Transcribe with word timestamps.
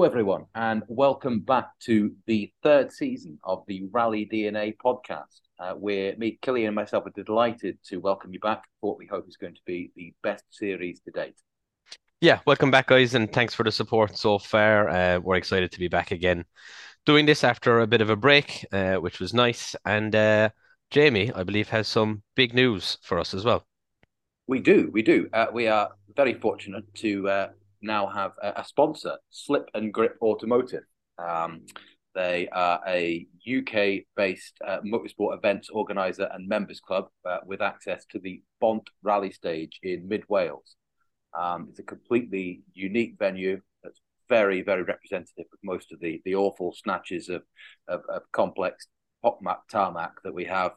Hello, 0.00 0.08
everyone, 0.08 0.46
and 0.54 0.82
welcome 0.88 1.40
back 1.40 1.78
to 1.80 2.14
the 2.26 2.50
third 2.62 2.90
season 2.90 3.38
of 3.44 3.64
the 3.68 3.86
Rally 3.92 4.26
DNA 4.32 4.74
podcast. 4.82 5.42
Uh, 5.58 5.74
where 5.74 6.16
me, 6.16 6.38
Killian, 6.40 6.68
and 6.68 6.74
myself 6.74 7.04
are 7.04 7.22
delighted 7.22 7.76
to 7.84 7.98
welcome 7.98 8.32
you 8.32 8.40
back 8.40 8.62
for 8.80 8.92
what 8.92 8.98
we 8.98 9.04
hope 9.04 9.28
is 9.28 9.36
going 9.36 9.52
to 9.52 9.60
be 9.66 9.92
the 9.96 10.14
best 10.22 10.44
series 10.48 11.00
to 11.00 11.10
date. 11.10 11.34
Yeah, 12.22 12.38
welcome 12.46 12.70
back, 12.70 12.86
guys, 12.86 13.12
and 13.12 13.30
thanks 13.30 13.52
for 13.52 13.62
the 13.62 13.70
support 13.70 14.16
so 14.16 14.38
far. 14.38 14.88
Uh, 14.88 15.20
we're 15.20 15.36
excited 15.36 15.70
to 15.70 15.78
be 15.78 15.88
back 15.88 16.12
again 16.12 16.46
doing 17.04 17.26
this 17.26 17.44
after 17.44 17.80
a 17.80 17.86
bit 17.86 18.00
of 18.00 18.08
a 18.08 18.16
break, 18.16 18.64
uh, 18.72 18.94
which 18.94 19.20
was 19.20 19.34
nice. 19.34 19.76
And 19.84 20.16
uh, 20.16 20.48
Jamie, 20.88 21.30
I 21.30 21.42
believe, 21.42 21.68
has 21.68 21.86
some 21.88 22.22
big 22.36 22.54
news 22.54 22.96
for 23.02 23.18
us 23.18 23.34
as 23.34 23.44
well. 23.44 23.66
We 24.46 24.60
do, 24.60 24.88
we 24.94 25.02
do. 25.02 25.28
Uh, 25.34 25.48
we 25.52 25.68
are 25.68 25.90
very 26.16 26.32
fortunate 26.32 26.84
to 26.94 27.28
uh, 27.28 27.48
now 27.82 28.06
have 28.06 28.32
a, 28.42 28.60
a, 28.60 28.64
sponsor, 28.64 29.16
Slip 29.30 29.68
and 29.74 29.92
Grip 29.92 30.16
Automotive. 30.22 30.84
Um, 31.18 31.62
they 32.14 32.48
are 32.48 32.80
a 32.86 33.26
UK 33.46 34.04
based 34.16 34.58
uh, 34.66 34.80
motorsport 34.80 35.36
events 35.36 35.68
organizer 35.70 36.28
and 36.32 36.48
members 36.48 36.80
club 36.80 37.08
uh, 37.24 37.38
with 37.46 37.62
access 37.62 38.04
to 38.10 38.18
the 38.18 38.42
Bont 38.60 38.88
Rally 39.02 39.30
stage 39.30 39.78
in 39.82 40.08
mid 40.08 40.24
Wales. 40.28 40.76
Um, 41.38 41.68
it's 41.70 41.78
a 41.78 41.84
completely 41.84 42.62
unique 42.72 43.14
venue 43.18 43.60
that's 43.84 44.00
very, 44.28 44.62
very 44.62 44.82
representative 44.82 45.46
of 45.52 45.58
most 45.62 45.92
of 45.92 46.00
the, 46.00 46.20
the 46.24 46.34
awful 46.34 46.72
snatches 46.72 47.28
of, 47.28 47.42
of, 47.88 48.02
of 48.08 48.22
complex 48.32 48.86
map 49.40 49.60
tarmac 49.70 50.12
that 50.24 50.34
we 50.34 50.44
have 50.46 50.72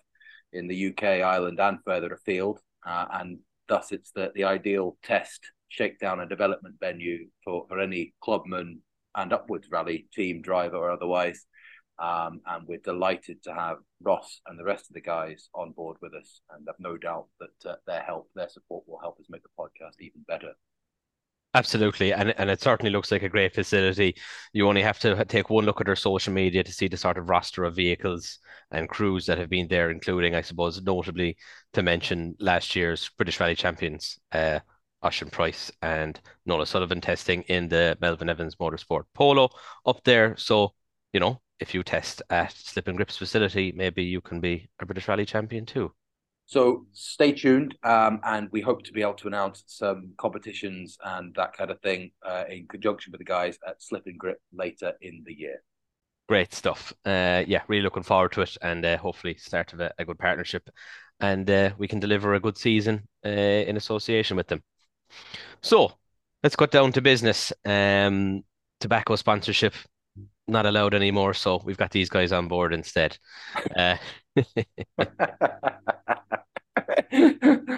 in 0.52 0.68
the 0.68 0.90
UK, 0.90 1.04
Ireland, 1.04 1.60
and 1.60 1.80
further 1.86 2.14
afield. 2.14 2.60
Uh, 2.86 3.06
and 3.12 3.40
thus, 3.68 3.92
it's 3.92 4.12
the, 4.12 4.32
the 4.36 4.44
ideal 4.44 4.98
test 5.04 5.52
shakedown 5.74 6.20
and 6.20 6.30
development 6.30 6.76
venue 6.80 7.28
for, 7.44 7.66
for 7.68 7.80
any 7.80 8.14
clubman 8.22 8.80
and 9.16 9.34
upwards 9.34 9.68
rally 9.72 10.08
team 10.14 10.42
driver 10.42 10.78
or 10.78 10.92
otherwise. 10.92 11.46
Um, 12.00 12.42
and 12.48 12.68
we're 12.68 12.80
delighted 12.84 13.44
to 13.44 13.54
have 13.54 13.78
Ross 14.02 14.42
and 14.48 14.60
the 14.60 14.64
rest 14.64 14.90
of 14.90 14.94
the 14.94 15.02
guys 15.02 15.50
on 15.54 15.72
board 15.72 15.98
with 16.02 16.14
us. 16.14 16.42
And 16.52 16.68
I've 16.68 16.76
no 16.80 16.98
doubt 16.98 17.28
that 17.40 17.70
uh, 17.70 17.76
their 17.86 18.02
help, 18.02 18.30
their 18.36 18.50
support 18.50 18.84
will 18.88 19.00
help 19.00 19.20
us 19.20 19.28
make 19.30 19.44
the 19.44 19.50
podcast 19.60 20.00
even 20.00 20.22
better. 20.28 20.54
Absolutely, 21.56 22.12
and 22.12 22.34
and 22.40 22.50
it 22.50 22.62
certainly 22.62 22.92
looks 22.92 23.12
like 23.12 23.22
a 23.22 23.30
great 23.30 23.54
facility. 23.54 24.16
You 24.54 24.68
only 24.68 24.82
have 24.82 24.98
to 25.02 25.24
take 25.26 25.52
one 25.52 25.66
look 25.66 25.80
at 25.80 25.86
their 25.86 25.96
social 25.96 26.34
media 26.34 26.64
to 26.64 26.74
see 26.74 26.88
the 26.88 26.98
sort 26.98 27.20
of 27.20 27.30
roster 27.30 27.64
of 27.64 27.76
vehicles 27.76 28.40
and 28.72 28.90
crews 28.90 29.28
that 29.28 29.38
have 29.38 29.52
been 29.52 29.68
there, 29.68 29.92
including, 29.92 30.34
I 30.34 30.42
suppose, 30.42 30.82
notably 30.82 31.38
to 31.74 31.84
mention 31.84 32.36
last 32.40 32.76
year's 32.76 33.12
British 33.18 33.40
Rally 33.40 33.54
champions, 33.54 34.18
uh, 34.32 34.62
Osian 35.04 35.32
Pryce 35.32 35.72
and 35.82 36.20
Noel 36.46 36.62
O'Sullivan 36.62 37.02
testing 37.02 37.42
in 37.44 37.68
the 37.68 37.98
Melvyn 38.02 38.30
Evans 38.30 38.56
Motorsport 38.56 39.04
Polo 39.14 39.50
up 39.86 40.04
there. 40.04 40.36
So, 40.38 40.74
you 41.12 41.20
know, 41.20 41.42
if 41.60 41.74
you 41.74 41.84
test 41.84 42.22
at 42.30 42.54
Slip 42.54 42.88
and 42.88 42.98
Grips 42.98 43.18
facility, 43.18 43.74
maybe 43.76 44.04
you 44.04 44.22
can 44.22 44.40
be 44.40 44.70
a 44.80 44.86
British 44.86 45.08
Rally 45.08 45.26
champion 45.26 45.66
too. 45.66 45.94
So 46.46 46.86
stay 46.92 47.32
tuned, 47.32 47.76
um, 47.84 48.20
and 48.24 48.50
we 48.52 48.60
hope 48.60 48.84
to 48.84 48.92
be 48.92 49.02
able 49.02 49.14
to 49.16 49.28
announce 49.28 49.64
some 49.68 50.14
competitions 50.18 50.98
and 51.04 51.34
that 51.36 51.54
kind 51.54 51.72
of 51.72 51.80
thing 51.80 52.12
uh, 52.26 52.44
in 52.50 52.68
conjunction 52.68 53.12
with 53.12 53.20
the 53.20 53.26
guys 53.26 53.58
at 53.66 53.82
Slip 53.82 54.04
and 54.08 54.20
Grip 54.20 54.40
later 54.52 54.94
in 55.02 55.24
the 55.26 55.34
year. 55.34 55.64
Great 56.28 56.54
stuff. 56.54 56.94
Uh, 57.06 57.44
yeah, 57.48 57.62
really 57.68 57.84
looking 57.84 58.04
forward 58.04 58.34
to 58.34 58.42
it, 58.42 58.58
and 58.62 58.86
uh, 58.86 58.98
hopefully 58.98 59.36
start 59.36 59.74
of 59.74 59.80
a, 59.80 59.94
a 59.98 60.06
good 60.06 60.20
partnership, 60.20 60.70
and 61.20 61.50
uh, 61.50 61.72
we 61.78 61.88
can 61.88 62.00
deliver 62.00 62.34
a 62.34 62.40
good 62.40 62.58
season 62.58 63.08
uh, 63.26 63.30
in 63.30 63.78
association 63.78 64.36
with 64.36 64.48
them. 64.48 64.62
So 65.62 65.94
let's 66.44 66.56
cut 66.56 66.72
down 66.72 66.92
to 66.94 67.02
business. 67.02 67.54
Um, 67.66 68.44
tobacco 68.80 69.16
sponsorship 69.16 69.74
not 70.48 70.66
allowed 70.66 70.94
anymore, 70.94 71.34
so 71.34 71.62
we've 71.64 71.78
got 71.78 71.92
these 71.92 72.10
guys 72.10 72.32
on 72.32 72.48
board 72.48 72.74
instead. 72.74 73.18
Uh, 73.76 73.96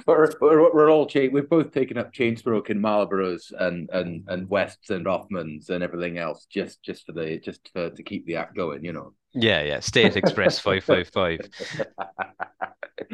we're, 0.08 0.32
we're, 0.42 0.74
we're, 0.74 0.90
all 0.90 1.06
chain. 1.06 1.32
We've 1.32 1.50
both 1.50 1.72
taken 1.72 1.98
up 1.98 2.12
chain 2.12 2.38
smoking 2.38 2.78
Marlboros 2.78 3.52
and 3.60 3.90
and 3.92 4.24
and 4.28 4.50
Wests 4.50 4.90
and 4.90 5.06
Rothmans 5.06 5.70
and 5.70 5.84
everything 5.84 6.18
else 6.18 6.48
just 6.50 6.82
just 6.82 7.06
for 7.06 7.12
the 7.12 7.40
just 7.40 7.70
for, 7.74 7.90
to 7.90 8.04
keep 8.04 8.26
the 8.26 8.38
act 8.38 8.56
going. 8.56 8.84
You 8.84 8.94
know. 8.94 9.14
Yeah, 9.34 9.62
yeah. 9.64 9.80
State 9.82 10.16
Express 10.16 10.60
five 10.60 10.84
five 10.84 11.10
five. 11.10 11.42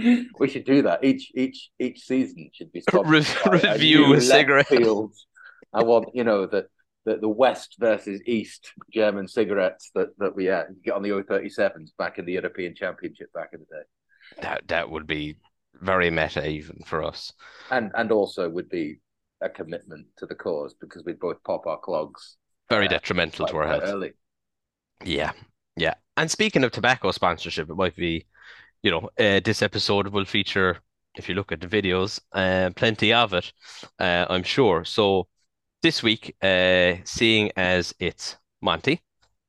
We 0.39 0.49
should 0.49 0.65
do 0.65 0.83
that 0.83 1.03
each 1.03 1.31
each 1.35 1.69
each 1.79 2.01
season. 2.01 2.49
Should 2.53 2.71
be 2.71 2.83
Re- 2.91 3.25
review 3.45 4.13
a 4.13 4.21
cigarette. 4.21 4.67
Field. 4.67 5.13
I 5.73 5.83
want 5.83 6.09
you 6.13 6.23
know 6.23 6.45
the 6.45 6.67
the, 7.05 7.17
the 7.17 7.29
West 7.29 7.77
versus 7.79 8.21
East 8.25 8.73
German 8.91 9.27
cigarettes 9.27 9.91
that 9.95 10.09
that 10.19 10.35
we 10.35 10.45
had. 10.45 10.67
get 10.83 10.93
on 10.93 11.03
the 11.03 11.09
O37s 11.09 11.91
back 11.97 12.19
in 12.19 12.25
the 12.25 12.33
European 12.33 12.75
Championship 12.75 13.31
back 13.33 13.49
in 13.53 13.59
the 13.59 13.65
day. 13.65 14.41
That 14.41 14.67
that 14.67 14.89
would 14.89 15.07
be 15.07 15.37
very 15.81 16.11
meta 16.11 16.47
even 16.47 16.79
for 16.85 17.03
us. 17.03 17.33
And 17.69 17.91
and 17.95 18.11
also 18.11 18.49
would 18.49 18.69
be 18.69 18.99
a 19.41 19.49
commitment 19.49 20.05
to 20.17 20.25
the 20.25 20.35
cause 20.35 20.75
because 20.79 21.03
we'd 21.03 21.19
both 21.19 21.43
pop 21.43 21.65
our 21.67 21.79
clogs. 21.79 22.37
Very 22.69 22.87
uh, 22.87 22.91
detrimental 22.91 23.47
to 23.47 23.57
our 23.57 23.67
health. 23.67 23.83
Early. 23.85 24.13
Yeah, 25.03 25.31
yeah. 25.75 25.95
And 26.17 26.29
speaking 26.29 26.63
of 26.63 26.71
tobacco 26.71 27.11
sponsorship, 27.11 27.69
it 27.69 27.75
might 27.75 27.95
be, 27.95 28.27
you 28.83 28.91
know, 28.91 29.09
uh, 29.19 29.39
this 29.43 29.61
episode 29.61 30.07
will 30.07 30.25
feature, 30.25 30.79
if 31.15 31.29
you 31.29 31.35
look 31.35 31.51
at 31.51 31.61
the 31.61 31.67
videos, 31.67 32.19
uh, 32.33 32.71
plenty 32.75 33.13
of 33.13 33.33
it, 33.33 33.51
uh, 33.99 34.25
I'm 34.29 34.43
sure. 34.43 34.85
So 34.85 35.27
this 35.81 36.01
week, 36.01 36.35
uh, 36.41 36.95
seeing 37.03 37.51
as 37.55 37.93
it's 37.99 38.37
Monty, 38.61 39.01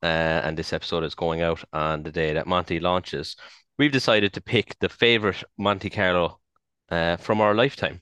uh, 0.03 0.42
and 0.44 0.56
this 0.56 0.72
episode 0.72 1.04
is 1.04 1.15
going 1.15 1.42
out 1.42 1.65
on 1.72 2.03
the 2.03 2.10
day 2.10 2.32
that 2.34 2.47
Monty 2.47 2.81
launches, 2.81 3.37
we've 3.78 3.92
decided 3.92 4.32
to 4.32 4.41
pick 4.41 4.78
the 4.81 4.88
favorite 4.88 5.42
Monte 5.56 5.91
Carlo 5.91 6.41
uh, 6.91 7.16
from 7.16 7.41
our 7.41 7.54
lifetime. 7.54 8.00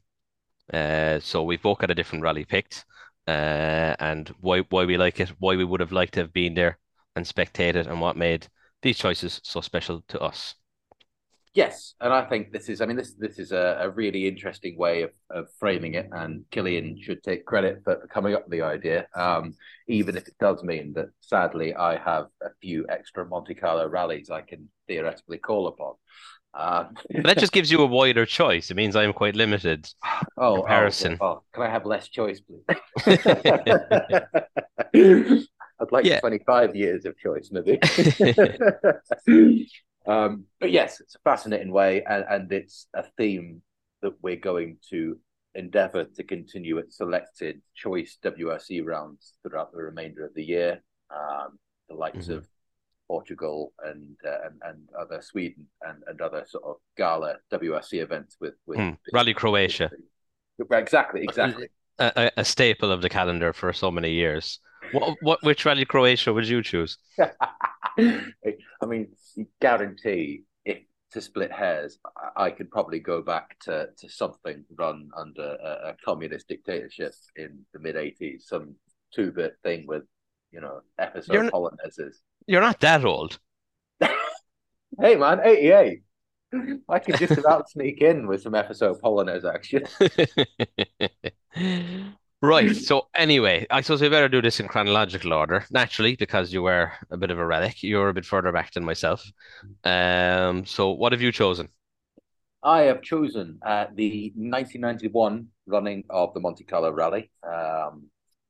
So 0.72 1.42
we've 1.42 1.62
both 1.62 1.78
got 1.78 1.90
a 1.90 1.94
different 1.94 2.24
rally 2.24 2.44
picked, 2.44 2.84
and 3.26 4.28
why 4.40 4.60
why 4.70 4.84
we 4.84 4.96
like 4.96 5.20
it, 5.20 5.30
why 5.38 5.56
we 5.56 5.64
would 5.64 5.80
have 5.80 5.92
liked 5.92 6.14
to 6.14 6.20
have 6.20 6.32
been 6.32 6.54
there 6.54 6.78
and 7.16 7.26
spectated, 7.26 7.86
and 7.86 8.00
what 8.00 8.16
made 8.16 8.46
these 8.82 8.98
choices 8.98 9.40
so 9.44 9.60
special 9.60 10.02
to 10.08 10.20
us. 10.20 10.54
Yes, 11.53 11.94
and 12.00 12.12
I 12.12 12.25
think 12.27 12.53
this 12.53 12.69
is. 12.69 12.81
I 12.81 12.87
mean, 12.87 12.97
this 12.97 13.15
this 13.15 13.41
is 13.41 13.50
a, 13.50 13.78
a 13.81 13.91
really 13.91 14.28
interesting 14.28 14.78
way 14.78 15.03
of, 15.03 15.11
of 15.31 15.49
framing 15.59 15.94
it, 15.94 16.09
and 16.12 16.44
Killian 16.53 16.97
should 17.03 17.25
take 17.25 17.44
credit 17.44 17.81
for, 17.83 18.06
coming 18.12 18.34
up 18.34 18.44
with 18.44 18.53
the 18.53 18.62
idea. 18.62 19.09
Um, 19.16 19.55
even 19.88 20.16
if 20.16 20.28
it 20.28 20.38
does 20.38 20.62
mean 20.62 20.93
that, 20.94 21.09
sadly, 21.21 21.75
I 21.75 21.99
have 21.99 22.27
a 22.41 22.50
few 22.62 22.87
extra 22.88 23.27
Monte 23.27 23.55
Carlo 23.55 23.88
rallies 23.88 24.31
I 24.31 24.43
can 24.43 24.69
theoretically 24.87 25.38
call 25.38 25.66
upon. 25.66 25.94
Um, 26.55 26.94
that 27.22 27.38
just 27.38 27.53
gives 27.53 27.71
you 27.71 27.81
a 27.81 27.87
wider 27.87 28.27
choice. 28.27 28.71
It 28.71 28.77
means 28.77 28.94
I'm 28.94 29.12
quite 29.12 29.34
limited. 29.34 29.88
Oh, 30.37 30.55
oh 30.55 30.56
comparison. 30.61 31.19
Oh, 31.21 31.27
oh, 31.27 31.43
can 31.53 31.65
I 31.65 31.69
have 31.69 31.84
less 31.84 32.09
choice, 32.09 32.41
please? 32.41 32.62
I'd 35.81 35.93
like 35.93 36.06
yeah. 36.06 36.21
25 36.21 36.75
years 36.75 37.05
of 37.05 37.19
choice, 37.19 37.50
maybe. 37.53 37.78
Um, 40.06 40.44
but 40.58 40.70
yes, 40.70 41.00
it's 41.00 41.14
a 41.14 41.20
fascinating 41.20 41.73
way, 41.73 42.02
and, 42.05 42.25
and 42.29 42.52
it's 42.52 42.87
a 42.94 43.05
theme 43.17 43.62
that 44.02 44.14
we're 44.23 44.37
going 44.37 44.79
to 44.91 45.19
endeavour 45.55 46.05
to 46.05 46.25
continue 46.25 46.79
at 46.79 46.93
selected 46.93 47.61
choice 47.75 48.19
WRC 48.25 48.85
rounds 48.85 49.35
throughout 49.43 49.73
the 49.73 49.79
remainder 49.79 50.25
of 50.25 50.35
the 50.35 50.44
year. 50.44 50.82
Um, 51.11 51.58
the 51.88 51.97
likes 51.97 52.26
mm-hmm. 52.26 52.38
of 52.38 52.49
Portugal 53.08 53.73
and, 53.85 54.17
uh, 54.25 54.47
and 54.47 54.61
and 54.64 54.88
other 54.99 55.20
Sweden 55.20 55.67
and, 55.82 55.99
and 56.06 56.20
other 56.20 56.44
sort 56.46 56.64
of 56.64 56.76
gala 56.96 57.37
WRC 57.53 58.00
events 58.00 58.37
with 58.41 58.55
with 58.67 58.79
mm. 58.79 58.96
Rally 59.12 59.35
Croatia. 59.35 59.91
Exactly, 60.70 61.23
exactly. 61.23 61.69
A, 62.00 62.31
a, 62.38 62.44
staple 62.44 62.91
of 62.91 63.02
the 63.02 63.11
calendar 63.11 63.52
for 63.52 63.73
so 63.75 63.91
many 63.91 64.12
years. 64.12 64.58
What, 64.93 65.17
what 65.20 65.43
which 65.43 65.67
Rally 65.67 65.85
Croatia 65.85 66.32
would 66.32 66.49
you 66.49 66.62
choose? 66.62 66.97
I 67.99 68.87
mean, 68.87 69.08
guarantee 69.61 70.44
if 70.64 70.79
to 71.12 71.20
split 71.20 71.52
hairs, 71.52 71.99
I 72.37 72.50
could 72.50 72.70
probably 72.70 73.00
go 73.00 73.20
back 73.23 73.58
to, 73.61 73.88
to 73.99 74.08
something 74.08 74.64
run 74.79 75.11
under 75.17 75.56
a, 75.62 75.91
a 75.91 75.97
communist 76.05 76.49
dictatorship 76.49 77.12
in 77.37 77.61
the 77.75 77.81
mid 77.81 77.97
80s, 77.97 78.43
some 78.43 78.75
two 79.14 79.31
bit 79.31 79.56
thing 79.62 79.87
with, 79.87 80.05
you 80.53 80.61
know, 80.61 80.81
episode 80.99 81.32
you're 81.35 81.50
polonaises. 81.50 82.17
You're 82.46 82.62
not 82.62 82.81
that 82.81 83.05
old. 83.05 83.38
hey, 84.00 85.17
man, 85.17 85.41
88. 85.44 86.03
I 86.88 86.99
could 86.99 87.17
just 87.17 87.38
about 87.38 87.70
sneak 87.70 88.00
in 88.00 88.26
with 88.26 88.43
some 88.43 88.55
episode 88.55 89.00
polonaise 89.00 89.44
action. 89.44 89.85
Right. 92.43 92.75
So 92.75 93.08
anyway, 93.14 93.67
I 93.70 93.82
suppose 93.82 94.00
we 94.00 94.08
better 94.08 94.29
do 94.29 94.41
this 94.41 94.61
in 94.61 94.69
chronological 94.69 95.35
order, 95.35 95.67
naturally, 95.70 96.17
because 96.17 96.52
you 96.52 96.62
were 96.62 96.93
a 97.11 97.19
bit 97.19 97.31
of 97.31 97.38
a 97.38 97.44
relic. 97.44 97.82
You're 97.82 98.08
a 98.08 98.14
bit 98.14 98.25
further 98.25 98.50
back 98.50 98.73
than 98.73 98.85
myself. 98.85 99.31
Um. 99.85 100.64
So 100.64 100.91
what 100.93 101.12
have 101.12 101.20
you 101.20 101.32
chosen? 101.32 101.69
I 102.62 102.82
have 102.82 103.02
chosen 103.02 103.58
uh, 103.64 103.87
the 103.94 104.32
1991 104.37 105.49
running 105.67 106.05
of 106.11 106.35
the 106.35 106.41
Monte 106.41 106.64
Carlo 106.64 106.91
Rally. 106.93 107.31
Um, 107.43 108.08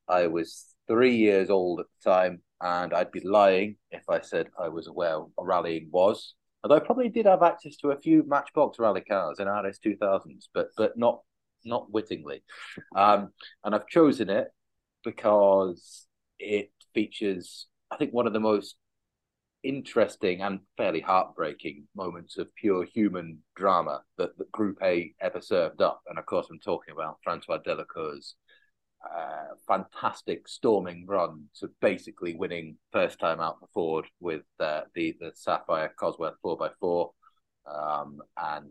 I 0.09 0.27
was 0.27 0.75
three 0.89 1.17
years 1.17 1.51
old 1.51 1.81
at 1.81 1.87
the 1.87 2.11
time, 2.11 2.43
and 2.61 2.93
I'd 2.93 3.13
be 3.13 3.21
lying 3.21 3.77
if 3.93 4.03
I 4.09 4.21
said 4.21 4.49
I 4.59 4.69
was 4.69 4.89
aware 4.89 5.19
what 5.19 5.47
rallying 5.47 5.89
was. 5.93 6.35
Although 6.63 6.77
I 6.77 6.81
probably 6.81 7.09
did 7.09 7.27
have 7.27 7.43
access 7.43 7.77
to 7.79 7.91
a 7.91 7.99
few 7.99 8.25
Matchbox 8.27 8.79
rally 8.79 9.01
cars 9.01 9.39
in 9.39 9.49
RS 9.49 9.79
two 9.79 9.97
thousands, 9.97 10.49
but 10.53 10.69
but 10.77 10.99
not 10.99 11.21
not 11.65 11.91
wittingly. 11.91 12.43
Um, 12.95 13.33
and 13.65 13.75
I've 13.75 13.87
chosen 13.87 14.31
it 14.31 14.49
because 15.05 16.07
it 16.39 16.71
features, 16.95 17.67
I 17.91 17.97
think, 17.97 18.13
one 18.13 18.27
of 18.27 18.33
the 18.33 18.41
most 18.41 18.77
interesting 19.63 20.41
and 20.41 20.61
fairly 20.77 21.01
heartbreaking 21.01 21.87
moments 21.95 22.39
of 22.39 22.55
pure 22.55 22.85
human 22.85 23.39
drama 23.57 24.03
that, 24.17 24.37
that 24.39 24.51
Group 24.53 24.79
A 24.83 25.13
ever 25.21 25.41
served 25.41 25.83
up. 25.83 26.01
And 26.09 26.19
of 26.19 26.27
course, 26.27 26.47
I'm 26.51 26.61
talking 26.61 26.93
about 26.93 27.19
Francois 27.23 27.59
Delecour's 27.59 28.37
uh, 29.05 29.55
fantastic 29.67 30.47
storming 30.49 31.07
run 31.07 31.45
to 31.57 31.71
basically 31.81 32.35
winning 32.35 32.77
first 32.93 33.19
time 33.19 33.41
out 33.41 33.59
for 33.61 33.69
Ford 33.73 34.07
with 34.21 34.43
uh, 34.59 34.83
the 34.95 35.17
the 35.21 35.33
Sapphire 35.35 35.93
Cosworth 35.99 36.35
four 36.43 36.63
x 36.65 36.75
four, 36.81 37.13
um, 37.67 38.19
and 38.37 38.71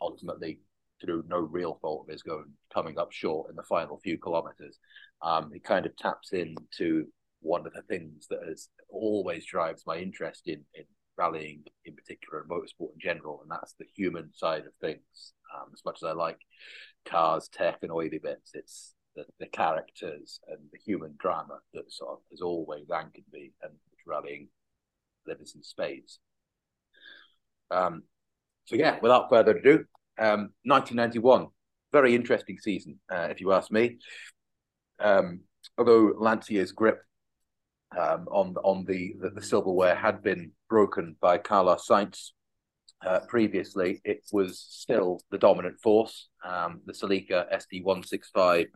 ultimately 0.00 0.60
through 1.02 1.24
no 1.26 1.38
real 1.38 1.78
fault 1.82 2.06
of 2.06 2.12
his 2.12 2.22
going 2.22 2.52
coming 2.72 2.98
up 2.98 3.12
short 3.12 3.50
in 3.50 3.56
the 3.56 3.62
final 3.62 3.98
few 3.98 4.18
kilometers. 4.18 4.78
Um, 5.22 5.50
it 5.52 5.64
kind 5.64 5.86
of 5.86 5.96
taps 5.96 6.32
into 6.32 7.06
one 7.40 7.66
of 7.66 7.72
the 7.72 7.82
things 7.82 8.26
that 8.30 8.40
has 8.46 8.68
always 8.88 9.44
drives 9.44 9.84
my 9.86 9.96
interest 9.96 10.42
in 10.46 10.64
in 10.74 10.84
rallying 11.18 11.62
in 11.84 11.94
particular 11.94 12.40
and 12.40 12.50
motorsport 12.50 12.94
in 12.94 13.00
general, 13.00 13.40
and 13.42 13.50
that's 13.50 13.74
the 13.78 13.86
human 13.94 14.32
side 14.32 14.62
of 14.66 14.72
things. 14.80 15.34
Um, 15.54 15.68
as 15.72 15.84
much 15.84 15.98
as 16.02 16.08
I 16.08 16.12
like 16.12 16.38
cars, 17.04 17.48
tech, 17.52 17.78
and 17.82 17.92
oily 17.92 18.18
bits, 18.22 18.52
it's 18.54 18.94
the, 19.14 19.24
the 19.38 19.46
characters 19.46 20.40
and 20.48 20.58
the 20.72 20.78
human 20.78 21.14
drama 21.18 21.58
that 21.74 21.92
sort 21.92 22.12
of 22.12 22.18
has 22.30 22.40
always 22.40 22.90
anchored 22.90 23.24
me 23.32 23.52
and 23.62 23.72
rallying 24.06 24.48
lives 25.26 25.54
in 25.54 25.62
spades. 25.62 26.18
Um, 27.70 28.04
so 28.64 28.76
yeah, 28.76 28.98
without 29.02 29.28
further 29.28 29.56
ado, 29.56 29.84
um, 30.18 30.50
1991, 30.64 31.48
very 31.92 32.14
interesting 32.14 32.58
season, 32.58 32.98
uh, 33.10 33.28
if 33.30 33.40
you 33.40 33.52
ask 33.52 33.70
me. 33.70 33.98
Um, 35.00 35.40
although 35.78 36.12
Lancia's 36.18 36.72
grip 36.72 37.00
um, 37.96 38.26
on 38.30 38.54
on 38.62 38.84
the, 38.84 39.14
the, 39.20 39.30
the 39.30 39.42
silverware 39.42 39.94
had 39.94 40.22
been 40.22 40.52
broken 40.68 41.16
by 41.20 41.38
Carlos 41.38 41.86
Sainz 41.88 42.30
uh, 43.04 43.20
previously, 43.28 44.00
it 44.04 44.22
was 44.32 44.64
still 44.68 45.20
the 45.30 45.38
dominant 45.38 45.80
force. 45.82 46.28
Um, 46.44 46.80
the 46.86 46.92
Celica 46.92 47.46
ST165 47.52 48.66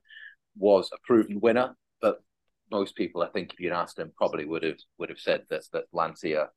was 0.59 0.91
a 0.93 0.99
proven 1.05 1.41
winner, 1.41 1.77
but 2.01 2.23
most 2.71 2.97
people, 2.97 3.23
I 3.23 3.29
think, 3.29 3.53
if 3.53 3.61
you'd 3.61 3.73
asked 3.73 3.97
them, 3.97 4.13
probably 4.17 4.45
would 4.45 4.63
have 4.63 4.79
would 4.99 5.11
have 5.11 5.21
said 5.21 5.45
that 5.51 5.63
that 5.73 5.85
Lancia 5.93 6.49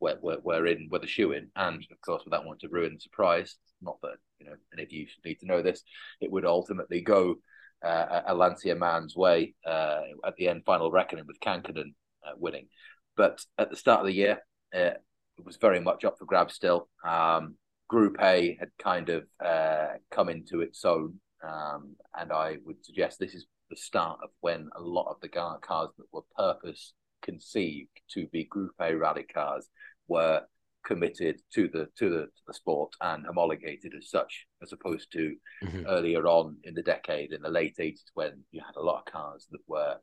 were, 0.00 0.16
were, 0.20 0.38
were 0.42 0.66
in 0.66 0.88
were 0.90 0.98
the 0.98 1.06
shoe 1.06 1.32
in, 1.32 1.48
and 1.56 1.84
of 1.90 2.00
course, 2.00 2.22
without 2.24 2.44
wanting 2.44 2.68
to 2.68 2.74
ruin 2.74 2.94
the 2.94 3.00
surprise, 3.00 3.56
not 3.82 3.98
that 4.02 4.16
you 4.38 4.46
know 4.46 4.56
any 4.72 4.82
of 4.82 4.92
you 4.92 5.06
should 5.06 5.24
need 5.24 5.40
to 5.40 5.46
know 5.46 5.62
this, 5.62 5.82
it 6.20 6.30
would 6.30 6.44
ultimately 6.44 7.00
go 7.00 7.36
uh, 7.84 8.22
a 8.26 8.34
Lancia 8.34 8.74
man's 8.74 9.16
way 9.16 9.54
uh, 9.66 10.00
at 10.26 10.36
the 10.36 10.48
end 10.48 10.62
final 10.64 10.90
reckoning 10.90 11.26
with 11.26 11.40
Kankkunen 11.40 11.94
uh, 12.26 12.32
winning. 12.36 12.68
But 13.16 13.44
at 13.58 13.70
the 13.70 13.76
start 13.76 14.00
of 14.00 14.06
the 14.06 14.14
year, 14.14 14.38
uh, 14.74 14.94
it 15.38 15.44
was 15.44 15.56
very 15.56 15.80
much 15.80 16.04
up 16.04 16.18
for 16.18 16.24
grabs 16.24 16.54
still. 16.54 16.88
Um, 17.04 17.56
Group 17.88 18.16
A 18.20 18.56
had 18.60 18.68
kind 18.78 19.08
of 19.08 19.24
uh, 19.44 19.94
come 20.10 20.28
into 20.28 20.60
its 20.60 20.84
own 20.84 21.20
um, 21.42 21.96
and 22.18 22.32
I 22.32 22.56
would 22.64 22.84
suggest 22.84 23.18
this 23.18 23.34
is 23.34 23.46
the 23.70 23.76
start 23.76 24.18
of 24.22 24.30
when 24.40 24.68
a 24.76 24.80
lot 24.80 25.10
of 25.10 25.20
the 25.20 25.28
cars 25.28 25.60
that 25.96 26.06
were 26.12 26.22
purpose 26.36 26.94
conceived 27.22 27.90
to 28.12 28.26
be 28.28 28.44
Group 28.44 28.72
A 28.80 28.94
rally 28.94 29.24
cars 29.24 29.68
were 30.08 30.42
committed 30.84 31.40
to 31.54 31.68
the 31.68 31.86
to 31.98 32.08
the 32.08 32.22
to 32.22 32.42
the 32.46 32.54
sport 32.54 32.92
and 33.00 33.26
homologated 33.26 33.92
as 33.96 34.10
such, 34.10 34.46
as 34.62 34.72
opposed 34.72 35.12
to 35.12 35.36
mm-hmm. 35.62 35.84
earlier 35.86 36.26
on 36.26 36.56
in 36.64 36.74
the 36.74 36.82
decade 36.82 37.32
in 37.32 37.42
the 37.42 37.50
late 37.50 37.76
eighties 37.78 38.10
when 38.14 38.42
you 38.50 38.60
had 38.64 38.76
a 38.76 38.82
lot 38.82 39.02
of 39.06 39.12
cars 39.12 39.46
that 39.50 39.60
were 39.66 39.96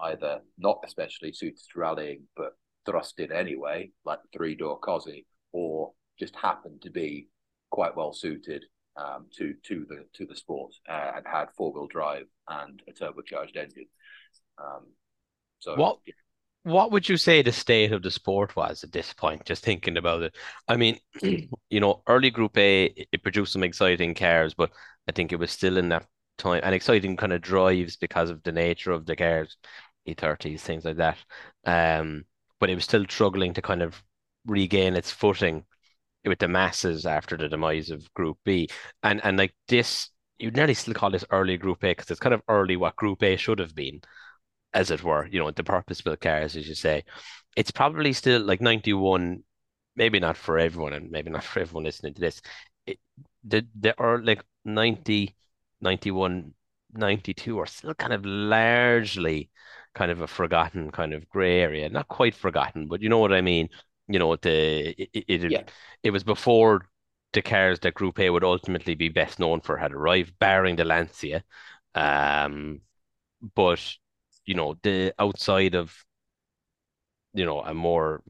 either 0.00 0.40
not 0.58 0.80
especially 0.84 1.32
suited 1.32 1.60
to 1.72 1.78
rallying 1.78 2.22
but 2.36 2.54
thrust 2.84 3.18
in 3.20 3.32
anyway, 3.32 3.90
like 4.04 4.20
the 4.22 4.36
three 4.36 4.54
door 4.54 4.78
Cosy, 4.78 5.26
or 5.52 5.92
just 6.18 6.34
happened 6.36 6.82
to 6.82 6.90
be 6.90 7.28
quite 7.70 7.96
well 7.96 8.12
suited 8.12 8.64
um, 8.96 9.26
to 9.36 9.54
to 9.66 9.86
the 9.88 10.04
to 10.14 10.26
the 10.26 10.36
sport 10.36 10.72
uh, 10.88 11.12
and 11.16 11.26
had 11.26 11.46
four 11.56 11.72
wheel 11.72 11.86
drive 11.86 12.26
and 12.48 12.82
a 12.88 12.92
turbocharged 12.92 13.56
engine. 13.56 13.86
Um, 14.58 14.86
so 15.58 15.74
what 15.76 15.98
yeah. 16.06 16.14
What 16.64 16.90
would 16.92 17.08
you 17.08 17.16
say 17.16 17.42
the 17.42 17.52
state 17.52 17.92
of 17.92 18.02
the 18.02 18.10
sport 18.10 18.56
was 18.56 18.84
at 18.84 18.92
this 18.92 19.12
point? 19.12 19.44
Just 19.44 19.64
thinking 19.64 19.96
about 19.96 20.22
it, 20.22 20.34
I 20.68 20.76
mean, 20.76 20.98
you 21.22 21.80
know, 21.80 22.02
early 22.08 22.30
Group 22.30 22.56
A 22.58 22.86
it 23.12 23.22
produced 23.22 23.52
some 23.52 23.62
exciting 23.64 24.14
cars, 24.14 24.54
but 24.54 24.72
I 25.08 25.12
think 25.12 25.32
it 25.32 25.38
was 25.38 25.50
still 25.50 25.76
in 25.76 25.90
that 25.90 26.06
time 26.38 26.62
and 26.64 26.74
exciting 26.74 27.16
kind 27.16 27.32
of 27.32 27.42
drives 27.42 27.96
because 27.96 28.30
of 28.30 28.42
the 28.42 28.52
nature 28.52 28.92
of 28.92 29.06
the 29.06 29.16
cars, 29.16 29.56
E30s, 30.06 30.62
things 30.62 30.84
like 30.84 30.96
that. 30.96 31.18
Um, 31.66 32.24
but 32.60 32.70
it 32.70 32.74
was 32.74 32.84
still 32.84 33.04
struggling 33.08 33.54
to 33.54 33.62
kind 33.62 33.82
of 33.82 34.02
regain 34.46 34.94
its 34.96 35.10
footing 35.10 35.64
with 36.24 36.38
the 36.38 36.48
masses 36.48 37.06
after 37.06 37.36
the 37.36 37.48
demise 37.48 37.90
of 37.90 38.12
Group 38.14 38.38
B, 38.44 38.68
and 39.02 39.22
and 39.24 39.36
like 39.36 39.54
this, 39.68 40.10
you'd 40.38 40.56
nearly 40.56 40.74
still 40.74 40.94
call 40.94 41.10
this 41.10 41.24
early 41.30 41.56
Group 41.58 41.84
A 41.84 41.88
because 41.92 42.10
it's 42.10 42.20
kind 42.20 42.34
of 42.34 42.42
early 42.48 42.76
what 42.76 42.96
Group 42.96 43.22
A 43.22 43.36
should 43.36 43.58
have 43.58 43.74
been, 43.74 44.00
as 44.74 44.90
it 44.90 45.02
were. 45.02 45.26
You 45.26 45.40
know, 45.40 45.50
the 45.50 45.64
purpose-built 45.64 46.20
cars, 46.20 46.56
as 46.56 46.68
you 46.68 46.74
say. 46.74 47.04
It's 47.56 47.70
probably 47.70 48.12
still 48.12 48.42
like 48.42 48.60
ninety 48.60 48.92
one, 48.92 49.44
maybe 49.96 50.20
not 50.20 50.36
for 50.36 50.58
everyone, 50.58 50.92
and 50.92 51.10
maybe 51.10 51.30
not 51.36 51.44
for 51.44 51.60
everyone 51.60 51.84
listening 51.84 52.14
to 52.14 52.20
this. 52.20 52.42
It, 52.86 52.98
the 53.44 53.66
the 53.78 53.98
are 53.98 54.22
like 54.22 54.42
90, 54.64 55.34
91, 55.80 56.54
92 56.92 57.58
are 57.58 57.66
still 57.66 57.94
kind 57.94 58.12
of 58.12 58.24
largely 58.26 59.50
kind 59.94 60.10
of 60.10 60.20
a 60.20 60.26
forgotten 60.26 60.90
kind 60.90 61.14
of 61.14 61.28
gray 61.28 61.60
area. 61.60 61.88
Not 61.88 62.08
quite 62.08 62.34
forgotten, 62.34 62.88
but 62.88 63.02
you 63.02 63.08
know 63.08 63.18
what 63.18 63.32
I 63.32 63.40
mean 63.40 63.68
you 64.06 64.18
know 64.18 64.36
the 64.36 64.90
it 64.98 65.24
it, 65.28 65.50
yeah. 65.50 65.62
it 66.02 66.10
was 66.10 66.24
before 66.24 66.86
the 67.34 67.42
cars 67.42 67.80
that 67.80 67.94
Group 67.94 68.18
A 68.20 68.30
would 68.30 68.44
ultimately 68.44 68.94
be 68.94 69.08
best 69.08 69.38
known 69.38 69.60
for 69.60 69.76
had 69.76 69.92
arrived, 69.92 70.38
barring 70.38 70.76
the 70.76 70.84
Lancia. 70.84 71.42
Um, 71.94 72.80
but 73.54 73.80
you 74.46 74.54
know 74.54 74.76
the 74.82 75.14
outside 75.18 75.74
of 75.74 75.94
you 77.32 77.44
know 77.44 77.60
a 77.60 77.74
more 77.74 78.22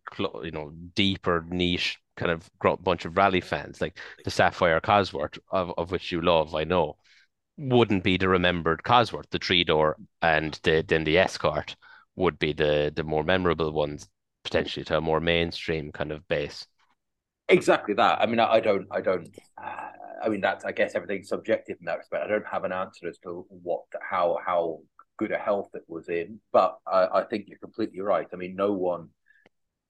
you 0.43 0.51
know 0.51 0.73
deeper 0.95 1.45
niche 1.49 1.99
kind 2.17 2.31
of 2.31 2.49
bunch 2.83 3.05
of 3.05 3.17
rally 3.17 3.41
fans 3.41 3.81
like 3.81 3.99
the 4.25 4.31
Sapphire 4.31 4.81
Cosworth 4.81 5.39
of, 5.51 5.73
of 5.77 5.91
which 5.91 6.13
you 6.13 6.21
love, 6.21 6.55
I 6.55 6.65
know, 6.65 6.97
wouldn't 7.57 8.05
be 8.05 8.17
the 8.17 8.29
remembered 8.29 8.83
Cosworth, 8.85 9.29
the 9.31 9.39
three 9.39 9.65
door, 9.65 9.97
and 10.23 10.59
the, 10.63 10.85
then 10.87 11.05
the 11.05 11.19
Escort 11.19 11.77
would 12.17 12.39
be 12.39 12.53
the 12.53 12.93
the 12.95 13.03
more 13.03 13.25
memorable 13.25 13.73
ones 13.73 14.09
potentially 14.45 14.85
to 14.85 14.99
a 14.99 15.01
more 15.01 15.21
mainstream 15.21 15.91
kind 15.91 16.13
of 16.13 16.27
base. 16.29 16.67
Exactly 17.49 17.95
that. 17.95 18.21
I 18.21 18.27
mean, 18.27 18.41
I, 18.41 18.53
I 18.53 18.61
don't, 18.61 18.87
I 18.91 19.01
don't. 19.01 19.29
Uh, 19.63 19.89
I 20.25 20.29
mean, 20.29 20.41
that's 20.41 20.65
I 20.65 20.73
guess 20.73 20.95
everything's 20.95 21.29
subjective 21.29 21.77
in 21.81 21.87
that 21.87 21.99
respect. 21.99 22.25
I 22.25 22.29
don't 22.29 22.47
have 22.47 22.65
an 22.65 22.73
answer 22.73 23.09
as 23.09 23.19
to 23.19 23.47
what, 23.49 23.83
how, 24.09 24.39
how 24.47 24.81
good 25.19 25.33
a 25.33 25.39
health 25.39 25.71
it 25.75 25.85
was 25.89 26.09
in, 26.09 26.41
but 26.53 26.77
I, 26.87 27.07
I 27.15 27.25
think 27.25 27.47
you're 27.49 27.59
completely 27.59 28.01
right. 28.01 28.27
I 28.33 28.37
mean, 28.37 28.57
no 28.57 28.73
one 28.73 29.09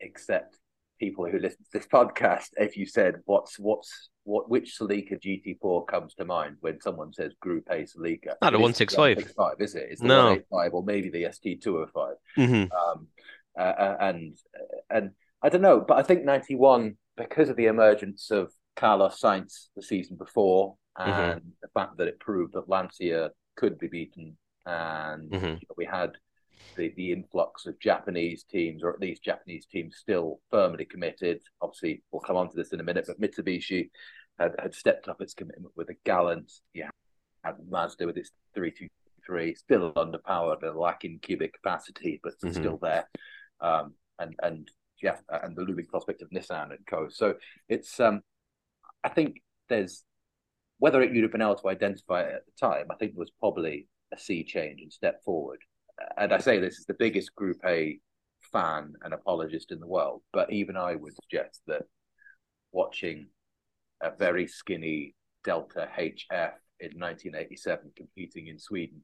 except 0.00 0.58
people 0.98 1.26
who 1.26 1.38
listen 1.38 1.58
to 1.58 1.78
this 1.78 1.86
podcast, 1.92 2.50
if 2.56 2.76
you 2.76 2.86
said 2.86 3.16
what's 3.24 3.58
what's 3.58 4.10
what 4.24 4.48
which 4.48 4.76
Celica 4.78 5.20
GT4 5.20 5.86
comes 5.86 6.14
to 6.14 6.24
mind 6.24 6.56
when 6.60 6.80
someone 6.80 7.12
says 7.12 7.32
Group 7.40 7.68
A 7.70 7.84
Salika, 7.84 8.34
Not 8.40 8.54
a 8.54 8.58
one 8.58 8.74
six 8.74 8.94
five, 8.94 9.56
is 9.60 9.74
it? 9.74 9.88
It's 9.90 10.00
the 10.00 10.08
no. 10.08 10.38
five 10.50 10.72
or 10.72 10.82
maybe 10.82 11.10
the 11.10 11.30
ST 11.32 11.62
two 11.62 11.74
hundred 11.74 11.90
oh 11.94 12.06
five. 12.06 12.48
Mm-hmm. 12.48 12.72
Um, 12.72 13.08
uh, 13.58 13.62
uh, 13.62 13.96
and 14.00 14.36
and 14.90 15.10
I 15.42 15.48
don't 15.48 15.62
know, 15.62 15.84
but 15.86 15.98
I 15.98 16.02
think 16.02 16.24
'91 16.24 16.96
because 17.16 17.48
of 17.48 17.56
the 17.56 17.66
emergence 17.66 18.30
of 18.30 18.50
Carlos 18.76 19.20
Sainz 19.20 19.68
the 19.76 19.82
season 19.82 20.16
before 20.16 20.76
mm-hmm. 20.98 21.10
and 21.10 21.40
mm-hmm. 21.40 21.48
the 21.62 21.68
fact 21.68 21.98
that 21.98 22.08
it 22.08 22.18
proved 22.18 22.54
that 22.54 22.68
Lancia 22.68 23.30
could 23.56 23.78
be 23.78 23.88
beaten, 23.88 24.36
and 24.66 25.30
mm-hmm. 25.30 25.46
you 25.46 25.52
know, 25.52 25.74
we 25.76 25.84
had 25.84 26.12
the, 26.76 26.92
the 26.96 27.12
influx 27.12 27.66
of 27.66 27.78
Japanese 27.80 28.44
teams, 28.44 28.82
or 28.82 28.90
at 28.92 29.00
least 29.00 29.24
Japanese 29.24 29.66
teams 29.66 29.96
still 29.96 30.40
firmly 30.50 30.84
committed. 30.84 31.40
Obviously, 31.60 32.02
we'll 32.10 32.20
come 32.20 32.36
on 32.36 32.48
to 32.50 32.56
this 32.56 32.72
in 32.72 32.80
a 32.80 32.84
minute, 32.84 33.06
but 33.06 33.20
Mitsubishi 33.20 33.90
had, 34.38 34.54
had 34.58 34.74
stepped 34.74 35.08
up 35.08 35.20
its 35.20 35.34
commitment 35.34 35.72
with 35.76 35.90
a 35.90 35.96
Galant, 36.04 36.50
yeah, 36.72 36.90
had 37.44 37.56
Mazda 37.68 38.06
with 38.06 38.16
its 38.16 38.30
323, 38.54 39.54
still 39.54 39.92
underpowered 39.92 40.62
and 40.62 40.76
lacking 40.76 41.18
cubic 41.20 41.52
capacity, 41.54 42.20
but 42.22 42.32
mm-hmm. 42.40 42.52
still 42.52 42.78
there 42.80 43.06
um, 43.64 43.94
and 44.18 44.34
and 44.42 44.70
yeah, 45.02 45.16
and 45.42 45.56
the 45.56 45.62
looming 45.62 45.86
prospect 45.86 46.22
of 46.22 46.30
Nissan 46.30 46.70
and 46.70 46.86
co. 46.86 47.08
So 47.08 47.34
it's 47.68 47.98
um, 48.00 48.20
I 49.02 49.08
think 49.08 49.42
there's 49.68 50.04
whether 50.78 51.00
it, 51.02 51.12
you'd 51.12 51.22
have 51.22 51.32
been 51.32 51.42
able 51.42 51.56
to 51.56 51.68
identify 51.68 52.22
it 52.22 52.34
at 52.34 52.42
the 52.46 52.66
time. 52.66 52.86
I 52.90 52.96
think 52.96 53.12
it 53.12 53.18
was 53.18 53.30
probably 53.40 53.88
a 54.14 54.18
sea 54.18 54.44
change 54.44 54.80
and 54.80 54.92
step 54.92 55.22
forward. 55.24 55.60
and 56.16 56.32
I 56.32 56.38
say 56.38 56.58
this 56.58 56.78
is 56.78 56.86
the 56.86 56.94
biggest 56.94 57.34
Group 57.34 57.58
A 57.64 57.98
fan 58.52 58.94
and 59.02 59.14
apologist 59.14 59.72
in 59.72 59.80
the 59.80 59.86
world, 59.86 60.22
but 60.32 60.52
even 60.52 60.76
I 60.76 60.94
would 60.94 61.14
suggest 61.14 61.62
that 61.66 61.82
watching 62.72 63.28
a 64.00 64.10
very 64.10 64.46
skinny 64.46 65.14
Delta 65.44 65.88
HF 65.96 66.54
in 66.80 66.98
1987 66.98 67.92
competing 67.96 68.48
in 68.48 68.58
Sweden 68.58 69.02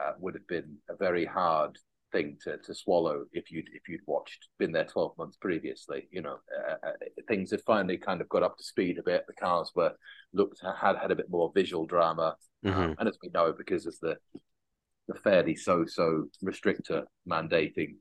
uh, 0.00 0.12
would 0.18 0.34
have 0.34 0.46
been 0.46 0.78
a 0.88 0.96
very 0.96 1.24
hard 1.24 1.76
thing 2.12 2.36
to, 2.42 2.58
to 2.58 2.74
swallow 2.74 3.24
if 3.32 3.50
you'd 3.50 3.68
if 3.72 3.88
you'd 3.88 4.00
watched 4.06 4.48
been 4.58 4.70
there 4.70 4.84
12 4.84 5.16
months 5.18 5.36
previously 5.40 6.08
you 6.10 6.20
know 6.20 6.36
uh, 6.68 6.86
uh, 6.86 6.92
things 7.26 7.50
had 7.50 7.60
finally 7.62 7.96
kind 7.96 8.20
of 8.20 8.28
got 8.28 8.42
up 8.42 8.56
to 8.56 8.64
speed 8.64 8.98
a 8.98 9.02
bit 9.02 9.24
the 9.26 9.32
cars 9.32 9.72
were 9.74 9.92
looked 10.32 10.60
had 10.62 10.96
had 10.96 11.10
a 11.10 11.16
bit 11.16 11.30
more 11.30 11.50
visual 11.54 11.86
drama 11.86 12.36
mm-hmm. 12.64 12.78
um, 12.78 12.94
and 12.98 13.08
as 13.08 13.18
we 13.22 13.30
know 13.34 13.52
because 13.56 13.86
of 13.86 13.94
the 14.00 14.16
the 15.08 15.14
fairly 15.14 15.56
so 15.56 15.84
so 15.86 16.26
restrictor 16.44 17.04
mandating 17.28 17.96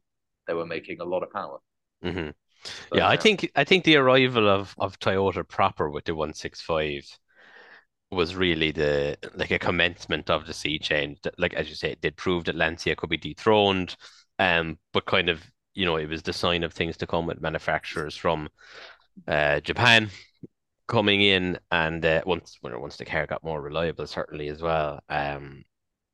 they 0.47 0.53
were 0.53 0.65
making 0.65 0.99
a 0.99 1.05
lot 1.05 1.23
of 1.23 1.31
power 1.31 1.57
mm-hmm. 2.03 2.29
so, 2.63 2.97
yeah 2.97 3.07
i 3.07 3.17
think 3.17 3.49
i 3.55 3.63
think 3.63 3.83
the 3.83 3.95
arrival 3.95 4.49
of 4.49 4.75
of 4.77 4.99
toyota 4.99 5.47
proper 5.47 5.89
with 5.89 6.05
the 6.05 6.13
165 6.13 7.05
was 8.11 8.35
really 8.35 8.71
the 8.71 9.17
like 9.35 9.51
a 9.51 9.59
commencement 9.59 10.29
of 10.29 10.45
the 10.45 10.53
sea 10.53 10.77
change. 10.77 11.19
Like 11.37 11.53
as 11.53 11.69
you 11.69 11.75
say, 11.75 11.91
it 11.91 12.01
did 12.01 12.17
prove 12.17 12.45
that 12.45 12.55
Lancia 12.55 12.95
could 12.95 13.09
be 13.09 13.17
dethroned, 13.17 13.95
um, 14.39 14.77
but 14.93 15.05
kind 15.05 15.29
of 15.29 15.43
you 15.73 15.85
know 15.85 15.95
it 15.95 16.09
was 16.09 16.21
the 16.21 16.33
sign 16.33 16.63
of 16.63 16.73
things 16.73 16.97
to 16.97 17.07
come 17.07 17.25
with 17.25 17.41
manufacturers 17.41 18.15
from 18.15 18.49
uh, 19.27 19.59
Japan 19.61 20.09
coming 20.87 21.21
in, 21.21 21.57
and 21.71 22.05
uh, 22.05 22.21
once 22.25 22.57
when 22.61 22.79
once 22.79 22.97
the 22.97 23.05
car 23.05 23.25
got 23.25 23.43
more 23.43 23.61
reliable, 23.61 24.05
certainly 24.07 24.49
as 24.49 24.61
well. 24.61 24.99
Um, 25.09 25.63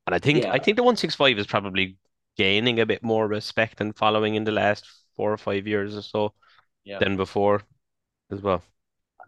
and 0.06 0.14
I 0.14 0.18
think 0.18 0.44
yeah. 0.44 0.52
I 0.52 0.58
think 0.58 0.76
the 0.76 0.84
one 0.84 0.96
six 0.96 1.14
five 1.14 1.38
is 1.38 1.46
probably 1.46 1.98
gaining 2.36 2.78
a 2.80 2.86
bit 2.86 3.02
more 3.02 3.26
respect 3.26 3.80
and 3.80 3.96
following 3.96 4.36
in 4.36 4.44
the 4.44 4.52
last 4.52 4.86
four 5.16 5.32
or 5.32 5.36
five 5.36 5.66
years 5.66 5.96
or 5.96 6.02
so 6.02 6.32
yeah. 6.84 6.98
than 7.00 7.16
before, 7.16 7.62
as 8.30 8.40
well. 8.40 8.62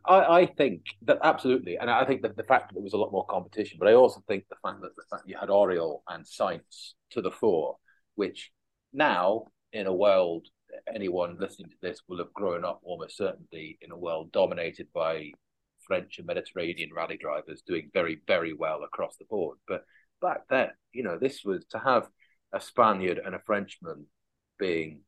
I, 0.05 0.41
I 0.41 0.47
think 0.47 0.83
that 1.03 1.19
absolutely, 1.23 1.77
and 1.77 1.91
I 1.91 2.05
think 2.05 2.23
that 2.23 2.37
the 2.37 2.45
fact 2.45 2.69
that 2.69 2.75
there 2.75 2.83
was 2.83 2.93
a 2.93 2.99
lot 2.99 3.13
more 3.13 3.27
competition, 3.27 3.79
but 3.79 3.89
I 3.89 3.95
also 3.95 4.23
think 4.27 4.45
the 4.49 4.57
fact 4.63 4.81
that 4.83 4.97
the 4.97 5.05
fact 5.11 5.25
you 5.27 5.37
had 5.39 5.51
Auriol 5.51 6.03
and 6.09 6.25
Sainz 6.25 6.95
to 7.11 7.23
the 7.23 7.31
fore, 7.31 7.77
which 8.15 8.51
now 8.93 9.45
in 9.73 9.87
a 9.87 9.95
world 9.95 10.47
anyone 10.93 11.37
listening 11.39 11.69
to 11.71 11.77
this 11.83 12.01
will 12.09 12.19
have 12.19 12.33
grown 12.33 12.65
up 12.65 12.81
almost 12.83 13.17
certainly 13.17 13.77
in 13.81 13.91
a 13.91 13.97
world 13.97 14.33
dominated 14.33 14.87
by 14.95 15.31
French 15.87 16.19
and 16.19 16.27
Mediterranean 16.27 16.91
rally 16.95 17.17
drivers 17.17 17.63
doing 17.67 17.91
very 17.93 18.21
very 18.27 18.53
well 18.53 18.83
across 18.85 19.17
the 19.17 19.25
board. 19.25 19.59
But 19.67 19.85
back 20.21 20.43
then, 20.49 20.71
you 20.93 21.03
know, 21.03 21.19
this 21.19 21.45
was 21.45 21.65
to 21.71 21.79
have 21.79 22.09
a 22.53 22.61
Spaniard 22.61 23.21
and 23.25 23.35
a 23.35 23.41
Frenchman 23.47 24.07
being, 24.59 25.01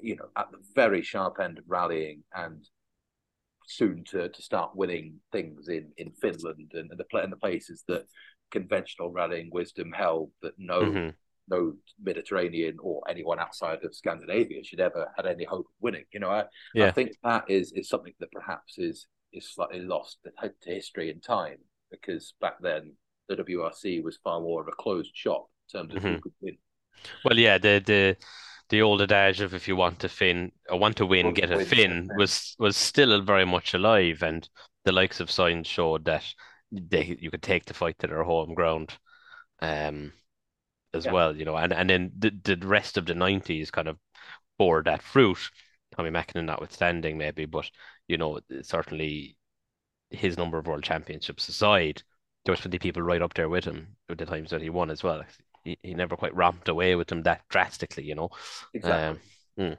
you 0.00 0.16
know, 0.16 0.28
at 0.36 0.50
the 0.50 0.58
very 0.74 1.02
sharp 1.02 1.40
end 1.40 1.58
of 1.58 1.64
rallying 1.68 2.24
and 2.34 2.66
soon 3.66 4.04
to 4.04 4.28
to 4.28 4.42
start 4.42 4.76
winning 4.76 5.20
things 5.32 5.68
in 5.68 5.92
in 5.96 6.12
Finland 6.12 6.72
and, 6.74 6.90
and 6.90 7.00
the 7.00 7.18
and 7.18 7.32
the 7.32 7.36
places 7.36 7.84
that 7.88 8.06
conventional 8.50 9.10
rallying 9.10 9.50
wisdom 9.52 9.92
held 9.92 10.30
that 10.42 10.54
no 10.58 10.80
mm-hmm. 10.82 11.10
no 11.48 11.74
Mediterranean 12.02 12.76
or 12.80 13.02
anyone 13.08 13.38
outside 13.38 13.84
of 13.84 13.94
Scandinavia 13.94 14.62
should 14.62 14.80
ever 14.80 15.10
had 15.16 15.26
any 15.26 15.44
hope 15.44 15.66
of 15.66 15.80
winning. 15.80 16.04
You 16.12 16.20
know, 16.20 16.30
I, 16.30 16.44
yeah. 16.74 16.86
I 16.86 16.90
think 16.90 17.12
that 17.22 17.44
is 17.48 17.72
is 17.72 17.88
something 17.88 18.14
that 18.20 18.32
perhaps 18.32 18.78
is 18.78 19.06
is 19.32 19.52
slightly 19.52 19.80
lost 19.80 20.18
to 20.24 20.50
history 20.64 21.10
and 21.10 21.22
time 21.22 21.58
because 21.90 22.34
back 22.40 22.56
then 22.60 22.92
the 23.28 23.36
WRC 23.36 24.02
was 24.02 24.18
far 24.22 24.40
more 24.40 24.60
of 24.60 24.68
a 24.68 24.82
closed 24.82 25.12
shop 25.14 25.48
in 25.72 25.80
terms 25.80 25.94
of 25.94 26.02
mm-hmm. 26.02 26.14
who 26.14 26.20
could 26.20 26.32
win. 26.40 26.56
Well, 27.24 27.38
yeah, 27.38 27.58
the 27.58 27.82
the 27.84 28.16
the 28.70 28.82
old 28.82 29.02
adage 29.02 29.40
of 29.40 29.54
if 29.54 29.68
you 29.68 29.76
want 29.76 30.00
to 30.00 30.08
fin 30.08 30.52
or 30.68 30.78
want 30.78 30.96
to 30.96 31.06
win, 31.06 31.34
get 31.34 31.50
a 31.50 31.64
fin 31.64 32.08
was 32.16 32.56
was 32.58 32.76
still 32.76 33.20
very 33.22 33.44
much 33.44 33.74
alive, 33.74 34.22
and 34.22 34.48
the 34.84 34.92
likes 34.92 35.20
of 35.20 35.28
Sainz 35.28 35.66
showed 35.66 36.04
that 36.06 36.24
they 36.72 37.16
you 37.20 37.30
could 37.30 37.42
take 37.42 37.64
the 37.66 37.74
fight 37.74 37.98
to 37.98 38.06
their 38.06 38.24
home 38.24 38.54
ground, 38.54 38.96
um, 39.60 40.12
as 40.92 41.04
yeah. 41.04 41.12
well, 41.12 41.36
you 41.36 41.44
know, 41.44 41.56
and 41.56 41.72
and 41.72 41.90
then 41.90 42.12
the 42.18 42.30
the 42.30 42.66
rest 42.66 42.96
of 42.96 43.06
the 43.06 43.14
nineties 43.14 43.70
kind 43.70 43.88
of 43.88 43.98
bore 44.58 44.82
that 44.82 45.02
fruit. 45.02 45.38
Tommi 45.94 46.10
Mäkinen 46.10 46.46
notwithstanding, 46.46 47.18
maybe, 47.18 47.44
but 47.44 47.70
you 48.08 48.16
know, 48.16 48.40
certainly 48.62 49.36
his 50.10 50.36
number 50.36 50.58
of 50.58 50.66
world 50.66 50.82
championships 50.82 51.48
aside, 51.48 52.02
there 52.44 52.52
was 52.52 52.60
plenty 52.60 52.78
people 52.78 53.02
right 53.02 53.22
up 53.22 53.34
there 53.34 53.48
with 53.48 53.64
him 53.64 53.96
at 54.08 54.18
the 54.18 54.26
times 54.26 54.50
that 54.50 54.62
he 54.62 54.70
won 54.70 54.90
as 54.90 55.02
well 55.02 55.22
he, 55.64 55.78
he 55.82 55.94
never 55.94 56.16
quite 56.16 56.34
romped 56.34 56.68
away 56.68 56.94
with 56.94 57.08
them 57.08 57.22
that 57.22 57.42
drastically, 57.48 58.04
you 58.04 58.14
know. 58.14 58.30
Exactly. 58.72 59.20
Um, 59.58 59.72
mm. 59.72 59.78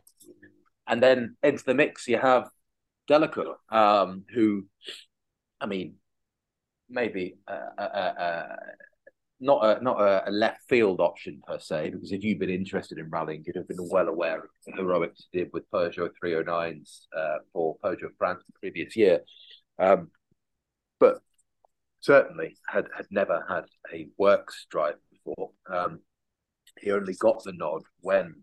And 0.88 1.02
then 1.02 1.38
into 1.44 1.64
the 1.64 1.74
mix, 1.74 2.08
you 2.08 2.18
have 2.18 2.50
Delecour, 3.10 3.56
um, 3.70 4.26
who, 4.34 4.66
I 5.62 5.68
mean, 5.68 5.96
maybe 6.90 7.38
uh, 7.48 7.82
uh, 7.82 7.82
uh, 7.82 8.56
not 9.40 9.80
a 9.80 9.84
not 9.84 10.28
a, 10.28 10.32
left 10.32 10.62
field 10.68 11.00
option 11.00 11.42
per 11.46 11.60
se, 11.60 11.92
because 11.92 12.12
if 12.12 12.24
you've 12.24 12.40
been 12.40 12.50
interested 12.50 12.98
in 12.98 13.10
rallying, 13.10 13.44
you'd 13.46 13.56
have 13.56 13.68
been 13.68 13.90
well 13.90 14.08
aware 14.08 14.40
of 14.40 14.50
the 14.66 14.74
heroics 14.74 15.28
he 15.32 15.40
did 15.40 15.50
with 15.54 15.70
Peugeot 15.72 16.12
309s 16.24 17.02
uh, 17.16 17.38
for 17.52 17.78
Peugeot 17.84 18.16
France 18.18 18.44
the 18.46 18.54
previous 18.60 18.96
year. 18.96 19.22
Um, 19.78 20.10
but 21.00 21.20
certainly 22.00 22.56
had, 22.68 22.86
had 22.96 23.08
never 23.10 23.44
had 23.50 23.66
a 23.94 24.08
works 24.18 24.68
drive 24.70 24.96
before. 25.26 25.52
Um, 25.72 26.00
he 26.80 26.92
only 26.92 27.14
got 27.16 27.44
the 27.44 27.54
nod 27.54 27.84
when 28.02 28.36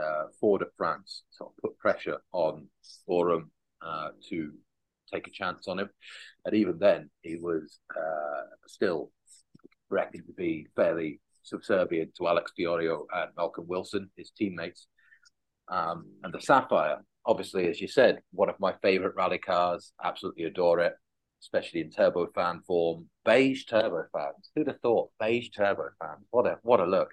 uh, 0.00 0.24
Ford 0.40 0.62
at 0.62 0.68
France 0.76 1.22
sort 1.30 1.52
of 1.52 1.62
put 1.62 1.78
pressure 1.78 2.18
on 2.32 2.66
Boreham 3.06 3.50
uh, 3.82 4.08
to 4.30 4.52
take 5.12 5.26
a 5.26 5.30
chance 5.30 5.68
on 5.68 5.78
him, 5.78 5.90
and 6.44 6.54
even 6.54 6.78
then 6.78 7.10
he 7.22 7.36
was 7.36 7.78
uh, 7.94 8.42
still 8.66 9.10
reckoned 9.90 10.26
to 10.26 10.32
be 10.32 10.66
fairly 10.74 11.20
subservient 11.42 12.14
to 12.16 12.26
Alex 12.26 12.52
Fiorio 12.58 13.04
and 13.14 13.30
Malcolm 13.36 13.66
Wilson, 13.68 14.10
his 14.16 14.30
teammates. 14.30 14.86
Um, 15.68 16.06
and 16.22 16.32
the 16.32 16.40
Sapphire, 16.40 17.04
obviously, 17.26 17.68
as 17.68 17.80
you 17.80 17.88
said, 17.88 18.20
one 18.32 18.48
of 18.48 18.58
my 18.58 18.74
favorite 18.82 19.14
rally 19.14 19.38
cars. 19.38 19.92
Absolutely 20.02 20.44
adore 20.44 20.80
it 20.80 20.94
especially 21.44 21.80
in 21.80 21.90
turbofan 21.90 22.64
form. 22.64 23.06
Beige 23.24 23.64
turbofans. 23.70 24.48
Who'd 24.54 24.68
have 24.68 24.80
thought 24.80 25.10
beige 25.20 25.50
turbofans? 25.56 26.24
What 26.30 26.46
a 26.46 26.58
what 26.62 26.80
a 26.80 26.86
look. 26.86 27.12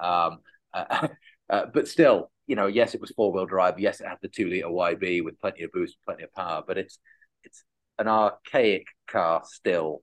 Um, 0.00 0.38
uh, 0.72 1.08
uh, 1.50 1.66
but 1.74 1.88
still, 1.88 2.30
you 2.46 2.56
know, 2.56 2.66
yes, 2.66 2.94
it 2.94 3.00
was 3.00 3.10
four 3.10 3.32
wheel 3.32 3.46
drive. 3.46 3.78
Yes, 3.78 4.00
it 4.00 4.06
had 4.06 4.18
the 4.22 4.28
two 4.28 4.48
liter 4.48 4.68
YB 4.68 5.24
with 5.24 5.40
plenty 5.40 5.64
of 5.64 5.72
boost, 5.72 5.96
plenty 6.04 6.22
of 6.22 6.32
power. 6.32 6.62
But 6.66 6.78
it's 6.78 6.98
it's 7.42 7.64
an 7.98 8.08
archaic 8.08 8.86
car 9.08 9.42
still, 9.44 10.02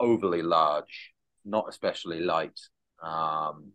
overly 0.00 0.42
large, 0.42 1.12
not 1.44 1.68
especially 1.68 2.20
light. 2.20 2.58
Um, 3.02 3.72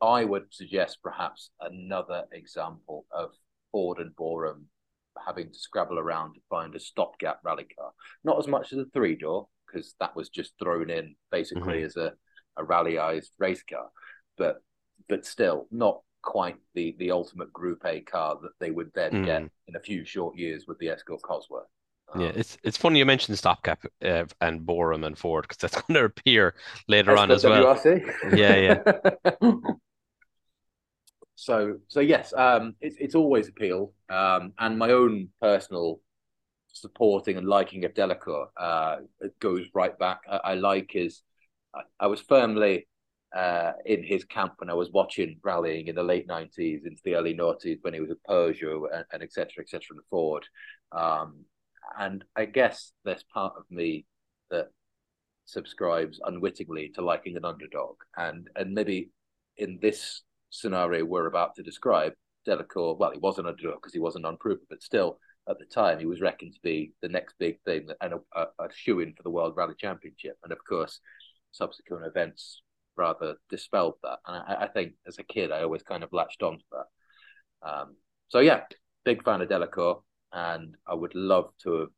I 0.00 0.24
would 0.24 0.46
suggest 0.50 0.98
perhaps 1.02 1.50
another 1.60 2.24
example 2.32 3.06
of 3.10 3.30
Ford 3.72 3.98
and 3.98 4.14
Boreham 4.14 4.68
having 5.24 5.52
to 5.52 5.58
scrabble 5.58 5.98
around 5.98 6.34
to 6.34 6.40
find 6.50 6.74
a 6.74 6.80
stopgap 6.80 7.40
rally 7.44 7.66
car. 7.78 7.90
Not 8.22 8.38
as 8.38 8.48
much 8.48 8.72
as 8.72 8.78
a 8.78 8.86
three 8.86 9.16
door, 9.16 9.48
because 9.66 9.94
that 10.00 10.14
was 10.16 10.28
just 10.28 10.52
thrown 10.58 10.90
in 10.90 11.16
basically 11.30 11.78
mm-hmm. 11.78 11.86
as 11.86 11.96
a, 11.96 12.12
a 12.56 12.64
rallyized 12.64 13.30
race 13.38 13.62
car, 13.68 13.88
but 14.36 14.62
but 15.08 15.26
still 15.26 15.66
not 15.70 16.00
quite 16.22 16.56
the 16.74 16.94
the 16.98 17.10
ultimate 17.10 17.52
Group 17.52 17.82
A 17.84 18.00
car 18.00 18.38
that 18.42 18.52
they 18.60 18.70
would 18.70 18.90
then 18.94 19.12
mm. 19.12 19.26
get 19.26 19.42
in 19.68 19.76
a 19.76 19.80
few 19.80 20.04
short 20.04 20.36
years 20.36 20.64
with 20.66 20.78
the 20.78 20.88
Escort 20.88 21.22
Cosworth. 21.22 21.66
Um, 22.12 22.20
yeah, 22.20 22.32
it's 22.34 22.56
it's 22.62 22.76
funny 22.76 22.98
you 22.98 23.06
mentioned 23.06 23.38
stopgap 23.38 23.84
uh, 24.04 24.24
and 24.40 24.64
Boreham 24.64 25.04
and 25.04 25.18
Ford 25.18 25.44
because 25.48 25.58
that's 25.58 25.82
going 25.86 25.94
to 25.94 26.04
appear 26.04 26.54
later 26.88 27.16
on 27.16 27.30
as 27.30 27.44
well. 27.44 27.80
Yeah, 28.34 28.56
yeah. 28.56 29.40
So 31.36 31.78
so 31.88 32.00
yes, 32.00 32.32
um, 32.32 32.74
it's 32.80 32.96
it's 32.98 33.14
always 33.14 33.48
appealed, 33.48 33.92
um, 34.08 34.52
and 34.58 34.78
my 34.78 34.90
own 34.90 35.30
personal 35.40 36.00
supporting 36.68 37.36
and 37.36 37.46
liking 37.46 37.84
of 37.84 37.94
Delecour 37.94 38.46
uh, 38.56 38.96
goes 39.40 39.66
right 39.74 39.98
back. 39.98 40.20
I, 40.30 40.36
I 40.36 40.54
like 40.54 40.90
his. 40.92 41.22
I, 41.74 41.80
I 41.98 42.06
was 42.06 42.20
firmly 42.20 42.86
uh, 43.34 43.72
in 43.84 44.04
his 44.04 44.24
camp 44.24 44.54
when 44.58 44.70
I 44.70 44.74
was 44.74 44.92
watching 44.92 45.40
rallying 45.42 45.88
in 45.88 45.96
the 45.96 46.04
late 46.04 46.26
nineties 46.28 46.82
into 46.84 47.02
the 47.04 47.16
early 47.16 47.34
noughties 47.34 47.78
when 47.82 47.94
he 47.94 48.00
was 48.00 48.10
at 48.10 48.22
Peugeot 48.28 48.86
and, 48.94 49.04
and 49.12 49.22
et 49.22 49.32
cetera, 49.32 49.62
et 49.64 49.68
cetera, 49.68 49.96
and 49.96 50.06
Ford. 50.08 50.46
Um, 50.92 51.44
and 51.98 52.24
I 52.36 52.44
guess 52.44 52.92
there's 53.04 53.24
part 53.24 53.54
of 53.58 53.64
me 53.70 54.06
that 54.50 54.68
subscribes 55.46 56.20
unwittingly 56.24 56.90
to 56.94 57.02
liking 57.02 57.36
an 57.36 57.44
underdog, 57.44 57.96
and 58.16 58.48
and 58.54 58.72
maybe 58.72 59.10
in 59.56 59.80
this 59.82 60.22
scenario 60.54 61.04
we're 61.04 61.26
about 61.26 61.54
to 61.56 61.62
describe, 61.62 62.12
Delecour, 62.46 62.98
well, 62.98 63.10
he 63.10 63.18
was 63.18 63.38
an 63.38 63.46
underdog 63.46 63.76
because 63.76 63.92
he 63.92 64.00
wasn't 64.00 64.26
unproven, 64.26 64.66
but 64.68 64.82
still, 64.82 65.18
at 65.48 65.58
the 65.58 65.66
time, 65.66 65.98
he 65.98 66.06
was 66.06 66.20
reckoned 66.20 66.54
to 66.54 66.60
be 66.62 66.92
the 67.02 67.08
next 67.08 67.34
big 67.38 67.60
thing 67.64 67.88
and 68.00 68.14
a, 68.14 68.18
a, 68.34 68.46
a 68.60 68.68
shoe 68.74 69.00
in 69.00 69.12
for 69.14 69.22
the 69.22 69.30
World 69.30 69.54
Rally 69.56 69.74
Championship. 69.78 70.38
And 70.42 70.52
of 70.52 70.58
course, 70.66 71.00
subsequent 71.52 72.06
events 72.06 72.62
rather 72.96 73.36
dispelled 73.50 73.94
that. 74.02 74.18
And 74.26 74.36
I, 74.36 74.64
I, 74.64 74.68
think 74.68 74.94
as 75.06 75.18
a 75.18 75.22
kid, 75.22 75.52
I 75.52 75.62
always 75.62 75.82
kind 75.82 76.02
of 76.02 76.12
latched 76.12 76.42
on 76.42 76.58
to 76.58 76.64
that. 76.72 77.68
Um, 77.68 77.96
so 78.28 78.38
yeah, 78.38 78.62
big 79.04 79.22
fan 79.22 79.42
of 79.42 79.48
Delecour, 79.48 80.02
and 80.32 80.76
I 80.86 80.94
would 80.94 81.14
love 81.14 81.50
to 81.62 81.80
have 81.80 81.88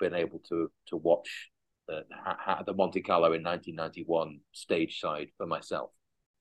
been 0.00 0.14
able 0.14 0.40
to 0.48 0.70
to 0.88 0.96
watch 0.96 1.50
the 1.86 2.04
the 2.66 2.74
Monte 2.74 3.02
Carlo 3.02 3.32
in 3.32 3.42
1991 3.42 4.40
stage 4.52 5.00
side 5.00 5.28
for 5.36 5.46
myself. 5.46 5.90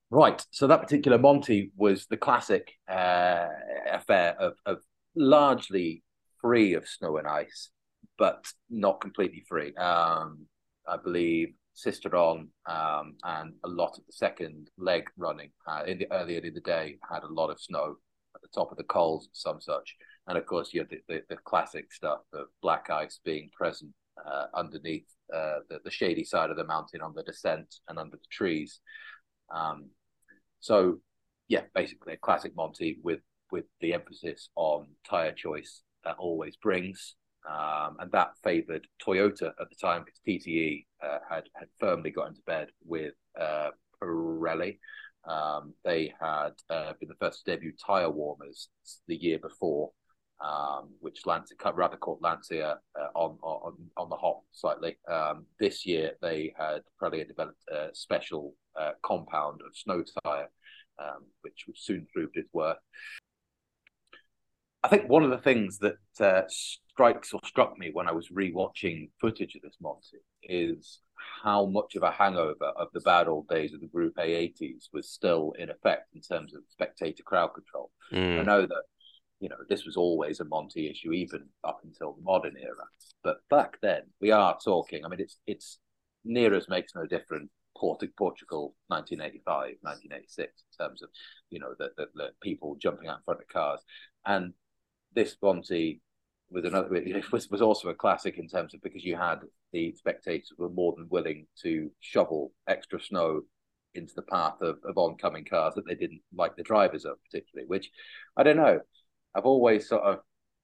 Right, 0.09 0.45
so 0.51 0.67
that 0.67 0.81
particular 0.81 1.17
Monty 1.17 1.71
was 1.75 2.05
the 2.05 2.15
classic 2.15 2.71
uh, 2.89 3.47
affair 3.91 4.37
of, 4.39 4.53
of 4.65 4.77
largely 5.15 6.03
free 6.39 6.75
of 6.75 6.87
snow 6.87 7.17
and 7.17 7.27
ice, 7.27 7.71
but 8.17 8.47
not 8.69 9.01
completely 9.01 9.43
free. 9.49 9.75
Um, 9.75 10.45
I 10.87 10.95
believe 10.95 11.49
Sisteron 11.75 12.47
um, 12.65 13.15
and 13.23 13.53
a 13.65 13.67
lot 13.67 13.97
of 13.97 14.05
the 14.05 14.13
second 14.13 14.69
leg 14.77 15.09
running 15.17 15.51
uh, 15.67 15.83
in 15.85 15.97
the 15.97 16.11
earlier 16.11 16.39
in 16.39 16.53
the 16.53 16.61
day 16.61 16.97
had 17.11 17.23
a 17.23 17.33
lot 17.33 17.49
of 17.49 17.59
snow 17.59 17.97
at 18.33 18.41
the 18.41 18.47
top 18.55 18.71
of 18.71 18.77
the 18.77 18.85
cols, 18.85 19.27
some 19.33 19.59
such, 19.59 19.93
and 20.27 20.37
of 20.37 20.45
course 20.45 20.73
you 20.73 20.79
had 20.79 20.89
the, 20.89 20.99
the, 21.09 21.21
the 21.29 21.37
classic 21.43 21.91
stuff 21.91 22.19
of 22.33 22.47
black 22.61 22.89
ice 22.89 23.19
being 23.25 23.49
present 23.51 23.91
uh, 24.25 24.45
underneath 24.53 25.07
uh, 25.35 25.59
the, 25.69 25.79
the 25.83 25.91
shady 25.91 26.23
side 26.23 26.49
of 26.49 26.55
the 26.55 26.63
mountain 26.63 27.01
on 27.01 27.13
the 27.13 27.23
descent 27.23 27.75
and 27.89 27.99
under 27.99 28.15
the 28.15 28.23
trees. 28.31 28.79
Um, 29.53 29.89
so 30.59 30.99
yeah, 31.47 31.61
basically 31.73 32.13
a 32.13 32.17
classic 32.17 32.55
Monty 32.55 32.97
with 33.03 33.19
with 33.51 33.65
the 33.79 33.93
emphasis 33.93 34.49
on 34.55 34.87
tire 35.09 35.31
choice 35.31 35.81
that 36.03 36.15
always 36.17 36.55
brings. 36.57 37.15
Um, 37.49 37.95
and 37.99 38.11
that 38.11 38.31
favoured 38.43 38.87
Toyota 39.01 39.47
at 39.47 39.69
the 39.69 39.75
time 39.79 40.03
because 40.03 40.19
TTE 40.27 40.85
uh, 41.01 41.19
had 41.29 41.43
had 41.55 41.69
firmly 41.79 42.11
got 42.11 42.27
into 42.27 42.41
bed 42.45 42.69
with 42.85 43.13
uh, 43.39 43.69
Pirelli. 44.01 44.79
Um, 45.25 45.73
they 45.85 46.13
had 46.19 46.53
uh, 46.69 46.93
been 46.99 47.09
the 47.09 47.15
first 47.19 47.45
to 47.45 47.51
debut 47.51 47.73
tyre 47.85 48.09
warmers 48.09 48.69
the 49.07 49.15
year 49.15 49.39
before, 49.39 49.91
um, 50.43 50.89
which 50.99 51.25
Lancia 51.25 51.55
rather 51.73 51.97
caught 51.97 52.21
Lancia 52.21 52.79
uh, 52.99 53.07
on, 53.17 53.37
on 53.41 53.75
on 53.95 54.09
the 54.09 54.15
hop 54.17 54.43
slightly. 54.51 54.97
Um, 55.09 55.45
this 55.57 55.85
year 55.85 56.13
they 56.21 56.53
had 56.57 56.81
Pirelli 57.01 57.25
developed 57.25 57.63
a 57.71 57.89
special 57.93 58.55
uh, 58.79 58.91
compound 59.03 59.62
of 59.65 59.75
snow 59.75 60.03
tyre, 60.24 60.50
um, 61.00 61.25
which 61.41 61.65
was 61.67 61.79
soon 61.79 62.07
proved 62.13 62.38
its 62.38 62.50
worth. 62.53 62.77
I 64.84 64.89
think 64.89 65.10
one 65.10 65.24
of 65.24 65.31
the 65.31 65.38
things 65.38 65.79
that 65.79 65.98
uh, 66.19 66.43
strikes 66.48 67.34
or 67.34 67.41
struck 67.46 67.77
me 67.77 67.89
when 67.91 68.07
I 68.07 68.12
was 68.12 68.29
rewatching 68.29 69.10
footage 69.19 69.55
of 69.55 69.62
this 69.62 69.77
Monty 69.81 70.17
is 70.43 71.00
how 71.43 71.65
much 71.65 71.96
of 71.96 72.03
a 72.03 72.12
hangover 72.12 72.65
of 72.77 72.88
the 72.93 73.01
bad 73.01 73.27
old 73.27 73.48
days 73.48 73.74
of 73.74 73.81
the 73.81 73.88
Group 73.88 74.15
A80s 74.17 74.86
was 74.93 75.10
still 75.10 75.53
in 75.60 75.69
effect 75.69 76.13
in 76.15 76.22
terms 76.22 76.53
of 76.55 76.62
spectator 76.69 77.24
crowd 77.24 77.50
control. 77.53 77.91
Mm. 78.13 78.39
I 78.39 78.43
know 78.43 78.62
that 78.62 78.84
you 79.39 79.50
know 79.50 79.57
this 79.69 79.86
was 79.86 79.98
always 79.98 80.39
a 80.39 80.46
Monty 80.46 80.89
issue, 80.89 81.12
even 81.12 81.48
up 81.63 81.79
until 81.84 82.13
the 82.13 82.24
modern 82.24 82.55
era. 82.57 82.86
But 83.24 83.38
back 83.50 83.77
then, 83.81 84.03
we 84.22 84.31
are 84.31 84.57
talking. 84.63 85.05
I 85.05 85.10
mean, 85.10 85.19
it's 85.19 85.38
it's 85.45 85.80
near 86.23 86.54
as 86.54 86.69
makes 86.69 86.93
no 86.95 87.06
difference. 87.06 87.49
Portugal, 87.77 88.75
1985, 88.87 89.75
1986, 89.81 90.63
in 90.79 90.85
terms 90.85 91.01
of 91.01 91.09
you 91.49 91.59
know 91.59 91.73
the, 91.77 91.89
people 92.41 92.75
jumping 92.79 93.07
out 93.07 93.17
in 93.17 93.23
front 93.23 93.41
of 93.41 93.47
cars, 93.47 93.81
and 94.25 94.53
this 95.13 95.35
Monty 95.41 96.01
was 96.49 96.65
another 96.65 96.89
was, 97.31 97.49
was 97.49 97.61
also 97.61 97.89
a 97.89 97.95
classic 97.95 98.37
in 98.37 98.47
terms 98.47 98.73
of 98.73 98.81
because 98.81 99.03
you 99.03 99.15
had 99.15 99.39
the 99.73 99.93
spectators 99.93 100.51
were 100.57 100.69
more 100.69 100.93
than 100.95 101.07
willing 101.09 101.45
to 101.61 101.91
shovel 101.99 102.51
extra 102.67 103.01
snow 103.01 103.41
into 103.95 104.13
the 104.15 104.21
path 104.21 104.61
of, 104.61 104.77
of 104.83 104.97
oncoming 104.97 105.45
cars 105.45 105.73
that 105.75 105.85
they 105.87 105.95
didn't 105.95 106.21
like 106.33 106.55
the 106.55 106.63
drivers 106.63 107.03
of 107.05 107.17
particularly 107.23 107.67
which 107.67 107.89
i 108.37 108.43
don't 108.43 108.57
know. 108.57 108.79
I've 109.35 109.45
always 109.45 109.87
sort 109.87 110.03
of 110.03 110.19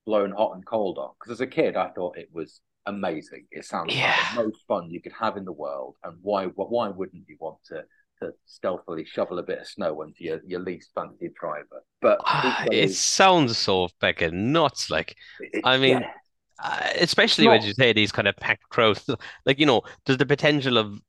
blown 0.06 0.32
hot 0.32 0.56
and 0.56 0.66
cold 0.66 0.98
on 0.98 1.12
because 1.20 1.34
as 1.34 1.42
a 1.42 1.48
kid 1.48 1.76
i 1.76 1.90
thought 1.90 2.18
it 2.18 2.30
was 2.32 2.62
amazing 2.86 3.46
it 3.52 3.66
sounds 3.66 3.96
yeah. 3.96 4.16
like 4.18 4.36
the 4.36 4.44
most 4.44 4.64
fun 4.68 4.90
you 4.90 5.02
could 5.02 5.14
have 5.14 5.38
in 5.38 5.46
the 5.46 5.52
world 5.52 5.96
and 6.04 6.18
why 6.22 6.46
why 6.46 6.90
wouldn't 6.90 7.24
you 7.28 7.38
want 7.40 7.58
to 7.66 7.84
to 8.24 8.34
stealthily 8.46 9.06
shovel 9.06 9.40
a 9.40 9.44
bit 9.44 9.60
of 9.60 9.68
snow 9.68 10.02
into 10.02 10.24
your, 10.24 10.42
your 10.46 10.60
least 10.60 10.92
fancy 10.96 11.30
driver. 11.40 11.84
But 12.02 12.20
ah, 12.26 12.66
it 12.72 12.94
sounds 12.94 13.58
so 13.58 13.90
fucking 14.00 14.52
nuts. 14.52 14.90
Like, 14.90 15.16
it, 15.40 15.62
I 15.64 15.78
mean, 15.78 16.02
yeah. 16.02 16.12
uh, 16.64 16.90
especially 17.00 17.48
when 17.48 17.62
you 17.64 17.74
say 17.74 17.94
these 17.94 18.12
kind 18.12 18.28
of 18.28 18.36
packed 18.38 18.70
crowds, 18.70 19.10
like 19.46 19.60
you 19.60 19.66
know, 19.66 19.82
there's 20.06 20.18
the 20.18 20.26
potential 20.26 20.78
of 20.78 21.00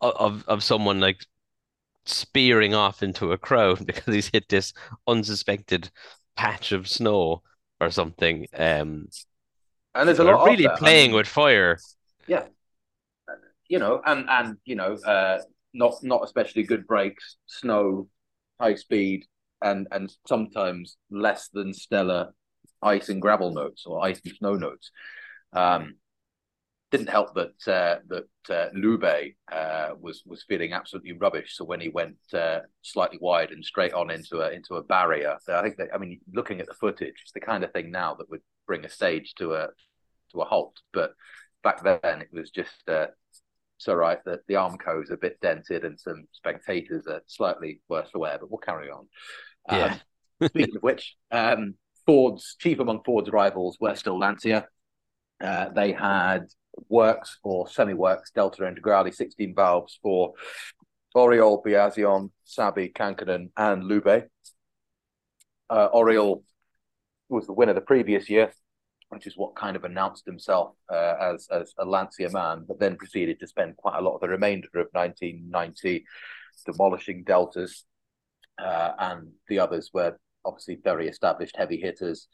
of 0.00 0.44
of 0.48 0.62
someone 0.62 1.00
like 1.00 1.24
spearing 2.04 2.74
off 2.74 3.02
into 3.02 3.32
a 3.32 3.38
crowd 3.38 3.86
because 3.86 4.14
he's 4.14 4.28
hit 4.28 4.48
this 4.48 4.72
unsuspected 5.06 5.90
patch 6.36 6.72
of 6.72 6.88
snow 6.88 7.42
or 7.80 7.90
something. 7.90 8.46
Um, 8.56 9.08
and 9.94 10.08
there's 10.08 10.18
a 10.18 10.24
lot 10.24 10.44
really 10.44 10.68
playing 10.76 11.04
I 11.04 11.08
mean, 11.08 11.16
with 11.16 11.26
fire. 11.26 11.78
Yeah, 12.26 12.44
you 13.68 13.78
know, 13.78 14.00
and 14.04 14.28
and 14.28 14.56
you 14.64 14.74
know, 14.74 14.94
uh, 14.94 15.38
not 15.74 15.94
not 16.02 16.24
especially 16.24 16.62
good 16.62 16.86
brakes, 16.86 17.36
snow, 17.46 18.08
high 18.60 18.74
speed, 18.74 19.24
and 19.62 19.86
and 19.90 20.12
sometimes 20.26 20.96
less 21.10 21.48
than 21.48 21.72
stellar 21.72 22.34
ice 22.82 23.08
and 23.08 23.22
gravel 23.22 23.52
notes 23.52 23.84
or 23.86 24.04
ice 24.04 24.20
and 24.24 24.34
snow 24.36 24.54
notes. 24.54 24.90
Um, 25.52 25.94
didn't 26.92 27.08
help 27.08 27.34
that 27.34 27.66
uh, 27.66 27.96
that 28.08 28.54
uh, 28.54 28.68
Loubet 28.76 29.34
uh, 29.50 29.94
was 29.98 30.22
was 30.26 30.44
feeling 30.44 30.74
absolutely 30.74 31.12
rubbish. 31.12 31.56
So 31.56 31.64
when 31.64 31.80
he 31.80 31.88
went 31.88 32.18
uh, 32.34 32.60
slightly 32.82 33.18
wide 33.20 33.50
and 33.50 33.64
straight 33.64 33.94
on 33.94 34.10
into 34.10 34.40
a 34.40 34.50
into 34.50 34.76
a 34.76 34.82
barrier, 34.82 35.38
I 35.48 35.62
think 35.62 35.78
that 35.78 35.88
I 35.94 35.98
mean, 35.98 36.20
looking 36.32 36.60
at 36.60 36.66
the 36.66 36.74
footage, 36.74 37.14
it's 37.22 37.32
the 37.32 37.40
kind 37.40 37.64
of 37.64 37.72
thing 37.72 37.90
now 37.90 38.14
that 38.14 38.30
would 38.30 38.42
bring 38.66 38.84
a 38.84 38.90
stage 38.90 39.34
to 39.38 39.54
a 39.54 39.68
to 40.32 40.42
a 40.42 40.44
halt. 40.44 40.76
But 40.92 41.14
back 41.64 41.82
then, 41.82 42.20
it 42.20 42.28
was 42.30 42.50
just 42.50 42.86
uh, 42.86 43.06
so 43.78 43.94
right 43.94 44.22
that 44.26 44.40
the 44.46 44.54
Armco 44.54 45.02
is 45.02 45.10
a 45.10 45.16
bit 45.16 45.40
dented 45.40 45.84
and 45.84 45.98
some 45.98 46.26
spectators 46.32 47.06
are 47.06 47.22
slightly 47.26 47.80
worse 47.88 48.10
for 48.10 48.18
wear, 48.18 48.36
but 48.38 48.50
we'll 48.50 48.58
carry 48.58 48.90
on. 48.90 49.08
Yeah. 49.70 49.96
Um, 50.40 50.48
speaking 50.48 50.76
of 50.76 50.82
which, 50.82 51.16
um, 51.30 51.74
Ford's 52.06 52.56
chief 52.58 52.80
among 52.80 53.02
Ford's 53.04 53.30
rivals 53.30 53.78
were 53.80 53.94
still 53.94 54.18
Lancia. 54.18 54.66
Uh, 55.42 55.70
they 55.70 55.92
had 55.92 56.46
works 56.88 57.38
or 57.42 57.68
semi-works 57.68 58.30
Delta 58.30 58.62
Integrale 58.62 59.12
16 59.12 59.54
valves 59.54 59.98
for 60.02 60.32
Auriol, 61.14 61.62
Biasion, 61.62 62.30
Saby, 62.44 62.90
Kankkunen, 62.94 63.50
and 63.56 63.84
Loubet. 63.84 64.28
Uh, 65.68 65.88
Auriol 65.92 66.42
was 67.28 67.46
the 67.46 67.52
winner 67.52 67.74
the 67.74 67.80
previous 67.80 68.28
year 68.28 68.52
which 69.12 69.26
is 69.26 69.36
what 69.36 69.54
kind 69.54 69.76
of 69.76 69.84
announced 69.84 70.24
himself 70.24 70.74
uh, 70.90 71.14
as 71.20 71.46
as 71.52 71.74
a 71.78 71.84
Lancia 71.84 72.30
man, 72.30 72.64
but 72.66 72.80
then 72.80 72.96
proceeded 72.96 73.38
to 73.38 73.46
spend 73.46 73.76
quite 73.76 73.98
a 73.98 74.00
lot 74.00 74.14
of 74.14 74.22
the 74.22 74.28
remainder 74.28 74.68
of 74.74 74.88
1990 74.92 76.04
demolishing 76.64 77.22
deltas, 77.22 77.84
uh, 78.58 78.92
and 78.98 79.28
the 79.48 79.58
others 79.58 79.90
were 79.92 80.16
obviously 80.46 80.78
very 80.82 81.08
established 81.08 81.56
heavy 81.56 81.76
hitters. 81.76 82.26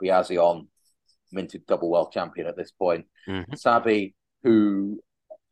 Biasion, 0.00 0.66
minted 1.32 1.66
double 1.66 1.90
world 1.90 2.12
champion 2.12 2.46
at 2.46 2.56
this 2.56 2.72
point. 2.72 3.06
Mm-hmm. 3.28 3.54
Saby, 3.54 4.14
who 4.42 5.00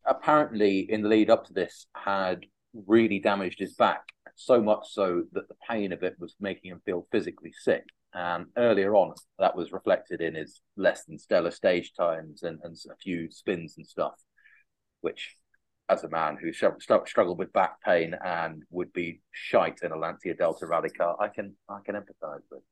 apparently 0.07 0.91
in 0.91 1.03
the 1.03 1.09
lead 1.09 1.31
up 1.31 1.47
to 1.47 1.53
this 1.53 1.87
had 1.95 2.47
really 2.87 3.19
damaged 3.19 3.59
his 3.59 3.75
back, 3.75 4.03
so 4.35 4.62
much 4.62 4.87
so 4.91 5.25
that 5.33 5.49
the 5.49 5.57
pain 5.69 5.93
of 5.93 6.03
it 6.03 6.17
was 6.19 6.35
making 6.41 6.71
him 6.71 6.81
feel 6.85 7.07
physically 7.11 7.53
sick. 7.53 7.85
And 8.14 8.47
earlier 8.57 8.95
on, 8.95 9.12
that 9.38 9.55
was 9.55 9.73
reflected 9.73 10.21
in 10.21 10.35
his 10.35 10.61
less 10.77 11.05
than 11.05 11.19
stellar 11.19 11.51
stage 11.51 11.93
times 11.95 12.43
and, 12.43 12.59
and 12.62 12.77
a 12.91 12.97
few 12.97 13.31
spins 13.31 13.75
and 13.77 13.87
stuff, 13.87 14.14
which, 15.03 15.37
as 15.90 16.05
a 16.05 16.09
man 16.09 16.37
who 16.37 16.53
struggled 16.53 17.38
with 17.38 17.53
back 17.53 17.81
pain 17.83 18.14
and 18.24 18.62
would 18.70 18.92
be 18.92 19.20
shite 19.33 19.81
in 19.83 19.92
a 19.92 19.96
Lancia 19.96 20.35
Delta 20.35 20.66
rally 20.66 20.90
car, 20.90 21.16
I 21.20 21.29
can 21.29 21.55
I 21.68 21.79
can 21.85 21.94
empathise 21.94 22.42
with. 22.51 22.62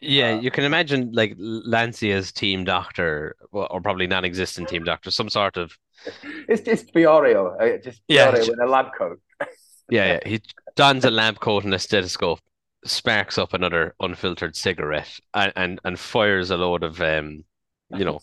Yeah, 0.00 0.34
uh, 0.34 0.40
you 0.40 0.50
can 0.50 0.64
imagine 0.64 1.12
like 1.12 1.34
Lancia's 1.38 2.32
team 2.32 2.64
doctor, 2.64 3.36
or 3.52 3.80
probably 3.80 4.06
non-existent 4.06 4.68
team 4.68 4.84
doctor, 4.84 5.10
some 5.10 5.28
sort 5.28 5.56
of. 5.56 5.76
It's 6.48 6.62
just 6.62 6.92
Fiorio, 6.92 7.60
uh, 7.60 7.78
just 7.82 8.02
Fiorio 8.08 8.46
yeah, 8.46 8.52
in 8.52 8.60
a 8.60 8.66
lab 8.66 8.86
coat. 8.96 9.20
yeah, 9.90 10.06
yeah, 10.06 10.20
he 10.24 10.42
dons 10.74 11.04
a 11.04 11.10
lab 11.10 11.40
coat 11.40 11.64
and 11.64 11.74
a 11.74 11.78
stethoscope 11.78 12.40
sparks 12.84 13.38
up 13.38 13.52
another 13.52 13.94
unfiltered 14.00 14.54
cigarette 14.54 15.18
and, 15.34 15.52
and, 15.56 15.80
and 15.84 15.98
fires 15.98 16.50
a 16.50 16.56
load 16.56 16.84
of 16.84 17.00
um, 17.00 17.44
you 17.90 18.04
know, 18.04 18.20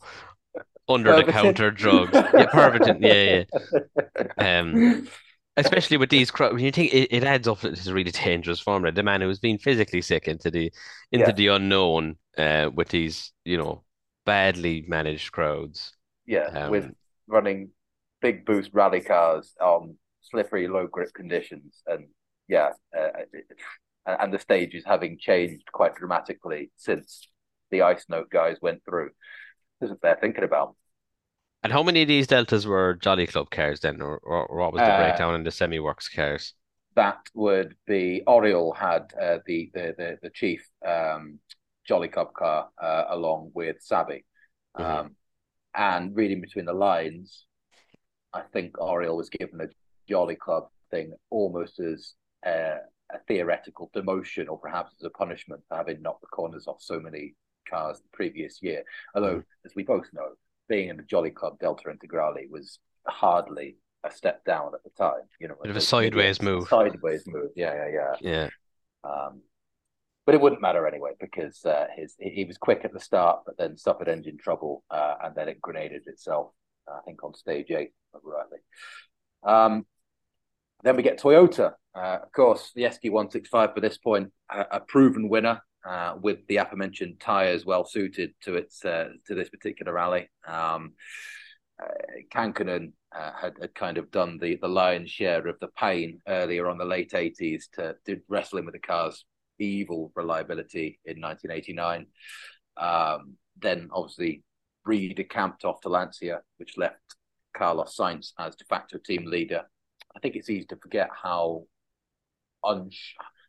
under 0.89 1.15
the 1.15 1.31
counter 1.31 1.71
drugs. 1.71 2.11
Yeah, 2.13 2.45
Pervitin. 2.47 3.01
Yeah, 3.01 3.43
yeah. 3.43 3.79
Um, 4.59 5.07
especially 5.57 5.97
with 5.97 6.09
these 6.09 6.31
when 6.31 6.59
you 6.59 6.71
think 6.71 6.93
it, 6.93 7.13
it 7.13 7.23
adds 7.23 7.47
up 7.47 7.59
to 7.59 7.69
this 7.69 7.87
really 7.87 8.11
dangerous 8.11 8.59
formula. 8.59 8.91
The 8.91 9.03
man 9.03 9.21
who 9.21 9.27
was 9.27 9.39
being 9.39 9.57
physically 9.57 10.01
sick 10.01 10.27
into 10.27 10.49
the 10.49 10.71
into 11.11 11.27
yeah. 11.27 11.31
the 11.31 11.47
unknown 11.47 12.17
uh, 12.37 12.69
with 12.73 12.89
these, 12.89 13.31
you 13.45 13.57
know, 13.57 13.83
badly 14.25 14.85
managed 14.87 15.31
crowds. 15.31 15.93
Yeah, 16.25 16.47
um, 16.47 16.71
with 16.71 16.91
running 17.27 17.69
big 18.21 18.45
boost 18.45 18.71
rally 18.73 19.01
cars 19.01 19.53
on 19.61 19.97
slippery, 20.21 20.67
low 20.67 20.87
grip 20.87 21.13
conditions, 21.13 21.81
and 21.85 22.07
yeah, 22.47 22.69
uh, 22.97 23.09
and 24.05 24.33
the 24.33 24.39
stage 24.39 24.73
is 24.73 24.83
having 24.85 25.17
changed 25.19 25.71
quite 25.71 25.95
dramatically 25.95 26.71
since 26.77 27.27
the 27.71 27.81
ice 27.81 28.05
note 28.09 28.29
guys 28.29 28.57
went 28.61 28.83
through. 28.85 29.11
Isn't 29.81 30.01
there 30.01 30.17
thinking 30.19 30.43
about? 30.43 30.75
And 31.63 31.71
how 31.71 31.81
many 31.81 32.01
of 32.01 32.07
these 32.07 32.27
deltas 32.27 32.67
were 32.67 32.95
Jolly 32.95 33.25
Club 33.25 33.49
cars 33.49 33.79
then, 33.79 34.01
or, 34.01 34.17
or, 34.17 34.45
or 34.45 34.59
what 34.59 34.73
was 34.73 34.81
the 34.81 34.93
uh, 34.93 34.97
breakdown 34.97 35.35
in 35.35 35.43
the 35.43 35.51
semi 35.51 35.79
works 35.79 36.09
cars? 36.09 36.53
That 36.95 37.19
would 37.33 37.75
be 37.87 38.21
Auriol 38.27 38.75
had 38.75 39.13
uh, 39.19 39.37
the, 39.45 39.71
the 39.73 39.95
the 39.97 40.17
the 40.21 40.29
chief 40.29 40.67
um, 40.85 41.39
Jolly 41.87 42.09
Club 42.09 42.33
car 42.33 42.69
uh, 42.81 43.05
along 43.09 43.51
with 43.53 43.77
Saby, 43.79 44.25
mm-hmm. 44.77 44.83
um, 44.83 45.15
and 45.73 46.15
reading 46.15 46.41
between 46.41 46.65
the 46.65 46.73
lines, 46.73 47.45
I 48.33 48.41
think 48.41 48.77
Auriol 48.79 49.17
was 49.17 49.29
given 49.29 49.61
a 49.61 49.67
Jolly 50.09 50.35
Club 50.35 50.67
thing 50.91 51.13
almost 51.29 51.79
as 51.79 52.13
uh, 52.45 52.77
a 53.11 53.19
theoretical 53.27 53.89
demotion 53.95 54.49
or 54.49 54.59
perhaps 54.59 54.93
as 54.99 55.05
a 55.05 55.09
punishment 55.09 55.61
for 55.67 55.77
having 55.77 56.01
knocked 56.01 56.21
the 56.21 56.27
corners 56.27 56.67
off 56.67 56.81
so 56.81 56.99
many 56.99 57.35
cars 57.69 57.99
the 57.99 58.09
previous 58.11 58.61
year. 58.61 58.83
Although, 59.15 59.37
mm. 59.37 59.45
as 59.65 59.73
we 59.75 59.83
both 59.83 60.07
know, 60.13 60.29
being 60.69 60.89
in 60.89 60.97
the 60.97 61.03
Jolly 61.03 61.31
Club 61.31 61.59
Delta 61.59 61.83
Integrale 61.89 62.49
was 62.49 62.79
hardly 63.07 63.77
a 64.03 64.11
step 64.11 64.43
down 64.45 64.71
at 64.73 64.83
the 64.83 64.89
time. 64.91 65.21
You 65.39 65.47
know, 65.47 65.55
bit 65.61 65.71
of 65.71 65.77
a 65.77 65.81
sideways 65.81 66.41
move. 66.41 66.67
Sideways 66.67 67.23
move. 67.27 67.51
Yeah, 67.55 67.73
yeah, 67.73 68.15
yeah. 68.21 68.49
Yeah. 69.03 69.09
Um, 69.09 69.41
but 70.25 70.35
it 70.35 70.41
wouldn't 70.41 70.61
matter 70.61 70.87
anyway 70.87 71.11
because 71.19 71.63
uh, 71.65 71.87
his 71.95 72.15
he 72.19 72.45
was 72.45 72.57
quick 72.57 72.81
at 72.85 72.93
the 72.93 72.99
start, 72.99 73.41
but 73.45 73.57
then 73.57 73.77
suffered 73.77 74.07
engine 74.07 74.37
trouble, 74.37 74.83
uh, 74.89 75.15
and 75.23 75.35
then 75.35 75.49
it 75.49 75.61
grenaded 75.61 76.03
itself. 76.07 76.51
I 76.87 76.99
think 77.05 77.23
on 77.23 77.33
stage 77.33 77.71
eight, 77.71 77.91
rightly. 78.23 78.59
Um, 79.43 79.85
then 80.83 80.95
we 80.95 81.03
get 81.03 81.19
Toyota. 81.19 81.73
Uh, 81.95 82.19
of 82.23 82.31
course, 82.31 82.71
the 82.75 82.83
ST165 82.83 83.73
for 83.73 83.79
this 83.79 83.97
point, 83.97 84.31
a, 84.49 84.65
a 84.71 84.79
proven 84.79 85.29
winner 85.29 85.61
uh, 85.85 86.15
with 86.21 86.39
the 86.47 86.57
aforementioned 86.57 87.19
tyres 87.19 87.65
well 87.65 87.85
suited 87.85 88.33
to 88.41 88.55
its 88.55 88.83
uh, 88.85 89.09
to 89.27 89.35
this 89.35 89.49
particular 89.49 89.93
rally. 89.93 90.29
Um, 90.47 90.93
uh, 91.81 91.85
uh, 93.15 93.31
had, 93.39 93.53
had 93.61 93.75
kind 93.75 93.97
of 93.97 94.09
done 94.11 94.37
the, 94.39 94.57
the 94.61 94.67
lion's 94.67 95.09
share 95.09 95.47
of 95.47 95.59
the 95.59 95.67
pain 95.79 96.19
earlier 96.27 96.67
on 96.67 96.77
the 96.77 96.85
late 96.85 97.11
80s 97.11 97.63
to, 97.73 97.95
to 98.05 98.19
wrestling 98.27 98.65
with 98.65 98.73
the 98.73 98.79
car's 98.79 99.25
evil 99.59 100.11
reliability 100.15 100.99
in 101.05 101.21
1989. 101.21 102.07
Um, 102.77 103.35
then 103.59 103.89
obviously 103.91 104.43
redecamped 104.87 105.63
off 105.63 105.81
to 105.81 105.89
Lancia, 105.89 106.41
which 106.57 106.77
left 106.77 107.15
Carlos 107.55 107.95
Sainz 107.95 108.33
as 108.39 108.55
de 108.55 108.65
facto 108.65 108.97
team 108.97 109.25
leader. 109.25 109.63
I 110.15 110.19
think 110.19 110.35
it's 110.35 110.49
easy 110.49 110.65
to 110.65 110.75
forget 110.77 111.09
how 111.21 111.65
un- 112.63 112.89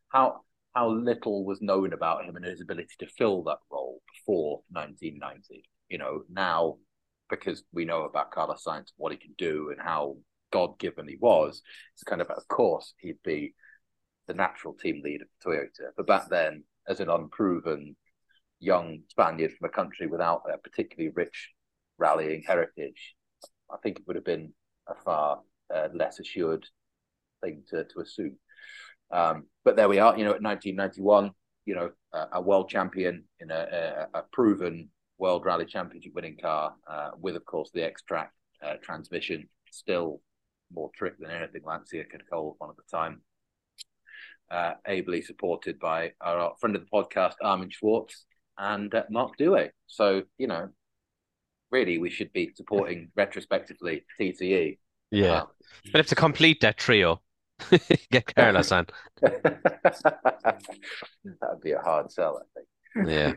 how 0.09 0.43
how 0.75 0.91
little 0.91 1.45
was 1.45 1.63
known 1.63 1.93
about 1.93 2.25
him 2.25 2.37
and 2.37 2.45
his 2.45 2.61
ability 2.61 2.95
to 2.99 3.07
fill 3.07 3.45
that 3.45 3.59
role 3.71 4.01
before 4.13 4.63
1990. 4.71 5.65
You 5.89 5.99
know, 5.99 6.23
now 6.29 6.77
because 7.31 7.63
we 7.73 7.85
know 7.85 8.03
about 8.03 8.31
Carlos 8.31 8.65
Sainz, 8.67 8.79
and 8.79 8.93
what 8.97 9.13
he 9.13 9.19
can 9.19 9.35
do, 9.39 9.71
and 9.71 9.81
how 9.81 10.17
God 10.53 10.79
given 10.79 11.09
he 11.09 11.17
was, 11.21 11.63
it's 11.95 12.03
kind 12.03 12.21
of, 12.21 12.31
of 12.31 12.47
course, 12.49 12.95
he'd 12.99 13.23
be 13.25 13.55
the 14.27 14.35
natural 14.35 14.75
team 14.75 15.01
leader 15.03 15.25
for 15.41 15.53
Toyota. 15.55 15.91
But 15.97 16.07
back 16.07 16.29
then, 16.29 16.65
as 16.89 17.01
an 17.01 17.09
unproven 17.09 17.97
young 18.61 19.01
Spaniard 19.09 19.53
from 19.53 19.67
a 19.69 19.73
country 19.73 20.07
without 20.07 20.43
a 20.53 20.59
particularly 20.59 21.13
rich 21.15 21.51
rallying 21.99 22.43
heritage, 22.47 23.15
I 23.71 23.77
think 23.83 23.99
it 23.99 24.05
would 24.07 24.17
have 24.17 24.25
been 24.25 24.53
a 24.89 24.95
far 24.95 25.41
uh, 25.75 25.89
less 25.95 26.21
assured 26.21 26.67
thing 27.43 27.63
to, 27.71 27.85
to 27.85 28.01
assume. 28.01 28.37
Um, 29.11 29.45
but 29.65 29.77
there 29.77 29.89
we 29.89 29.99
are, 29.99 30.17
you 30.17 30.25
know, 30.25 30.35
at 30.35 30.43
1991, 30.43 31.31
you 31.67 31.75
know, 31.75 31.91
a, 32.13 32.27
a 32.35 32.41
world 32.41 32.69
champion 32.69 33.25
in 33.41 33.51
a, 33.51 34.07
a, 34.15 34.19
a, 34.19 34.23
proven 34.33 34.89
World 35.19 35.45
Rally 35.45 35.65
Championship 35.65 36.13
winning 36.15 36.37
car 36.41 36.75
uh, 36.87 37.11
with, 37.19 37.37
of 37.37 37.45
course, 37.45 37.71
the 37.73 37.81
Xtrac 37.81 38.29
uh, 38.63 38.75
transmission, 38.83 39.49
still 39.71 40.21
more 40.73 40.91
trick 40.97 41.15
than 41.19 41.31
anything 41.31 41.63
Lancia 41.65 42.05
could 42.05 42.23
hold 42.31 42.57
one 42.59 42.71
at 42.71 42.77
the 42.77 42.83
time. 42.91 43.21
Uh, 44.51 44.75
ably 44.87 45.23
supported 45.23 45.79
by 45.79 46.13
our 46.21 46.55
friend 46.61 46.77
of 46.77 46.83
the 46.83 46.89
podcast, 46.93 47.35
Armin 47.43 47.71
Schwarz, 47.71 48.27
and 48.59 48.95
uh, 48.95 49.05
Marc 49.11 49.39
Duez. 49.39 49.71
So, 49.87 50.23
you 50.39 50.47
know, 50.47 50.69
really, 51.71 51.99
we 51.99 52.11
should 52.11 52.33
be 52.33 52.53
supporting 52.55 53.11
retrospectively 53.17 54.05
TTE. 54.21 54.79
Yeah. 55.11 55.43
Um, 55.43 55.47
but 55.93 56.01
if 56.01 56.07
to 56.09 56.15
complete 56.15 56.61
that 56.61 56.77
trio, 56.77 57.23
Get 58.11 58.35
Carlos 58.35 58.73
on. 58.73 58.87
That'd 59.23 59.51
be 61.63 61.73
a 61.73 61.81
hard 61.81 62.11
sell, 62.11 62.41
I 62.41 62.45
think. 62.55 62.67
Yeah. 63.09 63.35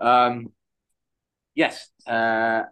um, 0.00 0.52
yes. 1.54 1.90
Uh, 2.06 2.62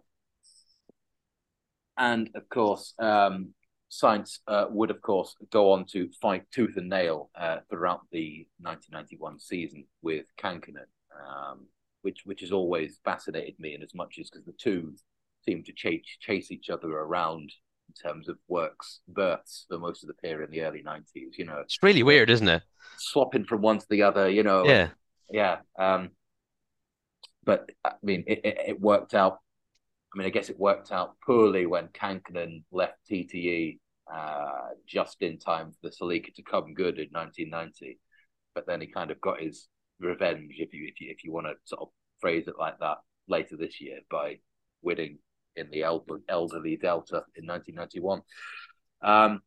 and 1.96 2.30
of 2.34 2.48
course, 2.48 2.94
um, 2.98 3.54
Sainz 3.90 4.40
uh, 4.48 4.66
would, 4.70 4.90
of 4.90 5.00
course, 5.00 5.34
go 5.50 5.72
on 5.72 5.86
to 5.86 6.10
fight 6.20 6.44
tooth 6.52 6.76
and 6.76 6.88
nail 6.88 7.30
uh, 7.38 7.58
throughout 7.70 8.02
the 8.10 8.46
1991 8.60 9.40
season 9.40 9.84
with 10.02 10.26
Kankkunen, 10.38 10.88
um, 11.14 11.66
which 12.02 12.22
which 12.24 12.40
has 12.40 12.52
always 12.52 12.98
fascinated 13.04 13.54
me, 13.58 13.74
and 13.74 13.82
as 13.82 13.94
much 13.94 14.18
as 14.20 14.28
because 14.28 14.44
the 14.44 14.52
two 14.52 14.94
seem 15.44 15.62
to 15.62 15.72
chase 15.72 16.02
chase 16.20 16.50
each 16.50 16.68
other 16.68 16.90
around 16.90 17.52
terms 18.02 18.28
of 18.28 18.36
works 18.48 19.00
births 19.08 19.66
for 19.68 19.78
most 19.78 20.02
of 20.02 20.08
the 20.08 20.14
period 20.14 20.50
in 20.50 20.52
the 20.52 20.62
early 20.62 20.82
90s 20.82 21.36
you 21.38 21.44
know. 21.44 21.60
It's 21.60 21.82
really 21.82 22.02
weird 22.02 22.30
isn't 22.30 22.48
it? 22.48 22.62
Swapping 22.98 23.44
from 23.44 23.62
one 23.62 23.78
to 23.78 23.86
the 23.88 24.02
other 24.02 24.28
you 24.28 24.42
know 24.42 24.64
yeah. 24.66 24.88
Yeah 25.30 25.58
um 25.78 26.10
but 27.46 27.70
i 27.84 27.92
mean 28.02 28.24
it, 28.26 28.40
it, 28.44 28.58
it 28.68 28.80
worked 28.80 29.14
out 29.14 29.38
i 30.12 30.18
mean 30.18 30.26
i 30.26 30.30
guess 30.30 30.50
it 30.50 30.58
worked 30.58 30.92
out 30.92 31.14
poorly 31.24 31.64
when 31.64 31.88
Kankkunen 31.88 32.64
left 32.70 32.98
tte 33.10 33.78
uh 34.12 34.68
just 34.86 35.22
in 35.22 35.38
time 35.38 35.72
for 35.72 35.88
the 35.88 35.96
Celica 35.96 36.34
to 36.34 36.42
come 36.42 36.74
good 36.74 36.98
in 36.98 37.08
1990 37.12 37.98
but 38.54 38.66
then 38.66 38.80
he 38.80 38.86
kind 38.86 39.10
of 39.10 39.20
got 39.20 39.40
his 39.40 39.68
revenge 40.00 40.54
if 40.58 40.74
you 40.74 40.86
if 40.86 41.00
you 41.00 41.10
if 41.10 41.24
you 41.24 41.32
want 41.32 41.46
to 41.46 41.54
sort 41.64 41.82
of 41.82 41.88
phrase 42.20 42.46
it 42.48 42.54
like 42.58 42.78
that 42.80 42.98
later 43.28 43.56
this 43.56 43.80
year 43.80 44.00
by 44.10 44.38
winning 44.82 45.18
in 45.56 45.70
the 45.70 45.82
elderly 45.82 46.76
Delta 46.76 47.24
in 47.34 47.46
1991. 47.46 48.22
Um, 49.02 49.40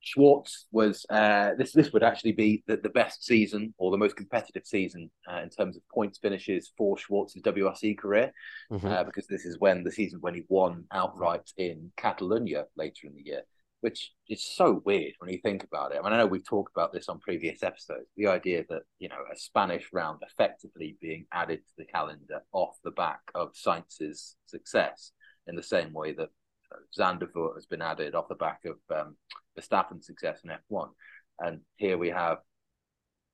Schwarz 0.00 0.66
was 0.70 1.04
uh, 1.10 1.54
this. 1.58 1.72
This 1.72 1.92
would 1.92 2.04
actually 2.04 2.32
be 2.32 2.62
the, 2.68 2.76
the 2.76 2.90
best 2.90 3.24
season 3.24 3.74
or 3.76 3.90
the 3.90 3.98
most 3.98 4.14
competitive 4.14 4.64
season 4.64 5.10
uh, 5.28 5.40
in 5.40 5.50
terms 5.50 5.76
of 5.76 5.82
points 5.88 6.18
finishes 6.18 6.70
for 6.78 6.96
Schwarz's 6.96 7.42
WRC 7.42 7.98
career, 7.98 8.32
mm-hmm. 8.70 8.86
uh, 8.86 9.02
because 9.02 9.26
this 9.26 9.44
is 9.44 9.58
when 9.58 9.82
the 9.82 9.90
season 9.90 10.20
when 10.20 10.34
he 10.34 10.44
won 10.48 10.84
outright 10.92 11.50
in 11.56 11.90
Catalonia 11.96 12.66
later 12.76 13.08
in 13.08 13.16
the 13.16 13.22
year 13.24 13.42
which 13.86 14.10
is 14.28 14.44
so 14.44 14.82
weird 14.84 15.12
when 15.20 15.30
you 15.30 15.38
think 15.38 15.62
about 15.62 15.92
it. 15.92 16.00
I 16.00 16.02
mean, 16.02 16.12
I 16.12 16.16
know 16.16 16.26
we've 16.26 16.44
talked 16.44 16.72
about 16.74 16.92
this 16.92 17.08
on 17.08 17.20
previous 17.20 17.62
episodes. 17.62 18.08
The 18.16 18.26
idea 18.26 18.64
that 18.68 18.82
you 18.98 19.08
know 19.08 19.22
a 19.32 19.38
Spanish 19.38 19.84
round 19.92 20.22
effectively 20.28 20.96
being 21.00 21.26
added 21.32 21.60
to 21.60 21.72
the 21.78 21.84
calendar 21.84 22.40
off 22.50 22.74
the 22.82 22.90
back 22.90 23.20
of 23.36 23.52
Sainz's 23.54 24.34
success, 24.46 25.12
in 25.46 25.54
the 25.54 25.62
same 25.62 25.92
way 25.92 26.12
that 26.14 26.30
Zandvoort 26.98 27.54
has 27.54 27.66
been 27.66 27.80
added 27.80 28.16
off 28.16 28.26
the 28.28 28.34
back 28.34 28.58
of 28.64 28.74
um, 28.92 29.16
Verstappen's 29.56 30.08
success 30.08 30.40
in 30.42 30.50
F1, 30.50 30.88
and 31.38 31.60
here 31.76 31.96
we 31.96 32.08
have 32.08 32.38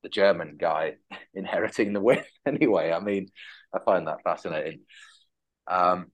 the 0.03 0.09
German 0.09 0.57
guy 0.59 0.97
inheriting 1.33 1.93
the 1.93 1.99
win. 1.99 2.23
anyway, 2.45 2.91
I 2.91 2.99
mean, 2.99 3.29
I 3.73 3.79
find 3.79 4.05
that 4.05 4.21
fascinating. 4.23 4.81
Um, 5.65 6.11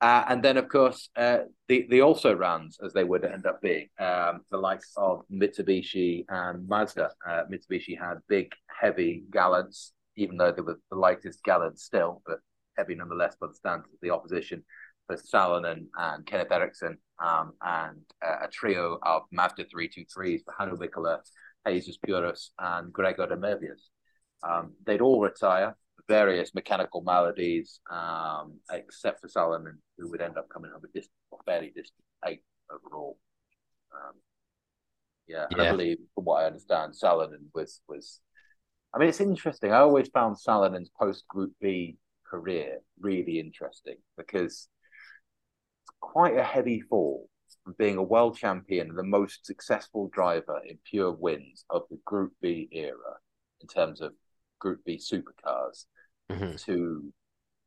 uh, 0.00 0.24
and 0.28 0.42
then, 0.42 0.56
of 0.56 0.68
course, 0.68 1.08
uh, 1.16 1.38
the 1.66 1.86
the 1.90 2.02
also 2.02 2.32
runs 2.32 2.78
as 2.84 2.92
they 2.92 3.02
would 3.02 3.24
end 3.24 3.46
up 3.46 3.60
being 3.60 3.88
um, 3.98 4.40
the 4.50 4.56
likes 4.56 4.92
of 4.96 5.22
Mitsubishi 5.32 6.24
and 6.28 6.68
Mazda. 6.68 7.10
Uh, 7.26 7.42
Mitsubishi 7.50 7.98
had 7.98 8.18
big, 8.28 8.52
heavy 8.68 9.24
Galants, 9.30 9.92
even 10.16 10.36
though 10.36 10.52
they 10.52 10.62
were 10.62 10.78
the 10.90 10.96
lightest 10.96 11.42
Galants 11.44 11.80
still, 11.80 12.22
but 12.26 12.38
heavy 12.76 12.94
nonetheless 12.94 13.36
by 13.40 13.48
the 13.48 13.54
standards 13.54 13.92
of 13.92 14.00
the 14.00 14.10
opposition. 14.10 14.64
For 15.08 15.16
Salonen 15.16 15.86
and 15.96 16.26
Kenneth 16.26 16.52
Eriksson, 16.52 16.98
um, 17.18 17.54
and 17.62 18.02
uh, 18.22 18.44
a 18.44 18.48
trio 18.48 18.98
of 19.02 19.22
Mazda 19.32 19.64
323s 19.64 20.42
for 20.44 20.54
Hannu 20.60 20.76
Mikkola, 20.76 21.20
Jesús 21.66 21.98
Puras, 22.06 22.50
and 22.58 22.92
Grégoire 22.92 23.30
de 23.30 23.36
Mevius. 23.36 23.88
Um, 24.42 24.74
they'd 24.84 25.00
all 25.00 25.22
retire 25.22 25.74
various 26.08 26.54
mechanical 26.54 27.02
maladies, 27.02 27.80
um, 27.90 28.58
except 28.72 29.20
for 29.20 29.28
Salonen, 29.28 29.76
who 29.98 30.10
would 30.10 30.22
end 30.22 30.38
up 30.38 30.48
coming 30.48 30.70
up 30.74 30.82
a 30.82 30.88
distant, 30.88 31.12
fairly 31.46 31.68
distant 31.68 32.04
eighth 32.26 32.42
overall. 32.70 33.18
Um, 33.92 34.14
yeah, 35.26 35.46
and 35.50 35.60
yeah. 35.60 35.68
I 35.68 35.70
believe, 35.70 35.98
from 36.14 36.24
what 36.24 36.42
I 36.42 36.46
understand, 36.46 36.94
Salonen 36.94 37.46
was 37.54 37.80
was. 37.88 38.20
I 38.94 38.98
mean, 38.98 39.10
it's 39.10 39.20
interesting. 39.20 39.70
I 39.70 39.80
always 39.80 40.08
found 40.08 40.36
Salonen's 40.36 40.90
post 40.98 41.28
Group 41.28 41.52
B 41.60 41.98
career 42.26 42.78
really 42.98 43.38
interesting 43.38 43.96
because 44.16 44.68
it's 45.82 45.96
quite 46.00 46.38
a 46.38 46.42
heavy 46.42 46.80
fall 46.80 47.28
from 47.64 47.74
being 47.78 47.98
a 47.98 48.02
world 48.02 48.36
champion, 48.36 48.94
the 48.94 49.02
most 49.02 49.44
successful 49.44 50.08
driver 50.12 50.60
in 50.66 50.78
pure 50.88 51.12
wins 51.12 51.64
of 51.68 51.82
the 51.90 51.98
Group 52.06 52.32
B 52.40 52.68
era 52.72 53.18
in 53.60 53.68
terms 53.68 54.00
of 54.00 54.12
Group 54.58 54.80
B 54.84 54.98
supercars, 54.98 55.84
mm-hmm. 56.30 56.56
to 56.56 57.12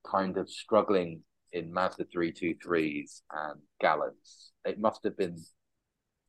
kind 0.10 0.38
of 0.38 0.50
struggling 0.50 1.22
in 1.54 1.74
Mazda 1.74 2.06
323s 2.06 3.22
and 3.32 3.60
Galants. 3.82 4.52
It 4.66 4.80
must 4.80 5.04
have 5.04 5.18
been 5.18 5.38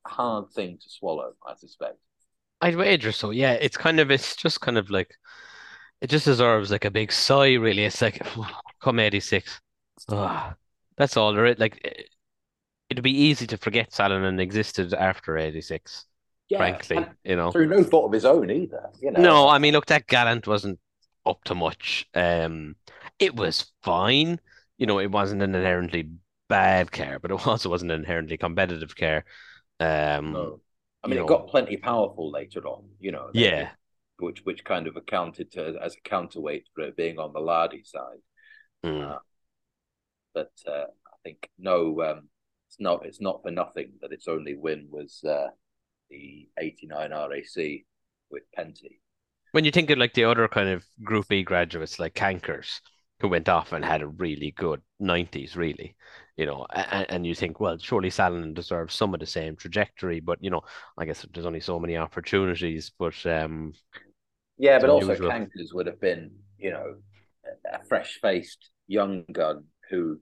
a 0.06 0.08
hard 0.08 0.50
thing 0.52 0.78
to 0.78 0.90
swallow, 0.90 1.32
I 1.46 1.54
suspect. 1.54 1.98
I'd 2.60 2.76
wager 2.76 3.12
so. 3.12 3.30
Yeah, 3.30 3.52
it's 3.52 3.76
kind 3.76 3.98
of 3.98 4.10
it's 4.10 4.36
just 4.36 4.60
kind 4.60 4.78
of 4.78 4.88
like 4.88 5.14
it 6.00 6.08
just 6.08 6.24
deserves 6.24 6.70
like 6.70 6.84
a 6.84 6.90
big 6.90 7.10
sigh. 7.12 7.54
Really, 7.54 7.84
it's 7.84 8.00
like 8.00 8.24
come 8.80 9.00
eighty 9.00 9.20
six. 9.20 9.60
that's 10.96 11.16
all 11.16 11.34
there 11.34 11.46
is. 11.46 11.58
Like 11.58 12.08
it'd 12.88 13.02
be 13.02 13.22
easy 13.24 13.46
to 13.48 13.56
forget 13.58 13.90
Salonen 13.90 14.40
existed 14.40 14.94
after 14.94 15.36
eighty 15.36 15.60
six. 15.60 16.06
Yeah, 16.52 16.58
frankly, 16.58 17.06
you 17.24 17.34
know, 17.34 17.50
through 17.50 17.68
no 17.68 17.82
fault 17.82 18.06
of 18.06 18.12
his 18.12 18.26
own 18.26 18.50
either. 18.50 18.90
You 19.00 19.10
know, 19.10 19.22
no, 19.22 19.48
I 19.48 19.56
mean, 19.58 19.72
look, 19.72 19.86
that 19.86 20.06
Galant 20.06 20.46
wasn't 20.46 20.78
up 21.24 21.42
to 21.44 21.54
much. 21.54 22.06
Um, 22.12 22.76
it 23.18 23.34
was 23.34 23.72
fine. 23.82 24.38
You 24.76 24.84
know, 24.84 24.98
it 24.98 25.10
wasn't 25.10 25.40
an 25.40 25.54
inherently 25.54 26.10
bad 26.50 26.92
care, 26.92 27.18
but 27.18 27.30
it 27.30 27.40
also 27.46 27.70
wasn't 27.70 27.92
an 27.92 28.00
inherently 28.00 28.36
competitive 28.36 28.94
care. 28.94 29.24
Um, 29.80 30.32
no. 30.32 30.60
I 31.02 31.08
mean, 31.08 31.16
it 31.16 31.20
know, 31.22 31.26
got 31.26 31.48
plenty 31.48 31.78
powerful 31.78 32.30
later 32.30 32.66
on. 32.66 32.84
You 33.00 33.12
know, 33.12 33.30
yeah, 33.32 33.70
which 34.18 34.44
which 34.44 34.62
kind 34.62 34.86
of 34.86 34.96
accounted 34.96 35.52
to 35.52 35.78
as 35.82 35.94
a 35.94 36.06
counterweight 36.06 36.68
for 36.74 36.82
it 36.82 36.98
being 36.98 37.18
on 37.18 37.32
the 37.32 37.40
Lardy 37.40 37.82
side. 37.82 38.20
Mm. 38.84 39.10
Uh, 39.10 39.18
but 40.34 40.52
uh, 40.68 40.84
I 41.06 41.16
think 41.24 41.48
no, 41.58 42.02
um, 42.02 42.28
it's 42.68 42.78
not 42.78 43.06
it's 43.06 43.22
not 43.22 43.40
for 43.42 43.50
nothing 43.50 43.92
that 44.02 44.12
its 44.12 44.28
only 44.28 44.54
win 44.54 44.88
was 44.90 45.24
uh, 45.24 45.48
the 46.12 46.48
'89 46.58 47.10
RAC 47.10 47.84
with 48.30 48.42
Pentti. 48.56 49.00
When 49.52 49.64
you 49.64 49.70
think 49.70 49.90
of 49.90 49.98
like 49.98 50.14
the 50.14 50.24
other 50.24 50.46
kind 50.48 50.68
of 50.68 50.84
Group 51.02 51.28
B 51.28 51.42
graduates 51.42 51.98
like 51.98 52.14
Cankers, 52.14 52.80
who 53.20 53.28
went 53.28 53.48
off 53.48 53.72
and 53.72 53.84
had 53.84 54.02
a 54.02 54.06
really 54.06 54.52
good 54.52 54.80
90s, 55.00 55.56
really, 55.56 55.96
you 56.36 56.46
know, 56.46 56.66
and, 56.74 57.06
and 57.10 57.26
you 57.26 57.34
think, 57.34 57.60
well, 57.60 57.78
surely 57.78 58.10
Salonen 58.10 58.54
deserves 58.54 58.94
some 58.94 59.14
of 59.14 59.20
the 59.20 59.26
same 59.26 59.56
trajectory, 59.56 60.20
but 60.20 60.42
you 60.42 60.50
know, 60.50 60.62
I 60.96 61.04
guess 61.04 61.26
there's 61.32 61.46
only 61.46 61.60
so 61.60 61.78
many 61.78 61.96
opportunities. 61.96 62.90
But 62.98 63.14
um, 63.26 63.74
yeah, 64.58 64.78
but 64.78 64.90
also 64.90 65.06
unusual. 65.06 65.30
Cankers 65.30 65.74
would 65.74 65.86
have 65.86 66.00
been, 66.00 66.30
you 66.58 66.70
know, 66.70 66.94
a 67.70 67.84
fresh 67.84 68.18
faced 68.20 68.70
young 68.86 69.24
gun 69.32 69.64
who 69.90 70.18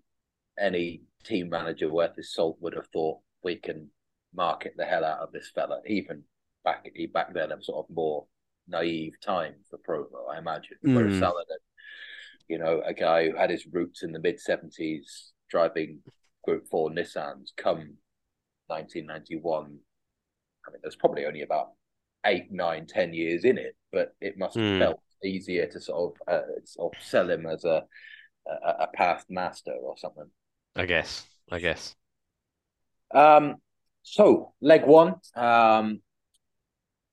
any 0.58 1.02
team 1.24 1.48
manager 1.48 1.88
worth 1.88 2.16
his 2.16 2.32
salt 2.34 2.56
would 2.60 2.74
have 2.74 2.86
thought 2.88 3.18
we 3.42 3.56
can 3.56 3.90
market 4.34 4.74
the 4.76 4.84
hell 4.84 5.04
out 5.04 5.20
of 5.20 5.32
this 5.32 5.50
fella, 5.54 5.80
even 5.86 6.22
back 6.64 6.90
back 7.12 7.34
then, 7.34 7.52
a 7.52 7.62
sort 7.62 7.86
of 7.86 7.94
more 7.94 8.26
naive 8.68 9.14
time 9.22 9.54
for 9.68 9.78
Provo, 9.78 10.26
I 10.32 10.38
imagine. 10.38 10.76
Mm. 10.84 10.94
Whereas 10.94 11.20
Salonen, 11.20 11.62
you 12.48 12.58
know, 12.58 12.82
a 12.84 12.94
guy 12.94 13.28
who 13.28 13.36
had 13.36 13.50
his 13.50 13.66
roots 13.66 14.02
in 14.02 14.12
the 14.12 14.20
mid 14.20 14.40
seventies, 14.40 15.32
driving 15.50 16.00
Group 16.44 16.68
Four 16.68 16.90
Nissans, 16.90 17.50
come 17.56 17.96
1991. 18.68 19.64
I 20.66 20.70
mean, 20.70 20.80
there's 20.82 20.96
probably 20.96 21.26
only 21.26 21.42
about 21.42 21.72
eight, 22.26 22.50
nine, 22.50 22.86
ten 22.86 23.12
years 23.12 23.44
in 23.44 23.58
it, 23.58 23.76
but 23.92 24.14
it 24.20 24.38
must 24.38 24.56
have 24.56 24.64
mm. 24.64 24.78
felt 24.78 25.00
easier 25.24 25.66
to 25.66 25.80
sort 25.80 26.14
of 26.28 26.34
uh, 26.34 26.46
sort 26.64 26.96
of 26.96 27.02
sell 27.02 27.28
him 27.28 27.46
as 27.46 27.64
a, 27.64 27.82
a, 28.46 28.70
a 28.80 28.86
past 28.94 29.26
master 29.30 29.72
or 29.72 29.96
something. 29.96 30.30
I 30.76 30.86
guess. 30.86 31.26
I 31.50 31.58
guess. 31.58 31.94
Um. 33.12 33.56
So 34.02 34.54
leg 34.60 34.86
one, 34.86 35.14
um, 35.36 36.00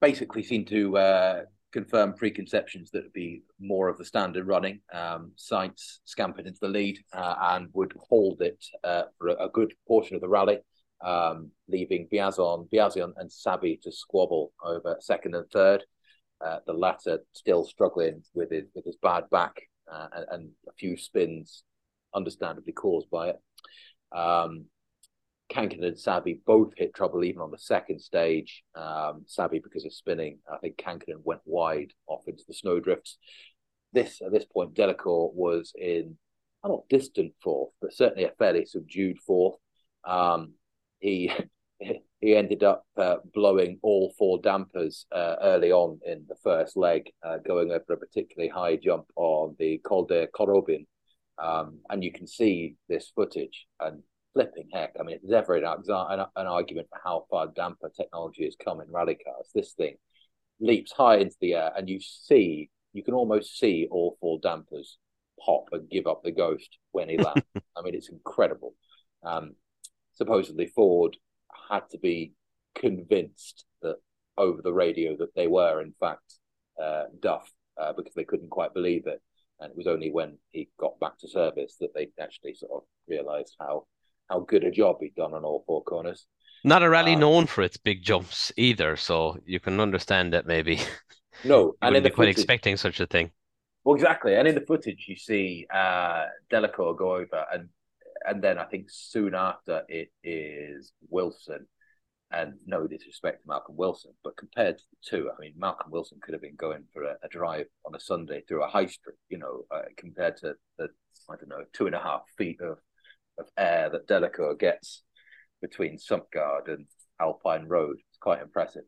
basically 0.02 0.43
seemed 0.43 0.67
to 0.67 0.97
uh, 0.97 1.41
confirm 1.71 2.13
preconceptions 2.13 2.91
that 2.91 3.04
would 3.04 3.13
be 3.13 3.43
more 3.60 3.89
of 3.89 3.97
the 3.97 4.06
standard 4.06 4.47
running. 4.47 4.80
Um, 4.93 5.32
Sainz 5.38 6.00
scampered 6.06 6.47
into 6.47 6.60
the 6.62 6.67
lead 6.69 7.00
uh, 7.13 7.36
and 7.39 7.69
would 7.73 7.93
hold 8.10 8.41
it 8.41 8.63
uh, 8.84 9.04
for 9.17 9.30
a, 9.30 9.50
good 9.50 9.73
portion 9.88 10.15
of 10.15 10.21
the 10.21 10.30
rally 10.30 10.60
um, 11.04 11.52
leaving 11.67 12.08
Biasion, 12.12 12.67
Biasion 12.71 13.13
and 13.17 13.32
Saby 13.32 13.80
to 13.84 13.91
squabble 13.91 14.52
over 14.63 14.97
second 15.00 15.36
and 15.36 15.50
third. 15.52 15.84
Uh, 16.43 16.60
the 16.67 16.73
latter 16.73 17.19
still 17.34 17.63
struggling 17.63 18.21
with 18.36 18.52
his 18.52 18.65
with 18.76 18.86
his 18.86 18.97
bad 19.02 19.23
back 19.32 19.60
uh, 19.91 20.08
and, 20.15 20.26
and, 20.32 20.50
a 20.69 20.73
few 20.73 20.95
spins, 20.95 21.63
understandably 22.13 22.73
caused 22.73 23.10
by 23.10 23.30
it. 23.30 23.39
Um, 24.15 24.65
Kankin 25.49 25.83
and 25.83 25.97
Saby 25.97 26.41
both 26.45 26.73
hit 26.75 26.93
trouble 26.93 27.23
even 27.23 27.41
on 27.41 27.51
the 27.51 27.57
second 27.57 27.99
stage. 27.99 28.63
Um, 28.75 29.23
Saby 29.25 29.60
because 29.60 29.86
of 29.86 29.93
spinning. 29.93 30.39
I 30.51 30.57
think 30.57 30.77
Kankin 30.77 31.21
went 31.23 31.41
wide 31.45 31.93
off 32.07 32.23
into 32.27 32.43
the 32.47 32.53
snowdrifts. 32.53 33.17
This 33.93 34.21
at 34.21 34.31
this 34.31 34.45
point, 34.45 34.73
Delecour 34.73 35.33
was 35.33 35.73
in 35.75 36.17
a 36.63 36.67
not 36.67 36.89
distant 36.89 37.33
fourth, 37.41 37.71
but 37.81 37.93
certainly 37.93 38.25
a 38.25 38.31
fairly 38.38 38.65
subdued 38.65 39.19
fourth. 39.19 39.55
Um, 40.03 40.53
he 40.99 41.31
he 42.19 42.36
ended 42.36 42.63
up 42.63 42.86
uh, 42.97 43.17
blowing 43.33 43.79
all 43.83 44.13
four 44.17 44.39
dampers 44.41 45.05
uh, 45.12 45.36
early 45.41 45.71
on 45.71 45.99
in 46.05 46.25
the 46.27 46.36
first 46.43 46.75
leg, 46.75 47.10
uh, 47.23 47.38
going 47.38 47.71
over 47.71 47.93
a 47.93 47.97
particularly 47.97 48.49
high 48.49 48.75
jump 48.75 49.05
on 49.15 49.55
the 49.60 49.77
Col 49.79 50.05
de 50.05 50.27
Corobin. 50.27 50.86
Um, 51.38 51.79
and 51.89 52.03
you 52.03 52.12
can 52.12 52.25
see 52.25 52.75
this 52.89 53.12
footage 53.15 53.67
and 53.79 54.01
flipping 54.38 54.69
heck. 54.71 54.93
I 55.00 55.04
mean, 55.04 55.17
there's 55.23 55.43
ever 55.43 55.56
an, 55.56 55.63
an, 55.65 56.26
an, 56.36 56.47
argument 56.47 56.88
for 56.91 57.00
how 57.04 57.26
far 57.32 57.47
damper 57.47 57.89
technology 57.95 58.43
has 58.43 58.56
come 58.63 58.82
in 58.82 58.91
rally 58.91 59.15
cars. 59.15 59.50
This 59.54 59.73
thing 59.73 59.95
leaps 60.60 60.91
high 60.91 61.17
into 61.17 61.36
the 61.41 61.56
air, 61.56 61.71
and 61.76 61.89
you 61.89 62.00
see, 62.00 62.69
you 62.93 63.04
can 63.04 63.15
almost 63.15 63.58
see 63.58 63.88
all 63.89 64.17
four 64.21 64.39
dampers 64.41 64.97
pop 65.43 65.69
and 65.71 65.89
give 65.89 66.06
up 66.06 66.21
the 66.23 66.32
ghost 66.32 66.78
when 66.91 67.10
he 67.10 67.17
lands. 67.23 67.41
I 67.56 67.82
mean, 67.84 67.95
it's 67.95 68.10
incredible. 68.10 68.76
Um, 69.23 69.56
supposedly 70.13 70.67
Ford 70.67 71.17
had 71.69 71.89
to 71.91 71.97
be 71.97 72.34
convinced 72.76 73.65
that 73.82 73.95
over 74.38 74.62
the 74.62 74.73
radio 74.73 75.17
that 75.17 75.34
they 75.36 75.47
were 75.47 75.82
in 75.82 75.93
fact 76.00 76.36
uh, 76.82 77.06
Duff 77.19 77.50
uh, 77.80 77.93
because 77.93 78.13
they 78.13 78.23
couldn't 78.23 78.52
quite 78.52 78.76
believe 78.76 79.08
it, 79.08 79.19
and 79.60 79.71
it 79.71 79.78
was 79.78 79.88
only 79.88 80.12
when 80.12 80.38
he 80.52 80.69
got 80.80 81.00
back 81.00 81.17
to 81.19 81.28
service 81.28 81.78
that 81.80 81.95
they 81.95 82.10
actually 82.19 82.54
sort 82.54 82.71
of 82.71 82.84
realised 83.08 83.56
how 83.60 83.86
how 84.29 84.39
good 84.39 84.63
a 84.63 84.71
job 84.71 84.97
he'd 85.01 85.15
done 85.15 85.33
on 85.33 85.43
all 85.43 85.63
four 85.65 85.83
corners. 85.83 86.25
Not 86.63 86.83
a 86.83 86.89
rally 86.89 87.13
um, 87.13 87.21
known 87.21 87.45
for 87.45 87.61
its 87.61 87.77
big 87.77 88.03
jumps 88.03 88.51
either, 88.57 88.95
so 88.95 89.37
you 89.45 89.59
can 89.59 89.79
understand 89.79 90.33
that 90.33 90.45
maybe. 90.45 90.79
No, 91.43 91.75
and 91.83 91.95
in 91.95 92.01
the 92.01 92.09
quite 92.09 92.23
footage, 92.23 92.37
expecting 92.37 92.77
such 92.77 92.99
a 92.99 93.05
thing. 93.05 93.29
Well, 93.83 93.93
exactly, 93.93 94.33
and 94.33 94.47
in 94.47 94.55
the 94.55 94.61
footage 94.61 95.05
you 95.07 95.15
see 95.15 95.67
uh, 95.71 96.25
Delecour 96.51 96.97
go 96.97 97.13
over 97.13 97.45
and 97.53 97.69
and 98.25 98.43
then 98.43 98.57
I 98.57 98.65
think 98.65 98.87
soon 98.89 99.33
after 99.33 99.83
it 99.87 100.11
is 100.23 100.91
Wilson. 101.09 101.67
And 102.29 102.55
no 102.65 102.87
disrespect 102.87 103.43
to 103.43 103.47
Malcolm 103.47 103.77
Wilson, 103.77 104.11
but 104.21 104.35
compared 104.35 104.79
to 104.79 104.83
the 104.91 104.97
two, 105.01 105.31
I 105.31 105.39
mean, 105.39 105.53
Malcolm 105.57 105.91
Wilson 105.91 106.19
could 106.21 106.33
have 106.33 106.41
been 106.41 106.57
going 106.57 106.83
for 106.91 107.03
a, 107.03 107.15
a 107.23 107.29
drive 107.29 107.67
on 107.85 107.95
a 107.95 108.01
Sunday 108.01 108.43
through 108.45 108.65
a 108.65 108.67
high 108.67 108.87
street, 108.87 109.15
you 109.29 109.37
know, 109.37 109.63
uh, 109.71 109.83
compared 109.95 110.35
to 110.37 110.55
the, 110.77 110.89
I 111.29 111.35
don't 111.37 111.47
know, 111.47 111.63
two 111.71 111.85
and 111.85 111.95
a 111.95 112.01
half 112.01 112.23
feet 112.37 112.59
of, 112.59 112.79
of 113.38 113.47
air 113.58 113.89
that 113.89 114.08
Delecour 114.08 114.58
gets 114.58 115.04
between 115.62 115.97
Sumptgaard 115.97 116.67
and 116.67 116.86
Alpine 117.19 117.67
Road. 117.67 117.97
It's 118.10 118.19
quite 118.19 118.41
impressive. 118.41 118.84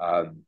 Um, 0.00 0.42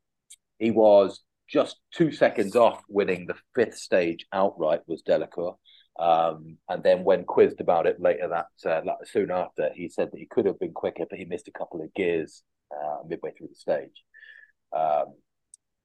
he 0.59 0.71
was 0.71 1.21
just 1.47 1.77
two 1.93 2.11
seconds 2.11 2.55
off 2.55 2.81
winning 2.87 3.27
the 3.27 3.35
fifth 3.53 3.77
stage 3.77 4.25
outright 4.33 4.81
was 4.87 5.03
Delecour. 5.03 5.57
Um, 5.99 6.57
and 6.69 6.81
then 6.81 7.03
when 7.03 7.23
quizzed 7.25 7.61
about 7.61 7.85
it 7.85 7.99
later 7.99 8.29
that 8.29 8.47
uh, 8.69 8.93
soon 9.05 9.29
after, 9.29 9.69
he 9.75 9.89
said 9.89 10.09
that 10.11 10.19
he 10.19 10.25
could 10.25 10.45
have 10.45 10.59
been 10.59 10.73
quicker, 10.73 11.05
but 11.07 11.19
he 11.19 11.25
missed 11.25 11.47
a 11.47 11.51
couple 11.51 11.81
of 11.81 11.93
gears 11.93 12.43
uh, 12.71 12.97
midway 13.07 13.31
through 13.31 13.49
the 13.49 13.55
stage. 13.55 14.03
Um, 14.75 15.13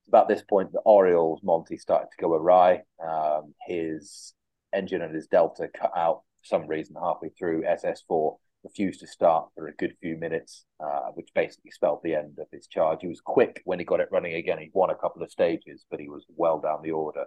about 0.08 0.28
this 0.28 0.42
point, 0.42 0.72
the 0.72 0.80
Auriol's 0.86 1.42
Monty 1.42 1.76
started 1.76 2.08
to 2.10 2.22
go 2.22 2.32
awry. 2.32 2.82
Um, 3.06 3.54
his 3.66 4.32
engine 4.72 5.02
and 5.02 5.14
his 5.14 5.26
Delta 5.26 5.68
cut 5.68 5.92
out 5.94 6.22
some 6.48 6.66
reason 6.66 6.96
halfway 7.00 7.30
through. 7.30 7.62
SS4 7.62 8.36
refused 8.64 9.00
to 9.00 9.06
start 9.06 9.48
for 9.54 9.68
a 9.68 9.74
good 9.74 9.94
few 10.00 10.16
minutes, 10.16 10.64
uh, 10.80 11.10
which 11.14 11.28
basically 11.34 11.70
spelled 11.70 12.00
the 12.02 12.14
end 12.14 12.38
of 12.38 12.46
his 12.52 12.66
charge. 12.66 12.98
He 13.02 13.08
was 13.08 13.20
quick 13.20 13.62
when 13.64 13.78
he 13.78 13.84
got 13.84 14.00
it 14.00 14.08
running 14.10 14.34
again. 14.34 14.58
He 14.58 14.70
won 14.72 14.90
a 14.90 14.96
couple 14.96 15.22
of 15.22 15.30
stages, 15.30 15.84
but 15.90 16.00
he 16.00 16.08
was 16.08 16.24
well 16.36 16.60
down 16.60 16.82
the 16.82 16.92
order. 16.92 17.24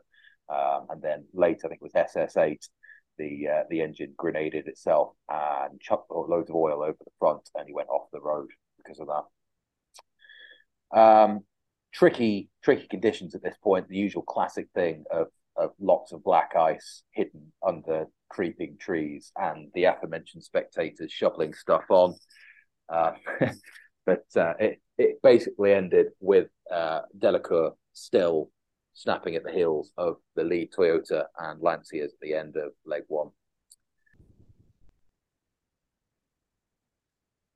Um, 0.49 0.88
and 0.89 1.01
then 1.01 1.25
later, 1.34 1.62
I 1.65 1.69
think 1.69 1.81
it 1.81 1.91
was 1.93 1.93
SS8, 1.93 2.67
the 3.17 3.47
uh, 3.47 3.63
the 3.69 3.81
engine 3.81 4.13
grenaded 4.17 4.67
itself 4.67 5.13
and 5.29 5.79
chucked 5.79 6.12
loads 6.12 6.49
of 6.49 6.55
oil 6.55 6.81
over 6.84 6.97
the 6.99 7.12
front, 7.19 7.49
and 7.55 7.67
he 7.67 7.73
went 7.73 7.89
off 7.89 8.10
the 8.12 8.19
road 8.19 8.49
because 8.77 8.99
of 8.99 9.07
that. 9.07 10.99
Um, 10.99 11.41
tricky, 11.93 12.49
tricky 12.63 12.88
conditions 12.88 13.36
at 13.36 13.43
this 13.43 13.55
point. 13.63 13.88
The 13.88 13.97
usual 13.97 14.23
classic 14.23 14.67
thing 14.73 15.05
of 15.12 15.27
of 15.57 15.71
lots 15.79 16.11
of 16.11 16.23
black 16.23 16.55
ice 16.55 17.03
hidden 17.11 17.51
under 17.65 18.05
creeping 18.29 18.77
trees, 18.79 19.31
and 19.37 19.69
the 19.73 19.85
aforementioned 19.85 20.43
spectators 20.43 21.11
shoveling 21.11 21.53
stuff 21.53 21.83
on. 21.89 22.15
Uh, 22.89 23.13
but 24.05 24.25
uh, 24.35 24.53
it 24.59 24.81
it 24.97 25.21
basically 25.23 25.73
ended 25.73 26.07
with 26.19 26.47
uh, 26.71 27.01
Delecour 27.17 27.71
still 27.93 28.49
snapping 28.93 29.35
at 29.35 29.43
the 29.43 29.51
heels 29.51 29.91
of 29.97 30.17
the 30.35 30.43
lead 30.43 30.71
Toyota 30.71 31.25
and 31.39 31.61
Lancias 31.61 32.05
at 32.05 32.19
the 32.21 32.33
end 32.33 32.55
of 32.55 32.71
leg 32.85 33.03
one. 33.07 33.29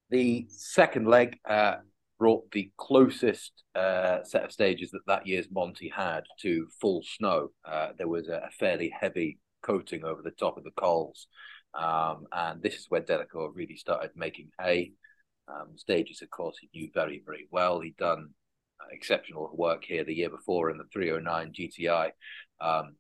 The 0.10 0.46
second 0.50 1.08
leg 1.08 1.40
uh, 1.48 1.78
brought 2.18 2.50
the 2.52 2.72
closest 2.78 3.52
uh, 3.76 4.24
set 4.24 4.44
of 4.44 4.52
stages 4.52 4.92
that 4.92 5.06
that 5.08 5.28
year's 5.28 5.48
Monty 5.52 5.90
had 5.90 6.24
to 6.42 6.68
full 6.80 7.04
snow. 7.04 7.50
Uh, 7.66 7.90
there 7.98 8.08
was 8.08 8.28
a 8.28 8.50
fairly 8.58 8.94
heavy 8.98 9.40
coating 9.62 10.06
over 10.06 10.22
the 10.22 10.32
top 10.32 10.58
of 10.58 10.64
the 10.64 10.72
cols. 10.72 11.28
Um, 11.74 12.26
and 12.32 12.62
this 12.62 12.76
is 12.76 12.86
where 12.90 13.02
Delecour 13.02 13.52
really 13.54 13.76
started 13.76 14.12
making 14.16 14.50
hay. 14.60 14.94
Um, 15.48 15.78
stages, 15.78 16.22
of 16.22 16.30
course, 16.30 16.58
he 16.60 16.70
knew 16.74 16.90
very, 16.94 17.22
very 17.26 17.48
well. 17.52 17.82
He'd 17.82 17.98
done 17.98 18.30
uh, 18.80 18.86
exceptional 18.92 19.50
work 19.54 19.84
here 19.84 20.04
the 20.04 20.14
year 20.14 20.30
before 20.30 20.72
in 20.72 20.78
the 20.78 20.86
309 20.94 21.54
GTI. 21.54 22.12
Um, 22.62 22.96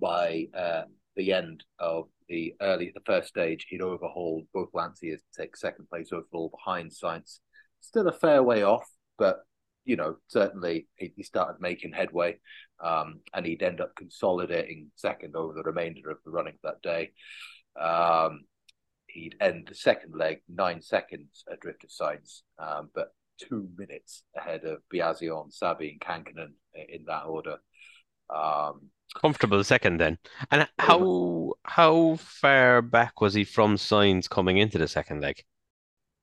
by 0.00 0.46
uh, 0.56 0.82
the 1.16 1.32
end 1.32 1.64
of 1.78 2.08
the 2.28 2.54
early, 2.60 2.92
the 2.94 3.00
first 3.06 3.28
stage, 3.28 3.66
he'd 3.68 3.80
overhauled 3.80 4.46
both 4.52 4.72
Lancias 4.72 5.18
to 5.18 5.42
take 5.42 5.56
second 5.56 5.88
place 5.88 6.12
overall 6.12 6.50
behind 6.50 6.90
Sainz. 6.90 7.38
Still 7.80 8.08
a 8.08 8.12
fair 8.12 8.42
way 8.42 8.62
off, 8.62 8.86
but 9.18 9.40
you 9.84 9.96
know, 9.96 10.16
certainly 10.26 10.88
he, 10.96 11.22
started 11.22 11.60
making 11.60 11.92
headway, 11.92 12.38
um, 12.84 13.20
and 13.32 13.46
he'd 13.46 13.62
end 13.62 13.80
up 13.80 13.94
consolidating 13.94 14.90
second 14.96 15.36
over 15.36 15.54
the 15.54 15.62
remainder 15.62 16.10
of 16.10 16.18
the 16.24 16.30
running 16.30 16.58
that 16.64 16.82
day. 16.82 17.12
Um, 17.80 18.44
he'd 19.06 19.36
end 19.40 19.68
the 19.68 19.74
second 19.74 20.14
leg 20.18 20.38
nine 20.48 20.82
seconds 20.82 21.44
adrift 21.50 21.84
of 21.84 21.90
Sainz, 21.90 22.42
um, 22.58 22.90
but 22.94 23.14
two 23.38 23.68
minutes 23.76 24.24
ahead 24.36 24.64
of 24.64 24.78
Biasion, 24.90 25.50
Sabine, 25.50 25.98
Kankkunen 26.00 26.52
in 26.74 27.04
that 27.06 27.24
order. 27.24 27.56
Um, 28.34 28.90
Comfortable 29.14 29.62
second 29.62 29.98
then. 29.98 30.18
And 30.50 30.68
how 30.78 31.52
how 31.62 32.16
far 32.16 32.82
back 32.82 33.20
was 33.20 33.34
he 33.34 33.44
from 33.44 33.76
Sainz 33.76 34.28
coming 34.28 34.58
into 34.58 34.78
the 34.78 34.88
second 34.88 35.20
leg? 35.20 35.44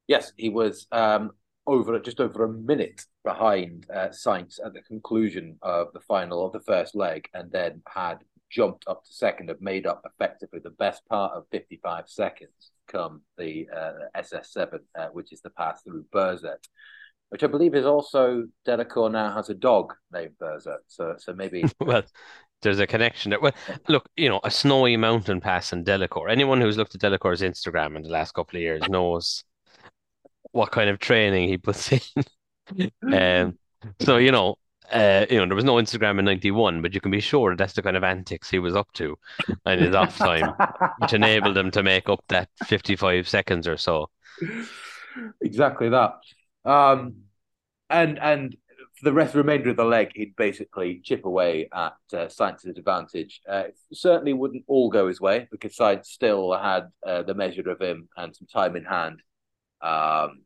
Yes, 0.07 0.33
he 0.35 0.49
was 0.49 0.85
um, 0.91 1.31
over 1.65 1.99
just 1.99 2.19
over 2.19 2.43
a 2.43 2.49
minute 2.49 3.02
behind 3.23 3.86
uh, 3.93 4.10
Sainz 4.10 4.60
at 4.63 4.73
the 4.73 4.82
conclusion 4.82 5.58
of 5.62 5.88
the 5.93 5.99
final 6.02 6.45
of 6.45 6.52
the 6.52 6.60
first 6.60 6.95
leg, 6.95 7.28
and 7.34 7.52
then 7.52 7.82
had 7.88 8.19
jumped 8.54 8.86
up 8.88 9.04
to 9.04 9.13
second, 9.13 9.49
have 9.49 9.62
made 9.62 9.88
up 9.88 10.06
effectively 10.06 10.60
the 10.63 10.69
best 10.71 11.06
part 11.08 11.34
of 11.34 11.45
55 11.52 12.08
seconds 12.08 12.71
come 12.88 13.21
the 13.38 13.67
uh, 13.76 13.91
SS7, 14.17 14.80
uh, 14.97 15.08
which 15.13 15.34
is 15.34 15.41
the 15.41 15.49
pass 15.49 15.82
through 15.82 16.06
Burzet, 16.13 16.67
which 17.30 17.43
I 17.43 17.47
believe 17.47 17.76
is 17.76 17.86
also 17.86 18.45
Delecour 18.67 19.12
now 19.12 19.34
has 19.34 19.49
a 19.49 19.56
dog 19.56 19.93
named 20.12 20.34
Burzet. 20.39 20.78
So, 20.88 21.15
so 21.17 21.34
maybe. 21.34 21.63
well, 21.80 22.04
there's 22.62 22.80
a 22.80 22.88
connection 22.88 23.32
there. 23.32 23.39
Well, 23.39 23.54
look, 23.88 24.08
you 24.15 24.30
know, 24.30 24.39
a 24.43 24.52
snowy 24.52 24.97
mountain 24.97 25.41
pass 25.41 25.73
in 25.73 25.84
Delecour. 25.84 26.30
Anyone 26.30 26.62
who's 26.62 26.78
looked 26.78 26.95
at 26.95 27.02
Delecour's 27.02 27.41
Instagram 27.41 27.95
in 27.95 28.04
the 28.04 28.10
last 28.10 28.34
couple 28.34 28.58
of 28.58 28.62
years 28.62 28.84
knows 28.88 29.43
what 30.53 30.71
kind 30.71 30.89
of 30.89 30.99
training 30.99 31.49
he 31.49 31.57
puts 31.57 31.91
in. 31.91 32.89
um, 33.13 33.57
so 33.99 34.17
you 34.17 34.31
know, 34.31 34.55
uh, 34.91 35.25
you 35.29 35.37
know, 35.37 35.45
there 35.45 35.55
was 35.55 35.65
no 35.65 35.75
Instagram 35.75 36.19
in 36.19 36.25
'91, 36.25 36.81
but 36.81 36.93
you 36.93 37.01
can 37.01 37.11
be 37.11 37.19
sure 37.19 37.55
that's 37.55 37.73
the 37.73 37.81
kind 37.81 37.97
of 37.97 38.03
antics 38.03 38.49
he 38.49 38.59
was 38.59 38.75
up 38.75 38.87
to 38.93 39.17
in 39.65 39.79
his 39.79 39.95
off 39.95 40.17
time, 40.17 40.53
which 40.99 41.13
enabled 41.13 41.57
him 41.57 41.71
to 41.71 41.83
make 41.83 42.07
up 42.07 42.23
that 42.29 42.49
55 42.65 43.27
seconds 43.27 43.67
or 43.67 43.75
so. 43.75 44.09
Exactly 45.41 45.89
that. 45.89 46.13
Um, 46.65 47.15
and 47.89 48.17
and 48.19 48.55
for 48.95 49.05
the 49.05 49.13
rest, 49.13 49.35
remainder 49.35 49.71
of 49.71 49.77
the 49.77 49.85
leg, 49.85 50.11
he'd 50.13 50.35
basically 50.35 51.01
chip 51.03 51.25
away 51.25 51.67
at 51.73 51.93
uh, 52.13 52.27
Sainz's 52.27 52.77
advantage. 52.77 53.41
Uh, 53.49 53.63
certainly 53.91 54.33
wouldn't 54.33 54.63
all 54.67 54.89
go 54.89 55.07
his 55.07 55.19
way 55.19 55.47
because 55.51 55.75
Sainz 55.75 56.05
still 56.05 56.53
had 56.53 56.89
uh, 57.05 57.23
the 57.23 57.33
measure 57.33 57.69
of 57.69 57.81
him 57.81 58.07
and 58.17 58.35
some 58.35 58.47
time 58.47 58.75
in 58.75 58.85
hand. 58.85 59.21
Um, 59.83 60.43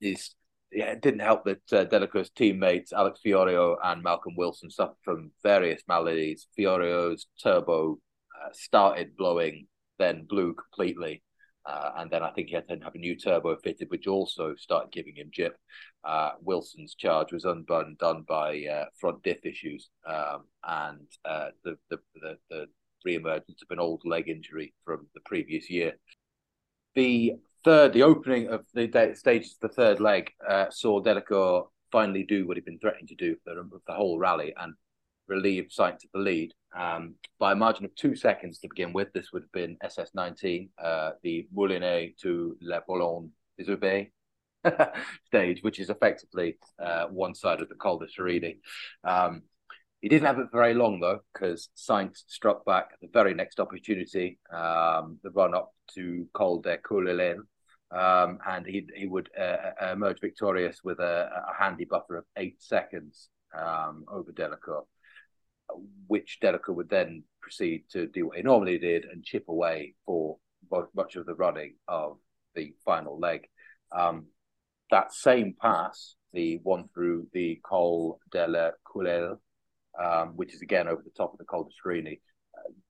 he's 0.00 0.34
yeah, 0.72 0.92
it 0.92 1.02
didn't 1.02 1.20
help 1.20 1.44
that 1.44 1.72
uh, 1.72 2.24
teammates 2.34 2.92
Alex 2.92 3.20
Fiorio 3.24 3.76
and 3.84 4.02
Malcolm 4.02 4.34
Wilson 4.36 4.70
suffered 4.70 4.96
from 5.04 5.30
various 5.42 5.82
maladies. 5.86 6.46
Fiorio's 6.58 7.26
turbo 7.42 7.98
uh, 8.42 8.48
started 8.52 9.16
blowing, 9.16 9.66
then 9.98 10.24
blew 10.24 10.54
completely. 10.54 11.22
Uh, 11.64 11.90
and 11.98 12.10
then 12.10 12.22
I 12.22 12.30
think 12.30 12.48
he 12.48 12.54
had 12.54 12.66
to 12.68 12.78
have 12.82 12.94
a 12.94 12.98
new 12.98 13.16
turbo 13.16 13.56
fitted, 13.56 13.90
which 13.90 14.06
also 14.06 14.54
started 14.56 14.90
giving 14.90 15.14
him 15.14 15.30
jip. 15.30 15.56
Uh, 16.02 16.32
Wilson's 16.40 16.94
charge 16.94 17.32
was 17.32 17.44
undone 17.44 17.96
done 18.00 18.24
by 18.26 18.64
uh, 18.64 18.86
front 18.98 19.22
diff 19.22 19.44
issues 19.44 19.90
um, 20.06 20.44
and 20.66 21.06
uh, 21.24 21.48
the, 21.64 21.76
the, 21.90 21.98
the, 22.14 22.38
the 22.50 22.66
re-emergence 23.04 23.62
of 23.62 23.70
an 23.70 23.78
old 23.78 24.02
leg 24.04 24.28
injury 24.28 24.74
from 24.84 25.06
the 25.14 25.20
previous 25.24 25.70
year. 25.70 25.92
The 26.94 27.34
third, 27.64 27.92
the 27.92 28.02
opening 28.02 28.48
of 28.48 28.64
the 28.74 29.14
stages, 29.14 29.56
of 29.60 29.68
the 29.70 29.74
third 29.74 30.00
leg, 30.00 30.30
uh, 30.46 30.66
saw 30.70 31.00
Delecour 31.00 31.66
finally 31.90 32.24
do 32.24 32.46
what 32.46 32.56
he'd 32.56 32.64
been 32.64 32.78
threatening 32.78 33.06
to 33.06 33.14
do 33.14 33.36
for 33.44 33.54
the, 33.54 33.68
the 33.86 33.92
whole 33.92 34.18
rally 34.18 34.54
and 34.56 34.74
relieve 35.28 35.68
Sainz 35.68 36.04
of 36.04 36.10
the 36.14 36.20
lead 36.20 36.52
um, 36.76 37.14
by 37.38 37.52
a 37.52 37.56
margin 37.56 37.84
of 37.84 37.94
two 37.94 38.16
seconds 38.16 38.58
to 38.58 38.68
begin 38.68 38.92
with. 38.92 39.12
This 39.12 39.32
would 39.32 39.42
have 39.42 39.52
been 39.52 39.76
SS19, 39.84 40.70
uh, 40.82 41.10
the 41.22 41.46
Moulinet 41.54 42.16
to 42.18 42.56
La 42.60 42.80
Boulogne 42.86 43.30
des 43.58 44.10
stage, 45.26 45.62
which 45.62 45.80
is 45.80 45.90
effectively 45.90 46.58
uh, 46.82 47.06
one 47.06 47.34
side 47.34 47.60
of 47.60 47.68
the 47.68 47.74
Col 47.74 47.98
de 47.98 48.06
Turini. 48.06 48.58
Um, 49.04 49.42
he 50.00 50.08
didn't 50.08 50.26
have 50.26 50.38
it 50.40 50.48
very 50.52 50.74
long 50.74 50.98
though, 50.98 51.20
because 51.32 51.68
Sainz 51.76 52.22
struck 52.26 52.64
back 52.64 52.90
at 52.92 53.00
the 53.00 53.08
very 53.12 53.34
next 53.34 53.60
opportunity, 53.60 54.38
um, 54.52 55.18
the 55.22 55.30
run 55.30 55.54
up 55.54 55.72
to 55.94 56.26
Col 56.32 56.60
de 56.60 56.76
Courlaney, 56.78 57.36
um, 57.92 58.38
and 58.46 58.66
he 58.66 58.86
he 58.96 59.06
would 59.06 59.28
uh, 59.38 59.56
uh, 59.82 59.92
emerge 59.92 60.20
victorious 60.20 60.78
with 60.82 60.98
a, 60.98 61.28
a, 61.48 61.62
handy 61.62 61.84
buffer 61.84 62.16
of 62.16 62.24
eight 62.36 62.62
seconds 62.62 63.28
um, 63.58 64.04
over 64.10 64.32
Delecour, 64.32 64.84
which 66.06 66.38
Delecour 66.42 66.74
would 66.74 66.88
then 66.88 67.24
proceed 67.40 67.84
to 67.90 68.06
do 68.06 68.28
what 68.28 68.38
he 68.38 68.42
normally 68.42 68.78
did 68.78 69.04
and 69.04 69.24
chip 69.24 69.44
away 69.48 69.94
for 70.06 70.38
much 70.94 71.16
of 71.16 71.26
the 71.26 71.34
running 71.34 71.74
of 71.86 72.16
the 72.54 72.74
final 72.84 73.18
leg. 73.18 73.46
Um, 73.94 74.26
that 74.90 75.12
same 75.12 75.54
pass, 75.60 76.14
the 76.32 76.60
one 76.62 76.88
through 76.94 77.28
the 77.32 77.60
Col 77.62 78.20
de 78.30 78.46
la 78.46 78.70
um, 80.02 80.28
which 80.36 80.54
is 80.54 80.62
again 80.62 80.88
over 80.88 81.02
the 81.02 81.10
top 81.10 81.32
of 81.32 81.38
the 81.38 81.44
Col 81.44 81.64
de 81.64 81.70
Turini, 81.84 82.20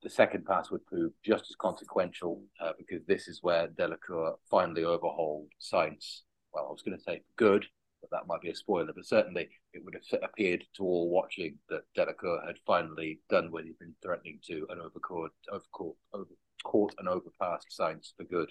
the 0.02 0.10
second 0.10 0.44
pass 0.44 0.70
would 0.70 0.84
prove 0.86 1.12
just 1.24 1.44
as 1.44 1.56
consequential 1.56 2.42
uh, 2.60 2.72
because 2.76 3.04
this 3.06 3.28
is 3.28 3.40
where 3.42 3.68
Delecour 3.68 4.34
finally 4.50 4.84
overhauled 4.84 5.48
Sainz. 5.60 6.20
Well, 6.52 6.66
I 6.68 6.72
was 6.72 6.82
going 6.82 6.98
to 6.98 7.02
say 7.02 7.22
good, 7.36 7.66
but 8.00 8.10
that 8.10 8.26
might 8.26 8.40
be 8.40 8.50
a 8.50 8.54
spoiler. 8.54 8.92
But 8.94 9.06
certainly, 9.06 9.48
it 9.72 9.84
would 9.84 9.94
have 9.94 10.20
appeared 10.22 10.64
to 10.76 10.82
all 10.82 11.10
watching 11.10 11.58
that 11.68 11.82
Delecour 11.96 12.46
had 12.46 12.56
finally 12.66 13.20
done 13.30 13.50
what 13.50 13.64
he'd 13.64 13.78
been 13.78 13.94
threatening 14.02 14.40
to 14.48 14.66
and 14.70 14.80
overcaught, 14.80 15.30
overcaught, 15.50 16.94
and 16.98 17.08
overpassed 17.08 17.68
Sainz 17.78 18.12
for 18.16 18.24
good. 18.24 18.50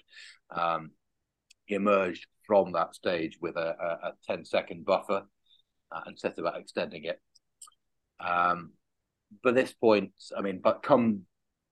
Um, 0.50 0.92
emerged 1.68 2.26
from 2.46 2.72
that 2.72 2.94
stage 2.94 3.38
with 3.40 3.56
a, 3.56 3.76
a, 3.80 4.08
a 4.08 4.12
10 4.26 4.44
second 4.44 4.84
buffer 4.84 5.22
uh, 5.92 6.00
and 6.06 6.18
set 6.18 6.38
about 6.38 6.58
extending 6.58 7.04
it. 7.04 7.20
Um, 8.20 8.72
but 9.42 9.54
this 9.54 9.72
point, 9.72 10.12
I 10.36 10.40
mean, 10.40 10.60
but 10.62 10.82
come 10.82 11.22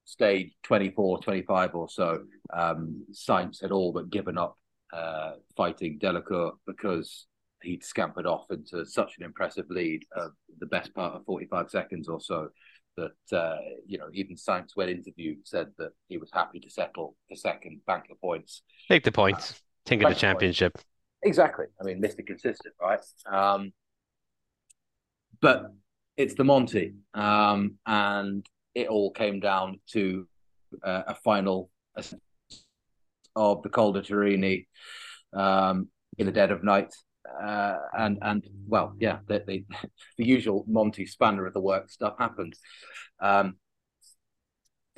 stage 0.04 0.52
24, 0.64 1.20
25 1.20 1.74
or 1.74 1.88
so, 1.88 2.22
um, 2.52 3.04
Sainz 3.12 3.62
had 3.62 3.70
all 3.70 3.92
but 3.92 4.10
given 4.10 4.38
up 4.38 4.58
uh, 4.92 5.32
fighting 5.56 5.98
Delecour 5.98 6.52
because 6.66 7.26
he'd 7.62 7.84
scampered 7.84 8.26
off 8.26 8.46
into 8.50 8.84
such 8.86 9.18
an 9.18 9.24
impressive 9.24 9.66
lead 9.68 10.04
of 10.16 10.32
the 10.58 10.66
best 10.66 10.94
part 10.94 11.14
of 11.14 11.24
45 11.24 11.70
seconds 11.70 12.08
or 12.08 12.20
so 12.20 12.48
that, 12.96 13.36
uh, 13.36 13.56
you 13.86 13.98
know, 13.98 14.08
even 14.12 14.36
Sainz, 14.36 14.70
when 14.74 14.88
interviewed, 14.88 15.46
said 15.46 15.68
that 15.78 15.90
he 16.08 16.18
was 16.18 16.30
happy 16.32 16.58
to 16.60 16.70
settle 16.70 17.16
the 17.28 17.36
second, 17.36 17.80
bank 17.86 18.04
the 18.08 18.16
points. 18.16 18.62
Take 18.88 19.04
the 19.04 19.12
points. 19.12 19.52
Uh, 19.52 19.54
Think 19.86 20.02
of 20.02 20.10
the 20.10 20.14
championship. 20.14 20.78
Exactly. 21.22 21.66
I 21.80 21.84
mean, 21.84 22.00
Mr. 22.02 22.26
Consistent, 22.26 22.74
right? 22.80 23.00
Um, 23.30 23.72
but 25.40 25.72
it's 26.20 26.34
the 26.34 26.44
Monty, 26.44 26.96
um, 27.14 27.76
and 27.86 28.46
it 28.74 28.88
all 28.88 29.10
came 29.10 29.40
down 29.40 29.80
to 29.92 30.28
uh, 30.84 31.02
a 31.08 31.14
final 31.14 31.70
of 33.34 33.62
the 33.62 33.70
Col 33.70 33.92
de 33.92 34.02
Turini 34.02 34.66
um, 35.32 35.88
in 36.18 36.26
the 36.26 36.32
dead 36.32 36.50
of 36.50 36.62
night. 36.62 36.94
Uh, 37.42 37.76
and 37.98 38.18
and 38.20 38.46
well, 38.66 38.94
yeah, 38.98 39.20
the, 39.28 39.42
the, 39.46 39.64
the 40.18 40.26
usual 40.26 40.64
Monty 40.68 41.06
spanner 41.06 41.46
of 41.46 41.54
the 41.54 41.60
work 41.60 41.90
stuff 41.90 42.16
happened. 42.18 42.54
Um, 43.20 43.56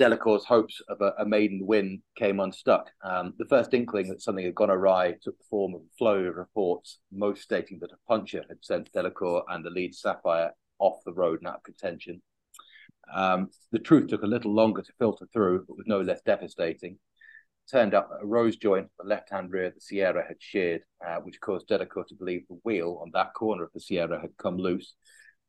Delecour's 0.00 0.44
hopes 0.44 0.80
of 0.88 1.00
a, 1.00 1.12
a, 1.18 1.24
maiden 1.24 1.60
win 1.64 2.02
came 2.16 2.40
unstuck. 2.40 2.90
Um, 3.04 3.34
the 3.38 3.44
first 3.44 3.74
inkling 3.74 4.08
that 4.08 4.22
something 4.22 4.44
had 4.44 4.54
gone 4.54 4.70
awry 4.70 5.12
took 5.22 5.38
the 5.38 5.44
form 5.48 5.74
of 5.74 5.82
a 5.82 5.96
flow 5.96 6.24
of 6.24 6.34
reports, 6.34 6.98
most 7.12 7.42
stating 7.42 7.78
that 7.80 7.92
a 7.92 8.08
puncher 8.08 8.44
had 8.48 8.58
sent 8.62 8.92
Delecour 8.92 9.42
and 9.48 9.64
the 9.64 9.70
lead 9.70 9.94
Sapphire 9.94 10.52
off 10.82 11.04
the 11.04 11.12
road 11.12 11.38
and 11.40 11.48
out 11.48 11.56
of 11.56 11.62
contention. 11.62 12.20
Um, 13.12 13.50
the 13.70 13.78
truth 13.78 14.08
took 14.08 14.22
a 14.22 14.26
little 14.26 14.52
longer 14.52 14.82
to 14.82 14.92
filter 14.98 15.26
through, 15.32 15.64
but 15.66 15.76
was 15.76 15.86
no 15.86 16.00
less 16.00 16.20
devastating. 16.22 16.98
Turned 17.70 17.94
up 17.94 18.10
a 18.20 18.26
rose 18.26 18.56
joint 18.56 18.88
the 18.98 19.06
left-hand 19.06 19.50
rear 19.52 19.66
of 19.66 19.74
the 19.74 19.80
Sierra 19.80 20.24
had 20.26 20.36
sheared, 20.40 20.82
uh, 21.06 21.16
which 21.16 21.40
caused 21.40 21.68
Delecour 21.68 22.06
to 22.08 22.14
believe 22.14 22.42
the 22.48 22.58
wheel 22.64 22.98
on 23.00 23.10
that 23.14 23.34
corner 23.34 23.64
of 23.64 23.70
the 23.72 23.80
Sierra 23.80 24.20
had 24.20 24.36
come 24.36 24.56
loose, 24.56 24.94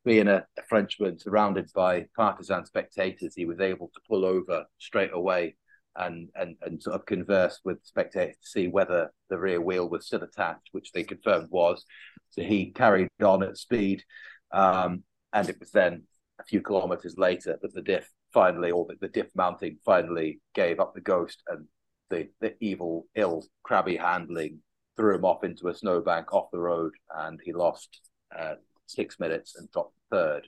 being 0.06 0.28
a, 0.28 0.46
a, 0.58 0.64
Frenchman 0.68 1.18
surrounded 1.18 1.70
by 1.74 2.06
partisan 2.16 2.66
spectators, 2.66 3.34
he 3.36 3.46
was 3.46 3.60
able 3.60 3.90
to 3.94 4.02
pull 4.08 4.26
over 4.26 4.66
straight 4.78 5.14
away 5.14 5.56
and, 5.96 6.30
and, 6.36 6.56
and 6.62 6.82
sort 6.82 6.96
of 6.96 7.06
converse 7.06 7.60
with 7.64 7.78
spectators 7.84 8.36
to 8.42 8.48
see 8.48 8.68
whether 8.68 9.14
the 9.30 9.38
rear 9.38 9.62
wheel 9.62 9.90
was 9.90 10.06
still 10.06 10.24
attached, 10.24 10.70
which 10.72 10.92
they 10.92 11.04
confirmed 11.04 11.50
was. 11.52 11.86
So 12.32 12.42
he 12.42 12.72
carried 12.72 13.10
on 13.24 13.44
at 13.44 13.58
speed. 13.58 14.04
Um, 14.52 15.04
and 15.34 15.50
it 15.50 15.60
was 15.60 15.72
then 15.72 16.04
a 16.40 16.44
few 16.44 16.62
kilometers 16.62 17.16
later 17.18 17.58
that 17.62 17.74
the 17.74 17.82
diff 17.82 18.10
finally, 18.34 18.72
or 18.72 18.86
the, 18.88 18.96
the 19.02 19.08
diff 19.08 19.28
mounting 19.36 19.78
finally 19.86 20.40
gave 20.54 20.80
up 20.80 20.94
the 20.94 21.02
ghost 21.02 21.44
and 21.48 21.66
the, 22.10 22.28
the 22.42 22.56
evil, 22.60 23.08
ill, 23.16 23.44
crabby 23.64 23.98
handling 23.98 24.60
threw 24.96 25.16
him 25.16 25.26
off 25.26 25.44
into 25.44 25.68
a 25.68 25.74
snowbank 25.74 26.34
off 26.34 26.52
the 26.52 26.60
road 26.60 26.94
and 27.18 27.40
he 27.44 27.54
lost 27.54 28.02
uh, 28.38 28.56
six 28.86 29.20
minutes 29.20 29.56
and 29.56 29.72
dropped 29.72 29.96
third. 30.12 30.48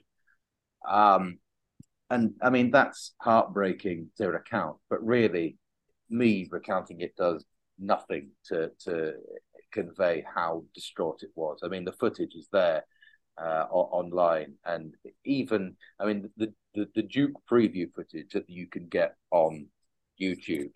Um, 0.88 1.38
and 2.10 2.34
I 2.40 2.50
mean, 2.50 2.70
that's 2.70 3.14
heartbreaking 3.20 4.10
to 4.18 4.28
recount, 4.28 4.76
but 4.88 5.04
really, 5.04 5.58
me 6.08 6.48
recounting 6.52 7.00
it 7.00 7.16
does 7.16 7.44
nothing 7.78 8.30
to, 8.46 8.70
to 8.84 9.14
convey 9.72 10.24
how 10.32 10.62
distraught 10.72 11.22
it 11.22 11.30
was. 11.34 11.60
I 11.64 11.68
mean, 11.68 11.84
the 11.84 11.92
footage 11.92 12.34
is 12.36 12.48
there 12.52 12.84
uh, 13.38 13.66
online, 13.70 14.54
and 14.64 14.94
even, 15.24 15.76
I 16.00 16.06
mean, 16.06 16.30
the, 16.36 16.52
the, 16.74 16.88
the 16.94 17.02
Duke 17.02 17.34
preview 17.50 17.92
footage 17.94 18.32
that 18.32 18.48
you 18.48 18.66
can 18.66 18.86
get 18.88 19.16
on 19.30 19.66
YouTube 20.20 20.70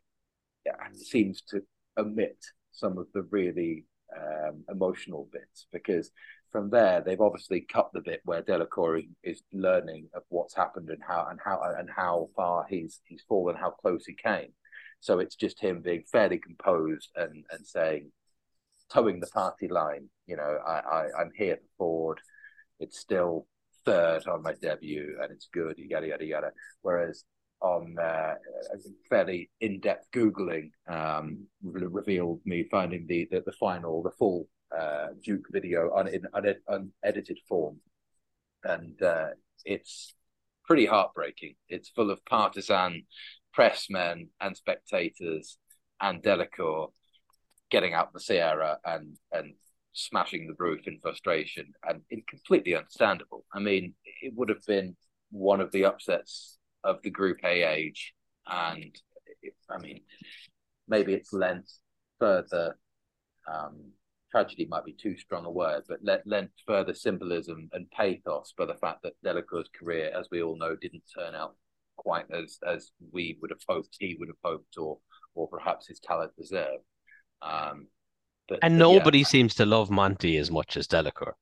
yeah, 0.67 0.73
seems 0.95 1.43
to 1.43 1.63
omit 1.99 2.37
some 2.73 2.99
of 2.99 3.07
the 3.15 3.23
really 3.31 3.85
um, 4.17 4.65
emotional 4.69 5.29
bits 5.33 5.67
because 5.73 6.11
from 6.51 6.71
there, 6.71 7.01
they've 7.01 7.21
obviously 7.21 7.61
cut 7.61 7.91
the 7.93 8.01
bit 8.01 8.21
where 8.25 8.43
Delecour 8.43 9.07
is 9.23 9.43
learning 9.53 10.09
of 10.15 10.23
what's 10.29 10.55
happened 10.55 10.91
and 10.91 11.03
how 11.07 11.29
and 11.31 11.39
how 11.45 11.63
and 11.79 11.89
how 11.89 12.29
far 12.35 12.67
he's 12.69 13.01
he's 13.05 13.23
fallen, 13.29 13.57
how 13.57 13.71
close 13.71 14.05
he 14.05 14.15
came. 14.15 14.53
So 14.99 15.21
it's 15.21 15.37
just 15.37 15.61
him 15.61 15.81
being 15.81 16.03
fairly 16.11 16.39
composed 16.39 17.11
and 17.15 17.45
and 17.53 17.67
saying, 17.67 18.11
towing 18.93 19.21
the 19.21 19.29
party 19.29 19.69
line. 19.69 20.09
You 20.27 20.37
know, 20.37 20.59
I, 20.67 20.81
I 20.81 21.07
I'm 21.21 21.31
here 21.37 21.57
for 21.57 21.69
Ford. 21.79 22.21
It's 22.81 22.99
still 22.99 23.47
third 23.85 24.26
on 24.26 24.43
my 24.43 24.55
debut, 24.55 25.18
and 25.22 25.31
it's 25.31 25.49
good. 25.53 25.78
Yada 25.78 26.09
yada 26.09 26.24
yada. 26.24 26.51
Whereas 26.83 27.24
on 27.62 27.97
uh, 27.99 28.35
fairly 29.09 29.51
in-depth 29.61 30.11
googling 30.12 30.70
um, 30.89 31.47
revealed 31.62 32.41
me 32.45 32.64
finding 32.70 33.07
the, 33.07 33.28
the 33.31 33.43
the 33.45 33.53
final, 33.53 34.03
the 34.03 34.11
full 34.18 34.49
uh, 34.76 35.09
Duke 35.22 35.47
video 35.51 35.91
on 35.95 36.09
in 36.09 36.22
unedited 36.68 37.39
form, 37.49 37.78
and 38.64 39.01
uh, 39.03 39.28
it's 39.64 40.14
pretty 40.64 40.87
heartbreaking. 40.87 41.55
It's 41.68 41.89
full 41.91 42.11
of 42.11 42.24
partisan 42.24 43.07
pressmen 43.57 44.28
and 44.41 44.57
spectators 44.57 45.59
and 46.01 46.22
Delecour 46.22 46.93
getting 47.70 47.95
out 47.95 48.12
the 48.12 48.20
Sierra 48.20 48.78
and 48.85 49.16
and 49.33 49.55
smashing 49.93 50.47
the 50.47 50.55
roof 50.59 50.86
in 50.86 50.99
frustration 51.01 51.72
and 51.88 52.03
it's 52.11 52.26
completely 52.28 52.76
understandable. 52.76 53.45
I 53.53 53.59
mean, 53.61 53.95
it 54.22 54.32
would 54.36 54.49
have 54.49 54.64
been 54.66 54.97
one 55.30 55.61
of 55.61 55.72
the 55.72 55.84
upsets 55.84 56.59
of 56.84 57.01
the 57.03 57.11
Group 57.11 57.38
A 57.45 57.62
age, 57.62 58.14
and 58.47 58.95
it, 59.43 59.55
I 59.68 59.78
mean, 59.78 60.01
maybe 60.88 61.14
it's 61.14 61.32
lent 61.32 61.70
further 62.18 62.76
um, 63.53 63.93
tragedy 64.30 64.66
might 64.68 64.84
be 64.84 64.93
too 64.93 65.16
strong 65.16 65.45
a 65.45 65.51
word, 65.51 65.82
but 65.88 65.99
let, 66.03 66.26
lent 66.26 66.51
further 66.66 66.95
symbolism 66.95 67.68
and 67.72 67.91
pathos 67.91 68.55
by 68.57 68.66
the 68.66 68.74
fact 68.74 69.03
that 69.03 69.14
Delecour's 69.24 69.68
career, 69.78 70.12
as 70.16 70.28
we 70.30 70.43
all 70.43 70.57
know, 70.57 70.76
didn't 70.76 71.03
turn 71.16 71.34
out 71.34 71.57
quite 71.97 72.26
as 72.32 72.59
as 72.66 72.93
we 73.12 73.36
would 73.41 73.51
have 73.51 73.61
hoped, 73.68 73.97
he 73.99 74.16
would 74.18 74.28
have 74.28 74.36
hoped, 74.43 74.78
or 74.78 74.99
or 75.34 75.49
perhaps 75.49 75.86
his 75.86 76.01
talent 76.01 76.32
deserved. 76.38 76.84
Um, 77.43 77.88
but, 78.51 78.59
and 78.62 78.78
but 78.78 78.78
nobody 78.78 79.20
yeah. 79.20 79.26
seems 79.26 79.55
to 79.55 79.64
love 79.64 79.90
Monty 79.90 80.36
as 80.36 80.51
much 80.51 80.76
as 80.76 80.86
Delecour. 80.86 81.32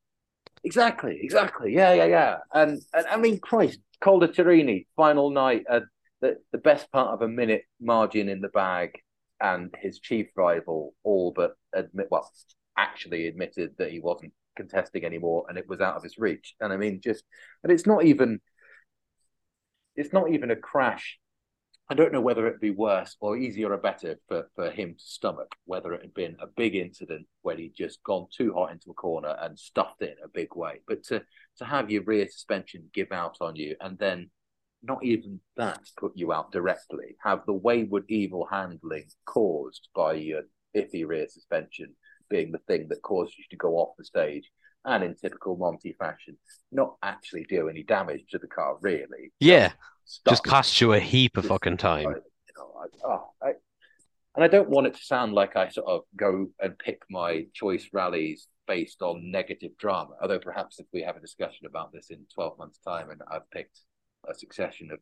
Exactly, 0.62 1.18
exactly. 1.20 1.74
Yeah, 1.74 1.94
yeah, 1.94 2.04
yeah. 2.04 2.36
And 2.52 2.80
and 2.92 3.06
I 3.06 3.16
mean, 3.16 3.40
Christ, 3.40 3.80
Col 4.00 4.20
de 4.20 4.28
Turini, 4.28 4.86
final 4.94 5.30
night, 5.30 5.64
uh, 5.68 5.80
the 6.20 6.36
the 6.52 6.58
best 6.58 6.92
part 6.92 7.08
of 7.08 7.22
a 7.22 7.28
minute 7.28 7.62
margin 7.80 8.28
in 8.28 8.40
the 8.40 8.48
bag, 8.48 8.90
and 9.40 9.74
his 9.80 9.98
chief 9.98 10.28
rival 10.36 10.94
all 11.02 11.32
but 11.34 11.54
admit 11.72 12.08
well 12.10 12.30
actually 12.76 13.26
admitted 13.26 13.72
that 13.78 13.90
he 13.90 13.98
wasn't 13.98 14.32
contesting 14.56 15.04
anymore 15.04 15.44
and 15.48 15.58
it 15.58 15.68
was 15.68 15.80
out 15.80 15.96
of 15.96 16.02
his 16.02 16.18
reach. 16.18 16.54
And 16.60 16.72
I 16.72 16.76
mean, 16.76 17.00
just 17.02 17.24
and 17.62 17.72
it's 17.72 17.86
not 17.86 18.04
even 18.04 18.40
it's 19.96 20.12
not 20.12 20.30
even 20.30 20.50
a 20.50 20.56
crash. 20.56 21.18
I 21.90 21.94
don't 21.94 22.12
know 22.12 22.20
whether 22.20 22.46
it'd 22.46 22.60
be 22.60 22.70
worse 22.70 23.16
or 23.20 23.38
easier 23.38 23.72
or 23.72 23.78
better 23.78 24.18
for, 24.28 24.50
for 24.54 24.70
him 24.70 24.94
to 24.94 25.04
stomach, 25.04 25.54
whether 25.64 25.94
it 25.94 26.02
had 26.02 26.12
been 26.12 26.36
a 26.38 26.46
big 26.46 26.76
incident 26.76 27.26
where 27.40 27.56
he'd 27.56 27.74
just 27.74 28.02
gone 28.02 28.26
too 28.30 28.52
hot 28.52 28.72
into 28.72 28.90
a 28.90 28.94
corner 28.94 29.34
and 29.40 29.58
stuffed 29.58 30.02
it 30.02 30.18
in 30.18 30.24
a 30.24 30.28
big 30.28 30.54
way. 30.54 30.80
But 30.86 31.02
to 31.04 31.22
to 31.56 31.64
have 31.64 31.90
your 31.90 32.02
rear 32.02 32.28
suspension 32.28 32.90
give 32.92 33.10
out 33.10 33.38
on 33.40 33.56
you 33.56 33.74
and 33.80 33.98
then 33.98 34.30
not 34.82 35.02
even 35.02 35.40
that 35.56 35.80
put 35.96 36.12
you 36.14 36.30
out 36.30 36.52
directly, 36.52 37.16
have 37.24 37.40
the 37.46 37.54
wayward 37.54 38.04
evil 38.08 38.46
handling 38.50 39.06
caused 39.24 39.88
by 39.94 40.12
your 40.12 40.42
iffy 40.76 41.06
rear 41.06 41.26
suspension 41.26 41.94
being 42.28 42.52
the 42.52 42.60
thing 42.68 42.86
that 42.88 43.00
caused 43.00 43.36
you 43.38 43.44
to 43.48 43.56
go 43.56 43.76
off 43.76 43.96
the 43.96 44.04
stage 44.04 44.50
and 44.88 45.04
in 45.04 45.14
typical 45.14 45.56
Monty 45.56 45.94
fashion, 45.98 46.36
not 46.72 46.96
actually 47.02 47.44
do 47.48 47.68
any 47.68 47.82
damage 47.82 48.22
to 48.30 48.38
the 48.38 48.46
car, 48.46 48.76
really. 48.80 49.32
Yeah. 49.38 49.72
Just 50.26 50.42
cost 50.42 50.80
you 50.80 50.94
a 50.94 51.00
heap 51.00 51.36
of 51.36 51.44
fucking 51.44 51.76
time. 51.76 52.04
You 52.04 52.54
know, 52.56 52.72
I, 52.80 53.06
oh, 53.06 53.30
I, 53.42 53.52
and 54.34 54.44
I 54.44 54.48
don't 54.48 54.70
want 54.70 54.86
it 54.86 54.94
to 54.94 55.04
sound 55.04 55.34
like 55.34 55.54
I 55.56 55.68
sort 55.68 55.86
of 55.86 56.02
go 56.16 56.48
and 56.60 56.78
pick 56.78 57.02
my 57.10 57.46
choice 57.52 57.88
rallies 57.92 58.48
based 58.66 59.02
on 59.02 59.30
negative 59.30 59.72
drama. 59.78 60.12
Although 60.22 60.38
perhaps 60.38 60.80
if 60.80 60.86
we 60.92 61.02
have 61.02 61.16
a 61.16 61.20
discussion 61.20 61.66
about 61.66 61.92
this 61.92 62.08
in 62.10 62.24
12 62.34 62.58
months' 62.58 62.78
time 62.78 63.10
and 63.10 63.20
I've 63.30 63.50
picked 63.50 63.80
a 64.28 64.34
succession 64.34 64.90
of 64.90 64.98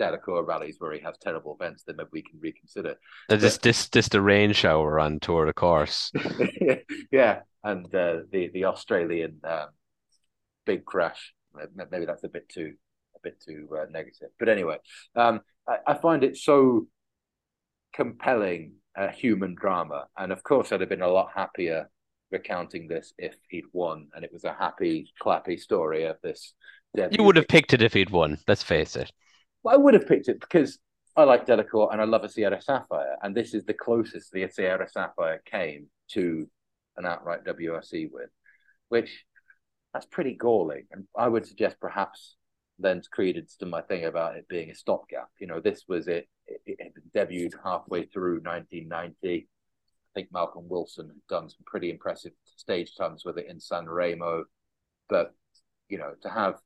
Delecour 0.00 0.46
rallies 0.46 0.76
where 0.78 0.92
he 0.92 1.00
has 1.00 1.16
terrible 1.20 1.56
events, 1.60 1.84
then 1.86 1.96
maybe 1.96 2.08
we 2.12 2.22
can 2.22 2.40
reconsider. 2.40 2.96
This 3.28 3.58
this 3.58 3.88
this 3.88 4.08
the 4.08 4.20
rain 4.20 4.52
shower 4.52 4.98
on 4.98 5.20
Tour 5.20 5.46
de 5.46 5.52
Corse. 5.52 6.10
yeah, 7.12 7.40
and 7.64 7.86
uh, 7.94 8.18
the 8.30 8.50
the 8.52 8.66
Australian 8.66 9.40
um, 9.44 9.68
big 10.64 10.84
crash. 10.84 11.34
Maybe 11.90 12.04
that's 12.04 12.24
a 12.24 12.28
bit 12.28 12.48
too 12.48 12.74
a 13.16 13.18
bit 13.22 13.40
too 13.40 13.68
uh, 13.76 13.86
negative. 13.90 14.28
But 14.38 14.48
anyway, 14.48 14.78
um, 15.16 15.40
I, 15.68 15.78
I, 15.86 15.94
find 15.94 16.24
it 16.24 16.36
so 16.36 16.88
compelling 17.92 18.74
uh, 18.96 19.08
human 19.08 19.54
drama, 19.54 20.06
and 20.16 20.32
of 20.32 20.42
course, 20.42 20.72
I'd 20.72 20.80
have 20.80 20.88
been 20.88 21.02
a 21.02 21.08
lot 21.08 21.30
happier 21.34 21.88
recounting 22.30 22.88
this 22.88 23.14
if 23.18 23.34
he'd 23.48 23.66
won, 23.72 24.08
and 24.14 24.24
it 24.24 24.32
was 24.32 24.44
a 24.44 24.52
happy, 24.52 25.12
clappy 25.22 25.58
story 25.58 26.04
of 26.04 26.16
this. 26.22 26.54
Debut. 26.96 27.18
You 27.18 27.24
would 27.24 27.36
have 27.36 27.48
picked 27.48 27.72
it 27.72 27.82
if 27.82 27.92
he'd 27.92 28.10
won. 28.10 28.38
Let's 28.46 28.62
face 28.62 28.94
it. 28.94 29.10
Well, 29.62 29.74
I 29.74 29.78
would 29.78 29.94
have 29.94 30.06
picked 30.06 30.28
it 30.28 30.40
because 30.40 30.78
I 31.16 31.24
like 31.24 31.46
Delecour 31.46 31.92
and 31.92 32.00
I 32.00 32.04
love 32.04 32.24
a 32.24 32.28
Sierra 32.28 32.60
Sapphire, 32.60 33.16
and 33.22 33.34
this 33.34 33.54
is 33.54 33.64
the 33.64 33.74
closest 33.74 34.32
the 34.32 34.48
Sierra 34.48 34.88
Sapphire 34.88 35.40
came 35.44 35.86
to 36.10 36.48
an 36.96 37.06
outright 37.06 37.44
WRC 37.44 38.10
win, 38.12 38.26
which 38.88 39.24
that's 39.92 40.06
pretty 40.06 40.34
galling. 40.34 40.86
And 40.92 41.04
I 41.16 41.28
would 41.28 41.46
suggest 41.46 41.80
perhaps 41.80 42.36
lends 42.78 43.08
credence 43.08 43.56
to 43.56 43.66
my 43.66 43.80
thing 43.82 44.04
about 44.04 44.36
it 44.36 44.48
being 44.48 44.70
a 44.70 44.74
stopgap. 44.74 45.28
You 45.38 45.46
know, 45.46 45.60
this 45.60 45.84
was 45.88 46.08
it. 46.08 46.28
It, 46.46 46.60
it 46.66 46.92
debuted 47.14 47.54
halfway 47.62 48.06
through 48.06 48.40
1990. 48.42 49.48
I 49.48 50.20
think 50.20 50.28
Malcolm 50.32 50.66
Wilson 50.68 51.08
had 51.08 51.26
done 51.28 51.48
some 51.48 51.64
pretty 51.66 51.90
impressive 51.90 52.32
stage 52.56 52.96
times 52.96 53.24
with 53.24 53.38
it 53.38 53.46
in 53.48 53.60
San 53.60 53.88
Remo, 53.88 54.44
but 55.08 55.32
you 55.88 55.98
know, 55.98 56.12
to 56.22 56.28
have 56.28 56.56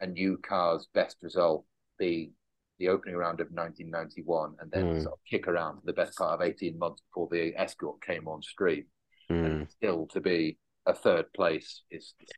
a 0.00 0.06
new 0.06 0.38
car's 0.38 0.88
best 0.94 1.16
result 1.22 1.64
be 1.98 2.32
the 2.78 2.88
opening 2.88 3.14
round 3.14 3.40
of 3.40 3.48
1991 3.48 4.54
and 4.60 4.70
then 4.70 4.84
mm. 4.84 5.02
sort 5.02 5.12
of 5.12 5.18
kick 5.28 5.46
around 5.46 5.76
for 5.76 5.86
the 5.86 5.92
best 5.92 6.16
part 6.16 6.40
of 6.40 6.40
18 6.40 6.78
months 6.78 7.02
before 7.10 7.28
the 7.30 7.52
escort 7.56 8.00
came 8.02 8.26
on 8.26 8.42
stream 8.42 8.84
mm. 9.30 9.44
and 9.44 9.70
still 9.70 10.06
to 10.08 10.20
be 10.20 10.58
a 10.86 10.94
third 10.94 11.32
place 11.32 11.82
is, 11.90 12.14
is 12.20 12.30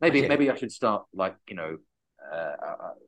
maybe 0.00 0.20
okay. 0.20 0.28
maybe 0.28 0.50
I 0.50 0.56
should 0.56 0.72
start 0.72 1.04
like 1.12 1.36
you 1.48 1.56
know 1.56 1.76
uh, 2.32 2.54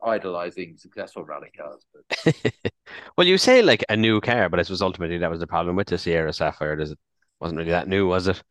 idolizing 0.05 0.77
successful 0.77 1.25
rally 1.25 1.51
cars. 1.57 1.85
But... 1.93 2.73
well, 3.17 3.27
you 3.27 3.39
say 3.39 3.63
like 3.63 3.85
a 3.89 3.97
new 3.97 4.21
car, 4.21 4.49
but 4.49 4.61
I 4.61 4.63
suppose 4.63 4.83
ultimately 4.83 5.19
that 5.19 5.31
was 5.31 5.41
the 5.41 5.47
problem 5.47 5.77
with 5.77 5.89
the 5.89 5.99
Sierra 5.99 6.33
Sapphire. 6.33 6.77
Does 6.77 6.93
it 6.93 6.99
wasn't 7.41 7.59
really 7.59 7.71
that 7.71 7.89
new, 7.89 8.07
was 8.07 8.29
it? 8.29 8.43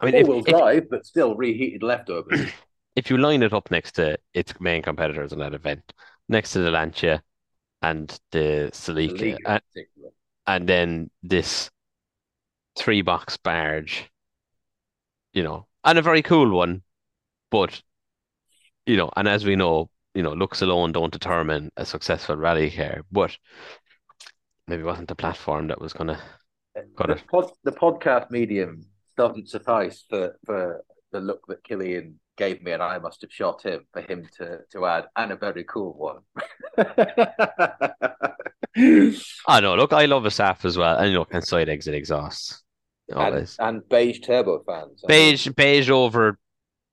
I 0.00 0.06
mean, 0.06 0.14
it 0.14 0.28
will 0.28 0.42
drive, 0.42 0.88
but 0.90 1.06
still 1.06 1.34
reheated 1.34 1.82
leftovers. 1.82 2.50
If 2.96 3.10
you 3.10 3.16
line 3.18 3.44
it 3.44 3.52
up 3.52 3.70
next 3.70 3.92
to 3.92 4.18
its 4.34 4.58
main 4.58 4.82
competitors 4.82 5.32
in 5.32 5.38
that 5.38 5.54
event, 5.54 5.92
next 6.28 6.50
to 6.54 6.58
the 6.58 6.72
Lancia 6.72 7.22
and 7.80 8.08
the 8.32 8.70
Celica, 8.72 9.38
and, 9.46 9.62
and 10.48 10.68
then 10.68 11.08
this 11.22 11.70
three 12.78 13.02
box 13.02 13.36
barge, 13.36 14.10
you 15.32 15.42
know, 15.42 15.66
and 15.84 15.98
a 15.98 16.02
very 16.02 16.22
cool 16.22 16.50
one, 16.50 16.82
but 17.50 17.82
you 18.86 18.96
know, 18.96 19.10
and 19.16 19.28
as 19.28 19.44
we 19.44 19.56
know, 19.56 19.90
you 20.14 20.22
know, 20.22 20.32
looks 20.32 20.62
alone 20.62 20.92
don't 20.92 21.12
determine 21.12 21.70
a 21.76 21.84
successful 21.84 22.36
rally 22.36 22.70
car, 22.70 23.02
but 23.12 23.36
maybe 24.66 24.82
it 24.82 24.86
wasn't 24.86 25.08
the 25.08 25.14
platform 25.14 25.68
that 25.68 25.80
was 25.80 25.92
gonna 25.92 26.18
got 26.96 27.08
the, 27.08 27.22
pod, 27.30 27.50
the 27.64 27.72
podcast 27.72 28.30
medium 28.30 28.82
doesn't 29.16 29.48
suffice 29.48 30.04
for 30.08 30.36
for 30.44 30.84
the 31.12 31.20
look 31.20 31.46
that 31.48 31.64
Killian 31.64 32.20
gave 32.36 32.62
me, 32.62 32.72
and 32.72 32.82
I 32.82 32.98
must 32.98 33.22
have 33.22 33.32
shot 33.32 33.64
him 33.64 33.86
for 33.92 34.02
him 34.02 34.28
to 34.38 34.60
to 34.72 34.86
add, 34.86 35.06
and 35.16 35.32
a 35.32 35.36
very 35.36 35.64
cool 35.64 35.94
one. 35.94 36.18
I 39.48 39.60
know. 39.60 39.74
Look, 39.74 39.92
I 39.92 40.06
love 40.06 40.24
a 40.24 40.30
SAF 40.30 40.64
as 40.64 40.78
well, 40.78 40.96
and 40.96 41.12
look, 41.12 41.28
and 41.32 41.44
side 41.44 41.68
exit 41.68 41.94
exhausts. 41.94 42.62
And, 43.14 43.56
and 43.58 43.88
beige 43.88 44.20
turbo 44.20 44.62
fans. 44.66 45.02
Beige, 45.06 45.48
beige 45.48 45.90
over 45.90 46.38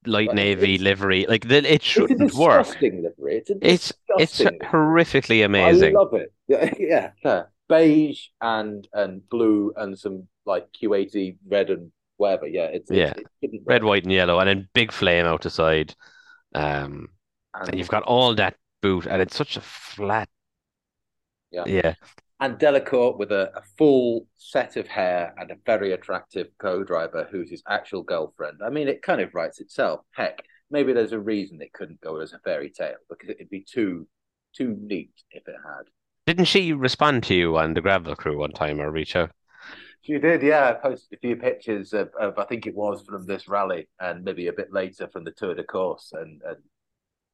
light 0.07 0.28
but 0.28 0.36
navy 0.36 0.78
livery. 0.78 1.26
Like 1.28 1.47
the, 1.47 1.57
it 1.72 1.84
shouldn't 1.84 2.22
it's 2.22 2.36
work. 2.36 2.68
Livery. 2.82 3.43
It's 3.47 3.51
it's, 3.61 3.93
it's 4.18 4.39
horrifically 4.39 5.43
amazing. 5.45 5.95
I 5.95 5.99
love 5.99 6.13
it. 6.13 6.32
Yeah, 6.47 7.11
yeah. 7.24 7.43
Beige 7.68 8.28
and 8.39 8.88
and 8.93 9.28
blue 9.30 9.74
and 9.76 9.97
some 9.97 10.28
like 10.45 10.68
Q80 10.74 11.38
red 11.47 11.72
and 11.72 11.91
whatever. 12.18 12.47
Yeah, 12.47 12.66
it's 12.66 12.91
yeah, 12.91 13.13
it 13.41 13.61
red, 13.66 13.84
white, 13.84 14.03
and 14.03 14.11
yellow, 14.11 14.39
and 14.39 14.47
then 14.47 14.70
big 14.74 14.91
flame 14.91 15.26
out 15.26 15.41
the 15.41 15.49
side. 15.49 15.95
Um, 16.53 17.09
and, 17.53 17.70
and 17.70 17.80
you've 17.80 17.89
got 17.89 18.03
all 18.03 18.36
that 18.36 18.55
boot, 18.82 19.07
and 19.07 19.22
it's 19.22 19.36
such 19.36 19.57
a 19.57 19.61
flat. 19.61 20.30
Yeah, 21.51 21.63
yeah. 21.66 21.93
And 22.42 22.60
Delecour 22.60 23.18
with 23.18 23.32
a, 23.32 23.52
a 23.56 23.62
full 23.78 24.28
set 24.36 24.76
of 24.76 24.88
hair 24.88 25.34
and 25.38 25.52
a 25.52 25.58
very 25.66 25.94
attractive 25.94 26.48
co-driver 26.58 27.28
who's 27.32 27.50
his 27.50 27.64
actual 27.68 28.04
girlfriend. 28.04 28.58
I 28.64 28.70
mean, 28.70 28.90
it 28.90 29.02
kind 29.02 29.22
of 29.22 29.34
writes 29.34 29.62
itself. 29.62 30.02
Heck, 30.12 30.44
maybe 30.70 30.92
there's 30.92 31.14
a 31.14 31.20
reason 31.20 31.62
it 31.62 31.72
couldn't 31.72 32.02
go 32.02 32.20
as 32.20 32.34
a 32.34 32.40
fairy 32.40 32.70
tale 32.70 32.96
because 33.10 33.30
it'd 33.30 33.50
be 33.50 33.66
too 33.68 34.08
too 34.56 34.78
neat 34.82 35.12
if 35.32 35.48
it 35.48 35.56
had. 35.66 35.86
Didn't 36.26 36.46
she 36.46 36.74
respond 36.74 37.24
to 37.24 37.36
you 37.36 37.58
on 37.58 37.74
the 37.74 37.82
gravel 37.82 38.16
crew 38.16 38.40
one 38.40 38.52
time 38.52 38.82
or 38.82 38.92
reach 38.92 39.16
out? 39.16 39.32
She 40.02 40.18
did, 40.18 40.42
yeah. 40.42 40.70
I 40.70 40.74
posted 40.74 41.18
a 41.18 41.20
few 41.20 41.36
pictures 41.36 41.94
of, 41.94 42.10
of, 42.20 42.38
I 42.38 42.46
think 42.46 42.68
it 42.68 42.76
was 42.76 43.04
from 43.04 43.26
this 43.26 43.48
rally 43.48 43.88
and 44.00 44.24
maybe 44.24 44.48
a 44.48 44.54
bit 44.54 44.72
later 44.72 45.08
from 45.12 45.24
the 45.24 45.32
Tour 45.32 45.56
de 45.56 45.64
Corse 45.64 46.12
and, 46.14 46.42
and 46.48 46.58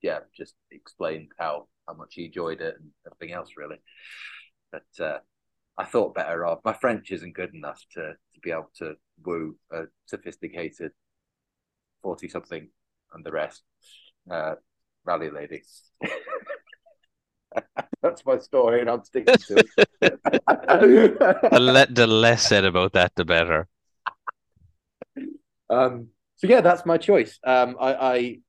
yeah, 0.02 0.20
just 0.36 0.56
explained 0.72 1.32
how, 1.38 1.68
how 1.88 1.94
much 1.94 2.14
he 2.16 2.26
enjoyed 2.26 2.62
it 2.62 2.76
and 2.80 2.90
everything 3.06 3.36
else 3.36 3.52
really. 3.58 3.78
But 4.72 5.04
uh, 5.04 5.20
I 5.78 5.86
thought 5.86 6.16
better 6.16 6.46
of 6.46 6.60
my 6.64 6.74
French 6.74 7.12
isn't 7.12 7.36
good 7.36 7.54
enough 7.54 7.84
to, 7.94 8.14
to 8.34 8.40
be 8.42 8.52
able 8.52 8.72
to 8.78 8.96
woo 9.24 9.56
a 9.72 9.84
sophisticated 10.06 10.92
40 12.02 12.28
something 12.30 12.70
and 13.14 13.26
the 13.26 13.32
rest 13.32 13.64
uh, 14.30 14.56
rally 15.06 15.30
lady. 15.30 15.64
That's 18.02 18.26
my 18.26 18.38
story, 18.40 18.82
and 18.82 18.90
I'm 18.90 19.04
sticking 19.04 19.36
to 19.36 19.58
it. 19.58 19.68
the, 20.02 21.88
the 21.92 22.08
less 22.08 22.48
said 22.48 22.66
about 22.66 22.94
that, 22.94 23.12
the 23.16 23.26
better. 23.26 23.68
Um, 25.70 26.08
so 26.38 26.48
yeah, 26.48 26.62
that's 26.62 26.86
my 26.86 26.98
choice. 26.98 27.40
Um, 27.44 27.76
I, 27.80 27.94
I 27.94 28.40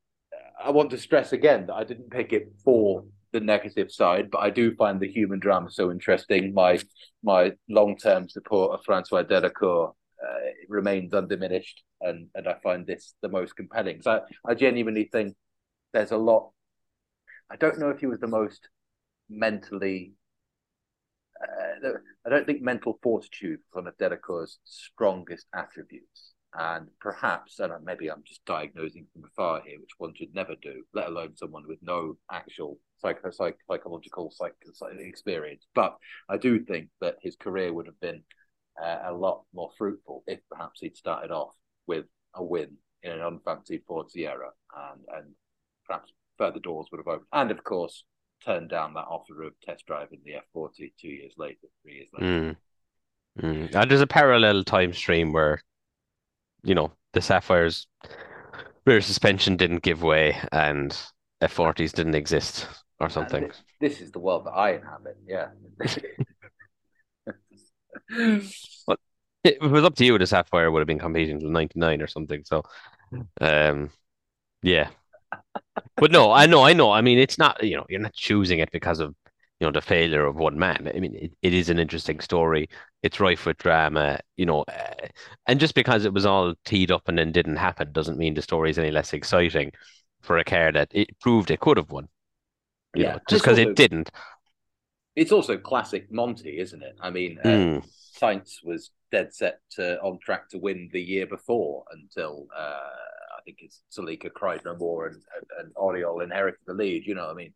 I 0.65 0.71
want 0.71 0.91
to 0.91 0.99
stress 0.99 1.33
again 1.33 1.67
that 1.67 1.75
I 1.75 1.85
didn't 1.85 2.11
pick 2.11 2.33
it 2.33 2.53
for 2.65 3.05
the 3.33 3.41
negative 3.41 3.91
side, 3.91 4.31
but 4.31 4.39
I 4.39 4.51
do 4.51 4.75
find 4.77 5.01
the 5.01 5.11
human 5.11 5.41
drama 5.41 5.71
so 5.71 5.91
interesting. 5.91 6.55
My 6.55 6.79
my 7.23 7.53
long 7.69 7.97
term 7.97 8.29
support 8.29 8.73
of 8.73 8.85
Francois 8.85 9.23
Delecour 9.23 9.95
uh, 10.23 10.51
remains 10.69 11.15
undiminished, 11.15 11.83
and 12.01 12.29
and 12.35 12.47
I 12.47 12.57
find 12.63 12.87
this 12.87 13.15
the 13.23 13.29
most 13.29 13.57
compelling. 13.57 14.03
So 14.03 14.11
I, 14.47 14.53
I 14.53 14.55
genuinely 14.55 15.09
think 15.11 15.35
there's 15.93 16.13
a 16.13 16.17
lot. 16.17 16.51
I 17.51 17.57
don't 17.57 17.79
know 17.79 17.91
if 17.91 18.01
he 18.01 18.07
was 18.07 18.21
the 18.21 18.27
most 18.27 18.69
mentally. 19.29 20.13
Uh, 21.43 21.89
I 22.25 22.31
don't 22.31 22.47
think 22.47 22.63
mental 22.63 22.99
fortitude 23.03 23.59
was 23.59 23.83
one 23.83 23.89
of 23.89 23.97
Delecour's 23.97 24.59
strongest 24.65 25.47
attributes. 25.55 26.35
And 26.55 26.89
perhaps, 27.01 27.59
and 27.61 27.73
maybe 27.83 28.11
I'm 28.11 28.23
just 28.27 28.45
diagnosing 28.45 29.07
from 29.13 29.25
afar 29.25 29.63
here, 29.65 29.81
which 29.81 29.97
one 29.97 30.13
should 30.15 30.35
never 30.35 30.55
do, 30.61 30.85
let 30.93 31.09
alone 31.09 31.35
someone 31.35 31.65
with 31.67 31.79
no 31.81 32.19
actual 32.31 32.79
psych, 33.03 33.57
psychological 33.69 34.31
psych, 34.31 34.55
experience. 34.99 35.67
But 35.75 35.97
I 36.29 36.37
do 36.37 36.61
think 36.65 36.89
that 37.01 37.17
his 37.21 37.37
career 37.37 37.73
would 37.73 37.87
have 37.87 38.01
been 38.01 38.23
uh, 38.83 38.99
a 39.07 39.13
lot 39.13 39.43
more 39.53 39.71
fruitful 39.77 40.25
if 40.27 40.41
perhaps 40.51 40.81
he'd 40.81 40.97
started 40.97 41.31
off 41.31 41.55
with 41.87 42.07
a 42.35 42.43
win 42.43 42.77
in 43.03 43.13
an 43.13 43.21
unfancied 43.21 43.83
Ford 43.87 44.11
Sierra, 44.11 44.51
and 44.77 45.01
and 45.17 45.35
perhaps 45.87 46.13
further 46.39 46.61
doors 46.61 46.89
would 46.91 46.99
have 46.99 47.09
opened. 47.09 47.27
And 47.33 47.51
of 47.51 47.63
course, 47.65 48.05
turned 48.45 48.71
down 48.71 48.95
that 48.95 49.07
offer 49.09 49.43
of 49.43 49.53
test 49.61 49.87
driving 49.87 50.21
the 50.25 50.35
F40 50.55 50.93
two 50.99 51.09
years 51.09 51.35
later, 51.37 51.67
three 51.83 51.95
years 51.95 52.09
later. 52.13 52.27
Mm. 52.27 52.57
Mm. 53.41 53.75
And 53.75 53.91
there's 53.91 54.01
a 54.01 54.07
parallel 54.07 54.63
time 54.65 54.93
stream 54.93 55.33
where, 55.33 55.61
you 56.63 56.75
know, 56.75 56.93
the 57.13 57.21
Sapphires 57.21 57.87
rear 58.85 59.01
suspension 59.01 59.57
didn't 59.57 59.83
give 59.83 60.03
way 60.03 60.37
and 60.51 60.97
F40s 61.43 61.93
didn't 61.93 62.15
exist 62.15 62.67
or 63.03 63.11
something. 63.11 63.49
This, 63.49 63.63
this, 63.81 64.01
is 64.01 64.13
the 64.13 64.21
world 64.21 64.47
that 64.47 64.53
I 64.53 64.75
inhabit. 64.75 65.19
Yeah. 65.27 65.49
well, 68.87 68.97
it 69.45 69.61
was 69.61 69.85
up 69.85 69.97
to 69.97 70.05
you. 70.05 70.19
The 70.19 70.27
Sapphire 70.27 70.71
would 70.71 70.81
have 70.81 70.87
been 70.87 70.99
competing 70.99 71.41
till 71.41 71.51
'99 71.51 72.01
or 72.01 72.07
something. 72.07 72.45
So, 72.45 72.63
um, 73.41 73.91
yeah, 74.63 74.89
but 75.97 76.11
no, 76.11 76.33
I 76.33 76.47
know, 76.47 76.63
I 76.63 76.73
know. 76.73 76.91
I 76.91 77.01
mean, 77.01 77.19
it's 77.19 77.39
not, 77.39 77.63
you 77.63 77.77
know, 77.77 77.87
you're 77.89 78.01
not 78.01 78.15
choosing 78.15 78.59
it 78.59 78.71
because 78.71 79.01
of, 79.01 79.15
you 79.61 79.67
know, 79.67 79.73
the 79.73 79.81
failure 79.81 80.25
of 80.25 80.37
one 80.37 80.59
man. 80.59 80.91
I 80.95 81.01
mean, 81.01 81.15
it, 81.15 81.33
it 81.43 81.55
is 81.55 81.71
an 81.71 81.79
interesting 81.79 82.21
story. 82.21 82.69
It's 83.03 83.21
rife 83.21 83.47
with 83.47 83.59
drama, 83.59 84.21
you 84.37 84.47
know, 84.47 84.63
uh, 84.63 85.09
and 85.47 85.61
just 85.61 85.75
because 85.75 86.05
it 86.05 86.13
was 86.13 86.27
all 86.27 86.55
teed 86.65 86.91
up 86.91 87.09
and 87.09 87.19
then 87.19 87.33
didn't 87.33 87.57
happen 87.57 87.93
doesn't 87.93 88.19
mean 88.19 88.35
the 88.35 88.43
story 88.43 88.71
is 88.71 88.79
any 88.79 88.91
less 88.91 89.13
exciting 89.13 89.73
for 90.23 90.39
a 90.39 90.45
car 90.45 90.73
that 90.73 90.89
it 90.93 91.19
proved 91.21 91.51
it 91.51 91.61
could 91.61 91.77
have 91.77 91.91
won. 91.91 92.09
You 92.95 93.05
yeah, 93.05 93.13
know, 93.13 93.19
just 93.29 93.45
because 93.45 93.59
it 93.59 93.75
didn't. 93.75 94.11
It's 95.15 95.33
also 95.33 95.59
classic 95.59 96.11
Monty, 96.11 96.59
isn't 96.59 96.83
it? 96.83 96.97
I 97.01 97.11
mean, 97.11 97.39
uh, 97.45 97.49
mm. 97.49 97.89
Sainz 98.19 98.65
was 98.65 98.91
dead 99.11 99.35
set 99.35 99.61
to, 99.73 100.01
on 100.01 100.19
track 100.19 100.49
to 100.51 100.59
win 100.59 100.89
the 100.93 101.01
year 101.01 101.27
before 101.27 101.85
until 101.93 102.47
uh, 102.57 102.61
I 102.61 103.41
think 103.45 103.59
it's 103.61 103.83
Celica 103.91 104.33
cried 104.33 104.63
no 104.65 104.77
more 104.77 105.07
and, 105.07 105.17
and, 105.17 105.47
and 105.59 105.73
Auriol 105.77 106.21
inherited 106.21 106.61
the 106.67 106.75
lead. 106.75 107.07
You 107.07 107.15
know, 107.15 107.31
I 107.31 107.35
mean, 107.35 107.53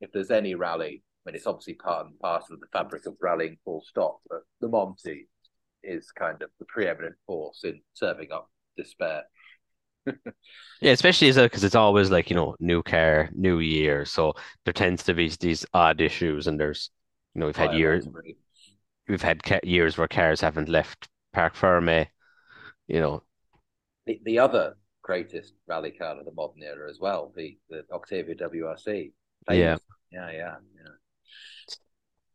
if 0.00 0.12
there's 0.12 0.30
any 0.30 0.54
rally, 0.54 1.02
I 1.26 1.30
mean, 1.30 1.36
it's 1.36 1.46
obviously 1.46 1.74
part 1.74 2.06
and 2.06 2.18
parcel 2.18 2.54
of 2.54 2.60
the 2.60 2.66
fabric 2.72 3.06
of 3.06 3.16
rallying 3.20 3.58
full 3.64 3.82
stop, 3.86 4.20
but 4.28 4.40
the 4.60 4.68
Monty 4.68 5.28
is 5.82 6.10
kind 6.10 6.40
of 6.42 6.50
the 6.58 6.64
preeminent 6.66 7.16
force 7.26 7.64
in 7.64 7.80
serving 7.94 8.32
up 8.32 8.50
despair. 8.76 9.24
Yeah, 10.80 10.92
especially 10.92 11.28
as 11.28 11.36
because 11.36 11.64
it's 11.64 11.74
always 11.74 12.10
like 12.10 12.30
you 12.30 12.36
know 12.36 12.56
new 12.60 12.82
car, 12.82 13.30
new 13.34 13.58
year, 13.58 14.04
so 14.04 14.34
there 14.64 14.72
tends 14.72 15.02
to 15.04 15.14
be 15.14 15.28
these 15.40 15.64
odd 15.72 16.00
issues, 16.00 16.46
and 16.46 16.58
there's 16.58 16.90
you 17.34 17.40
know 17.40 17.46
we've 17.46 17.56
had 17.56 17.70
oh, 17.70 17.76
years, 17.76 18.06
we've 19.08 19.22
had 19.22 19.42
ca- 19.42 19.60
years 19.62 19.96
where 19.96 20.08
cars 20.08 20.40
haven't 20.40 20.68
left 20.68 21.08
Parc 21.32 21.54
Ferme, 21.54 22.06
you 22.86 23.00
know. 23.00 23.22
The 24.06 24.20
the 24.24 24.38
other 24.38 24.76
greatest 25.02 25.54
rally 25.66 25.92
car 25.92 26.18
of 26.18 26.24
the 26.24 26.32
modern 26.32 26.62
era 26.62 26.90
as 26.90 26.98
well, 27.00 27.32
the 27.36 27.56
the 27.70 27.84
Octavia 27.92 28.34
WRC. 28.34 29.12
Yeah, 29.50 29.76
yeah, 30.10 30.30
yeah, 30.30 30.30
yeah. 30.32 30.56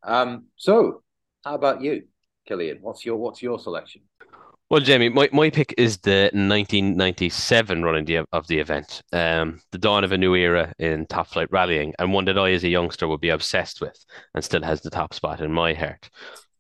Um, 0.04 0.46
so 0.56 1.04
how 1.44 1.56
about 1.56 1.82
you, 1.82 2.04
Killian? 2.48 2.80
What's 2.82 3.06
your 3.06 3.18
what's 3.18 3.42
your 3.42 3.60
selection? 3.60 4.02
Well, 4.70 4.82
Jamie, 4.82 5.10
my, 5.10 5.28
my 5.34 5.50
pick 5.50 5.74
is 5.80 5.98
the 5.98 6.30
1997 6.32 7.84
running 7.84 8.06
the, 8.06 8.24
of 8.32 8.46
the 8.46 8.60
event, 8.60 9.02
um, 9.12 9.60
the 9.72 9.80
dawn 9.80 10.04
of 10.04 10.12
a 10.12 10.18
new 10.18 10.36
era 10.36 10.72
in 10.78 11.08
top 11.08 11.26
flight 11.26 11.48
rallying, 11.50 11.96
and 11.98 12.14
one 12.14 12.26
that 12.26 12.38
I, 12.38 12.52
as 12.52 12.64
a 12.64 12.70
youngster, 12.70 13.08
would 13.08 13.20
be 13.20 13.30
obsessed 13.30 13.82
with, 13.82 13.98
and 14.36 14.44
still 14.44 14.62
has 14.62 14.82
the 14.82 14.92
top 14.92 15.16
spot 15.16 15.42
in 15.42 15.52
my 15.52 15.74
heart. 15.74 16.12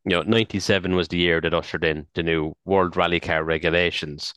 You 0.05 0.15
know, 0.15 0.21
97 0.23 0.95
was 0.95 1.07
the 1.07 1.19
year 1.19 1.39
that 1.39 1.53
ushered 1.53 1.83
in 1.83 2.07
the 2.15 2.23
new 2.23 2.55
World 2.65 2.97
Rally 2.97 3.19
Car 3.19 3.43
regulations 3.43 4.33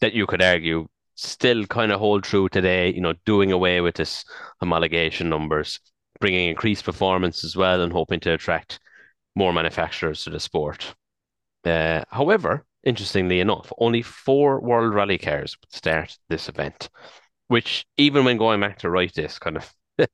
that 0.00 0.14
you 0.14 0.26
could 0.26 0.42
argue 0.42 0.88
still 1.14 1.64
kind 1.66 1.92
of 1.92 2.00
hold 2.00 2.24
true 2.24 2.48
today, 2.48 2.92
you 2.92 3.00
know, 3.00 3.14
doing 3.24 3.52
away 3.52 3.80
with 3.80 3.94
this 3.94 4.24
homologation 4.60 5.26
numbers, 5.26 5.78
bringing 6.18 6.48
increased 6.48 6.84
performance 6.84 7.44
as 7.44 7.54
well, 7.54 7.82
and 7.82 7.92
hoping 7.92 8.18
to 8.18 8.32
attract 8.32 8.80
more 9.36 9.52
manufacturers 9.52 10.24
to 10.24 10.30
the 10.30 10.40
sport. 10.40 10.96
Uh, 11.64 12.02
however, 12.10 12.66
interestingly 12.84 13.40
enough, 13.40 13.72
only 13.78 14.02
four 14.02 14.60
World 14.60 14.94
Rally 14.94 15.18
cars 15.18 15.56
would 15.60 15.72
start 15.72 16.16
this 16.28 16.48
event, 16.48 16.88
which 17.48 17.86
even 17.96 18.24
when 18.24 18.38
going 18.38 18.60
back 18.60 18.78
to 18.80 18.90
write 18.90 19.14
this, 19.14 19.38
kind 19.38 19.56
of 19.56 19.72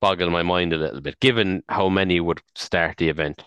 boggled 0.00 0.32
my 0.32 0.42
mind 0.42 0.72
a 0.72 0.76
little 0.78 1.00
bit, 1.00 1.20
given 1.20 1.62
how 1.68 1.88
many 1.88 2.20
would 2.20 2.40
start 2.54 2.96
the 2.96 3.08
event 3.08 3.44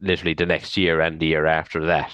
literally 0.00 0.34
the 0.34 0.46
next 0.46 0.76
year 0.76 1.00
and 1.00 1.20
the 1.20 1.26
year 1.26 1.46
after 1.46 1.86
that. 1.86 2.12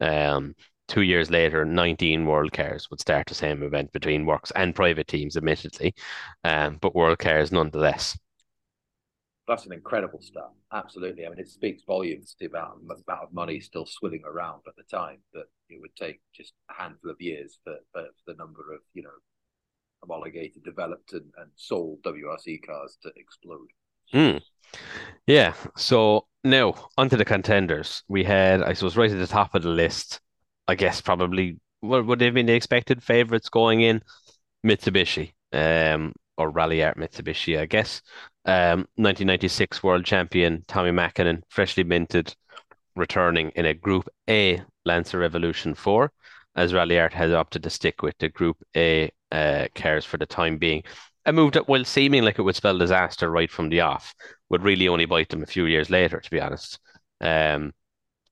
Um, 0.00 0.54
two 0.88 1.02
years 1.02 1.30
later, 1.30 1.64
19 1.64 2.26
World 2.26 2.52
Cars 2.52 2.88
would 2.90 3.00
start 3.00 3.26
the 3.26 3.34
same 3.34 3.62
event 3.62 3.92
between 3.92 4.26
works 4.26 4.52
and 4.54 4.74
private 4.74 5.08
teams, 5.08 5.36
admittedly, 5.36 5.94
um, 6.44 6.78
but 6.80 6.94
World 6.94 7.18
Cars 7.18 7.52
nonetheless. 7.52 8.18
That's 9.48 9.66
an 9.66 9.72
incredible 9.72 10.20
start. 10.20 10.50
Absolutely. 10.72 11.24
I 11.24 11.28
mean, 11.28 11.38
it 11.38 11.48
speaks 11.48 11.82
volumes 11.86 12.34
to 12.38 12.46
about 12.46 12.78
the 12.80 12.94
amount 13.06 13.22
of 13.22 13.32
money 13.32 13.60
still 13.60 13.86
swilling 13.86 14.22
around 14.24 14.62
at 14.66 14.74
the 14.76 14.82
time 14.84 15.18
that 15.32 15.46
it 15.68 15.80
would 15.80 15.94
take 15.96 16.20
just 16.34 16.54
a 16.70 16.82
handful 16.82 17.10
of 17.10 17.20
years 17.20 17.58
for, 17.62 17.76
for 17.92 18.06
the 18.26 18.34
number 18.34 18.72
of, 18.74 18.80
you 18.92 19.02
know, 19.02 19.10
homologated, 20.02 20.64
developed, 20.64 21.12
and, 21.12 21.30
and 21.38 21.50
sold 21.54 22.02
WRC 22.02 22.66
cars 22.66 22.98
to 23.02 23.10
explode. 23.16 23.68
Mm. 24.12 24.40
Yeah. 25.26 25.54
So 25.76 26.26
now 26.42 26.74
onto 26.96 27.16
the 27.16 27.24
contenders. 27.24 28.02
We 28.08 28.24
had, 28.24 28.62
I 28.62 28.72
suppose, 28.72 28.96
right 28.96 29.10
at 29.10 29.18
the 29.18 29.26
top 29.26 29.54
of 29.54 29.62
the 29.62 29.70
list. 29.70 30.20
I 30.68 30.74
guess 30.74 31.00
probably 31.00 31.58
what 31.80 32.06
would 32.06 32.20
have 32.20 32.34
been 32.34 32.46
the 32.46 32.54
expected 32.54 33.02
favorites 33.02 33.48
going 33.48 33.82
in? 33.82 34.02
Mitsubishi, 34.66 35.32
um, 35.52 36.12
or 36.36 36.52
Ralliart 36.52 36.96
Mitsubishi, 36.96 37.58
I 37.58 37.66
guess. 37.66 38.02
Um, 38.44 38.86
1996 38.96 39.82
world 39.82 40.04
champion 40.04 40.64
Tommi 40.68 40.92
Mäkinen, 40.92 41.42
freshly 41.48 41.84
minted, 41.84 42.34
returning 42.94 43.50
in 43.50 43.66
a 43.66 43.74
Group 43.74 44.08
A 44.28 44.62
Lancer 44.84 45.22
Evolution 45.22 45.74
4, 45.74 46.10
as 46.54 46.72
Ralliart 46.72 47.12
has 47.12 47.32
opted 47.32 47.62
to 47.62 47.70
stick 47.70 48.02
with 48.02 48.16
the 48.18 48.28
Group 48.28 48.56
A 48.76 49.10
uh, 49.32 49.66
cars 49.74 50.04
for 50.04 50.16
the 50.16 50.26
time 50.26 50.58
being. 50.58 50.82
A 51.24 51.32
move 51.32 51.52
that, 51.52 51.68
while 51.68 51.84
seeming 51.84 52.22
like 52.22 52.38
it 52.38 52.42
would 52.42 52.54
spell 52.54 52.78
disaster 52.78 53.30
right 53.30 53.50
from 53.50 53.68
the 53.68 53.80
off, 53.80 54.14
would 54.48 54.62
really 54.62 54.88
only 54.88 55.06
bite 55.06 55.28
them 55.28 55.42
a 55.42 55.46
few 55.46 55.66
years 55.66 55.90
later, 55.90 56.20
to 56.20 56.30
be 56.30 56.40
honest. 56.40 56.78
Um, 57.20 57.72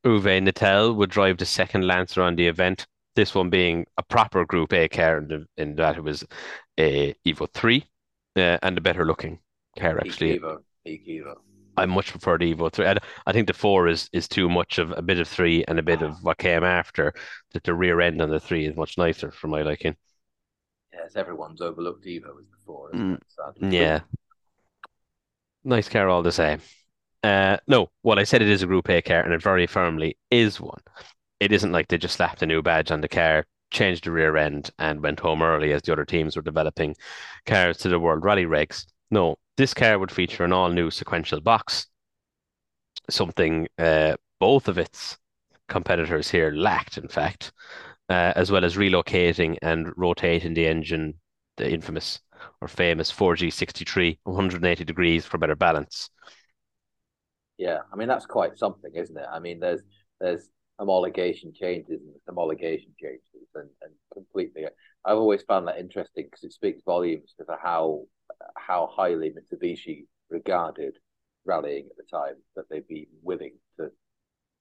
Uwe 0.04 0.46
Nittel 0.46 0.94
would 0.94 1.10
drive 1.10 1.38
the 1.38 1.46
second 1.46 1.86
Lancer 1.86 2.22
on 2.22 2.36
the 2.36 2.46
event, 2.46 2.86
this 3.16 3.34
one 3.34 3.50
being 3.50 3.86
a 3.96 4.02
proper 4.02 4.44
Group 4.44 4.72
A 4.72 4.88
car 4.88 5.18
in, 5.18 5.46
in 5.56 5.74
that 5.76 5.96
it 5.96 6.04
was 6.04 6.24
a 6.78 7.14
Evo 7.26 7.50
3 7.52 7.84
uh, 8.36 8.58
and 8.62 8.78
a 8.78 8.80
better 8.80 9.04
looking 9.04 9.38
car, 9.78 9.98
actually. 9.98 10.38
Evo. 10.38 10.58
Evo. 10.86 11.34
I 11.76 11.86
much 11.86 12.10
prefer 12.10 12.38
the 12.38 12.54
Evo 12.54 12.70
3. 12.70 12.86
I, 12.86 12.96
I 13.26 13.32
think 13.32 13.46
the 13.46 13.52
4 13.54 13.88
is 13.88 14.08
is 14.12 14.28
too 14.28 14.48
much 14.48 14.78
of 14.78 14.92
a 14.92 15.02
bit 15.02 15.18
of 15.18 15.28
3 15.28 15.64
and 15.66 15.78
a 15.78 15.82
bit 15.82 16.02
of 16.02 16.22
what 16.22 16.38
came 16.38 16.62
after. 16.64 17.14
That 17.52 17.64
the 17.64 17.74
rear 17.74 18.00
end 18.00 18.22
on 18.22 18.30
the 18.30 18.40
3 18.40 18.66
is 18.66 18.76
much 18.76 18.96
nicer 18.96 19.32
for 19.32 19.48
my 19.48 19.62
liking. 19.62 19.96
Yes, 20.92 21.16
everyone's 21.16 21.60
overlooked 21.60 22.04
Evo 22.04 22.38
as 22.38 22.46
the 22.50 22.56
4. 22.64 22.90
Mm, 22.92 23.18
yeah. 23.72 24.00
Nice 25.64 25.88
car 25.88 26.08
all 26.08 26.22
the 26.22 26.32
same. 26.32 26.60
Uh, 27.22 27.56
no, 27.66 27.90
well, 28.02 28.18
I 28.18 28.24
said 28.24 28.42
it 28.42 28.48
is 28.48 28.62
a 28.62 28.66
Group 28.66 28.88
A 28.90 29.00
car, 29.00 29.20
and 29.20 29.32
it 29.32 29.42
very 29.42 29.66
firmly 29.66 30.18
is 30.30 30.60
one. 30.60 30.82
It 31.40 31.52
isn't 31.52 31.72
like 31.72 31.88
they 31.88 31.98
just 31.98 32.16
slapped 32.16 32.42
a 32.42 32.46
new 32.46 32.60
badge 32.62 32.90
on 32.90 33.00
the 33.00 33.08
car, 33.08 33.46
changed 33.74 34.04
the 34.04 34.10
rear 34.10 34.36
end, 34.38 34.70
and 34.78 35.02
went 35.02 35.20
home 35.20 35.42
early 35.42 35.72
as 35.72 35.82
the 35.82 35.92
other 35.92 36.06
teams 36.06 36.36
were 36.36 36.42
developing 36.42 36.96
cars 37.44 37.76
to 37.78 37.88
the 37.90 38.00
World 38.00 38.24
Rally 38.24 38.46
regs. 38.46 38.86
No, 39.10 39.36
this 39.58 39.74
car 39.74 39.98
would 39.98 40.10
feature 40.10 40.44
an 40.44 40.52
all 40.52 40.70
new 40.70 40.90
sequential 40.90 41.40
box, 41.40 41.86
something 43.10 43.68
uh, 43.78 44.16
both 44.40 44.68
of 44.68 44.78
its 44.78 45.18
competitors 45.68 46.30
here 46.30 46.52
lacked, 46.52 46.96
in 46.96 47.08
fact, 47.08 47.52
uh, 48.08 48.32
as 48.36 48.50
well 48.50 48.64
as 48.64 48.76
relocating 48.76 49.58
and 49.60 49.92
rotating 49.96 50.54
the 50.54 50.66
engine, 50.66 51.14
the 51.56 51.70
infamous 51.70 52.20
or 52.60 52.68
famous 52.68 53.10
4G63 53.10 54.18
180 54.24 54.84
degrees 54.84 55.26
for 55.26 55.38
better 55.38 55.56
balance. 55.56 56.10
Yeah, 57.58 57.80
I 57.92 57.96
mean 57.96 58.08
that's 58.08 58.26
quite 58.26 58.58
something, 58.58 58.92
isn't 58.94 59.16
it? 59.16 59.26
I 59.30 59.38
mean, 59.38 59.60
there's 59.60 59.82
there's 60.20 60.48
homologation 60.80 61.54
changes 61.54 62.00
and 62.02 62.36
homologation 62.36 62.96
changes, 63.00 63.48
and 63.54 63.68
and 63.82 63.92
completely. 64.12 64.64
I've 65.04 65.18
always 65.18 65.42
found 65.42 65.68
that 65.68 65.78
interesting 65.78 66.24
because 66.24 66.44
it 66.44 66.52
speaks 66.52 66.82
volumes 66.84 67.34
to 67.38 67.44
how 67.62 68.04
how 68.56 68.90
highly 68.92 69.30
Mitsubishi 69.30 70.06
regarded 70.30 70.96
rallying 71.44 71.86
at 71.90 71.96
the 71.96 72.04
time 72.10 72.36
that 72.56 72.64
they'd 72.70 72.88
be 72.88 73.08
willing 73.22 73.52
to 73.78 73.90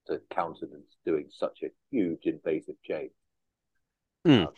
to 0.06 0.20
countenance 0.30 0.96
doing 1.06 1.26
such 1.30 1.60
a 1.62 1.68
huge 1.90 2.20
invasive 2.24 2.76
change. 2.82 3.10
Mm. 4.26 4.48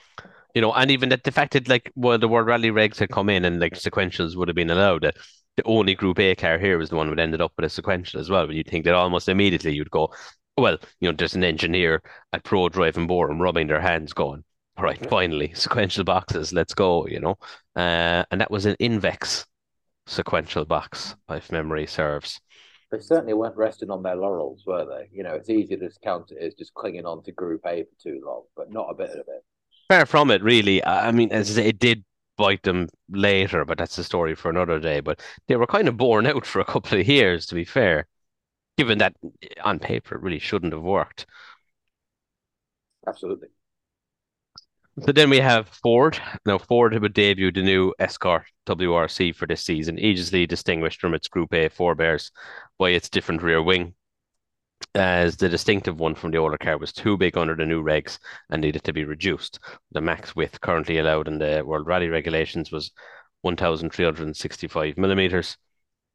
You 0.54 0.62
know, 0.62 0.72
and 0.72 0.90
even 0.90 1.08
that 1.10 1.24
the 1.24 1.32
fact 1.32 1.52
that 1.52 1.68
like 1.68 1.92
well 1.94 2.18
the 2.18 2.28
World 2.28 2.46
Rally 2.46 2.70
regs 2.70 2.98
had 2.98 3.10
come 3.10 3.28
in 3.28 3.44
and 3.44 3.60
like 3.60 3.74
sequentials 3.74 4.36
would 4.36 4.48
have 4.48 4.54
been 4.54 4.70
allowed. 4.70 5.02
That 5.02 5.16
the 5.56 5.64
only 5.64 5.94
Group 5.94 6.18
A 6.18 6.34
car 6.34 6.58
here 6.58 6.78
was 6.78 6.90
the 6.90 6.96
one 6.96 7.08
that 7.08 7.18
ended 7.18 7.40
up 7.40 7.52
with 7.56 7.66
a 7.66 7.70
sequential 7.70 8.20
as 8.20 8.30
well. 8.30 8.46
But 8.46 8.56
you'd 8.56 8.68
think 8.68 8.84
that 8.84 8.94
almost 8.94 9.28
immediately 9.28 9.74
you'd 9.74 9.90
go, 9.90 10.12
well, 10.56 10.78
you 11.00 11.08
know, 11.08 11.16
there's 11.16 11.34
an 11.34 11.44
engineer 11.44 12.02
at 12.32 12.44
Pro 12.44 12.68
Driving 12.68 13.06
Board 13.06 13.30
and 13.30 13.40
rubbing 13.40 13.66
their 13.66 13.80
hands, 13.80 14.12
going, 14.12 14.44
all 14.76 14.84
right, 14.84 15.08
finally, 15.08 15.52
sequential 15.54 16.04
boxes, 16.04 16.52
let's 16.52 16.74
go, 16.74 17.06
you 17.06 17.20
know. 17.20 17.36
Uh, 17.74 18.24
and 18.30 18.40
that 18.40 18.50
was 18.50 18.66
an 18.66 18.76
Invex 18.80 19.46
sequential 20.06 20.64
box, 20.64 21.16
if 21.30 21.50
memory 21.50 21.86
serves. 21.86 22.40
They 22.90 23.00
certainly 23.00 23.34
weren't 23.34 23.56
resting 23.56 23.90
on 23.90 24.02
their 24.02 24.16
laurels, 24.16 24.62
were 24.66 24.86
they? 24.86 25.08
You 25.12 25.24
know, 25.24 25.34
it's 25.34 25.50
easy 25.50 25.76
to 25.76 25.88
discount 25.88 26.30
it 26.30 26.38
as 26.38 26.54
just 26.54 26.74
clinging 26.74 27.04
on 27.04 27.22
to 27.24 27.32
Group 27.32 27.62
A 27.66 27.82
for 27.82 28.02
too 28.02 28.22
long, 28.24 28.44
but 28.56 28.70
not 28.70 28.88
a 28.90 28.94
bit 28.94 29.10
of 29.10 29.26
it. 29.28 29.44
Far 29.88 30.06
from 30.06 30.30
it, 30.30 30.42
really. 30.42 30.84
I 30.84 31.10
mean, 31.10 31.32
as 31.32 31.56
it 31.58 31.78
did 31.78 32.04
bite 32.36 32.62
them 32.62 32.88
later, 33.08 33.64
but 33.64 33.78
that's 33.78 33.98
a 33.98 34.04
story 34.04 34.34
for 34.34 34.50
another 34.50 34.78
day. 34.78 35.00
But 35.00 35.20
they 35.48 35.56
were 35.56 35.66
kind 35.66 35.88
of 35.88 35.96
borne 35.96 36.26
out 36.26 36.46
for 36.46 36.60
a 36.60 36.64
couple 36.64 36.98
of 36.98 37.06
years, 37.08 37.46
to 37.46 37.54
be 37.54 37.64
fair, 37.64 38.06
given 38.76 38.98
that 38.98 39.14
on 39.62 39.78
paper 39.78 40.14
it 40.14 40.22
really 40.22 40.38
shouldn't 40.38 40.72
have 40.72 40.82
worked. 40.82 41.26
Absolutely. 43.06 43.48
So 45.04 45.12
then 45.12 45.28
we 45.28 45.38
have 45.40 45.68
Ford. 45.68 46.18
Now 46.46 46.58
Ford 46.58 46.98
would 46.98 47.12
debut 47.12 47.52
the 47.52 47.62
new 47.62 47.92
Escort 47.98 48.44
WRC 48.66 49.34
for 49.34 49.46
this 49.46 49.62
season, 49.62 49.98
aegisly 49.98 50.48
distinguished 50.48 51.00
from 51.00 51.14
its 51.14 51.28
Group 51.28 51.52
A 51.52 51.68
forebears 51.68 52.32
by 52.78 52.90
its 52.90 53.10
different 53.10 53.42
rear 53.42 53.62
wing 53.62 53.94
as 54.94 55.36
the 55.36 55.48
distinctive 55.48 56.00
one 56.00 56.14
from 56.14 56.30
the 56.30 56.38
older 56.38 56.56
car 56.58 56.78
was 56.78 56.92
too 56.92 57.16
big 57.16 57.36
under 57.36 57.54
the 57.54 57.66
new 57.66 57.82
regs 57.82 58.18
and 58.50 58.62
needed 58.62 58.82
to 58.84 58.92
be 58.92 59.04
reduced. 59.04 59.58
The 59.92 60.00
max 60.00 60.34
width 60.34 60.60
currently 60.60 60.98
allowed 60.98 61.28
in 61.28 61.38
the 61.38 61.62
World 61.64 61.86
Rally 61.86 62.08
regulations 62.08 62.72
was 62.72 62.92
1,365 63.42 64.96
millimeters 64.96 65.56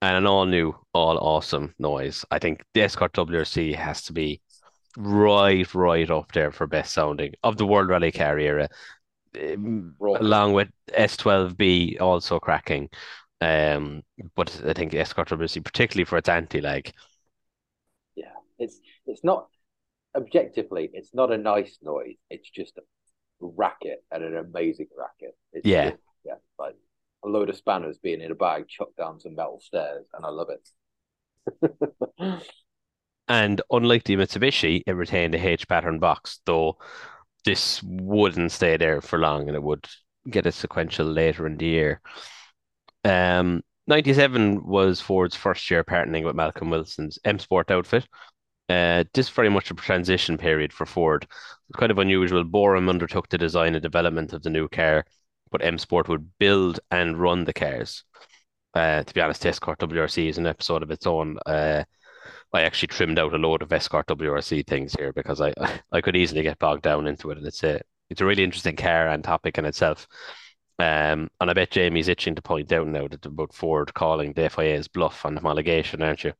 and 0.01 0.17
an 0.17 0.27
all 0.27 0.45
new, 0.45 0.73
all 0.93 1.17
awesome 1.19 1.73
noise. 1.79 2.25
I 2.31 2.39
think 2.39 2.63
the 2.73 2.81
Escort 2.81 3.13
WRC 3.13 3.73
has 3.73 4.01
to 4.03 4.13
be 4.13 4.41
right, 4.97 5.73
right 5.75 6.09
up 6.11 6.31
there 6.33 6.51
for 6.51 6.67
best 6.67 6.93
sounding 6.93 7.33
of 7.43 7.57
the 7.57 7.65
World 7.67 7.89
Rally 7.89 8.11
car 8.11 8.39
era, 8.39 8.69
um, 9.41 9.95
along 10.15 10.53
with 10.53 10.69
S12B 10.93 11.97
also 11.99 12.39
cracking. 12.39 12.89
Um, 13.41 14.03
but 14.35 14.61
I 14.65 14.73
think 14.73 14.93
Escort 14.95 15.29
WRC, 15.29 15.61
particularly 15.61 16.05
for 16.05 16.17
its 16.17 16.29
anti 16.29 16.61
lag, 16.61 16.93
Yeah, 18.15 18.33
it's 18.59 18.79
it's 19.05 19.23
not 19.23 19.47
objectively, 20.15 20.89
it's 20.93 21.13
not 21.13 21.31
a 21.31 21.37
nice 21.37 21.77
noise. 21.81 22.17
It's 22.29 22.49
just 22.49 22.77
a 22.77 22.83
racket 23.41 24.03
and 24.11 24.23
an 24.23 24.37
amazing 24.37 24.89
racket. 24.97 25.37
It's 25.53 25.71
yeah, 25.71 25.83
just, 25.83 25.97
yeah, 26.25 26.35
like 26.59 26.75
a 27.23 27.27
load 27.27 27.49
of 27.49 27.55
spanners 27.55 27.97
being 27.97 28.21
in 28.21 28.31
a 28.31 28.35
bag 28.35 28.67
chucked 28.67 28.97
down 28.97 29.19
some 29.19 29.35
metal 29.35 29.59
stairs, 29.61 30.05
and 30.13 30.25
I 30.25 30.29
love 30.29 30.49
it. 30.49 30.69
and 33.27 33.61
unlike 33.71 34.03
the 34.03 34.15
Mitsubishi, 34.15 34.83
it 34.85 34.91
retained 34.93 35.35
a 35.35 35.47
H 35.47 35.67
pattern 35.67 35.99
box, 35.99 36.39
though 36.45 36.77
this 37.45 37.81
wouldn't 37.83 38.51
stay 38.51 38.77
there 38.77 39.01
for 39.01 39.19
long, 39.19 39.47
and 39.47 39.55
it 39.55 39.63
would 39.63 39.87
get 40.29 40.45
a 40.45 40.51
sequential 40.51 41.05
later 41.05 41.47
in 41.47 41.57
the 41.57 41.65
year. 41.65 42.01
Um, 43.03 43.61
97 43.87 44.63
was 44.65 45.01
Ford's 45.01 45.35
first 45.35 45.69
year 45.71 45.83
partnering 45.83 46.25
with 46.25 46.35
Malcolm 46.35 46.69
Wilson's 46.69 47.17
M 47.25 47.39
Sport 47.39 47.71
outfit, 47.71 48.07
uh, 48.71 49.03
this 49.13 49.27
very 49.29 49.49
much 49.49 49.69
a 49.69 49.73
transition 49.73 50.37
period 50.37 50.71
for 50.71 50.85
Ford. 50.85 51.27
It's 51.69 51.77
kind 51.77 51.91
of 51.91 51.97
unusual. 51.97 52.45
Boreham 52.45 52.87
undertook 52.87 53.27
the 53.27 53.37
design 53.37 53.75
and 53.75 53.81
development 53.81 54.31
of 54.31 54.43
the 54.43 54.49
new 54.49 54.69
car, 54.69 55.05
but 55.51 55.63
M 55.63 55.77
Sport 55.77 56.07
would 56.07 56.31
build 56.39 56.79
and 56.89 57.19
run 57.19 57.45
the 57.45 57.53
cars. 57.53 58.03
Uh, 58.73 59.03
to 59.03 59.13
be 59.13 59.21
honest, 59.21 59.45
Escort 59.45 59.79
WRC 59.79 60.29
is 60.29 60.37
an 60.37 60.47
episode 60.47 60.83
of 60.83 60.91
its 60.91 61.05
own. 61.05 61.37
Uh, 61.45 61.83
I 62.53 62.61
actually 62.61 62.87
trimmed 62.87 63.19
out 63.19 63.33
a 63.33 63.37
load 63.37 63.61
of 63.61 63.71
Escort 63.71 64.07
WRC 64.07 64.65
things 64.65 64.93
here 64.93 65.13
because 65.13 65.41
I 65.41 65.53
I 65.91 66.01
could 66.01 66.15
easily 66.15 66.43
get 66.43 66.59
bogged 66.59 66.83
down 66.83 67.07
into 67.07 67.31
it, 67.31 67.37
and 67.37 67.47
it's 67.47 67.63
a 67.63 67.81
it's 68.09 68.21
a 68.21 68.25
really 68.25 68.43
interesting 68.43 68.75
car 68.75 69.07
and 69.07 69.23
topic 69.23 69.57
in 69.57 69.65
itself. 69.65 70.07
Um, 70.79 71.29
and 71.39 71.49
I 71.49 71.53
bet 71.53 71.71
Jamie's 71.71 72.07
itching 72.07 72.35
to 72.35 72.41
point 72.41 72.71
out 72.71 72.87
now 72.87 73.07
that 73.07 73.25
about 73.25 73.53
Ford 73.53 73.93
calling 73.93 74.33
the 74.33 74.49
FIA's 74.49 74.87
bluff 74.87 75.25
on 75.25 75.37
homologation, 75.37 76.01
aren't 76.03 76.23
you? 76.23 76.33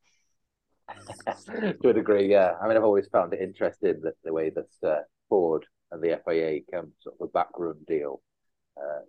to 1.82 1.88
a 1.88 1.92
degree, 1.92 2.28
yeah. 2.28 2.54
I 2.60 2.66
mean, 2.66 2.76
I've 2.76 2.84
always 2.84 3.06
found 3.06 3.32
it 3.32 3.40
interesting 3.40 4.00
that 4.02 4.14
the 4.24 4.32
way 4.32 4.50
that 4.50 4.88
uh, 4.88 5.02
Ford 5.28 5.64
and 5.92 6.02
the 6.02 6.20
FIA 6.24 6.60
come 6.72 6.92
sort 7.00 7.14
of 7.20 7.28
a 7.28 7.30
backroom 7.30 7.78
deal 7.86 8.20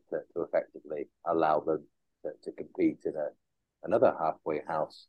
to, 0.10 0.20
to 0.34 0.42
effectively 0.44 1.08
allow 1.26 1.60
them 1.60 1.84
to, 2.24 2.32
to 2.44 2.52
compete 2.52 3.00
in 3.06 3.16
a 3.16 3.30
another 3.84 4.16
halfway 4.20 4.62
house 4.68 5.08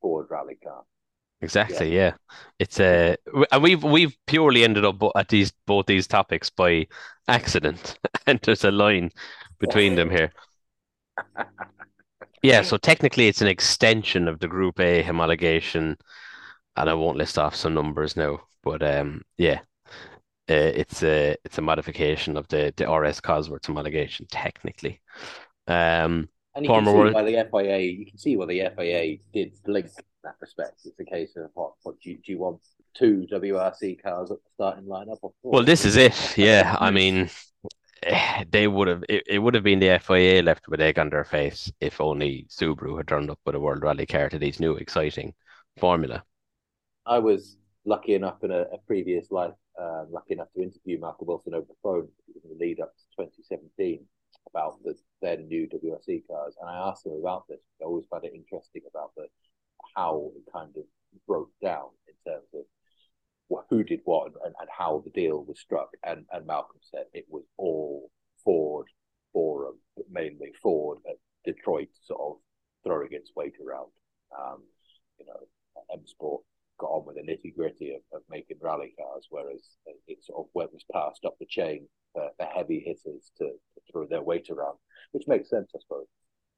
Ford 0.00 0.26
rally 0.30 0.56
car. 0.62 0.84
Exactly, 1.42 1.94
yeah. 1.94 2.12
yeah. 2.12 2.12
It's 2.58 2.80
uh 2.80 3.16
and 3.52 3.62
we've 3.62 3.82
we've 3.82 4.16
purely 4.26 4.64
ended 4.64 4.84
up 4.84 5.02
at 5.14 5.28
these 5.28 5.52
both 5.66 5.86
these 5.86 6.06
topics 6.06 6.48
by 6.48 6.86
accident, 7.28 7.98
and 8.26 8.40
there's 8.42 8.64
a 8.64 8.70
line 8.70 9.10
between 9.58 9.96
them 9.96 10.10
here. 10.10 10.32
yeah, 12.42 12.62
so 12.62 12.76
technically 12.76 13.28
it's 13.28 13.42
an 13.42 13.48
extension 13.48 14.28
of 14.28 14.38
the 14.38 14.48
Group 14.48 14.80
A 14.80 15.02
homologation, 15.02 15.96
and 16.76 16.90
I 16.90 16.94
won't 16.94 17.18
list 17.18 17.38
off 17.38 17.54
some 17.54 17.74
numbers 17.74 18.16
now, 18.16 18.40
but 18.62 18.82
um, 18.82 19.22
yeah, 19.36 19.60
uh, 20.48 20.72
it's 20.74 21.02
a 21.02 21.36
it's 21.44 21.58
a 21.58 21.62
modification 21.62 22.36
of 22.36 22.46
the 22.48 22.72
the 22.76 22.90
RS 22.90 23.20
Cosworth 23.20 23.62
homologation 23.62 24.26
technically. 24.30 25.00
Um, 25.66 26.28
and 26.56 26.64
you 26.64 26.68
former 26.68 26.92
can 26.92 27.08
see 27.08 27.14
why 27.14 27.22
the 27.22 27.48
FIA, 27.50 27.78
you 27.78 28.06
can 28.06 28.18
see 28.18 28.36
why 28.36 28.46
the 28.46 28.62
FIA 28.74 29.18
did 29.32 29.52
blink 29.64 29.86
in 29.86 30.04
that 30.24 30.36
respect. 30.40 30.80
It's 30.86 30.98
a 30.98 31.04
case 31.04 31.36
of 31.36 31.50
what, 31.52 31.72
what 31.82 32.00
do, 32.00 32.10
you, 32.10 32.16
do 32.16 32.32
you 32.32 32.38
want 32.38 32.60
two 32.94 33.26
WRC 33.30 34.02
cars 34.02 34.30
at 34.30 34.38
the 34.38 34.50
starting 34.54 34.86
lineup? 34.86 35.18
Or 35.20 35.32
Well, 35.42 35.64
this 35.64 35.84
is 35.84 35.96
it. 35.96 36.38
Yeah, 36.38 36.76
I 36.80 36.90
mean, 36.90 37.28
they 38.50 38.68
would 38.68 38.88
have 38.88 39.04
it, 39.08 39.24
it 39.26 39.38
would 39.38 39.54
have 39.54 39.64
been 39.64 39.80
the 39.80 39.98
FIA 39.98 40.42
left 40.42 40.66
with 40.68 40.80
egg 40.80 40.98
on 40.98 41.10
their 41.10 41.24
face 41.24 41.70
if 41.80 42.00
only 42.00 42.46
Subaru 42.48 42.96
had 42.96 43.08
turned 43.08 43.30
up 43.30 43.38
with 43.44 43.54
a 43.54 43.60
World 43.60 43.82
Rally 43.82 44.06
car 44.06 44.30
to 44.30 44.38
these 44.38 44.58
new 44.58 44.76
exciting 44.76 45.34
formula. 45.78 46.24
I 47.04 47.18
was 47.18 47.58
lucky 47.86 48.14
enough 48.14 48.42
in 48.42 48.50
a, 48.50 48.62
a 48.72 48.78
previous 48.86 49.30
life, 49.30 49.54
uh, 49.80 50.04
lucky 50.10 50.34
enough 50.34 50.48
to 50.54 50.62
interview 50.62 51.00
Malcolm 51.00 51.28
Wilson 51.28 51.54
over 51.54 51.66
the 51.66 51.74
phone 51.82 52.08
in 52.28 52.50
the 52.50 52.56
lead 52.58 52.80
up 52.80 52.92
to 52.96 53.24
2017 53.24 54.04
about 54.50 54.82
the, 54.84 54.94
their 55.22 55.38
new 55.38 55.66
WRC 55.68 56.26
cars, 56.28 56.54
and 56.60 56.68
I 56.68 56.88
asked 56.88 57.06
him 57.06 57.12
about 57.12 57.44
this. 57.48 57.60
I 57.80 57.84
always 57.84 58.06
found 58.10 58.24
it 58.24 58.32
interesting 58.34 58.82
about 58.88 59.12
the 59.16 59.26
how 59.94 60.30
it 60.36 60.52
kind 60.52 60.74
of 60.76 60.84
broke 61.26 61.50
down 61.62 61.88
in 62.08 62.32
terms 62.32 62.48
of 62.54 62.64
who 63.70 63.84
did 63.84 64.00
what 64.04 64.32
and, 64.44 64.54
and 64.60 64.68
how 64.76 65.02
the 65.04 65.10
deal 65.10 65.44
was 65.44 65.60
struck. 65.60 65.90
And, 66.04 66.24
and 66.32 66.46
Malcolm 66.46 66.80
said 66.82 67.04
it 67.12 67.26
was 67.28 67.44
all 67.56 68.10
Ford 68.44 68.86
forum, 69.32 69.78
but 69.96 70.06
mainly 70.10 70.52
Ford 70.62 70.98
at 71.08 71.16
Detroit 71.44 71.88
sort 72.02 72.20
of 72.20 72.36
throwing 72.84 73.08
its 73.12 73.30
weight 73.36 73.54
around. 73.64 73.90
Um, 74.36 74.62
you 75.18 75.26
know, 75.26 75.40
M 75.92 76.06
Sport 76.06 76.42
got 76.78 76.88
on 76.88 77.06
with 77.06 77.16
the 77.16 77.22
nitty 77.22 77.54
gritty 77.56 77.94
of, 77.94 78.00
of 78.12 78.22
making 78.30 78.58
rally 78.60 78.94
cars, 78.98 79.26
whereas 79.30 79.60
it 80.06 80.24
sort 80.24 80.46
of 80.46 80.50
went 80.54 80.72
was 80.72 80.84
passed 80.92 81.24
up 81.24 81.36
the 81.38 81.46
chain 81.46 81.88
for, 82.12 82.28
for 82.38 82.46
heavy 82.46 82.80
hitters 82.80 83.30
to, 83.38 83.44
to, 83.44 83.80
throw 83.90 84.06
their 84.06 84.22
weight 84.22 84.48
around, 84.50 84.76
which 85.12 85.28
makes 85.28 85.48
sense, 85.50 85.70
I 85.74 85.78
suppose. 85.80 86.06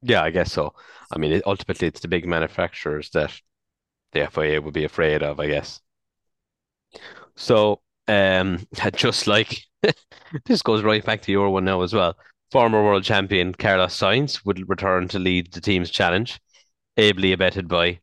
Yeah, 0.01 0.23
I 0.23 0.31
guess 0.31 0.51
so. 0.51 0.73
I 1.11 1.17
mean, 1.17 1.33
it, 1.33 1.43
ultimately, 1.45 1.87
it's 1.87 1.99
the 1.99 2.07
big 2.07 2.25
manufacturers 2.25 3.09
that 3.11 3.39
the 4.13 4.27
FIA 4.27 4.61
would 4.61 4.73
be 4.73 4.85
afraid 4.85 5.21
of, 5.21 5.39
I 5.39 5.47
guess. 5.47 5.81
So, 7.35 7.81
um, 8.07 8.65
just 8.95 9.27
like 9.27 9.61
this 10.45 10.61
goes 10.61 10.83
right 10.83 11.05
back 11.05 11.21
to 11.23 11.31
your 11.31 11.49
one 11.49 11.65
now 11.65 11.81
as 11.81 11.93
well. 11.93 12.17
Former 12.51 12.83
world 12.83 13.03
champion 13.03 13.53
Carlos 13.53 13.95
Sainz 13.95 14.43
would 14.45 14.67
return 14.67 15.07
to 15.09 15.19
lead 15.19 15.53
the 15.53 15.61
team's 15.61 15.91
challenge, 15.91 16.39
ably 16.97 17.31
abetted 17.31 17.67
by 17.67 17.99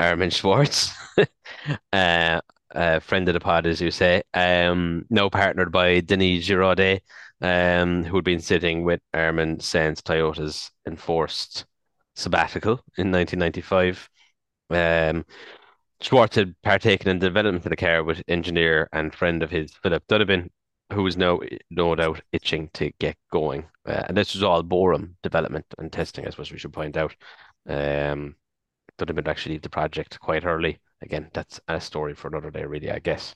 Armin 0.00 0.30
Schwarz, 0.30 0.90
uh, 1.92 2.40
uh, 2.74 3.00
friend 3.00 3.28
of 3.28 3.34
the 3.34 3.40
pod, 3.40 3.66
as 3.66 3.80
you 3.80 3.90
say. 3.90 4.22
Um, 4.34 5.04
now 5.10 5.28
partnered 5.28 5.70
by 5.72 6.00
Denis 6.00 6.46
Giraudet, 6.46 7.02
um, 7.42 8.04
who'd 8.04 8.24
been 8.24 8.40
sitting 8.40 8.82
with 8.82 9.00
Armin 9.12 9.60
since 9.60 10.00
Toyota's 10.02 10.70
enforced 10.86 11.66
sabbatical 12.16 12.82
in 12.96 13.10
1995. 13.12 14.08
Um, 14.70 15.26
Schwarz 16.00 16.34
had 16.34 16.54
partaken 16.62 17.08
in 17.10 17.18
the 17.18 17.26
development 17.28 17.66
of 17.66 17.70
the 17.70 17.76
car 17.76 18.02
with 18.02 18.22
engineer 18.26 18.88
and 18.92 19.14
friend 19.14 19.42
of 19.42 19.50
his, 19.50 19.72
Philip 19.82 20.04
Dunabin, 20.08 20.50
who 20.92 21.02
was 21.02 21.16
no 21.16 21.40
no 21.70 21.94
doubt 21.94 22.22
itching 22.32 22.70
to 22.74 22.90
get 22.98 23.16
going. 23.30 23.66
Uh, 23.86 24.04
and 24.08 24.16
this 24.16 24.34
was 24.34 24.42
all 24.42 24.62
Boreham 24.62 25.16
development 25.22 25.66
and 25.78 25.92
testing, 25.92 26.26
I 26.26 26.30
suppose 26.30 26.50
we 26.52 26.58
should 26.58 26.72
point 26.72 26.96
out. 26.96 27.14
Um, 27.68 28.36
Dunabin 29.00 29.28
actually 29.28 29.54
leave 29.54 29.62
the 29.62 29.70
project 29.70 30.20
quite 30.20 30.44
early. 30.44 30.78
Again, 31.02 31.30
that's 31.32 31.60
a 31.68 31.80
story 31.80 32.14
for 32.14 32.28
another 32.28 32.50
day, 32.50 32.64
really, 32.64 32.90
I 32.90 32.98
guess. 32.98 33.34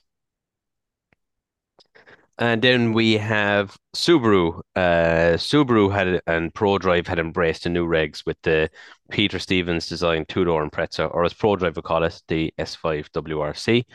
And 2.37 2.61
then 2.61 2.91
we 2.91 3.13
have 3.13 3.77
Subaru. 3.95 4.59
Uh, 4.75 5.37
Subaru 5.37 5.91
had 5.91 6.21
and 6.27 6.53
ProDrive 6.53 7.07
had 7.07 7.17
embraced 7.17 7.63
the 7.63 7.69
new 7.69 7.87
regs 7.87 8.25
with 8.25 8.37
the 8.41 8.69
Peter 9.09 9.39
Stevens 9.39 9.87
designed 9.87 10.27
two 10.27 10.43
door 10.43 10.67
Impreza, 10.69 11.09
or 11.13 11.23
as 11.23 11.33
ProDrive 11.33 11.75
would 11.75 11.85
call 11.85 12.03
it, 12.03 12.21
the 12.27 12.53
S5 12.57 13.09
WRC. 13.11 13.85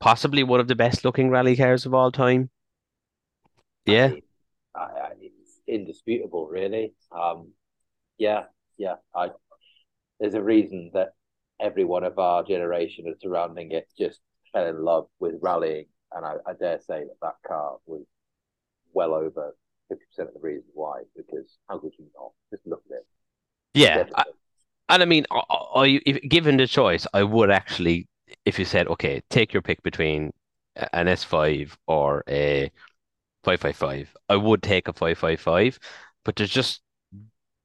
Possibly 0.00 0.42
one 0.42 0.60
of 0.60 0.68
the 0.68 0.74
best 0.74 1.04
looking 1.04 1.30
rally 1.30 1.56
cars 1.56 1.86
of 1.86 1.94
all 1.94 2.12
time. 2.12 2.50
Yeah, 3.86 4.12
I, 4.74 4.80
I, 4.80 5.10
it's 5.20 5.60
indisputable, 5.66 6.48
really. 6.48 6.92
Um, 7.10 7.52
yeah, 8.18 8.44
yeah. 8.76 8.96
I 9.14 9.30
there's 10.22 10.34
a 10.34 10.42
reason 10.42 10.90
that 10.94 11.12
everyone 11.60 12.04
of 12.04 12.18
our 12.18 12.42
generation 12.42 13.06
and 13.06 13.16
surrounding 13.20 13.72
it 13.72 13.88
just 13.98 14.20
fell 14.52 14.66
in 14.66 14.82
love 14.82 15.06
with 15.18 15.34
rallying 15.42 15.86
and 16.14 16.24
I, 16.24 16.34
I 16.46 16.52
dare 16.58 16.78
say 16.80 17.04
that 17.04 17.16
that 17.20 17.34
car 17.46 17.76
was 17.86 18.04
well 18.92 19.14
over 19.14 19.54
fifty 19.88 20.04
percent 20.10 20.28
of 20.28 20.34
the 20.34 20.40
reason 20.40 20.68
why. 20.74 21.02
Because 21.16 21.58
how 21.68 21.78
could 21.78 21.92
you 21.98 22.06
not 22.16 22.32
just 22.50 22.66
look 22.66 22.82
at 22.90 22.98
it? 22.98 23.06
Yeah, 23.74 24.04
I, 24.14 24.24
and 24.88 25.02
I 25.02 25.06
mean, 25.06 25.24
are 25.30 25.86
you 25.86 26.00
if, 26.04 26.20
given 26.28 26.56
the 26.56 26.66
choice, 26.66 27.06
I 27.14 27.22
would 27.22 27.50
actually, 27.50 28.08
if 28.44 28.58
you 28.58 28.64
said, 28.64 28.88
okay, 28.88 29.22
take 29.30 29.52
your 29.52 29.62
pick 29.62 29.82
between 29.82 30.32
an 30.92 31.06
S5 31.06 31.74
or 31.86 32.22
a 32.28 32.70
555, 33.44 34.14
I 34.28 34.36
would 34.36 34.62
take 34.62 34.88
a 34.88 34.92
555, 34.92 35.78
but 36.24 36.36
there's 36.36 36.50
just 36.50 36.82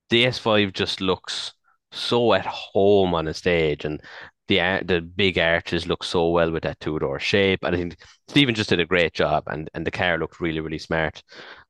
the 0.10 0.26
S5 0.26 0.72
just 0.74 1.02
looks 1.02 1.54
so 1.92 2.34
at 2.34 2.46
home 2.46 3.14
on 3.14 3.28
a 3.28 3.34
stage 3.34 3.86
and 3.86 4.02
the 4.48 4.82
the 4.86 5.02
big 5.02 5.38
arches 5.38 5.88
look 5.88 6.04
so 6.04 6.30
well 6.30 6.52
with 6.52 6.64
that 6.64 6.80
two 6.80 7.00
door 7.00 7.20
shape. 7.20 7.64
And 7.64 7.76
I 7.76 7.80
think 7.80 7.98
Stephen 8.28 8.56
just 8.56 8.70
did 8.70 8.80
a 8.80 8.86
great 8.86 9.14
job, 9.14 9.44
and 9.48 9.70
and 9.74 9.86
the 9.86 9.92
car 9.92 10.18
looked 10.18 10.40
really 10.40 10.60
really 10.60 10.80
smart. 10.80 11.22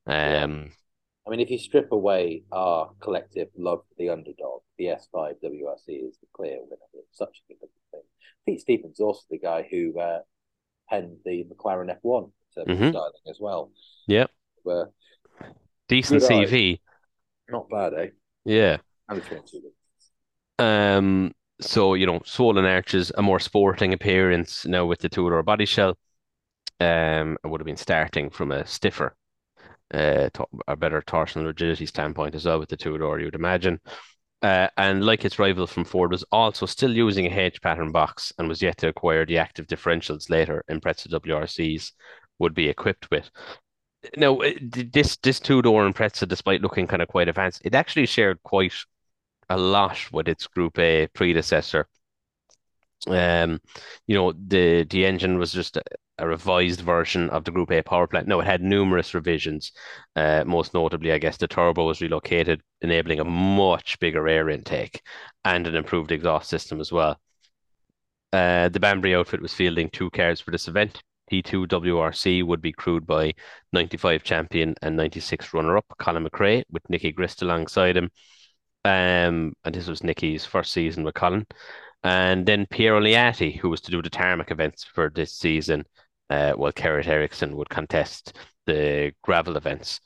Um, 0.06 0.72
I 1.26 1.30
mean, 1.30 1.40
if 1.40 1.50
you 1.50 1.58
strip 1.58 1.92
away 1.92 2.44
our 2.52 2.92
collective 3.02 3.50
love 3.58 3.80
for 3.80 3.96
the 3.98 4.10
underdog, 4.10 4.62
the 4.78 4.86
S5 4.86 5.34
WRC 5.44 6.08
is 6.08 6.18
the 6.22 6.28
clear 6.34 6.58
winner. 6.62 6.78
It's 6.94 7.18
such 7.18 7.42
a 7.50 7.54
good 7.54 7.70
thing. 7.92 8.02
Pete 8.46 8.62
Stevens 8.62 9.02
also 9.02 9.22
the 9.30 9.40
guy 9.40 9.68
who 9.70 10.00
uh, 10.00 10.20
penned 10.90 11.18
the 11.26 11.46
McLaren 11.46 11.94
F1 12.02 12.32
mm-hmm. 12.58 12.90
styling 12.90 13.12
as 13.30 13.40
well. 13.42 13.72
Yep. 14.08 14.32
Decent 15.90 16.22
CV. 16.22 16.76
Eye. 16.76 16.80
Not 17.50 17.70
bad, 17.70 17.94
eh? 17.94 18.08
Yeah. 18.46 18.78
Um, 20.60 21.34
so, 21.62 21.94
you 21.94 22.06
know, 22.06 22.22
swollen 22.26 22.66
arches, 22.66 23.12
a 23.18 23.22
more 23.22 23.40
sporting 23.40 23.94
appearance 23.94 24.66
now 24.66 24.86
with 24.86 25.00
the 25.00 25.10
two 25.10 25.30
door 25.30 25.44
body 25.44 25.66
shell. 25.66 25.98
Um, 26.80 27.38
it 27.44 27.48
would 27.48 27.62
have 27.62 27.66
been 27.66 27.78
starting 27.78 28.30
from 28.30 28.52
a 28.52 28.66
stiffer, 28.66 29.16
uh, 29.94 30.30
a 30.68 30.76
better 30.76 31.02
torsional 31.02 31.48
rigidity 31.48 31.86
standpoint 31.88 32.36
as 32.36 32.46
well 32.46 32.60
with 32.60 32.70
the 32.70 32.78
two 32.78 32.98
door, 32.98 33.20
you'd 33.20 33.36
imagine. 33.36 33.80
Uh, 34.44 34.68
and 34.78 35.04
like 35.04 35.26
its 35.26 35.40
rival 35.40 35.66
from 35.66 35.84
Ford, 35.84 36.12
was 36.12 36.24
also 36.32 36.68
still 36.68 36.96
using 36.96 37.26
a 37.26 37.36
H 37.36 37.60
pattern 37.62 37.92
box 37.92 38.32
and 38.38 38.48
was 38.48 38.62
yet 38.62 38.78
to 38.78 38.88
acquire 38.88 39.26
the 39.26 39.40
active 39.40 39.66
differentials 39.66 40.30
later 40.30 40.64
Impreza 40.70 41.08
WRCs 41.08 41.92
would 42.38 42.54
be 42.54 42.70
equipped 42.70 43.10
with. 43.10 43.32
Now, 44.16 44.40
this 44.62 45.18
this 45.18 45.40
two 45.40 45.64
door 45.64 45.90
Impreza, 45.90 46.28
despite 46.28 46.62
looking 46.62 46.86
kind 46.86 47.02
of 47.02 47.08
quite 47.08 47.28
advanced, 47.28 47.64
it 47.66 47.74
actually 47.74 48.06
shared 48.06 48.42
quite 48.44 48.74
a 49.50 49.58
lot 49.58 49.98
with 50.12 50.28
its 50.28 50.48
Group 50.48 50.80
A 50.80 51.08
predecessor. 51.14 51.88
Um, 53.08 53.60
you 54.08 54.16
know, 54.16 54.34
the 54.34 54.84
the 54.84 55.06
engine 55.06 55.38
was 55.38 55.54
just 55.54 55.78
a, 55.78 55.84
a, 56.18 56.28
revised 56.28 56.82
version 56.82 57.30
of 57.30 57.44
the 57.46 57.52
Group 57.52 57.72
A 57.72 57.82
power 57.84 58.08
plant. 58.08 58.28
No, 58.28 58.40
it 58.40 58.48
had 58.48 58.62
numerous 58.62 59.14
revisions. 59.14 59.72
Uh, 60.16 60.44
most 60.46 60.74
notably, 60.74 61.12
I 61.12 61.20
guess 61.20 61.38
the 61.38 61.48
turbo 61.48 61.86
was 61.86 62.02
relocated, 62.02 62.62
enabling 62.82 63.20
a 63.20 63.24
much 63.26 64.00
bigger 64.00 64.28
air 64.28 64.50
intake 64.50 65.02
and 65.46 65.68
an 65.68 65.76
improved 65.76 66.12
exhaust 66.12 66.50
system 66.50 66.82
as 66.82 66.92
well. 66.92 67.20
Uh, 68.34 68.70
the 68.70 68.80
Banbury 68.80 69.16
outfit 69.16 69.42
was 69.42 69.54
fielding 69.54 69.90
two 69.90 70.10
cars 70.10 70.42
for 70.42 70.52
this 70.52 70.68
event. 70.68 71.02
ST2 71.32 71.68
WRC 71.68 72.44
would 72.44 72.62
be 72.62 72.72
crewed 72.72 73.06
by 73.06 73.34
95 73.74 74.24
champion 74.24 74.76
and 74.82 74.96
96 74.96 75.54
runner 75.54 75.78
up 75.78 75.86
Colin 76.00 76.26
McRae 76.26 76.64
with 76.72 76.90
Nicky 76.90 77.12
Grist 77.12 77.42
alongside 77.42 77.98
him. 77.98 78.10
Um, 78.88 79.54
and 79.66 79.76
this 79.76 79.88
was 79.88 80.02
Nicky's 80.02 80.46
first 80.46 80.72
season 80.72 81.04
with 81.04 81.16
Colin. 81.16 81.46
And 82.04 82.46
then 82.46 82.68
Piero 82.68 83.02
Liatti, 83.02 83.60
who 83.60 83.70
was 83.70 83.82
to 83.82 83.92
do 83.92 84.02
the 84.02 84.10
tarmac 84.10 84.50
events 84.50 84.86
for 84.86 85.12
this 85.14 85.34
season, 85.34 85.86
uh, 86.30 86.54
while 86.54 86.72
Kenneth 86.72 87.08
Eriksson 87.08 87.58
would 87.58 87.70
contest 87.70 88.38
the 88.66 89.12
gravel 89.24 89.58
events. 89.58 90.00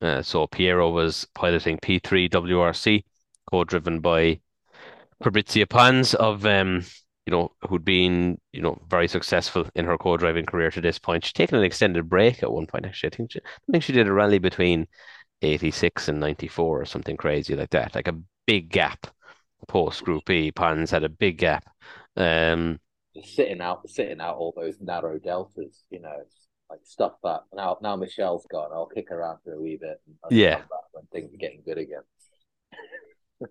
Uh, 0.00 0.22
so 0.22 0.46
Piero 0.46 0.90
was 0.90 1.26
piloting 1.34 1.78
P3 1.78 2.30
WRC, 2.30 3.02
co-driven 3.50 3.98
by 3.98 4.40
Fabrizia 5.20 5.66
Pons 5.66 6.14
of 6.14 6.46
um, 6.46 6.84
you 7.26 7.32
know, 7.32 7.52
who'd 7.68 7.84
been, 7.84 8.40
you 8.52 8.62
know, 8.62 8.80
very 8.88 9.08
successful 9.08 9.66
in 9.74 9.84
her 9.84 9.98
co-driving 9.98 10.46
career 10.46 10.70
to 10.70 10.80
this 10.80 10.98
point. 10.98 11.24
She'd 11.24 11.34
taken 11.34 11.58
an 11.58 11.64
extended 11.64 12.08
break 12.08 12.42
at 12.42 12.52
one 12.52 12.66
point, 12.66 12.86
actually. 12.86 13.10
I 13.12 13.16
think 13.16 13.32
she, 13.32 13.40
I 13.40 13.72
think 13.72 13.84
she 13.84 13.92
did 13.92 14.06
a 14.06 14.12
rally 14.12 14.38
between 14.38 14.86
86 15.42 16.08
and 16.08 16.20
94 16.20 16.80
or 16.80 16.84
something 16.84 17.16
crazy 17.16 17.54
like 17.54 17.70
that, 17.70 17.94
like 17.94 18.08
a 18.08 18.18
big 18.46 18.70
gap 18.70 19.06
post 19.66 20.04
Group 20.04 20.28
E. 20.30 20.50
Pons 20.50 20.90
had 20.90 21.04
a 21.04 21.08
big 21.08 21.38
gap. 21.38 21.64
Um, 22.16 22.80
sitting 23.22 23.60
out, 23.60 23.88
sitting 23.88 24.20
out 24.20 24.36
all 24.36 24.52
those 24.56 24.76
narrow 24.80 25.18
deltas, 25.18 25.84
you 25.90 26.00
know, 26.00 26.16
like 26.70 26.80
stuff 26.84 27.12
that 27.24 27.44
now 27.54 27.78
now 27.80 27.96
Michelle's 27.96 28.46
gone. 28.50 28.70
I'll 28.72 28.86
kick 28.86 29.10
around 29.10 29.38
for 29.44 29.54
a 29.54 29.60
wee 29.60 29.78
bit. 29.80 30.00
yeah, 30.30 30.62
when 30.92 31.04
things 31.12 31.32
are 31.32 31.38
getting 31.38 31.62
good 31.64 31.78
again. 31.78 32.02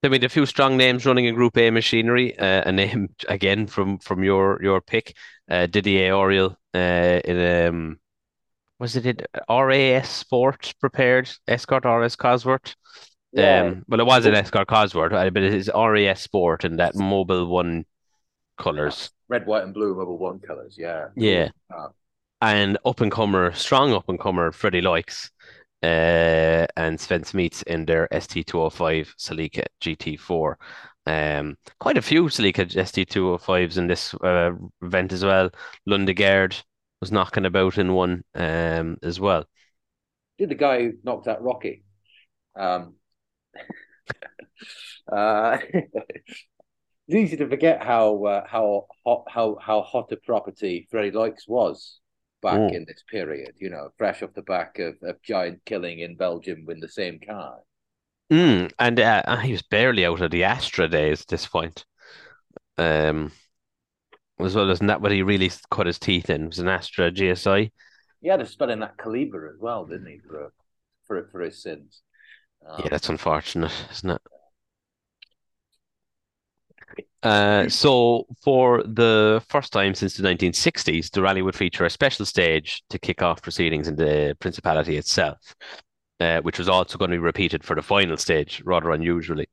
We 0.00 0.10
had 0.10 0.22
a 0.22 0.28
few 0.28 0.46
strong 0.46 0.76
names 0.76 1.04
running 1.04 1.24
in 1.24 1.34
Group 1.34 1.58
A 1.58 1.70
machinery. 1.70 2.38
Uh, 2.38 2.62
a 2.66 2.72
name 2.72 3.08
again 3.28 3.66
from 3.66 3.98
from 3.98 4.22
your 4.22 4.62
your 4.62 4.80
pick, 4.80 5.16
uh, 5.50 5.66
Didier 5.66 6.14
Auriol 6.14 6.56
uh, 6.72 7.20
in 7.24 7.66
um, 7.66 7.98
was 8.78 8.96
it 8.96 9.06
in 9.06 9.18
RAS 9.48 10.08
Sport 10.08 10.74
prepared 10.80 11.30
Escort 11.46 11.84
RS 11.84 12.16
Cosworth? 12.16 12.74
Yeah. 13.32 13.62
Um, 13.62 13.84
well, 13.88 14.00
it 14.00 14.06
was 14.06 14.26
an 14.26 14.34
Escort 14.34 14.68
Cosworth, 14.68 15.12
uh, 15.12 15.30
but 15.30 15.42
it 15.42 15.54
is 15.54 15.70
RAS 15.74 16.20
Sport 16.20 16.64
and 16.64 16.78
that 16.78 16.94
Mobil 16.94 17.48
One 17.48 17.84
colors, 18.56 19.10
red, 19.28 19.46
white, 19.46 19.64
and 19.64 19.74
blue 19.74 19.94
Mobil 19.94 20.18
One 20.18 20.40
colors. 20.40 20.76
Yeah, 20.78 21.08
yeah. 21.16 21.50
Oh. 21.72 21.88
And 22.40 22.78
up 22.84 23.00
and 23.00 23.10
comer, 23.10 23.52
strong 23.52 23.92
up 23.92 24.08
and 24.08 24.18
comer, 24.18 24.52
Freddie 24.52 24.80
Loix 24.80 25.30
uh, 25.82 26.66
and 26.76 27.00
Sven 27.00 27.22
Smeets 27.22 27.62
in 27.64 27.84
their 27.84 28.08
ST205 28.12 29.14
Celica 29.18 29.64
GT4. 29.80 30.54
Um, 31.06 31.56
quite 31.80 31.96
a 31.96 32.02
few 32.02 32.24
Celica 32.24 32.66
ST205s 32.66 33.78
in 33.78 33.86
this 33.86 34.14
uh, 34.14 34.52
event 34.82 35.12
as 35.12 35.24
well. 35.24 35.50
Lundgaard 35.88 36.62
was 37.00 37.12
knocking 37.12 37.46
about 37.46 37.78
in 37.78 37.92
one 37.92 38.24
um, 38.34 38.96
as 39.02 39.20
well. 39.20 39.44
Did 40.38 40.50
the 40.50 40.54
guy 40.54 40.82
who 40.82 40.92
knocked 41.02 41.28
out 41.28 41.42
Rocky? 41.42 41.84
Um, 42.56 42.94
uh, 45.12 45.58
it's 45.72 46.46
easy 47.08 47.36
to 47.36 47.48
forget 47.48 47.82
how 47.82 48.24
uh, 48.24 48.44
how 48.46 48.86
hot 49.04 49.24
how 49.28 49.56
how 49.60 49.82
hot 49.82 50.12
a 50.12 50.16
property 50.16 50.86
Freddie 50.90 51.10
Loix 51.10 51.34
was 51.46 52.00
back 52.42 52.58
mm. 52.58 52.74
in 52.74 52.84
this 52.86 53.02
period, 53.10 53.54
you 53.58 53.70
know, 53.70 53.88
fresh 53.96 54.22
off 54.22 54.34
the 54.34 54.42
back 54.42 54.78
of, 54.78 54.96
of 55.02 55.20
giant 55.22 55.60
killing 55.64 56.00
in 56.00 56.16
Belgium 56.16 56.64
with 56.66 56.80
the 56.80 56.88
same 56.88 57.18
car. 57.18 57.58
Mm, 58.32 58.70
and 58.78 59.00
uh, 59.00 59.36
he 59.38 59.52
was 59.52 59.62
barely 59.62 60.04
out 60.04 60.20
of 60.20 60.30
the 60.30 60.44
Astra 60.44 60.88
days 60.88 61.22
at 61.22 61.28
this 61.28 61.46
point. 61.46 61.84
Um, 62.76 63.32
as 64.46 64.54
well, 64.54 64.70
isn't 64.70 64.86
that 64.86 65.00
what 65.00 65.12
he 65.12 65.22
really 65.22 65.50
cut 65.70 65.86
his 65.86 65.98
teeth 65.98 66.30
in? 66.30 66.44
It 66.44 66.48
was 66.48 66.58
an 66.58 66.68
Astra 66.68 67.10
GSI. 67.10 67.70
He 68.20 68.28
had 68.28 68.40
to 68.40 68.46
spell 68.46 68.70
in 68.70 68.80
that 68.80 68.98
caliber 68.98 69.48
as 69.48 69.60
well, 69.60 69.84
didn't 69.84 70.06
he, 70.06 70.18
for 70.18 70.52
for 71.06 71.28
for 71.30 71.40
his 71.40 71.62
sins? 71.62 72.02
Um, 72.66 72.80
yeah, 72.82 72.88
that's 72.90 73.08
unfortunate, 73.08 73.72
isn't 73.92 74.10
it? 74.10 74.22
Uh, 77.22 77.68
so, 77.68 78.26
for 78.42 78.82
the 78.84 79.42
first 79.48 79.72
time 79.72 79.94
since 79.94 80.16
the 80.16 80.22
1960s, 80.22 81.10
the 81.10 81.22
rally 81.22 81.42
would 81.42 81.56
feature 81.56 81.84
a 81.84 81.90
special 81.90 82.24
stage 82.24 82.82
to 82.90 82.98
kick 82.98 83.22
off 83.22 83.42
proceedings 83.42 83.88
in 83.88 83.96
the 83.96 84.36
Principality 84.38 84.96
itself, 84.96 85.54
uh, 86.20 86.40
which 86.42 86.58
was 86.58 86.68
also 86.68 86.96
going 86.96 87.10
to 87.10 87.16
be 87.16 87.18
repeated 87.18 87.64
for 87.64 87.74
the 87.74 87.82
final 87.82 88.16
stage, 88.16 88.62
rather 88.64 88.92
unusually. 88.92 89.48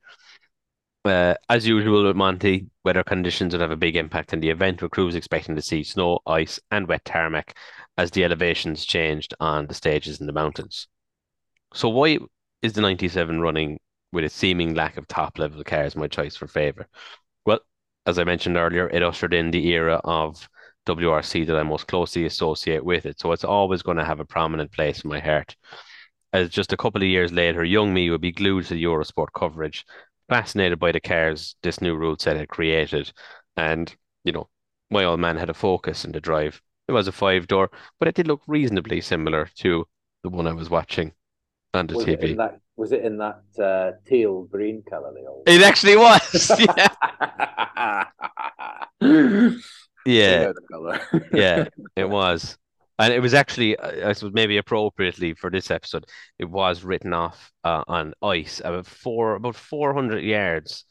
Uh, 1.06 1.36
as 1.50 1.68
usual 1.68 2.04
with 2.04 2.16
Monty, 2.16 2.68
weather 2.84 3.04
conditions 3.04 3.54
would 3.54 3.62
have 3.62 3.70
a 3.70 3.76
big 3.76 3.96
impact 3.96 4.34
on 4.34 4.40
the 4.40 4.50
event, 4.50 4.82
with 4.82 4.90
crews 4.90 5.14
expecting 5.14 5.56
to 5.56 5.62
see 5.62 5.84
snow, 5.84 6.20
ice, 6.26 6.60
and 6.72 6.88
wet 6.88 7.06
tarmac 7.06 7.56
as 7.96 8.10
the 8.10 8.24
elevations 8.24 8.84
changed 8.84 9.36
on 9.40 9.68
the 9.68 9.76
stages 9.76 10.20
in 10.20 10.26
the 10.26 10.34
mountains. 10.34 10.88
So, 11.76 11.90
why 11.90 12.18
is 12.64 12.74
the 12.74 12.82
97 12.82 13.40
running 13.40 13.80
with 14.12 14.24
a 14.24 14.30
seeming 14.30 14.74
lack 14.74 14.98
of 14.98 15.08
top 15.08 15.38
level 15.38 15.64
cars 15.64 15.96
my 15.96 16.08
choice 16.08 16.36
for 16.36 16.48
favour? 16.48 16.88
Well, 17.46 17.60
as 18.08 18.18
I 18.18 18.24
mentioned 18.24 18.58
earlier, 18.58 18.90
it 18.90 19.04
ushered 19.04 19.36
in 19.36 19.52
the 19.52 19.68
era 19.74 20.02
of 20.04 20.50
WRC 20.88 21.46
that 21.46 21.56
I 21.56 21.62
most 21.62 21.88
closely 21.88 22.26
associate 22.26 22.84
with 22.84 23.06
it. 23.06 23.20
So 23.20 23.32
it's 23.32 23.44
always 23.44 23.84
going 23.84 23.98
to 23.98 24.06
have 24.06 24.20
a 24.20 24.26
prominent 24.26 24.72
place 24.72 25.02
in 25.02 25.10
my 25.12 25.20
heart. 25.20 25.56
As 26.34 26.50
just 26.50 26.74
a 26.74 26.78
couple 26.78 27.04
of 27.04 27.08
years 27.08 27.32
later, 27.32 27.64
young 27.64 27.94
me 27.94 28.10
would 28.10 28.22
be 28.22 28.32
glued 28.32 28.66
to 28.66 28.74
the 28.74 28.84
Eurosport 28.84 29.28
coverage, 29.36 29.86
fascinated 30.30 30.80
by 30.80 30.92
the 30.92 31.00
cars 31.00 31.56
this 31.64 31.82
new 31.82 31.96
rule 31.96 32.16
set 32.20 32.38
had 32.38 32.50
created. 32.50 33.12
And, 33.58 33.94
you 34.24 34.32
know, 34.32 34.50
my 34.90 35.04
old 35.04 35.20
man 35.20 35.38
had 35.38 35.50
a 35.50 35.54
focus 35.54 36.06
in 36.06 36.12
the 36.12 36.22
drive. 36.22 36.62
It 36.88 36.92
was 36.92 37.08
a 37.08 37.12
five 37.12 37.48
door, 37.48 37.72
but 38.00 38.08
it 38.08 38.16
did 38.16 38.28
look 38.28 38.42
reasonably 38.48 39.02
similar 39.02 39.50
to 39.56 39.88
the 40.24 40.30
one 40.30 40.48
I 40.48 40.54
was 40.54 40.70
watching 40.70 41.14
on 41.74 41.88
the 41.88 41.96
was 41.96 42.06
TV. 42.06 42.32
It 42.32 42.38
that, 42.38 42.60
was 42.76 42.92
it 42.92 43.04
in 43.04 43.18
that 43.18 43.42
uh, 43.60 43.92
teal 44.06 44.44
green 44.44 44.84
color? 44.90 45.14
The 45.14 45.28
old. 45.28 45.44
It 45.48 45.62
actually 45.62 45.98
was. 45.98 46.52
Yeah. 49.02 49.52
yeah. 50.06 50.52
yeah, 51.34 51.68
it 51.96 52.10
was. 52.10 52.58
And 52.98 53.14
it 53.14 53.20
was 53.20 53.34
actually, 53.34 53.78
I 53.80 54.14
suppose, 54.14 54.34
maybe 54.34 54.58
appropriately 54.58 55.34
for 55.34 55.50
this 55.50 55.70
episode, 55.70 56.06
it 56.40 56.46
was 56.46 56.84
written 56.84 57.14
off 57.14 57.52
uh, 57.64 57.84
on 57.88 58.14
ice 58.22 58.62
about 58.64 58.86
four, 58.86 59.36
about 59.36 59.56
four 59.56 59.94
hundred 59.94 60.24
yards 60.24 60.86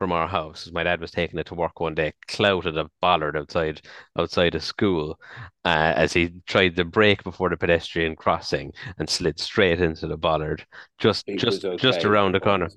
from 0.00 0.12
our 0.12 0.26
house. 0.26 0.70
My 0.72 0.82
dad 0.82 1.00
was 1.00 1.10
taking 1.10 1.38
it 1.38 1.46
to 1.46 1.54
work 1.54 1.78
one 1.78 1.94
day, 1.94 2.14
clouted 2.26 2.78
a 2.78 2.88
bollard 3.02 3.36
outside 3.36 3.82
outside 4.18 4.54
of 4.54 4.64
school 4.64 5.20
uh, 5.66 5.92
as 5.94 6.14
he 6.14 6.32
tried 6.46 6.76
to 6.76 6.84
brake 6.86 7.22
before 7.22 7.50
the 7.50 7.58
pedestrian 7.58 8.16
crossing 8.16 8.72
and 8.98 9.08
slid 9.08 9.38
straight 9.38 9.80
into 9.80 10.06
the 10.06 10.16
bollard 10.16 10.64
just 10.98 11.26
just 11.36 11.64
okay 11.64 11.76
just 11.76 12.04
around 12.06 12.34
the 12.34 12.40
corner. 12.40 12.68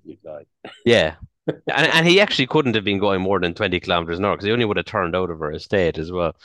yeah. 0.86 1.16
and, 1.48 1.62
and 1.68 2.08
he 2.08 2.20
actually 2.20 2.48
couldn't 2.48 2.76
have 2.76 2.84
been 2.84 3.00
going 3.00 3.22
more 3.22 3.40
than 3.40 3.54
20 3.54 3.80
kilometers 3.80 4.20
an 4.20 4.26
hour 4.26 4.36
because 4.36 4.46
he 4.46 4.52
only 4.52 4.66
would 4.66 4.78
have 4.78 4.86
turned 4.86 5.16
out 5.16 5.30
of 5.30 5.42
our 5.42 5.54
estate 5.54 5.98
as 5.98 6.12
well. 6.12 6.36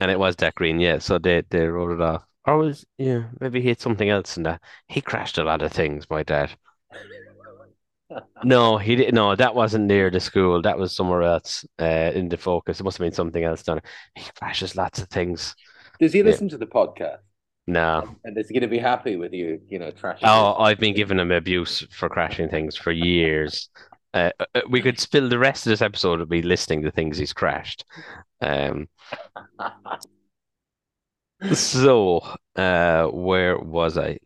And 0.00 0.10
it 0.10 0.18
was 0.18 0.36
that 0.36 0.54
green, 0.54 0.80
yeah. 0.80 0.98
So 0.98 1.18
they, 1.18 1.42
they 1.50 1.66
wrote 1.66 1.92
it 1.92 2.00
off. 2.00 2.24
Or 2.46 2.56
was, 2.56 2.86
yeah, 2.96 3.24
maybe 3.40 3.60
he 3.60 3.68
hit 3.68 3.80
something 3.80 4.08
else 4.08 4.36
and 4.36 4.46
that. 4.46 4.62
He 4.86 5.00
crashed 5.00 5.38
a 5.38 5.44
lot 5.44 5.60
of 5.60 5.72
things, 5.72 6.08
my 6.08 6.22
dad 6.22 6.50
no, 8.44 8.78
he 8.78 8.96
didn't. 8.96 9.14
No, 9.14 9.36
that 9.36 9.54
wasn't 9.54 9.86
near 9.86 10.10
the 10.10 10.20
school. 10.20 10.62
That 10.62 10.78
was 10.78 10.94
somewhere 10.94 11.22
else 11.22 11.64
uh, 11.80 12.12
in 12.14 12.28
the 12.28 12.36
focus. 12.36 12.80
It 12.80 12.84
must 12.84 12.98
have 12.98 13.04
been 13.04 13.12
something 13.12 13.44
else 13.44 13.62
done. 13.62 13.80
He 14.14 14.24
crashes 14.38 14.76
lots 14.76 15.00
of 15.00 15.08
things. 15.08 15.54
Does 16.00 16.12
he 16.12 16.22
listen 16.22 16.46
yeah. 16.46 16.52
to 16.52 16.58
the 16.58 16.66
podcast? 16.66 17.18
No. 17.66 18.16
And 18.24 18.38
is 18.38 18.48
he 18.48 18.54
going 18.54 18.62
to 18.62 18.68
be 18.68 18.78
happy 18.78 19.16
with 19.16 19.32
you, 19.34 19.60
you 19.68 19.78
know, 19.78 19.90
trashing? 19.90 20.20
Oh, 20.22 20.54
I've 20.54 20.78
been 20.78 20.94
giving 20.94 21.18
him 21.18 21.30
abuse 21.30 21.86
for 21.90 22.08
crashing 22.08 22.48
things 22.48 22.76
for 22.76 22.92
years. 22.92 23.68
Uh, 24.14 24.30
uh, 24.40 24.60
we 24.70 24.80
could 24.80 24.98
spill 24.98 25.28
the 25.28 25.38
rest 25.38 25.66
of 25.66 25.70
this 25.70 25.82
episode 25.82 26.22
of 26.22 26.30
me 26.30 26.40
listing 26.40 26.80
the 26.80 26.90
things 26.90 27.18
he's 27.18 27.34
crashed. 27.34 27.84
Um, 28.40 28.88
so, 31.54 32.20
uh, 32.56 33.06
where 33.08 33.58
was 33.58 33.96
I? 33.98 34.18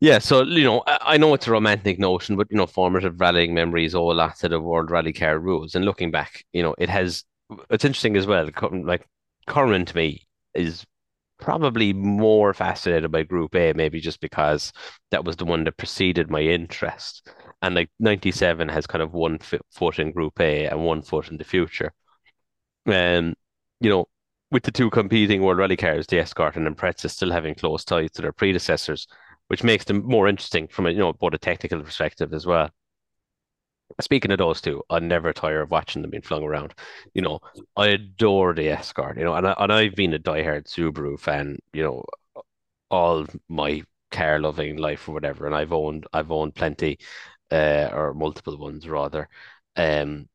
Yeah, 0.00 0.18
so 0.18 0.42
you 0.42 0.64
know, 0.64 0.82
I 0.86 1.16
know 1.16 1.32
it's 1.34 1.46
a 1.46 1.50
romantic 1.50 1.98
notion, 1.98 2.36
but 2.36 2.48
you 2.50 2.56
know, 2.56 2.66
formative 2.66 3.20
rallying 3.20 3.54
memories 3.54 3.94
all 3.94 4.14
lot 4.14 4.36
to 4.38 4.48
the 4.48 4.60
World 4.60 4.90
Rally 4.90 5.12
Car 5.12 5.38
rules. 5.38 5.74
And 5.74 5.84
looking 5.84 6.10
back, 6.10 6.44
you 6.52 6.62
know, 6.62 6.74
it 6.78 6.88
has. 6.90 7.24
It's 7.70 7.84
interesting 7.84 8.16
as 8.16 8.26
well. 8.26 8.50
Like 8.62 9.06
current 9.46 9.94
me 9.94 10.26
is 10.54 10.84
probably 11.38 11.92
more 11.92 12.52
fascinated 12.54 13.12
by 13.12 13.22
Group 13.24 13.54
A, 13.56 13.72
maybe 13.74 14.00
just 14.00 14.20
because 14.20 14.72
that 15.10 15.24
was 15.24 15.36
the 15.36 15.44
one 15.46 15.64
that 15.64 15.76
preceded 15.78 16.30
my 16.30 16.40
interest. 16.42 17.28
And 17.62 17.74
like 17.74 17.90
'97 18.00 18.68
has 18.68 18.86
kind 18.86 19.02
of 19.02 19.12
one 19.14 19.38
foot 19.70 19.98
in 19.98 20.12
Group 20.12 20.40
A 20.40 20.66
and 20.66 20.84
one 20.84 21.02
foot 21.02 21.30
in 21.30 21.38
the 21.38 21.44
future. 21.44 21.92
Um, 22.86 23.34
you 23.80 23.90
know, 23.90 24.06
with 24.50 24.62
the 24.64 24.70
two 24.72 24.90
competing 24.90 25.42
World 25.42 25.58
Rally 25.58 25.76
cars, 25.76 26.06
the 26.06 26.18
Escort 26.20 26.56
and 26.56 26.66
Impreza, 26.68 27.10
still 27.10 27.32
having 27.32 27.54
close 27.54 27.84
ties 27.84 28.12
to 28.12 28.22
their 28.22 28.32
predecessors 28.32 29.06
which 29.48 29.62
makes 29.64 29.84
them 29.84 30.04
more 30.04 30.28
interesting 30.28 30.68
from 30.68 30.86
a 30.86 30.90
you 30.90 30.98
know 30.98 31.12
both 31.12 31.34
a 31.34 31.38
technical 31.38 31.80
perspective 31.82 32.32
as 32.32 32.46
well. 32.46 32.70
speaking 34.00 34.30
of 34.30 34.38
those 34.38 34.60
two, 34.60 34.82
I 34.90 34.98
never 34.98 35.32
tire 35.32 35.62
of 35.62 35.70
watching 35.70 36.02
them 36.02 36.10
being 36.10 36.22
flung 36.22 36.42
around. 36.42 36.74
You 37.14 37.22
know, 37.22 37.40
I 37.76 37.88
adore 37.88 38.54
the 38.54 38.68
Escort, 38.68 39.16
you 39.18 39.24
know, 39.24 39.34
and, 39.34 39.46
I, 39.46 39.54
and 39.58 39.72
I've 39.72 39.94
been 39.94 40.14
a 40.14 40.18
diehard 40.18 40.64
Subaru 40.66 41.18
fan, 41.18 41.58
you 41.72 41.82
know, 41.82 42.04
all 42.90 43.26
my 43.48 43.82
car 44.12 44.40
loving 44.40 44.76
life 44.78 45.08
or 45.08 45.12
whatever, 45.14 45.46
and 45.46 45.54
I've 45.54 45.72
owned 45.72 46.06
I've 46.12 46.32
owned 46.32 46.54
plenty, 46.54 46.98
uh, 47.52 47.90
or 47.92 48.14
multiple 48.14 48.58
ones 48.58 48.88
rather. 48.88 49.28
Um, 49.76 50.28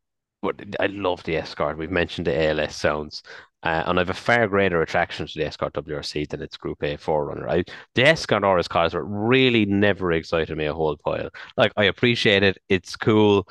I 0.79 0.87
love 0.87 1.23
the 1.23 1.37
Escort. 1.37 1.77
We've 1.77 1.91
mentioned 1.91 2.27
the 2.27 2.49
ALS 2.49 2.75
sounds. 2.75 3.21
Uh, 3.63 3.83
and 3.85 3.99
I 3.99 4.01
have 4.01 4.09
a 4.09 4.15
far 4.15 4.47
greater 4.47 4.81
attraction 4.81 5.27
to 5.27 5.33
the 5.39 5.45
Escort 5.45 5.73
WRC 5.73 6.27
than 6.29 6.41
its 6.41 6.57
Group 6.57 6.83
A 6.83 6.97
forerunner. 6.97 7.47
I, 7.47 7.63
the 7.93 8.05
Escort 8.05 8.43
RS 8.43 8.67
cars 8.67 8.95
were 8.95 9.05
really 9.05 9.65
never 9.65 10.11
excited 10.11 10.57
me 10.57 10.65
a 10.65 10.73
whole 10.73 10.97
pile. 10.97 11.29
Like 11.57 11.71
I 11.77 11.83
appreciate 11.83 12.41
it; 12.41 12.57
it's 12.69 12.95
cool. 12.95 13.47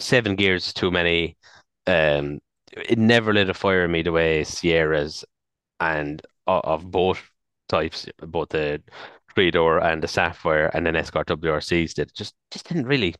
Seven 0.00 0.34
gears 0.36 0.72
too 0.72 0.90
many. 0.90 1.36
Um, 1.86 2.40
it 2.72 2.98
never 2.98 3.34
lit 3.34 3.50
a 3.50 3.54
fire 3.54 3.84
in 3.84 3.92
me 3.92 4.02
the 4.02 4.12
way 4.12 4.44
Sierras 4.44 5.24
and 5.80 6.22
uh, 6.46 6.60
of 6.64 6.90
both 6.90 7.22
types, 7.68 8.06
both 8.18 8.48
the 8.50 8.82
three 9.34 9.50
door 9.50 9.78
and 9.78 10.02
the 10.02 10.08
Sapphire 10.08 10.70
and 10.74 10.86
then 10.86 10.96
Escort 10.96 11.28
WRCs 11.28 11.94
did. 11.94 12.14
Just 12.14 12.34
just 12.50 12.68
didn't 12.68 12.86
really. 12.86 13.14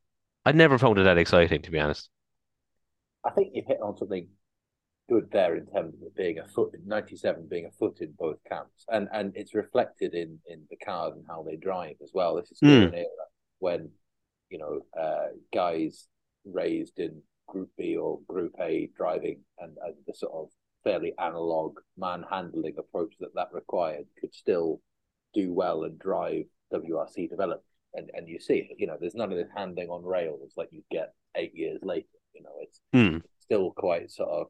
I 0.46 0.52
never 0.52 0.78
found 0.78 0.98
it 0.98 1.04
that 1.04 1.18
exciting, 1.18 1.62
to 1.62 1.70
be 1.70 1.80
honest. 1.80 2.08
I 3.24 3.30
think 3.30 3.52
you've 3.54 3.66
hit 3.66 3.80
on 3.82 3.96
something 3.96 4.28
good 5.08 5.28
there 5.32 5.56
in 5.56 5.66
terms 5.66 5.94
of 5.94 6.02
it 6.02 6.16
being 6.16 6.38
a 6.38 6.48
foot 6.48 6.74
97 6.86 7.46
being 7.50 7.66
a 7.66 7.70
foot 7.70 7.98
in 8.00 8.12
both 8.18 8.38
camps. 8.48 8.84
And 8.88 9.08
and 9.12 9.32
it's 9.34 9.54
reflected 9.54 10.14
in 10.14 10.38
in 10.46 10.62
the 10.70 10.76
cars 10.76 11.14
and 11.16 11.24
how 11.28 11.42
they 11.42 11.56
drive 11.56 11.96
as 12.02 12.10
well. 12.14 12.36
This 12.36 12.52
is 12.52 12.60
mm. 12.62 12.88
an 12.88 12.94
era 12.94 13.26
when 13.58 13.90
you 14.50 14.58
know 14.58 14.80
uh, 15.00 15.28
guys 15.52 16.06
raised 16.44 16.98
in 16.98 17.22
group 17.48 17.70
b 17.76 17.96
or 17.96 18.20
group 18.26 18.54
a 18.60 18.90
driving 18.96 19.40
and, 19.58 19.76
and 19.84 19.94
the 20.06 20.14
sort 20.14 20.32
of 20.32 20.48
fairly 20.82 21.12
analog 21.18 21.78
manhandling 21.98 22.74
approach 22.78 23.14
that 23.20 23.34
that 23.34 23.48
required 23.52 24.06
could 24.20 24.34
still 24.34 24.80
do 25.32 25.52
well 25.52 25.84
and 25.84 25.98
drive 25.98 26.44
wrc 26.72 27.30
development. 27.30 27.62
And 27.94 28.10
and 28.14 28.28
you 28.28 28.40
see 28.40 28.74
you 28.78 28.86
know 28.86 28.96
there's 28.98 29.14
none 29.14 29.32
of 29.32 29.38
this 29.38 29.50
handling 29.54 29.88
on 29.88 30.02
rails 30.02 30.52
like 30.56 30.68
you 30.72 30.82
get 30.90 31.14
eight 31.36 31.54
years 31.54 31.80
later 31.82 32.06
you 32.34 32.42
know 32.42 32.50
it's 32.60 32.80
mm. 32.94 33.22
still 33.40 33.70
quite 33.72 34.10
sort 34.10 34.28
of 34.28 34.46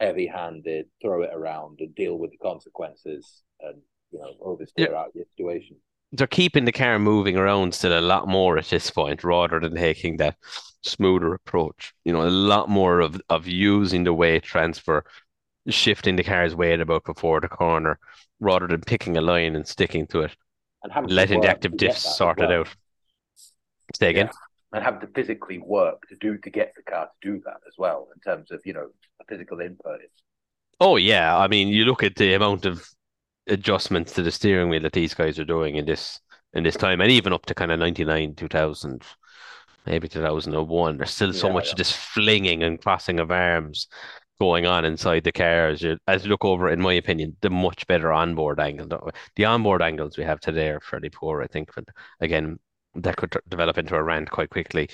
heavy 0.00 0.26
handed, 0.26 0.86
throw 1.00 1.22
it 1.22 1.30
around 1.32 1.78
and 1.80 1.94
deal 1.94 2.18
with 2.18 2.30
the 2.30 2.38
consequences 2.38 3.42
and, 3.60 3.80
you 4.10 4.18
know, 4.18 4.32
oversteer 4.44 4.90
yeah. 4.90 4.96
out 4.96 5.14
your 5.14 5.26
situation. 5.36 5.76
They're 6.12 6.26
keeping 6.26 6.64
the 6.64 6.72
car 6.72 6.98
moving 6.98 7.36
around 7.36 7.74
still 7.74 7.96
a 7.96 8.00
lot 8.00 8.26
more 8.26 8.58
at 8.58 8.66
this 8.66 8.90
point 8.90 9.22
rather 9.22 9.60
than 9.60 9.76
taking 9.76 10.16
that 10.16 10.36
smoother 10.82 11.34
approach. 11.34 11.92
You 12.04 12.12
know, 12.12 12.22
a 12.22 12.30
lot 12.30 12.68
more 12.68 13.00
of, 13.00 13.20
of 13.28 13.46
using 13.46 14.02
the 14.02 14.14
weight 14.14 14.42
transfer, 14.42 15.04
shifting 15.68 16.16
the 16.16 16.24
car's 16.24 16.54
weight 16.54 16.80
about 16.80 17.04
before 17.04 17.40
the 17.40 17.48
corner 17.48 18.00
rather 18.40 18.66
than 18.66 18.80
picking 18.80 19.16
a 19.16 19.20
line 19.20 19.54
and 19.54 19.68
sticking 19.68 20.06
to 20.08 20.22
it. 20.22 20.34
And 20.82 21.10
letting 21.10 21.42
the 21.42 21.48
active 21.48 21.72
diffs 21.72 21.98
sort 21.98 22.38
well. 22.38 22.50
it 22.50 22.54
out. 22.54 22.68
Say 23.94 24.10
again. 24.10 24.26
Yeah 24.26 24.32
and 24.72 24.84
have 24.84 25.00
to 25.00 25.06
physically 25.08 25.58
work 25.58 26.06
to 26.08 26.16
do 26.16 26.38
to 26.38 26.50
get 26.50 26.72
the 26.76 26.82
car 26.82 27.06
to 27.06 27.32
do 27.32 27.40
that 27.44 27.58
as 27.66 27.74
well 27.78 28.08
in 28.14 28.20
terms 28.20 28.50
of 28.50 28.60
you 28.64 28.72
know 28.72 28.88
a 29.20 29.24
physical 29.28 29.60
input. 29.60 30.00
Oh 30.80 30.96
yeah, 30.96 31.36
I 31.36 31.48
mean 31.48 31.68
you 31.68 31.84
look 31.84 32.02
at 32.02 32.16
the 32.16 32.34
amount 32.34 32.66
of 32.66 32.86
adjustments 33.46 34.12
to 34.12 34.22
the 34.22 34.30
steering 34.30 34.68
wheel 34.68 34.82
that 34.82 34.92
these 34.92 35.14
guys 35.14 35.38
are 35.38 35.44
doing 35.44 35.76
in 35.76 35.86
this 35.86 36.20
in 36.52 36.64
this 36.64 36.76
time, 36.76 37.00
and 37.00 37.10
even 37.10 37.32
up 37.32 37.46
to 37.46 37.54
kind 37.54 37.72
of 37.72 37.78
ninety 37.78 38.04
nine, 38.04 38.34
two 38.34 38.48
thousand, 38.48 39.02
maybe 39.86 40.08
two 40.08 40.22
thousand 40.22 40.54
and 40.54 40.68
one. 40.68 40.96
There's 40.96 41.10
still 41.10 41.32
so 41.32 41.48
yeah, 41.48 41.54
much 41.54 41.68
yeah. 41.68 41.74
just 41.74 41.96
flinging 41.96 42.62
and 42.62 42.80
crossing 42.80 43.20
of 43.20 43.30
arms 43.30 43.88
going 44.40 44.64
on 44.66 44.86
inside 44.86 45.22
the 45.22 45.32
car 45.32 45.68
as 45.68 45.82
you 45.82 45.98
as 46.08 46.24
you 46.24 46.30
look 46.30 46.44
over, 46.44 46.70
in 46.70 46.80
my 46.80 46.94
opinion, 46.94 47.36
the 47.42 47.50
much 47.50 47.86
better 47.86 48.12
onboard 48.12 48.58
angle. 48.58 49.10
The 49.36 49.44
onboard 49.44 49.82
angles 49.82 50.16
we 50.16 50.24
have 50.24 50.40
today 50.40 50.70
are 50.70 50.80
fairly 50.80 51.10
poor, 51.10 51.42
I 51.42 51.46
think. 51.46 51.70
But 51.74 51.84
again, 52.20 52.58
that 52.94 53.16
could 53.16 53.36
develop 53.48 53.78
into 53.78 53.94
a 53.94 54.02
rant 54.02 54.30
quite 54.30 54.50
quickly. 54.50 54.88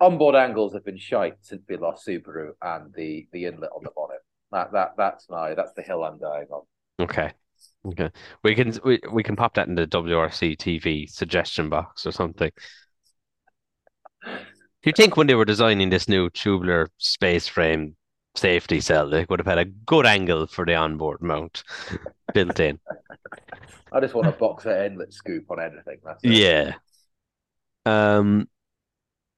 Onboard 0.00 0.34
angles 0.34 0.74
have 0.74 0.84
been 0.84 0.98
shite 0.98 1.36
since 1.40 1.62
we 1.68 1.76
lost 1.76 2.06
Subaru 2.06 2.50
and 2.60 2.92
the 2.94 3.26
the 3.32 3.46
inlet 3.46 3.70
on 3.74 3.82
the 3.82 3.90
bonnet. 3.96 4.18
That 4.52 4.72
that 4.72 4.94
that's 4.96 5.28
my 5.28 5.54
that's 5.54 5.72
the 5.72 5.82
hill 5.82 6.04
I'm 6.04 6.18
dying 6.18 6.46
on. 6.50 6.62
Okay. 7.00 7.32
Okay. 7.86 8.10
We 8.42 8.54
can 8.54 8.74
we, 8.84 9.00
we 9.10 9.22
can 9.22 9.36
pop 9.36 9.54
that 9.54 9.68
in 9.68 9.74
the 9.74 9.86
WRC 9.86 10.56
TV 10.56 11.08
suggestion 11.08 11.68
box 11.68 12.06
or 12.06 12.12
something. 12.12 12.50
Do 14.24 14.90
you 14.90 14.92
think 14.92 15.16
when 15.16 15.26
they 15.26 15.34
were 15.34 15.44
designing 15.44 15.90
this 15.90 16.08
new 16.08 16.30
tubular 16.30 16.88
space 16.98 17.48
frame 17.48 17.96
safety 18.38 18.80
cell, 18.80 19.08
they 19.08 19.26
would 19.28 19.40
have 19.40 19.46
had 19.46 19.58
a 19.58 19.64
good 19.64 20.06
angle 20.06 20.46
for 20.46 20.64
the 20.64 20.74
onboard 20.74 21.22
mount 21.22 21.62
built 22.34 22.60
in? 22.60 22.78
I 23.92 24.00
just 24.00 24.14
want 24.14 24.26
a 24.26 24.32
boxer 24.32 24.84
inlet 24.84 25.12
scoop 25.12 25.50
on 25.50 25.60
anything. 25.60 25.98
That's 26.04 26.22
it. 26.22 26.32
Yeah. 26.32 26.74
Um. 27.84 28.48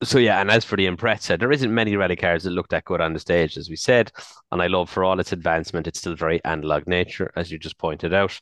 So 0.03 0.18
yeah, 0.18 0.40
and 0.40 0.51
as 0.51 0.64
for 0.64 0.76
the 0.76 0.86
Impreza, 0.86 1.38
there 1.38 1.51
isn't 1.51 1.74
many 1.74 1.96
rally 1.96 2.16
cars 2.16 2.44
that 2.44 2.51
look 2.51 2.68
that 2.68 2.84
good 2.84 3.01
on 3.01 3.12
the 3.12 3.18
stage, 3.18 3.57
as 3.57 3.68
we 3.68 3.76
said. 3.76 4.12
And 4.53 4.62
I 4.62 4.68
love 4.68 4.88
for 4.88 5.05
all 5.05 5.18
its 5.18 5.32
advancement, 5.32 5.88
it's 5.88 5.99
still 5.99 6.14
very 6.14 6.42
analog 6.44 6.86
nature, 6.86 7.32
as 7.36 7.51
you 7.51 7.59
just 7.59 7.78
pointed 7.78 8.14
out. 8.14 8.40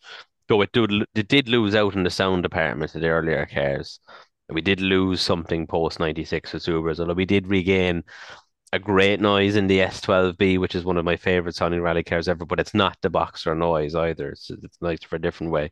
Though 0.48 0.60
it 0.62 0.72
did, 0.72 0.90
it 1.14 1.28
did 1.28 1.48
lose 1.48 1.74
out 1.74 1.94
in 1.94 2.02
the 2.02 2.10
sound 2.10 2.42
department 2.42 2.94
of 2.94 3.00
the 3.00 3.08
earlier 3.08 3.46
cars. 3.46 4.00
We 4.48 4.60
did 4.60 4.80
lose 4.80 5.20
something 5.20 5.66
post 5.66 5.98
96 5.98 6.52
with 6.52 6.62
Subarus, 6.62 7.00
although 7.00 7.14
we 7.14 7.24
did 7.26 7.48
regain 7.48 8.04
a 8.76 8.78
great 8.78 9.20
noise 9.20 9.56
in 9.56 9.66
the 9.66 9.80
S12B, 9.80 10.58
which 10.58 10.74
is 10.74 10.84
one 10.84 10.98
of 10.98 11.04
my 11.04 11.16
favorite 11.16 11.56
sounding 11.56 11.80
rally 11.80 12.04
cars 12.04 12.28
ever, 12.28 12.44
but 12.44 12.60
it's 12.60 12.74
not 12.74 12.98
the 13.00 13.08
boxer 13.08 13.54
noise 13.54 13.94
either. 13.94 14.30
It's, 14.30 14.50
it's 14.50 14.80
nice 14.82 15.02
for 15.02 15.16
a 15.16 15.20
different 15.20 15.50
way. 15.50 15.70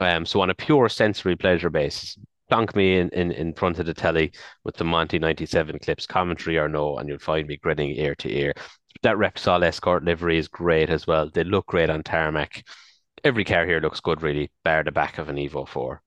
Um, 0.00 0.26
so 0.26 0.40
on 0.40 0.50
a 0.50 0.54
pure 0.54 0.88
sensory 0.88 1.36
pleasure 1.36 1.70
basis, 1.70 2.18
plonk 2.50 2.74
me 2.74 2.98
in, 2.98 3.10
in, 3.10 3.30
in 3.30 3.54
front 3.54 3.78
of 3.78 3.86
the 3.86 3.94
telly 3.94 4.32
with 4.64 4.76
the 4.76 4.84
Monty 4.84 5.20
97 5.20 5.78
clips, 5.78 6.04
commentary 6.04 6.58
or 6.58 6.68
no, 6.68 6.98
and 6.98 7.08
you'll 7.08 7.18
find 7.20 7.46
me 7.46 7.58
grinning 7.58 7.92
ear 7.92 8.16
to 8.16 8.28
ear. 8.28 8.52
That 9.02 9.16
Repsol 9.16 9.62
Escort 9.62 10.04
livery 10.04 10.38
is 10.38 10.48
great 10.48 10.90
as 10.90 11.06
well. 11.06 11.30
They 11.32 11.44
look 11.44 11.66
great 11.66 11.90
on 11.90 12.02
tarmac. 12.02 12.64
Every 13.22 13.44
car 13.44 13.64
here 13.64 13.80
looks 13.80 14.00
good, 14.00 14.22
really, 14.22 14.50
bar 14.64 14.82
the 14.82 14.90
back 14.90 15.18
of 15.18 15.28
an 15.28 15.36
Evo 15.36 15.66
4. 15.66 16.02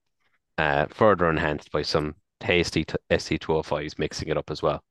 Uh, 0.58 0.86
further 0.90 1.30
enhanced 1.30 1.72
by 1.72 1.80
some 1.80 2.14
tasty 2.40 2.84
ST205s 3.10 3.98
mixing 3.98 4.28
it 4.28 4.36
up 4.36 4.50
as 4.50 4.62
well. 4.62 4.82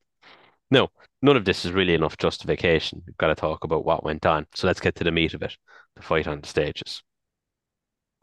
No, 0.71 0.89
none 1.21 1.37
of 1.37 1.45
this 1.45 1.65
is 1.65 1.71
really 1.71 1.95
enough 1.95 2.17
justification. 2.17 3.01
We've 3.05 3.17
got 3.17 3.27
to 3.27 3.35
talk 3.35 3.63
about 3.63 3.85
what 3.85 4.03
went 4.03 4.25
on. 4.25 4.45
So 4.53 4.67
let's 4.67 4.79
get 4.79 4.95
to 4.95 5.03
the 5.03 5.11
meat 5.11 5.33
of 5.33 5.41
it 5.41 5.55
the 5.95 6.01
fight 6.03 6.27
on 6.27 6.41
the 6.41 6.47
stages. 6.47 7.03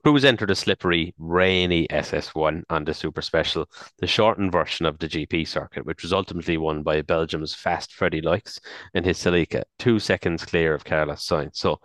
Crews 0.04 0.24
entered 0.24 0.52
a 0.52 0.54
slippery, 0.54 1.12
rainy 1.18 1.88
SS1 1.88 2.62
on 2.70 2.84
the 2.84 2.94
Super 2.94 3.20
Special, 3.22 3.68
the 3.98 4.06
shortened 4.06 4.52
version 4.52 4.86
of 4.86 5.00
the 5.00 5.08
GP 5.08 5.48
circuit, 5.48 5.84
which 5.84 6.02
was 6.02 6.12
ultimately 6.12 6.56
won 6.56 6.84
by 6.84 7.02
Belgium's 7.02 7.54
fast 7.54 7.92
Freddy 7.92 8.20
Loix 8.20 8.60
in 8.94 9.02
his 9.02 9.18
Celica, 9.18 9.64
two 9.80 9.98
seconds 9.98 10.44
clear 10.44 10.74
of 10.74 10.84
Carlos 10.84 11.26
Sainz. 11.26 11.56
So 11.56 11.80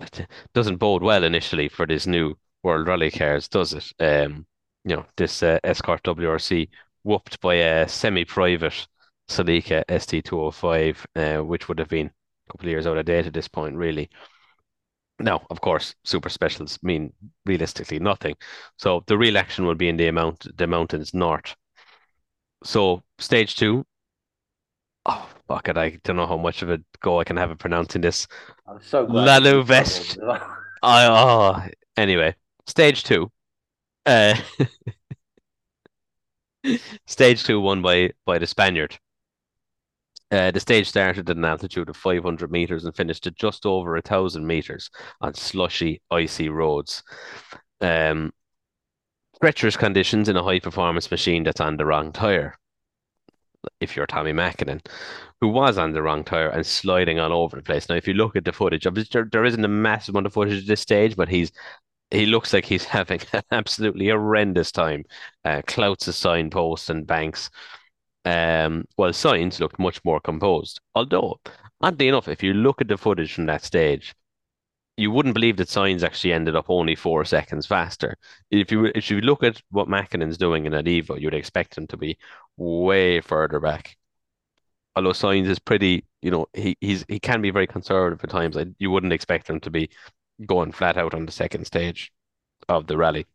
it 0.00 0.26
doesn't 0.54 0.78
bode 0.78 1.02
well 1.02 1.24
initially 1.24 1.68
for 1.68 1.86
this 1.86 2.06
new 2.06 2.34
World 2.62 2.88
Rally 2.88 3.10
cars, 3.10 3.48
does 3.48 3.74
it? 3.74 3.92
Um, 4.00 4.46
you 4.84 4.96
know, 4.96 5.04
this 5.18 5.42
uh, 5.42 5.58
Escort 5.62 6.02
WRC 6.04 6.70
whooped 7.02 7.40
by 7.42 7.56
a 7.56 7.86
semi-private 7.86 8.86
Celica 9.28 9.84
ST205, 9.88 11.06
uh, 11.16 11.44
which 11.44 11.68
would 11.68 11.78
have 11.78 11.88
been 11.88 12.06
a 12.06 12.52
couple 12.52 12.66
of 12.66 12.70
years 12.70 12.86
out 12.86 12.96
of 12.96 13.04
date 13.04 13.26
at 13.26 13.32
this 13.32 13.48
point, 13.48 13.76
really. 13.76 14.08
Now, 15.18 15.46
of 15.50 15.60
course, 15.60 15.94
super 16.04 16.28
specials 16.28 16.78
mean 16.82 17.12
realistically 17.46 17.98
nothing. 17.98 18.36
So 18.76 19.02
the 19.06 19.16
real 19.16 19.38
action 19.38 19.66
will 19.66 19.74
be 19.74 19.88
in 19.88 19.96
the 19.96 20.08
amount 20.08 20.46
the 20.56 20.66
mountains 20.66 21.14
north. 21.14 21.56
So 22.64 23.02
stage 23.18 23.56
two. 23.56 23.86
Oh 25.06 25.28
fuck 25.48 25.68
it! 25.68 25.78
I 25.78 25.98
don't 26.04 26.16
know 26.16 26.26
how 26.26 26.36
much 26.36 26.62
of 26.62 26.70
a 26.70 26.80
go 27.00 27.20
I 27.20 27.24
can 27.24 27.36
have 27.36 27.50
at 27.50 27.58
pronouncing 27.58 28.02
this. 28.02 28.26
I'm 28.66 28.82
so 28.82 29.06
glad. 29.06 29.42
La 29.42 29.50
Louveste. 29.50 30.18
I 30.82 31.06
oh 31.06 31.68
anyway, 31.96 32.34
stage 32.66 33.02
two. 33.04 33.30
Uh, 34.04 34.34
stage 37.06 37.44
two 37.44 37.60
won 37.60 37.80
by 37.80 38.10
by 38.26 38.38
the 38.38 38.46
Spaniard. 38.46 38.98
Uh, 40.30 40.50
the 40.50 40.58
stage 40.60 40.88
started 40.88 41.30
at 41.30 41.36
an 41.36 41.44
altitude 41.44 41.88
of 41.88 41.96
500 41.96 42.50
meters 42.50 42.84
and 42.84 42.96
finished 42.96 43.26
at 43.26 43.36
just 43.36 43.64
over 43.64 43.96
a 43.96 44.02
thousand 44.02 44.46
meters 44.46 44.90
on 45.20 45.34
slushy, 45.34 46.02
icy 46.10 46.48
roads. 46.48 47.02
Um, 47.80 48.32
treacherous 49.40 49.76
conditions 49.76 50.28
in 50.28 50.36
a 50.36 50.42
high 50.42 50.58
performance 50.58 51.10
machine 51.10 51.44
that's 51.44 51.60
on 51.60 51.76
the 51.76 51.86
wrong 51.86 52.12
tire. 52.12 52.58
If 53.80 53.96
you're 53.96 54.06
Tommy 54.06 54.32
Mäkinen, 54.32 54.84
who 55.40 55.48
was 55.48 55.78
on 55.78 55.92
the 55.92 56.02
wrong 56.02 56.24
tire 56.24 56.48
and 56.48 56.64
sliding 56.64 57.18
all 57.20 57.32
over 57.32 57.56
the 57.56 57.62
place. 57.62 57.88
Now, 57.88 57.96
if 57.96 58.08
you 58.08 58.14
look 58.14 58.36
at 58.36 58.44
the 58.44 58.52
footage, 58.52 58.86
there, 59.12 59.28
there 59.30 59.44
isn't 59.44 59.64
a 59.64 59.68
massive 59.68 60.14
amount 60.14 60.26
of 60.26 60.32
footage 60.32 60.62
at 60.62 60.66
this 60.66 60.80
stage, 60.80 61.16
but 61.16 61.28
he's 61.28 61.52
he 62.10 62.26
looks 62.26 62.52
like 62.52 62.64
he's 62.64 62.84
having 62.98 63.20
an 63.32 63.42
absolutely 63.50 64.08
horrendous 64.08 64.72
time. 64.72 65.04
Uh, 65.44 65.62
clouts 65.66 66.06
a 66.08 66.12
signpost 66.12 66.90
and 66.90 67.06
banks 67.06 67.50
um, 68.26 68.84
while 68.96 69.12
Sainz 69.12 69.60
looked 69.60 69.78
much 69.78 70.04
more 70.04 70.20
composed. 70.20 70.80
Although, 70.94 71.40
oddly 71.80 72.08
enough, 72.08 72.28
if 72.28 72.42
you 72.42 72.52
look 72.52 72.80
at 72.80 72.88
the 72.88 72.98
footage 72.98 73.32
from 73.32 73.46
that 73.46 73.64
stage, 73.64 74.14
you 74.96 75.10
wouldn't 75.10 75.34
believe 75.34 75.56
that 75.58 75.68
Sainz 75.68 76.02
actually 76.02 76.32
ended 76.32 76.56
up 76.56 76.66
only 76.68 76.96
four 76.96 77.24
seconds 77.24 77.66
faster. 77.66 78.16
If 78.50 78.72
you 78.72 78.86
if 78.94 79.10
you 79.10 79.20
look 79.20 79.42
at 79.44 79.62
what 79.70 79.88
Mäkinen's 79.88 80.38
doing 80.38 80.66
in 80.66 80.72
that 80.72 80.86
Evo, 80.86 81.20
you'd 81.20 81.34
expect 81.34 81.78
him 81.78 81.86
to 81.88 81.96
be 81.96 82.18
way 82.56 83.20
further 83.20 83.60
back. 83.60 83.96
Although 84.96 85.10
Sainz 85.10 85.46
is 85.46 85.58
pretty, 85.58 86.04
you 86.22 86.30
know, 86.30 86.46
he 86.54 86.76
he's 86.80 87.04
he 87.08 87.20
can 87.20 87.42
be 87.42 87.50
very 87.50 87.66
conservative 87.66 88.24
at 88.24 88.30
times. 88.30 88.56
You 88.78 88.90
wouldn't 88.90 89.12
expect 89.12 89.48
him 89.48 89.60
to 89.60 89.70
be 89.70 89.90
going 90.46 90.72
flat 90.72 90.96
out 90.96 91.14
on 91.14 91.26
the 91.26 91.32
second 91.32 91.66
stage 91.66 92.12
of 92.68 92.86
the 92.86 92.96
rally. 92.96 93.26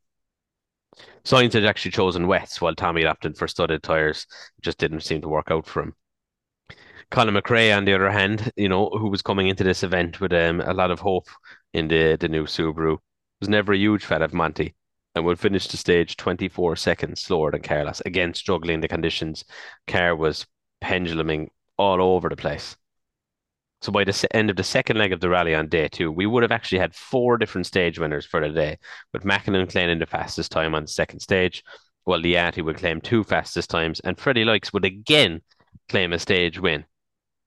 Sainz 1.23 1.53
had 1.53 1.65
actually 1.65 1.91
chosen 1.91 2.27
wets 2.27 2.61
while 2.61 2.75
Tommy 2.75 3.05
opted 3.05 3.37
for 3.37 3.47
studded 3.47 3.83
tires. 3.83 4.25
It 4.57 4.63
just 4.63 4.77
didn't 4.77 5.01
seem 5.01 5.21
to 5.21 5.29
work 5.29 5.51
out 5.51 5.65
for 5.65 5.83
him. 5.83 5.95
Colin 7.11 7.35
McRae, 7.35 7.75
on 7.75 7.85
the 7.85 7.93
other 7.93 8.09
hand, 8.09 8.51
you 8.55 8.69
know, 8.69 8.89
who 8.89 9.09
was 9.09 9.21
coming 9.21 9.47
into 9.47 9.63
this 9.63 9.83
event 9.83 10.21
with 10.21 10.31
um, 10.33 10.61
a 10.61 10.73
lot 10.73 10.91
of 10.91 10.99
hope 10.99 11.27
in 11.73 11.87
the, 11.87 12.17
the 12.19 12.29
new 12.29 12.45
Subaru, 12.45 12.97
was 13.39 13.49
never 13.49 13.73
a 13.73 13.77
huge 13.77 14.05
fan 14.05 14.21
of 14.21 14.33
Monty 14.33 14.75
and 15.15 15.25
would 15.25 15.39
finish 15.39 15.67
the 15.67 15.77
stage 15.77 16.15
24 16.15 16.75
seconds 16.77 17.21
slower 17.21 17.51
than 17.51 17.61
Carlos. 17.61 18.01
Again, 18.05 18.33
struggling 18.33 18.79
the 18.79 18.87
conditions. 18.87 19.43
Car 19.87 20.15
was 20.15 20.45
penduluming 20.79 21.51
all 21.77 22.01
over 22.01 22.29
the 22.29 22.35
place. 22.35 22.77
So 23.81 23.91
by 23.91 24.03
the 24.03 24.27
end 24.31 24.51
of 24.51 24.57
the 24.57 24.63
second 24.63 24.97
leg 24.97 25.11
of 25.11 25.21
the 25.21 25.29
rally 25.29 25.55
on 25.55 25.67
day 25.67 25.87
two, 25.87 26.11
we 26.11 26.27
would 26.27 26.43
have 26.43 26.51
actually 26.51 26.77
had 26.77 26.93
four 26.93 27.37
different 27.39 27.65
stage 27.65 27.97
winners 27.97 28.27
for 28.27 28.39
the 28.39 28.53
day, 28.53 28.77
with 29.11 29.23
Mäkinen 29.23 29.67
claiming 29.69 29.97
the 29.97 30.05
fastest 30.05 30.51
time 30.51 30.75
on 30.75 30.83
the 30.83 30.87
second 30.87 31.19
stage, 31.19 31.63
while 32.03 32.19
Liatti 32.19 32.63
would 32.63 32.77
claim 32.77 33.01
two 33.01 33.23
fastest 33.23 33.71
times, 33.71 33.99
and 34.01 34.19
Freddie 34.19 34.45
Loix 34.45 34.71
would 34.71 34.85
again 34.85 35.41
claim 35.89 36.13
a 36.13 36.19
stage 36.19 36.59
win, 36.59 36.85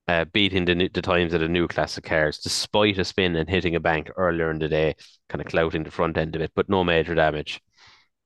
uh, 0.09 0.25
beating 0.25 0.65
the, 0.65 0.89
the 0.89 1.03
times 1.03 1.35
of 1.35 1.41
the 1.41 1.49
new 1.49 1.69
classic 1.69 2.03
cars, 2.03 2.39
despite 2.39 2.99
a 2.99 3.05
spin 3.05 3.37
and 3.37 3.49
hitting 3.49 3.77
a 3.77 3.81
bank 3.81 4.11
earlier 4.17 4.51
in 4.51 4.59
the 4.59 4.69
day, 4.69 4.97
kind 5.29 5.41
of 5.41 5.47
clouting 5.47 5.85
the 5.85 5.91
front 5.93 6.19
end 6.19 6.35
of 6.35 6.43
it, 6.43 6.51
but 6.57 6.69
no 6.69 6.83
major 6.83 7.15
damage. 7.15 7.61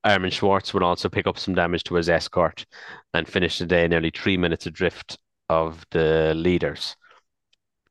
Armin 0.02 0.30
Schwarz 0.30 0.72
would 0.72 0.82
also 0.82 1.11
pick 1.11 1.26
up 1.26 1.38
some 1.38 1.54
damage 1.54 1.84
to 1.84 1.96
his 1.96 2.09
escort 2.09 2.64
and 3.12 3.28
finish 3.28 3.59
the 3.59 3.66
day 3.66 3.86
nearly 3.86 4.11
three 4.11 4.38
minutes 4.38 4.64
adrift 4.64 5.18
of 5.50 5.84
the 5.90 6.32
leaders 6.34 6.96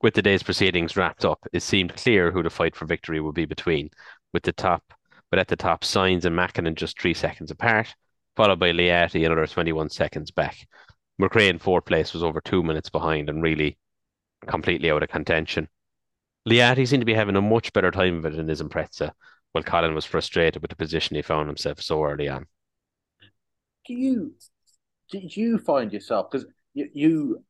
with 0.02 0.14
the 0.14 0.22
day's 0.22 0.44
proceedings 0.44 0.96
wrapped 0.96 1.26
up, 1.26 1.46
it 1.54 1.62
seemed 1.62 1.96
clear 1.96 2.32
who 2.32 2.44
the 2.44 2.50
fight 2.50 2.76
for 2.76 2.86
victory 2.86 3.20
would 3.20 3.36
be 3.36 3.46
between, 3.46 3.90
with 4.34 4.44
the 4.44 4.52
top, 4.54 4.94
but 5.30 5.40
at 5.40 5.48
the 5.48 5.56
top, 5.56 5.84
Sainz 5.84 6.26
and 6.26 6.38
Mäkinen 6.38 6.76
just 6.76 7.00
three 7.00 7.14
seconds 7.14 7.52
apart, 7.52 7.96
followed 8.36 8.60
by 8.60 8.72
Liatti 8.72 9.26
another 9.26 9.48
21 9.48 9.90
seconds 9.90 10.32
back. 10.32 10.68
McRae 11.20 11.50
in 11.50 11.58
fourth 11.58 11.86
place 11.86 12.14
was 12.14 12.24
over 12.24 12.40
two 12.42 12.62
minutes 12.62 12.90
behind 12.90 13.30
and 13.30 13.42
really 13.42 13.78
completely 14.46 14.92
out 14.92 15.02
of 15.02 15.10
contention. 15.10 15.68
Liatti 16.48 16.88
seemed 16.88 17.02
to 17.02 17.06
be 17.06 17.14
having 17.14 17.36
a 17.36 17.42
much 17.42 17.74
better 17.74 17.92
time 17.92 18.18
of 18.18 18.26
it 18.26 18.40
in 18.40 18.48
his 18.48 18.62
Impreza, 18.62 19.12
while 19.52 19.64
Colin 19.64 19.96
was 19.96 20.06
frustrated 20.06 20.62
with 20.62 20.70
the 20.70 20.76
position 20.76 21.16
he 21.16 21.22
found 21.22 21.48
himself 21.48 21.82
so 21.82 22.04
early 22.04 22.30
on. 22.30 22.46
Do 23.86 23.94
you 23.94 24.36
did 25.10 25.36
you 25.36 25.58
find 25.58 25.92
yourself 25.92 26.30
because 26.30 26.46
you, 26.74 26.90
you 26.94 27.44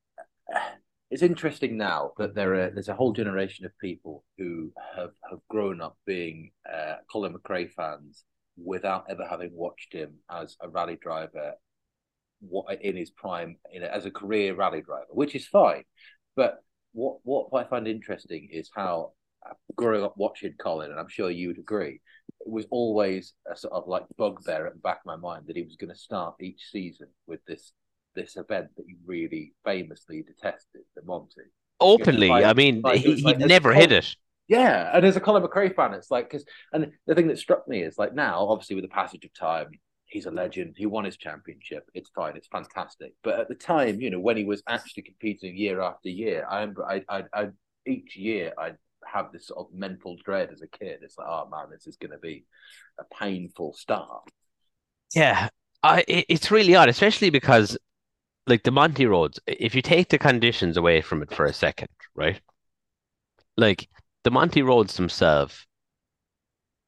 it's 1.10 1.24
interesting 1.24 1.78
now 1.78 2.12
that 2.18 2.36
there 2.36 2.56
are 2.56 2.70
there's 2.70 2.90
a 2.90 2.96
whole 2.96 3.14
generation 3.14 3.66
of 3.66 3.72
people 3.80 4.24
who 4.38 4.72
have 4.96 5.12
have 5.30 5.40
grown 5.50 5.82
up 5.82 5.98
being 6.06 6.52
uh, 6.72 6.96
Colin 7.12 7.34
McRae 7.34 7.72
fans 7.72 8.26
without 8.58 9.06
ever 9.10 9.26
having 9.28 9.52
watched 9.54 9.94
him 9.94 10.16
as 10.30 10.58
a 10.62 10.68
rally 10.68 10.98
driver 11.02 11.54
what 12.40 12.82
in 12.82 12.96
his 12.96 13.10
prime 13.10 13.58
in 13.72 13.84
a, 13.84 13.88
as 13.88 14.06
a 14.06 14.12
career 14.12 14.54
rally 14.54 14.82
driver, 14.82 15.08
which 15.10 15.36
is 15.36 15.48
fine. 15.48 15.84
But 16.36 16.60
what 16.94 17.20
what 17.24 17.50
I 17.54 17.70
find 17.70 17.88
interesting 17.88 18.50
is 18.52 18.70
how 18.76 19.14
uh, 19.46 19.54
growing 19.76 20.04
up 20.04 20.16
watching 20.18 20.54
Colin, 20.60 20.92
and 20.92 21.00
I'm 21.00 21.10
sure 21.10 21.32
you 21.32 21.48
would 21.48 21.60
agree, 21.60 22.02
it 22.42 22.52
was 22.52 22.66
always 22.70 23.34
a 23.52 23.56
sort 23.56 23.74
of 23.74 23.88
like 23.88 24.04
bugbear 24.18 24.68
at 24.68 24.74
the 24.74 24.80
back 24.80 25.00
of 25.00 25.06
my 25.06 25.16
mind 25.16 25.46
that 25.48 25.56
he 25.56 25.64
was 25.64 25.78
going 25.78 25.94
to 25.94 26.00
start 26.00 26.36
each 26.42 26.70
season 26.72 27.08
with 27.28 27.40
this 27.46 27.72
this 28.18 28.36
event 28.36 28.70
that 28.76 28.86
he 28.86 28.96
really 29.06 29.54
famously 29.64 30.24
detested, 30.24 30.82
the 30.96 31.04
Monty. 31.04 31.42
Openly, 31.80 32.28
like, 32.28 32.44
I 32.44 32.54
mean, 32.54 32.82
like, 32.82 33.02
he, 33.02 33.22
like, 33.22 33.38
he 33.38 33.46
never 33.46 33.74
hit 33.74 33.92
it. 33.92 34.16
Yeah, 34.48 34.92
and 34.94 35.06
as 35.06 35.16
a 35.16 35.20
Colin 35.20 35.44
McRae 35.44 35.76
fan, 35.76 35.94
it's 35.94 36.10
like 36.10 36.30
because 36.30 36.46
and 36.74 36.92
the 37.06 37.16
thing 37.16 37.28
that 37.28 37.38
struck 37.38 37.68
me 37.68 37.82
is 37.82 37.98
like 37.98 38.16
now, 38.16 38.48
obviously, 38.48 38.76
with 38.76 38.86
the 38.86 38.90
passage 38.90 39.26
of 39.26 39.34
time, 39.34 39.72
he's 40.06 40.26
a 40.26 40.32
legend. 40.32 40.76
He 40.78 40.86
won 40.86 41.06
his 41.06 41.18
championship. 41.18 41.84
It's 41.94 42.10
fine. 42.16 42.36
It's 42.36 42.48
fantastic. 42.48 43.14
But 43.24 43.40
at 43.40 43.50
the 43.50 43.56
time, 43.56 44.02
you 44.02 44.10
know, 44.10 44.20
when 44.20 44.38
he 44.38 44.46
was 44.46 44.64
actually 44.68 45.04
competing 45.04 45.56
year 45.56 45.82
after 45.82 46.10
year, 46.10 46.48
I 46.50 46.62
remember 46.62 46.86
I, 46.86 47.04
I, 47.10 47.24
I 47.34 47.48
each 47.86 48.16
year 48.16 48.54
I'd 48.58 48.78
have 49.06 49.32
this 49.32 49.48
sort 49.48 49.60
of 49.60 49.78
mental 49.78 50.18
dread 50.24 50.50
as 50.52 50.62
a 50.62 50.68
kid. 50.68 51.00
It's 51.02 51.18
like, 51.18 51.28
oh 51.30 51.48
man, 51.52 51.68
this 51.70 51.86
is 51.86 51.98
going 51.98 52.12
to 52.12 52.18
be 52.18 52.46
a 53.00 53.04
painful 53.16 53.74
start. 53.74 54.30
Yeah, 55.14 55.50
I, 55.84 56.04
it's 56.08 56.52
really 56.52 56.76
odd, 56.76 56.90
especially 56.90 57.30
because 57.30 57.77
like 58.48 58.64
the 58.64 58.72
Monty 58.72 59.06
Roads, 59.06 59.40
if 59.46 59.76
you 59.76 59.82
take 59.82 60.10
the 60.10 60.18
conditions 60.18 60.78
away 60.78 61.02
from 61.02 61.22
it 61.22 61.34
for 61.34 61.46
a 61.46 61.54
second, 61.54 61.90
right? 62.16 62.40
Like 63.58 63.90
the 64.24 64.32
Monty 64.32 64.62
Roads 64.62 64.96
themselves 64.96 65.66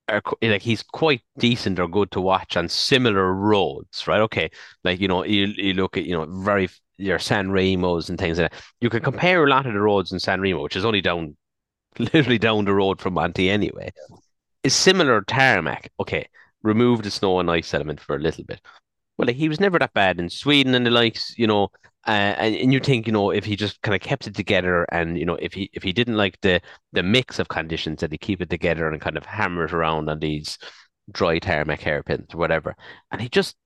are 0.07 0.21
like 0.41 0.61
he's 0.61 0.81
quite 0.81 1.21
decent 1.37 1.79
or 1.79 1.87
good 1.87 2.11
to 2.11 2.21
watch 2.21 2.57
on 2.57 2.69
similar 2.69 3.33
roads, 3.33 4.07
right? 4.07 4.21
Okay, 4.21 4.49
like 4.83 4.99
you 4.99 5.07
know, 5.07 5.23
you, 5.25 5.47
you 5.47 5.73
look 5.73 5.97
at 5.97 6.05
you 6.05 6.13
know 6.13 6.25
very 6.43 6.69
your 6.97 7.19
San 7.19 7.51
Remos 7.51 8.09
and 8.09 8.17
things 8.17 8.39
like 8.39 8.51
that. 8.51 8.61
You 8.81 8.89
can 8.89 9.01
compare 9.01 9.43
a 9.43 9.49
lot 9.49 9.65
of 9.65 9.73
the 9.73 9.81
roads 9.81 10.11
in 10.11 10.19
San 10.19 10.41
Remo, 10.41 10.63
which 10.63 10.75
is 10.75 10.85
only 10.85 11.01
down, 11.01 11.35
literally 11.99 12.39
down 12.39 12.65
the 12.65 12.73
road 12.73 12.99
from 13.01 13.13
Monty 13.13 13.49
anyway. 13.49 13.91
Is 14.63 14.75
similar 14.75 15.21
tarmac. 15.21 15.91
Okay, 15.99 16.27
remove 16.63 17.03
the 17.03 17.11
snow 17.11 17.39
and 17.39 17.51
ice 17.51 17.73
element 17.73 17.99
for 17.99 18.15
a 18.15 18.19
little 18.19 18.43
bit 18.43 18.61
well, 19.19 19.27
like, 19.27 19.35
he 19.35 19.49
was 19.49 19.59
never 19.59 19.77
that 19.79 19.93
bad 19.93 20.17
in 20.19 20.29
Sweden 20.29 20.73
and 20.75 20.85
the 20.85 20.91
likes, 20.91 21.37
you 21.37 21.45
know. 21.45 21.67
Uh, 22.07 22.33
and, 22.39 22.55
and 22.55 22.73
you 22.73 22.79
think, 22.79 23.05
you 23.05 23.11
know, 23.11 23.31
if 23.31 23.43
he 23.43 23.57
just 23.57 23.81
kind 23.81 23.93
of 23.93 24.01
kept 24.01 24.27
it 24.27 24.33
together, 24.33 24.85
and 24.93 25.19
you 25.19 25.25
know, 25.25 25.35
if 25.35 25.53
he 25.53 25.69
if 25.73 25.83
he 25.83 25.91
didn't 25.91 26.15
like 26.15 26.39
the 26.41 26.61
the 26.93 27.03
mix 27.03 27.37
of 27.37 27.49
conditions, 27.49 27.99
that 27.99 28.13
he 28.13 28.17
keep 28.17 28.41
it 28.41 28.49
together 28.49 28.87
and 28.87 29.01
kind 29.01 29.17
of 29.17 29.25
hammer 29.25 29.65
it 29.65 29.73
around 29.73 30.09
on 30.09 30.19
these 30.19 30.57
dry 31.11 31.37
tarmac 31.37 31.81
hairpins 31.81 32.33
or 32.33 32.37
whatever. 32.37 32.75
And 33.11 33.21
he 33.21 33.27
just, 33.27 33.57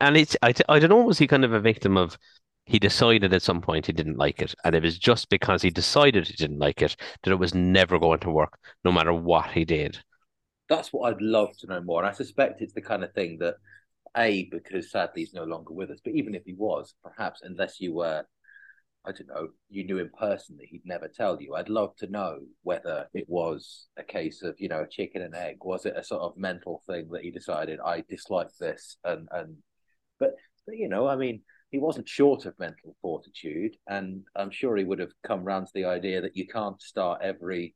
and 0.00 0.16
it's 0.16 0.36
I 0.42 0.54
I 0.70 0.78
don't 0.78 0.90
know, 0.90 1.02
was 1.02 1.18
he 1.18 1.26
kind 1.26 1.44
of 1.44 1.52
a 1.52 1.60
victim 1.60 1.98
of 1.98 2.16
he 2.64 2.78
decided 2.78 3.34
at 3.34 3.42
some 3.42 3.60
point 3.60 3.86
he 3.86 3.92
didn't 3.92 4.16
like 4.16 4.40
it, 4.40 4.54
and 4.64 4.74
it 4.74 4.82
was 4.82 4.98
just 4.98 5.28
because 5.28 5.60
he 5.60 5.70
decided 5.70 6.26
he 6.26 6.34
didn't 6.34 6.58
like 6.58 6.80
it 6.80 6.96
that 7.22 7.32
it 7.32 7.38
was 7.38 7.54
never 7.54 7.98
going 7.98 8.20
to 8.20 8.30
work, 8.30 8.58
no 8.84 8.92
matter 8.92 9.12
what 9.12 9.50
he 9.50 9.66
did. 9.66 9.98
That's 10.70 10.92
what 10.92 11.10
I'd 11.12 11.20
love 11.20 11.50
to 11.58 11.66
know 11.66 11.82
more. 11.82 12.00
And 12.00 12.08
I 12.08 12.12
suspect 12.12 12.62
it's 12.62 12.72
the 12.72 12.80
kind 12.80 13.04
of 13.04 13.12
thing 13.12 13.38
that 13.40 13.56
a, 14.16 14.48
because 14.50 14.90
sadly 14.90 15.22
he's 15.22 15.34
no 15.34 15.44
longer 15.44 15.72
with 15.72 15.90
us, 15.90 16.00
but 16.04 16.14
even 16.14 16.34
if 16.34 16.42
he 16.44 16.54
was, 16.54 16.94
perhaps 17.02 17.40
unless 17.42 17.80
you 17.80 17.94
were, 17.94 18.24
I 19.04 19.12
don't 19.12 19.28
know, 19.28 19.48
you 19.68 19.84
knew 19.84 19.98
him 19.98 20.10
personally, 20.18 20.68
he'd 20.70 20.84
never 20.84 21.08
tell 21.08 21.40
you. 21.40 21.54
I'd 21.54 21.68
love 21.68 21.96
to 21.96 22.10
know 22.10 22.40
whether 22.62 23.06
it 23.14 23.26
was 23.28 23.86
a 23.96 24.02
case 24.02 24.42
of, 24.42 24.56
you 24.58 24.68
know, 24.68 24.82
a 24.82 24.88
chicken 24.88 25.22
and 25.22 25.34
egg. 25.34 25.58
Was 25.62 25.86
it 25.86 25.96
a 25.96 26.04
sort 26.04 26.22
of 26.22 26.36
mental 26.36 26.82
thing 26.86 27.08
that 27.12 27.22
he 27.22 27.30
decided, 27.30 27.80
I 27.84 28.04
dislike 28.08 28.50
this? 28.58 28.98
And, 29.04 29.28
and, 29.30 29.56
but, 30.18 30.34
but 30.66 30.76
you 30.76 30.88
know, 30.88 31.06
I 31.06 31.16
mean, 31.16 31.42
he 31.70 31.78
wasn't 31.78 32.08
short 32.08 32.46
of 32.46 32.58
mental 32.58 32.96
fortitude. 33.00 33.76
And 33.88 34.24
I'm 34.36 34.50
sure 34.50 34.76
he 34.76 34.84
would 34.84 34.98
have 34.98 35.12
come 35.26 35.44
round 35.44 35.66
to 35.68 35.72
the 35.74 35.86
idea 35.86 36.20
that 36.20 36.36
you 36.36 36.46
can't 36.46 36.80
start 36.82 37.22
every 37.22 37.74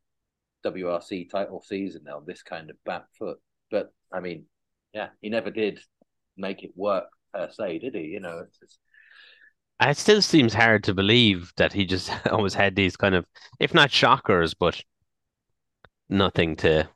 WRC 0.66 1.30
title 1.30 1.62
season 1.62 2.04
on 2.12 2.24
this 2.26 2.42
kind 2.42 2.70
of 2.70 2.76
back 2.84 3.04
foot. 3.18 3.38
But 3.70 3.92
I 4.12 4.20
mean, 4.20 4.46
yeah, 4.92 5.08
he 5.20 5.28
never 5.28 5.50
did 5.50 5.80
make 6.36 6.62
it 6.62 6.72
work 6.76 7.06
per 7.32 7.50
se, 7.50 7.80
did 7.80 7.94
he? 7.94 8.02
You 8.02 8.20
know, 8.20 8.42
it's 8.46 8.58
just... 8.58 8.78
Uh, 9.82 9.88
it 9.90 9.96
still 9.96 10.22
seems 10.22 10.54
hard 10.54 10.84
to 10.84 10.94
believe 10.94 11.52
that 11.56 11.72
he 11.72 11.84
just 11.84 12.10
always 12.30 12.54
had 12.54 12.76
these 12.76 12.96
kind 12.96 13.14
of, 13.14 13.26
if 13.58 13.74
not 13.74 13.90
shockers, 13.90 14.54
but 14.54 14.82
nothing 16.08 16.56
to 16.56 16.88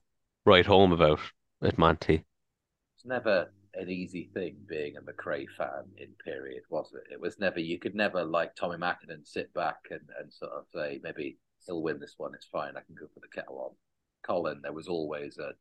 write 0.46 0.66
home 0.66 0.92
about 0.92 1.20
with 1.60 1.78
Monty. 1.78 2.24
It's 2.96 3.04
never 3.04 3.50
an 3.74 3.90
easy 3.90 4.30
thing 4.34 4.56
being 4.68 4.96
a 4.96 5.00
McRae 5.00 5.46
fan 5.56 5.84
in 5.96 6.08
period, 6.24 6.62
was 6.68 6.92
it? 6.94 7.12
It 7.12 7.20
was 7.20 7.38
never 7.38 7.60
you 7.60 7.78
could 7.78 7.94
never 7.94 8.24
like 8.24 8.54
Tommy 8.54 8.76
Mäkinen 8.76 9.24
sit 9.24 9.52
back 9.54 9.78
and, 9.90 10.00
and 10.20 10.32
sort 10.32 10.52
of 10.52 10.64
say 10.74 11.00
maybe 11.02 11.38
he'll 11.66 11.82
win 11.82 12.00
this 12.00 12.14
one, 12.16 12.34
it's 12.34 12.46
fine, 12.46 12.76
I 12.76 12.80
can 12.80 12.96
go 12.98 13.06
for 13.12 13.20
the 13.20 13.28
kettle 13.28 13.60
on. 13.60 13.76
Colin, 14.24 14.60
there 14.62 14.72
was 14.72 14.88
always 14.88 15.38
a 15.38 15.52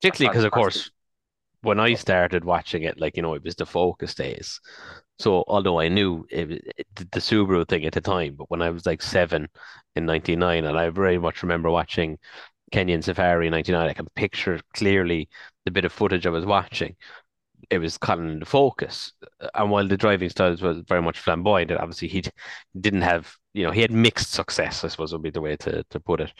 particularly 0.00 0.32
because 0.32 0.44
of 0.44 0.52
course 0.52 0.90
when 1.62 1.80
I 1.80 1.94
started 1.94 2.44
watching 2.44 2.82
it, 2.84 3.00
like 3.00 3.16
you 3.16 3.22
know, 3.22 3.34
it 3.34 3.44
was 3.44 3.56
the 3.56 3.66
focus 3.66 4.14
days. 4.14 4.60
So 5.18 5.44
although 5.48 5.80
I 5.80 5.88
knew 5.88 6.26
it, 6.30 6.50
it, 6.78 6.86
the 6.96 7.20
Subaru 7.20 7.66
thing 7.68 7.84
at 7.86 7.92
the 7.94 8.00
time, 8.00 8.34
but 8.36 8.50
when 8.50 8.62
I 8.62 8.70
was 8.70 8.86
like 8.86 9.02
seven 9.02 9.48
in 9.96 10.06
'99, 10.06 10.64
and 10.64 10.78
I 10.78 10.90
very 10.90 11.18
much 11.18 11.42
remember 11.42 11.70
watching 11.70 12.18
Kenyan 12.72 13.04
Safari 13.04 13.46
in 13.48 13.52
'99, 13.52 13.88
I 13.90 13.94
can 13.94 14.08
picture 14.16 14.60
clearly 14.74 15.28
the 15.66 15.72
bit 15.72 15.84
of 15.86 15.92
footage 15.92 16.26
I 16.26 16.30
was 16.30 16.46
watching. 16.46 16.96
it 17.70 17.78
was 17.78 17.98
Colin 17.98 18.40
the 18.40 18.46
focus. 18.46 19.12
And 19.54 19.70
while 19.70 19.86
the 19.88 19.96
driving 19.96 20.28
styles 20.30 20.62
was 20.62 20.80
very 20.88 21.02
much 21.02 21.18
flamboyant, 21.18 21.70
obviously 21.72 22.08
he 22.08 22.22
didn't 22.80 23.02
have, 23.02 23.34
you 23.54 23.64
know, 23.64 23.70
he 23.70 23.80
had 23.80 23.90
mixed 23.92 24.32
success, 24.32 24.84
I 24.84 24.88
suppose 24.88 25.12
would 25.12 25.22
be 25.22 25.30
the 25.30 25.40
way 25.40 25.56
to, 25.58 25.84
to 25.90 26.00
put 26.00 26.20
it. 26.20 26.32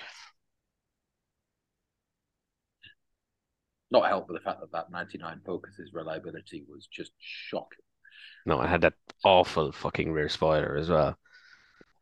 Not 3.93 4.09
helped 4.09 4.29
with 4.29 4.39
the 4.39 4.45
fact 4.45 4.61
that 4.61 4.73
that 4.73 4.91
99 4.91 5.43
Focus's 5.45 5.93
reliability 5.93 6.65
was 6.67 6.89
just 6.91 7.13
shocking. 7.21 7.85
No, 8.47 8.59
I 8.59 8.67
had 8.67 8.81
that 8.81 8.95
awful 9.23 9.71
fucking 9.71 10.11
rear 10.13 10.31
spoiler 10.31 10.77
as 10.79 10.89
well. 10.89 11.19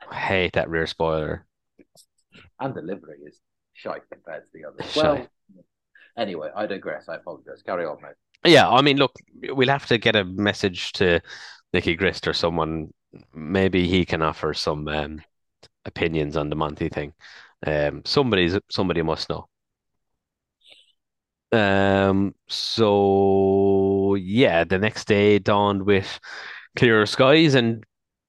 I 0.08 0.14
hate 0.14 0.52
that 0.52 0.70
rear 0.70 0.86
spoiler. 0.86 1.44
And 2.60 2.76
the 2.76 2.80
livery 2.80 3.18
is 3.26 3.40
shite 3.72 4.02
compared 4.08 4.44
to 4.44 4.48
the 4.54 4.68
others. 4.68 4.94
Well, 4.94 5.26
anyway, 6.16 6.50
I 6.54 6.66
digress. 6.66 7.08
I 7.08 7.16
apologize. 7.16 7.60
Carry 7.66 7.84
on, 7.84 7.98
mate. 8.00 8.52
Yeah, 8.52 8.68
I 8.68 8.82
mean, 8.82 8.96
look, 8.96 9.12
we'll 9.48 9.68
have 9.68 9.86
to 9.86 9.98
get 9.98 10.14
a 10.14 10.24
message 10.24 10.92
to 10.92 11.20
Nicky 11.72 11.96
Grist 11.96 12.28
or 12.28 12.32
someone. 12.32 12.94
Maybe 13.34 13.88
he 13.88 14.04
can 14.04 14.22
offer 14.22 14.54
some 14.54 14.86
um, 14.86 15.20
opinions 15.84 16.36
on 16.36 16.50
the 16.50 16.56
Monty 16.56 16.88
thing. 16.88 17.14
Um, 17.66 18.02
somebody's 18.06 18.56
somebody 18.70 19.02
must 19.02 19.28
know. 19.28 19.49
Um, 21.52 22.34
so 22.48 24.14
yeah, 24.14 24.64
the 24.64 24.78
next 24.78 25.06
day 25.06 25.38
dawned 25.38 25.82
with 25.84 26.20
clearer 26.76 27.06
skies 27.06 27.54
and 27.54 27.84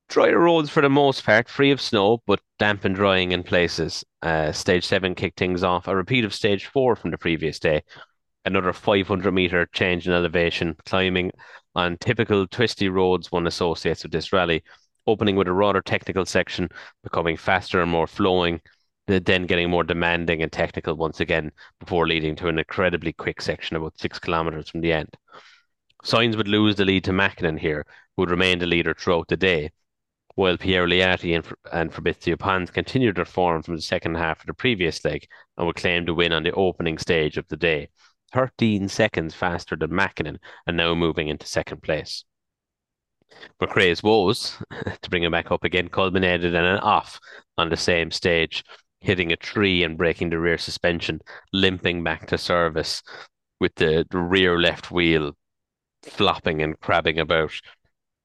drier 0.09 0.39
roads 0.39 0.69
for 0.69 0.81
the 0.81 0.89
most 0.89 1.25
part, 1.25 1.49
free 1.49 1.71
of 1.71 1.81
snow, 1.81 2.21
but 2.27 2.41
damp 2.59 2.85
and 2.85 2.95
drying 2.95 3.31
in 3.31 3.43
places. 3.43 4.03
Uh, 4.23 4.51
stage 4.51 4.85
seven 4.85 5.15
kicked 5.15 5.39
things 5.39 5.63
off, 5.63 5.87
a 5.87 5.95
repeat 5.95 6.25
of 6.25 6.33
stage 6.33 6.67
four 6.67 6.95
from 6.95 7.11
the 7.11 7.17
previous 7.17 7.59
day. 7.59 7.83
Another 8.45 8.73
500 8.73 9.33
meter 9.33 9.67
change 9.73 10.07
in 10.07 10.13
elevation, 10.13 10.75
climbing 10.85 11.31
on 11.75 11.97
typical 11.97 12.47
twisty 12.47 12.89
roads 12.89 13.31
one 13.31 13.47
associates 13.47 14.03
with 14.03 14.11
this 14.11 14.33
rally, 14.33 14.63
opening 15.07 15.35
with 15.35 15.47
a 15.47 15.53
rather 15.53 15.81
technical 15.81 16.25
section, 16.25 16.69
becoming 17.03 17.37
faster 17.37 17.81
and 17.81 17.91
more 17.91 18.07
flowing, 18.07 18.61
then 19.19 19.45
getting 19.45 19.69
more 19.69 19.83
demanding 19.83 20.41
and 20.41 20.51
technical 20.51 20.95
once 20.95 21.19
again, 21.19 21.51
before 21.79 22.07
leading 22.07 22.35
to 22.37 22.47
an 22.47 22.59
incredibly 22.59 23.13
quick 23.13 23.41
section 23.41 23.75
about 23.75 23.99
six 23.99 24.19
kilometers 24.19 24.69
from 24.69 24.81
the 24.81 24.93
end. 24.93 25.15
Sainz 26.03 26.35
would 26.35 26.47
lose 26.47 26.75
the 26.75 26.85
lead 26.85 27.03
to 27.05 27.11
Mäkinen 27.11 27.59
here, 27.59 27.85
who 28.15 28.23
would 28.23 28.31
remain 28.31 28.59
the 28.59 28.65
leader 28.65 28.93
throughout 28.93 29.27
the 29.27 29.37
day, 29.37 29.71
while 30.35 30.57
Pierre 30.57 30.87
Liatti 30.87 31.35
and, 31.35 31.45
and 31.71 31.93
Fabrizia 31.93 32.37
Pons 32.37 32.71
continued 32.71 33.17
their 33.17 33.25
form 33.25 33.61
from 33.61 33.75
the 33.75 33.81
second 33.81 34.15
half 34.15 34.39
of 34.39 34.47
the 34.47 34.53
previous 34.53 35.03
leg 35.03 35.27
and 35.57 35.67
would 35.67 35.75
claim 35.75 36.05
to 36.05 36.13
win 36.13 36.31
on 36.31 36.43
the 36.43 36.53
opening 36.53 36.97
stage 36.97 37.37
of 37.37 37.47
the 37.49 37.57
day, 37.57 37.89
13 38.33 38.87
seconds 38.87 39.35
faster 39.35 39.75
than 39.75 39.91
Mäkinen 39.91 40.37
and 40.65 40.77
now 40.77 40.95
moving 40.95 41.27
into 41.27 41.45
second 41.45 41.83
place. 41.83 42.23
McRae's 43.61 44.03
woes, 44.03 44.57
to 45.01 45.09
bring 45.09 45.23
him 45.23 45.31
back 45.31 45.51
up 45.51 45.63
again, 45.63 45.89
culminated 45.89 46.53
in 46.53 46.63
an 46.63 46.79
off 46.79 47.19
on 47.57 47.69
the 47.69 47.77
same 47.77 48.11
stage, 48.11 48.63
hitting 49.01 49.31
a 49.31 49.35
tree 49.35 49.83
and 49.83 49.97
breaking 49.97 50.29
the 50.29 50.39
rear 50.39 50.57
suspension, 50.57 51.19
limping 51.51 52.03
back 52.03 52.27
to 52.27 52.37
service 52.37 53.03
with 53.59 53.75
the, 53.75 54.05
the 54.09 54.19
rear 54.19 54.57
left 54.57 54.91
wheel 54.91 55.33
flopping 56.03 56.61
and 56.61 56.79
crabbing 56.79 57.19
about, 57.19 57.51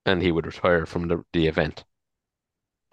and 0.05 0.23
he 0.23 0.33
would 0.33 0.47
retire 0.47 0.87
from 0.87 1.09
the, 1.09 1.23
the 1.33 1.47
event. 1.47 1.85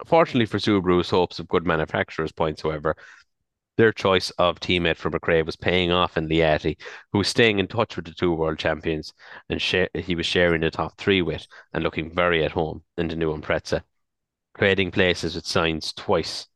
Fortunately 0.04 0.46
for 0.46 0.58
Subaru's 0.58 1.10
hopes 1.10 1.38
of 1.38 1.48
good 1.48 1.66
manufacturers' 1.66 2.32
points, 2.32 2.62
however, 2.62 2.96
their 3.76 3.92
choice 3.92 4.30
of 4.32 4.60
teammate 4.60 4.96
for 4.96 5.10
McRae 5.10 5.44
was 5.44 5.56
paying 5.56 5.90
off 5.90 6.16
in 6.16 6.28
Liatti, 6.28 6.76
who 7.12 7.18
was 7.18 7.28
staying 7.28 7.58
in 7.58 7.66
touch 7.66 7.96
with 7.96 8.04
the 8.04 8.14
two 8.14 8.32
world 8.32 8.58
champions, 8.58 9.12
and 9.48 9.60
share, 9.60 9.88
he 9.94 10.14
was 10.14 10.26
sharing 10.26 10.60
the 10.60 10.70
top 10.70 10.96
three 10.96 11.22
with 11.22 11.46
and 11.72 11.82
looking 11.82 12.14
very 12.14 12.44
at 12.44 12.52
home 12.52 12.82
in 12.96 13.08
the 13.08 13.16
new 13.16 13.36
Impreza, 13.36 13.82
trading 14.56 14.90
places 14.90 15.34
with 15.34 15.44
Sainz 15.44 15.94
twice. 15.94 16.46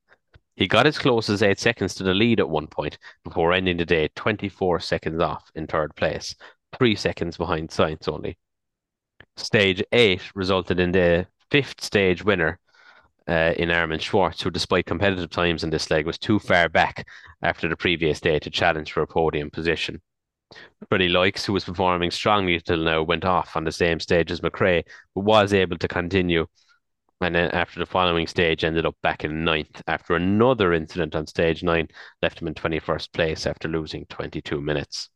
He 0.59 0.67
got 0.67 0.89
as 0.89 0.99
close 0.99 1.31
as 1.31 1.41
eight 1.41 1.61
seconds 1.61 1.95
to 1.95 2.03
the 2.03 2.13
lead 2.13 2.41
at 2.41 2.49
one 2.49 2.67
point 2.67 2.99
before 3.23 3.53
ending 3.53 3.77
the 3.77 3.85
day 3.85 4.09
24 4.17 4.81
seconds 4.81 5.21
off 5.21 5.49
in 5.55 5.69
third 5.69 5.95
place, 5.95 6.35
three 6.77 6.97
seconds 6.97 7.37
behind 7.37 7.69
Sainz 7.69 8.09
only. 8.09 8.37
Stage 9.37 9.85
eight 9.93 10.21
resulted 10.35 10.81
in 10.81 10.91
the 10.91 11.29
fifth 11.53 11.81
stage 11.81 12.25
winner 12.25 12.59
uh, 13.29 13.55
in 13.57 13.71
Armin 13.71 14.01
Schwarz, 14.01 14.41
who, 14.41 14.51
despite 14.51 14.87
competitive 14.87 15.31
times 15.31 15.63
in 15.63 15.71
this 15.71 15.93
leg, 15.93 16.07
was 16.07 16.19
too 16.19 16.41
far 16.41 16.69
back 16.69 17.07
after 17.41 17.69
the 17.69 17.77
previous 17.77 18.21
day 18.21 18.41
to 18.41 18.51
challenge 18.51 18.91
for 18.91 19.03
a 19.03 19.07
podium 19.07 19.51
position. 19.51 20.03
Freddie 20.89 21.09
Loix, 21.09 21.31
who 21.47 21.53
was 21.53 21.67
performing 21.67 22.11
strongly 22.11 22.59
till 22.59 22.83
now, 22.83 23.05
went 23.05 23.25
off 23.25 23.57
on 23.57 23.63
the 23.63 23.71
same 23.71 24.01
stage 24.01 24.33
as 24.33 24.41
McRae, 24.41 24.83
but 25.15 25.21
was 25.21 25.53
able 25.53 25.79
to 25.79 25.87
continue. 25.87 26.47
And 27.21 27.35
then 27.35 27.51
after 27.51 27.81
the 27.81 27.87
following 27.87 28.27
stage, 28.27 28.63
ended 28.63 28.87
up 28.87 28.97
back 29.03 29.25
in 29.25 29.45
ninth 29.45 29.83
after 29.87 30.15
another 30.15 30.73
incident 30.73 31.17
on 31.17 31.27
stage 31.27 31.63
nine 31.63 31.89
left 32.23 32.41
him 32.41 32.49
in 32.49 32.55
21st 32.55 33.13
place 33.13 33.47
after 33.47 33.69
losing 33.69 34.07
22 34.07 34.61
minutes. 34.61 35.11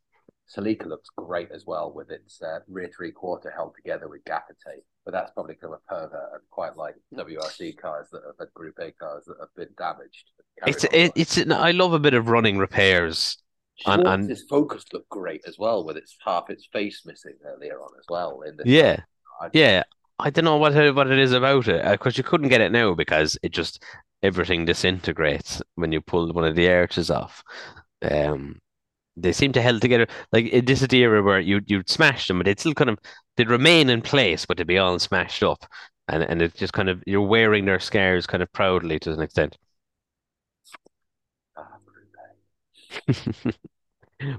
Celica 0.55 0.87
looks 0.87 1.09
great 1.17 1.51
as 1.51 1.65
well 1.67 1.93
with 1.93 2.11
its 2.11 2.43
uh, 2.43 2.59
rear 2.69 2.91
three 2.95 3.13
quarter 3.13 3.51
held 3.51 3.75
together 3.75 4.09
with 4.09 4.25
gaffer 4.25 4.57
tape. 4.67 4.85
But 5.05 5.13
that's 5.13 5.31
probably 5.33 5.55
because 5.55 5.77
a 5.77 5.93
pervert 5.93 6.31
and 6.35 6.43
quite 6.51 6.77
like 6.77 6.95
WRC 7.15 7.79
cars 7.79 8.09
that 8.13 8.23
have 8.27 8.37
had 8.39 8.53
Group 8.55 8.79
A 8.81 8.93
cars 8.93 9.25
that 9.27 9.37
have 9.41 9.55
been 9.57 9.75
damaged. 9.79 10.31
It's 10.67 10.85
it, 10.85 11.13
it's 11.17 11.39
I 11.51 11.71
love 11.71 11.93
a 11.93 11.99
bit 11.99 12.15
of 12.15 12.29
running 12.29 12.59
repairs. 12.59 13.39
And, 13.87 14.07
and 14.07 14.29
his 14.29 14.45
focus 14.49 14.85
looked 14.93 15.09
great 15.09 15.43
as 15.47 15.59
well, 15.59 15.85
with 15.85 15.97
its 15.97 16.17
half 16.25 16.51
its 16.51 16.69
face 16.73 17.03
missing 17.05 17.35
earlier 17.45 17.81
on 17.81 17.91
as 17.99 18.05
well. 18.09 18.43
In 18.43 18.57
the 18.57 18.63
yeah, 18.65 19.01
yeah. 19.53 19.83
I 20.23 20.31
don't 20.31 20.45
know 20.45 20.57
what 20.57 20.75
what 20.95 21.11
it 21.11 21.19
is 21.19 21.33
about 21.33 21.69
it 21.69 21.85
because 21.91 22.15
uh, 22.17 22.19
you 22.19 22.25
couldn't 22.25 22.49
get 22.49 22.61
it 22.61 22.73
now 22.73 22.95
because 22.95 23.37
it 23.43 23.53
just 23.53 23.83
everything 24.23 24.65
disintegrates 24.65 25.61
when 25.75 25.93
you 25.93 26.01
pull 26.01 26.33
one 26.33 26.45
of 26.45 26.55
the 26.55 26.71
arches 26.71 27.11
off. 27.11 27.43
Um, 28.03 28.61
they 29.17 29.33
seem 29.33 29.53
to 29.55 29.63
held 29.63 29.83
together. 29.83 30.07
Like 30.33 30.67
this 30.67 30.83
is 30.83 30.89
the 30.89 30.99
era 31.03 31.23
where 31.23 31.41
you 31.41 31.61
you'd 31.67 31.91
smash 31.91 32.29
them, 32.29 32.39
but 32.39 32.47
they'd 32.47 32.61
still 32.61 32.75
kind 32.75 32.91
of 32.91 32.99
they'd 33.37 33.51
remain 33.51 33.91
in 33.91 34.03
place, 34.03 34.47
but 34.47 34.57
they'd 34.59 34.67
be 34.67 34.79
all 34.79 34.99
smashed 35.01 35.43
up, 35.43 35.67
and 36.09 36.23
and 36.25 36.43
it's 36.43 36.59
just 36.59 36.75
kind 36.75 36.89
of 36.91 37.03
you're 37.07 37.23
wearing 37.29 37.67
their 37.67 37.81
scars 37.81 38.27
kind 38.27 38.43
of 38.43 38.53
proudly 38.53 38.99
to 39.01 39.13
an 39.13 39.21
extent. 39.23 39.57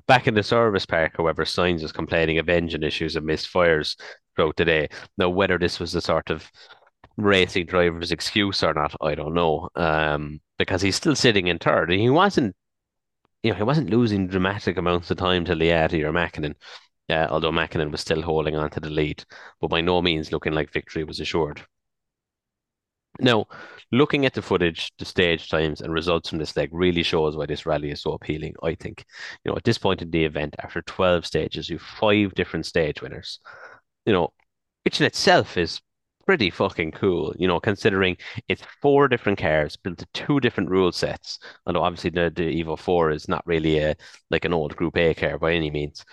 Back 0.07 0.27
in 0.27 0.33
the 0.33 0.43
service 0.43 0.85
park, 0.85 1.13
however, 1.17 1.45
Sainz 1.45 1.81
was 1.81 1.91
complaining 1.91 2.37
of 2.39 2.49
engine 2.49 2.83
issues 2.83 3.15
and 3.15 3.25
missed 3.25 3.47
fires 3.47 3.95
throughout 4.35 4.55
the 4.55 4.65
day. 4.65 4.89
Now, 5.17 5.29
whether 5.29 5.57
this 5.57 5.79
was 5.79 5.95
a 5.95 6.01
sort 6.01 6.29
of 6.29 6.49
racing 7.17 7.65
driver's 7.67 8.11
excuse 8.11 8.63
or 8.63 8.73
not, 8.73 8.95
I 9.01 9.15
don't 9.15 9.33
know. 9.33 9.69
Um, 9.75 10.41
because 10.57 10.81
he's 10.81 10.95
still 10.95 11.15
sitting 11.15 11.47
in 11.47 11.59
third. 11.59 11.91
and 11.91 11.99
He 11.99 12.09
wasn't 12.09 12.55
you 13.43 13.51
know, 13.51 13.57
he 13.57 13.63
wasn't 13.63 13.89
losing 13.89 14.27
dramatic 14.27 14.77
amounts 14.77 15.11
of 15.11 15.17
time 15.17 15.45
to 15.45 15.53
Liatti 15.53 16.01
or 16.03 16.13
Mäkinen, 16.13 16.55
uh, 17.09 17.27
although 17.29 17.51
Mäkinen 17.51 17.91
was 17.91 18.01
still 18.01 18.21
holding 18.21 18.55
on 18.55 18.69
to 18.71 18.79
the 18.79 18.89
lead, 18.89 19.23
but 19.59 19.69
by 19.69 19.81
no 19.81 20.01
means 20.01 20.31
looking 20.31 20.53
like 20.53 20.71
victory 20.71 21.03
was 21.03 21.19
assured. 21.19 21.61
Now, 23.19 23.45
looking 23.91 24.25
at 24.25 24.33
the 24.33 24.41
footage, 24.41 24.91
the 24.97 25.05
stage 25.05 25.49
times, 25.49 25.81
and 25.81 25.93
results 25.93 26.29
from 26.29 26.39
this 26.39 26.57
leg 26.57 26.69
really 26.71 27.03
shows 27.03 27.35
why 27.37 27.45
this 27.45 27.65
rally 27.65 27.91
is 27.91 28.01
so 28.01 28.13
appealing. 28.13 28.55
I 28.63 28.75
think, 28.75 29.05
you 29.43 29.51
know, 29.51 29.57
at 29.57 29.63
this 29.63 29.77
point 29.77 30.01
in 30.01 30.09
the 30.09 30.25
event, 30.25 30.55
after 30.63 30.81
12 30.81 31.25
stages, 31.25 31.69
you 31.69 31.77
have 31.77 31.87
five 31.87 32.33
different 32.33 32.65
stage 32.65 33.01
winners, 33.01 33.39
you 34.05 34.13
know, 34.13 34.33
which 34.85 34.99
in 35.01 35.07
itself 35.07 35.57
is 35.57 35.81
pretty 36.25 36.49
fucking 36.49 36.91
cool, 36.91 37.33
you 37.37 37.47
know, 37.47 37.59
considering 37.59 38.17
it's 38.47 38.63
four 38.81 39.07
different 39.07 39.37
cars 39.39 39.75
built 39.77 39.97
to 39.99 40.07
two 40.13 40.39
different 40.39 40.69
rule 40.69 40.91
sets. 40.91 41.39
Although 41.65 41.83
obviously 41.83 42.09
the, 42.11 42.31
the 42.35 42.63
Evo 42.63 42.77
4 42.79 43.11
is 43.11 43.27
not 43.27 43.45
really 43.45 43.79
a 43.79 43.95
like 44.31 44.45
an 44.45 44.53
old 44.53 44.75
Group 44.75 44.97
A 44.97 45.13
car 45.13 45.37
by 45.37 45.53
any 45.53 45.69
means. 45.69 46.03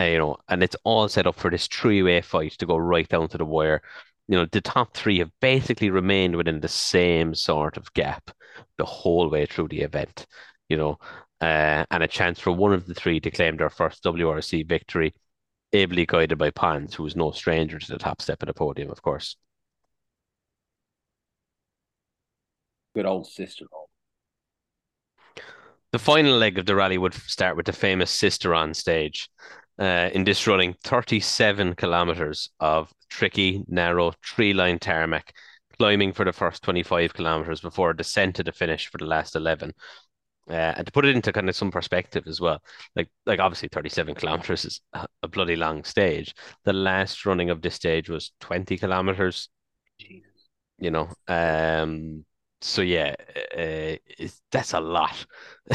Uh, 0.00 0.04
you 0.04 0.18
know, 0.18 0.36
and 0.48 0.62
it's 0.62 0.76
all 0.84 1.08
set 1.08 1.26
up 1.26 1.36
for 1.36 1.50
this 1.50 1.66
three-way 1.68 2.20
fight 2.20 2.52
to 2.52 2.66
go 2.66 2.76
right 2.76 3.08
down 3.08 3.28
to 3.28 3.38
the 3.38 3.44
wire. 3.44 3.82
You 4.28 4.38
know, 4.38 4.46
the 4.50 4.60
top 4.60 4.94
three 4.94 5.18
have 5.18 5.30
basically 5.40 5.90
remained 5.90 6.36
within 6.36 6.60
the 6.60 6.68
same 6.68 7.34
sort 7.34 7.76
of 7.76 7.92
gap 7.94 8.30
the 8.76 8.84
whole 8.84 9.28
way 9.30 9.46
through 9.46 9.68
the 9.68 9.82
event. 9.82 10.26
You 10.68 10.76
know, 10.76 10.98
uh, 11.40 11.84
and 11.90 12.02
a 12.02 12.08
chance 12.08 12.40
for 12.40 12.50
one 12.52 12.72
of 12.72 12.86
the 12.86 12.94
three 12.94 13.20
to 13.20 13.30
claim 13.30 13.56
their 13.56 13.70
first 13.70 14.02
WRC 14.02 14.64
victory, 14.64 15.14
ably 15.72 16.06
guided 16.06 16.38
by 16.38 16.50
Pons, 16.50 16.94
who 16.94 17.06
is 17.06 17.16
no 17.16 17.30
stranger 17.30 17.78
to 17.78 17.92
the 17.92 17.98
top 17.98 18.22
step 18.22 18.42
of 18.42 18.48
the 18.48 18.54
podium, 18.54 18.90
of 18.90 19.02
course. 19.02 19.36
Good 22.94 23.06
old 23.06 23.26
sister 23.28 23.66
The 25.92 25.98
final 25.98 26.36
leg 26.36 26.58
of 26.58 26.66
the 26.66 26.74
rally 26.74 26.98
would 26.98 27.14
start 27.14 27.56
with 27.56 27.66
the 27.66 27.72
famous 27.72 28.14
Sisteron 28.14 28.74
stage. 28.74 29.28
Uh, 29.78 30.10
in 30.12 30.24
this 30.24 30.46
running, 30.46 30.74
37 30.84 31.74
kilometers 31.74 32.50
of 32.60 32.92
tricky, 33.08 33.62
narrow, 33.68 34.12
tree 34.22 34.52
line 34.52 34.78
tarmac, 34.78 35.34
climbing 35.78 36.12
for 36.12 36.24
the 36.24 36.32
first 36.32 36.62
25 36.62 37.14
kilometers 37.14 37.60
before 37.60 37.90
a 37.90 37.96
descent 37.96 38.36
to 38.36 38.44
the 38.44 38.52
finish 38.52 38.88
for 38.88 38.98
the 38.98 39.04
last 39.04 39.36
11. 39.36 39.72
Uh, 40.48 40.74
and 40.76 40.86
to 40.86 40.92
put 40.92 41.04
it 41.04 41.14
into 41.14 41.32
kind 41.32 41.48
of 41.48 41.56
some 41.56 41.72
perspective 41.72 42.22
as 42.28 42.40
well, 42.40 42.62
like 42.94 43.08
like 43.26 43.40
obviously 43.40 43.68
37 43.68 44.14
kilometers 44.16 44.64
is 44.64 44.80
a, 44.92 45.28
bloody 45.28 45.56
long 45.56 45.82
stage. 45.82 46.34
The 46.64 46.72
last 46.72 47.26
running 47.26 47.50
of 47.50 47.62
this 47.62 47.74
stage 47.74 48.08
was 48.08 48.32
20 48.40 48.78
kilometers. 48.78 49.48
You 50.78 50.90
know, 50.90 51.08
um, 51.26 52.24
so 52.60 52.82
yeah, 52.82 53.14
uh, 53.56 53.96
that's 54.52 54.72
a 54.72 54.80
lot 54.80 55.26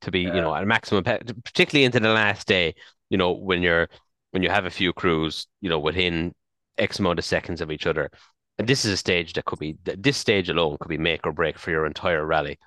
to 0.00 0.10
be, 0.10 0.20
yeah. 0.20 0.34
you 0.34 0.40
know, 0.40 0.54
at 0.54 0.66
maximum, 0.66 1.04
particularly 1.04 1.84
into 1.84 2.00
the 2.00 2.08
last 2.08 2.48
day. 2.48 2.74
You 3.08 3.18
know, 3.18 3.32
when 3.32 3.62
you're 3.62 3.88
when 4.32 4.42
you 4.42 4.50
have 4.50 4.64
a 4.64 4.70
few 4.70 4.92
crews, 4.92 5.46
you 5.60 5.68
know, 5.68 5.78
within 5.78 6.34
X 6.82 6.98
amount 6.98 7.18
of 7.18 7.24
seconds 7.24 7.60
of 7.60 7.70
each 7.70 7.86
other, 7.86 8.10
and 8.58 8.68
this 8.68 8.84
is 8.84 8.92
a 8.92 8.96
stage 8.96 9.32
that 9.34 9.44
could 9.46 9.58
be 9.58 9.76
this 9.84 10.16
stage 10.16 10.48
alone 10.50 10.76
could 10.80 10.88
be 10.88 10.98
make 10.98 11.26
or 11.26 11.32
break 11.32 11.58
for 11.58 11.70
your 11.70 11.86
entire 11.86 12.26
rally. 12.26 12.58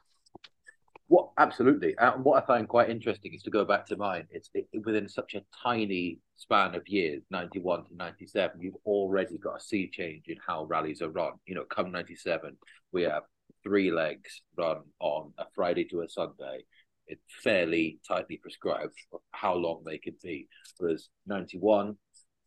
What 1.08 1.30
absolutely, 1.38 1.96
uh, 1.98 2.16
and 2.16 2.26
what 2.26 2.42
I 2.42 2.46
find 2.48 2.68
quite 2.68 2.90
interesting 2.90 3.34
is 3.36 3.44
to 3.44 3.52
go 3.52 3.64
back 3.64 3.86
to 3.88 3.96
mine. 3.96 4.26
It's 4.32 4.50
it, 4.56 4.68
within 4.84 5.08
such 5.08 5.36
a 5.36 5.44
tiny 5.64 6.18
span 6.36 6.74
of 6.74 6.88
years, 6.88 7.22
ninety 7.30 7.60
one 7.60 7.86
to 7.86 7.96
ninety 7.96 8.26
seven, 8.26 8.60
you've 8.60 8.82
already 8.86 9.38
got 9.38 9.58
a 9.58 9.64
sea 9.64 9.88
change 9.92 10.24
in 10.28 10.38
how 10.46 10.66
rallies 10.66 11.04
are 11.04 11.10
run. 11.10 11.34
You 11.46 11.56
know, 11.56 11.66
come 11.66 11.92
ninety 11.92 12.16
seven, 12.16 12.58
we 12.92 13.04
have 13.04 13.24
three 13.64 13.92
legs 13.92 14.42
run 14.58 14.82
on 15.00 15.34
a 15.38 15.46
Friday 15.54 15.86
to 15.92 16.02
a 16.02 16.10
Sunday. 16.10 16.66
It's 17.08 17.22
fairly 17.44 18.00
tightly 18.08 18.38
prescribed 18.38 18.98
how 19.32 19.54
long 19.54 19.84
they 19.86 20.00
can 20.00 20.16
be. 20.24 20.48
Whereas 20.80 21.10
ninety 21.28 21.60
one, 21.60 21.98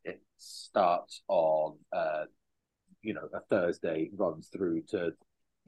it 0.09 0.23
starts 0.39 1.23
on 1.29 1.77
uh, 1.93 2.25
you 3.03 3.15
know 3.15 3.29
a 3.35 3.41
Thursday, 3.49 4.11
runs 4.17 4.49
through 4.49 4.83
to 4.91 5.13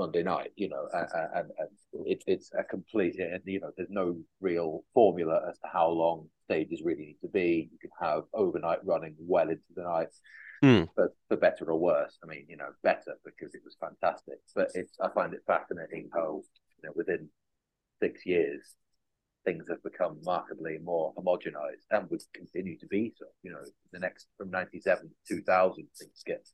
Monday 0.00 0.22
night, 0.22 0.50
you 0.56 0.68
know, 0.68 0.88
and, 0.92 1.08
and, 1.34 1.50
and 1.58 2.06
it, 2.06 2.24
it's 2.26 2.50
a 2.58 2.64
complete, 2.64 3.18
and 3.18 3.42
you 3.44 3.60
know, 3.60 3.70
there's 3.76 3.90
no 3.90 4.16
real 4.40 4.82
formula 4.94 5.42
as 5.48 5.58
to 5.58 5.68
how 5.70 5.88
long 5.88 6.26
stages 6.44 6.80
really 6.82 7.02
need 7.02 7.18
to 7.20 7.28
be. 7.28 7.68
You 7.70 7.78
can 7.78 7.90
have 8.00 8.24
overnight 8.32 8.78
running 8.84 9.14
well 9.18 9.50
into 9.50 9.62
the 9.76 9.82
night, 9.82 10.08
mm. 10.64 10.88
but 10.96 11.10
for 11.28 11.36
better 11.36 11.66
or 11.70 11.78
worse. 11.78 12.18
I 12.24 12.26
mean, 12.26 12.46
you 12.48 12.56
know, 12.56 12.70
better 12.82 13.14
because 13.24 13.54
it 13.54 13.60
was 13.62 13.76
fantastic, 13.78 14.38
but 14.54 14.70
it's 14.74 14.96
I 15.02 15.08
find 15.14 15.34
it 15.34 15.42
fascinating 15.46 16.08
how 16.14 16.42
you 16.78 16.88
know 16.88 16.92
within 16.96 17.28
six 18.02 18.24
years 18.24 18.62
things 19.44 19.64
have 19.68 19.82
become 19.82 20.18
markedly 20.24 20.78
more 20.82 21.14
homogenized 21.14 21.86
and 21.90 22.10
would 22.10 22.22
continue 22.34 22.78
to 22.78 22.86
be 22.86 23.12
so. 23.18 23.26
You 23.42 23.52
know, 23.52 23.60
the 23.92 23.98
next 23.98 24.26
from 24.36 24.50
ninety 24.50 24.80
seven 24.80 25.08
to 25.08 25.34
two 25.34 25.42
thousand, 25.42 25.88
things 25.98 26.22
get 26.26 26.46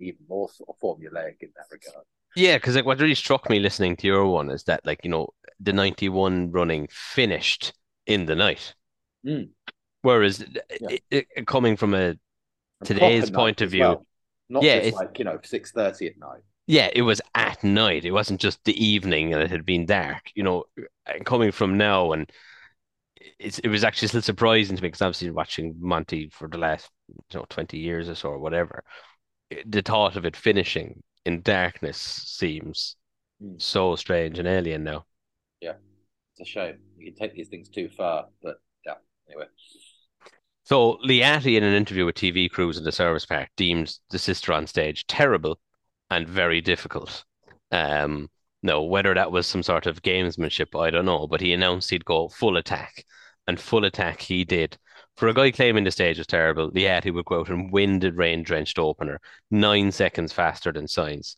even 0.00 0.20
more 0.28 0.48
sort 0.48 0.68
of 0.70 0.76
formulaic 0.82 1.36
in 1.40 1.50
that 1.56 1.66
regard. 1.70 2.04
Yeah, 2.34 2.56
because 2.56 2.76
like 2.76 2.86
what 2.86 3.00
really 3.00 3.14
struck 3.14 3.50
me 3.50 3.58
listening 3.58 3.96
to 3.96 4.06
your 4.06 4.26
one 4.26 4.50
is 4.50 4.64
that 4.64 4.84
like 4.84 5.00
you 5.04 5.10
know 5.10 5.28
the 5.60 5.72
ninety 5.72 6.08
one 6.08 6.50
running 6.50 6.88
finished 6.90 7.72
in 8.06 8.26
the 8.26 8.34
night, 8.34 8.74
mm. 9.26 9.48
whereas 10.02 10.44
yeah. 10.80 10.96
it, 11.10 11.26
it, 11.36 11.46
coming 11.46 11.76
from 11.76 11.94
a 11.94 12.16
today's 12.84 13.30
point 13.30 13.60
of 13.60 13.70
view, 13.70 13.82
well. 13.82 14.06
not 14.48 14.62
yeah, 14.62 14.80
just 14.80 14.96
like 14.96 15.18
you 15.18 15.24
know 15.24 15.38
six 15.44 15.72
thirty 15.72 16.06
at 16.06 16.18
night. 16.18 16.42
Yeah, 16.66 16.90
it 16.92 17.02
was 17.02 17.20
at 17.34 17.62
night. 17.64 18.04
It 18.04 18.12
wasn't 18.12 18.40
just 18.40 18.62
the 18.64 18.84
evening 18.84 19.32
and 19.32 19.42
it 19.42 19.50
had 19.50 19.66
been 19.66 19.86
dark. 19.86 20.30
You 20.34 20.42
know, 20.44 20.64
coming 21.24 21.52
from 21.52 21.76
now 21.76 22.12
and 22.12 22.30
it's, 23.38 23.58
it 23.60 23.68
was 23.68 23.84
actually 23.84 24.08
still 24.08 24.22
surprising 24.22 24.76
to 24.76 24.82
me 24.82 24.88
because 24.88 25.02
obviously 25.02 25.30
watching 25.30 25.76
Monty 25.78 26.28
for 26.30 26.48
the 26.48 26.58
last 26.58 26.90
you 27.08 27.38
know 27.38 27.46
20 27.48 27.78
years 27.78 28.08
or 28.08 28.14
so 28.14 28.30
or 28.30 28.38
whatever. 28.38 28.84
The 29.66 29.82
thought 29.82 30.16
of 30.16 30.24
it 30.24 30.36
finishing 30.36 31.02
in 31.24 31.42
darkness 31.42 31.98
seems 31.98 32.96
mm. 33.42 33.60
so 33.60 33.96
strange 33.96 34.38
and 34.38 34.48
alien 34.48 34.84
now. 34.84 35.04
Yeah, 35.60 35.74
it's 36.32 36.48
a 36.48 36.50
shame. 36.50 36.78
You 36.96 37.12
can 37.12 37.14
take 37.16 37.34
these 37.34 37.48
things 37.48 37.68
too 37.68 37.88
far, 37.96 38.26
but 38.42 38.56
yeah. 38.86 38.94
Anyway. 39.28 39.46
So 40.64 40.98
Liatti, 41.04 41.56
in 41.56 41.64
an 41.64 41.74
interview 41.74 42.06
with 42.06 42.14
TV 42.14 42.50
crews 42.50 42.78
in 42.78 42.84
the 42.84 42.92
service 42.92 43.26
park, 43.26 43.50
deemed 43.56 43.96
the 44.10 44.18
Sisteron 44.18 44.68
stage 44.68 45.06
terrible 45.06 45.58
and 46.12 46.28
very 46.28 46.60
difficult. 46.60 47.24
Um, 47.70 48.28
no, 48.62 48.82
whether 48.84 49.14
that 49.14 49.32
was 49.32 49.46
some 49.46 49.62
sort 49.62 49.86
of 49.86 50.02
gamesmanship, 50.02 50.78
I 50.78 50.90
don't 50.90 51.06
know. 51.06 51.26
But 51.26 51.40
he 51.40 51.52
announced 51.52 51.90
he'd 51.90 52.04
go 52.04 52.28
full 52.28 52.56
attack, 52.56 53.04
and 53.46 53.60
full 53.60 53.84
attack 53.84 54.20
he 54.20 54.44
did. 54.44 54.78
For 55.16 55.28
a 55.28 55.34
guy 55.34 55.50
claiming 55.50 55.84
the 55.84 55.90
stage 55.90 56.18
was 56.18 56.26
terrible, 56.26 56.70
Liatti 56.70 57.12
would 57.12 57.26
go 57.26 57.40
out 57.40 57.50
and 57.50 57.72
win 57.72 57.98
the 57.98 58.12
rain 58.12 58.42
drenched 58.42 58.78
opener 58.78 59.20
nine 59.50 59.92
seconds 59.92 60.32
faster 60.32 60.72
than 60.72 60.86
Sainz. 60.86 61.36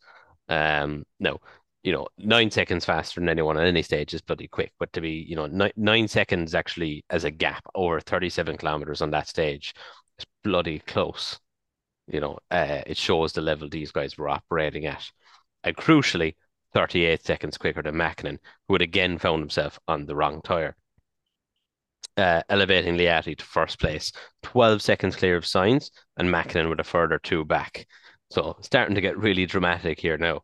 Um, 0.49 1.05
no, 1.19 1.41
you 1.83 1.93
know, 1.93 2.07
nine 2.19 2.51
seconds 2.51 2.85
faster 2.85 3.21
than 3.21 3.29
anyone 3.29 3.57
on 3.57 3.65
any 3.67 3.83
stage 3.83 4.15
is 4.15 4.23
bloody 4.23 4.49
quick. 4.49 4.73
But 4.79 4.93
to 4.95 5.01
be, 5.01 5.11
you 5.29 5.37
know, 5.37 5.47
nine, 5.47 5.73
nine 5.77 6.09
seconds 6.09 6.55
actually 6.55 7.05
as 7.11 7.25
a 7.25 7.31
gap 7.31 7.65
over 7.75 8.01
37 8.01 8.57
kilometers 8.59 9.03
on 9.03 9.11
that 9.13 9.29
stage 9.29 9.75
is 10.19 10.27
bloody 10.43 10.81
close. 10.81 11.39
You 12.07 12.21
know, 12.21 12.39
uh, 12.51 12.83
it 12.87 12.97
shows 12.97 13.33
the 13.33 13.41
level 13.41 13.69
these 13.69 13.93
guys 13.93 14.17
were 14.19 14.29
operating 14.29 14.87
at. 14.87 15.05
And 15.63 15.77
crucially, 15.77 16.37
38 16.75 17.25
seconds 17.25 17.59
quicker 17.59 17.83
than 17.83 17.95
Mäkinen, 17.95 18.39
who 18.69 18.75
had 18.75 18.83
again 18.83 19.19
found 19.19 19.41
himself 19.41 19.79
on 19.89 20.07
the 20.07 20.15
wrong 20.15 20.43
tyre 20.43 20.77
uh, 22.17 22.43
elevating 22.49 22.97
Liatti 22.97 23.37
to 23.37 23.45
first 23.45 23.79
place, 23.79 24.13
12 24.43 24.83
seconds 24.83 25.17
clear 25.17 25.37
of 25.37 25.45
Sainz, 25.45 25.91
and 26.17 26.29
Mäkinen 26.29 26.69
with 26.69 26.81
a 26.81 26.85
further 26.85 27.19
two 27.19 27.45
back. 27.45 27.87
So 28.31 28.57
starting 28.61 28.95
to 28.95 29.01
get 29.01 29.19
really 29.19 29.47
dramatic 29.47 30.01
here 30.01 30.17
now. 30.17 30.43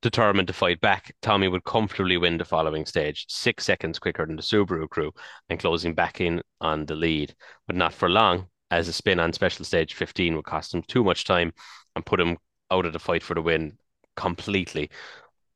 Determined 0.00 0.46
to 0.46 0.54
fight 0.54 0.80
back, 0.80 1.12
Tommy 1.22 1.48
would 1.48 1.64
comfortably 1.64 2.18
win 2.18 2.38
the 2.38 2.44
following 2.44 2.86
stage, 2.86 3.26
six 3.28 3.64
seconds 3.64 3.98
quicker 3.98 4.24
than 4.24 4.36
the 4.36 4.42
Subaru 4.42 4.88
crew, 4.88 5.12
and 5.48 5.58
closing 5.58 5.92
back 5.92 6.20
in 6.20 6.40
on 6.60 6.86
the 6.86 6.94
lead. 6.94 7.34
But 7.66 7.74
not 7.74 7.92
for 7.92 8.08
long, 8.08 8.46
as 8.70 8.88
a 8.88 8.92
spin 8.92 9.20
on 9.20 9.32
special 9.32 9.64
stage 9.64 9.94
15 9.94 10.36
would 10.36 10.44
cost 10.44 10.74
him 10.74 10.82
too 10.82 11.04
much 11.04 11.24
time 11.24 11.52
and 11.96 12.04
put 12.04 12.20
him 12.20 12.36
out 12.70 12.86
of 12.86 12.92
the 12.92 12.98
fight 12.98 13.22
for 13.22 13.34
the 13.34 13.42
win 13.42 13.78
completely, 14.16 14.90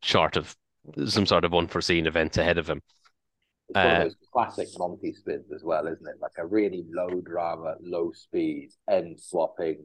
short 0.02 0.36
of 0.36 0.56
some 1.06 1.26
sort 1.26 1.44
of 1.44 1.54
unforeseen 1.54 2.06
events 2.06 2.38
ahead 2.38 2.58
of 2.58 2.68
him. 2.68 2.80
It's 3.68 3.76
one 3.76 3.86
of 3.86 3.92
uh, 3.92 4.04
those 4.04 4.16
classic 4.32 4.68
Monty 4.78 5.12
spins 5.12 5.52
as 5.54 5.62
well, 5.62 5.86
isn't 5.86 6.06
it? 6.06 6.16
Like 6.20 6.32
a 6.38 6.46
really 6.46 6.84
low 6.92 7.20
drama, 7.20 7.76
low 7.80 8.12
speed, 8.12 8.70
end 8.90 9.20
swapping. 9.20 9.84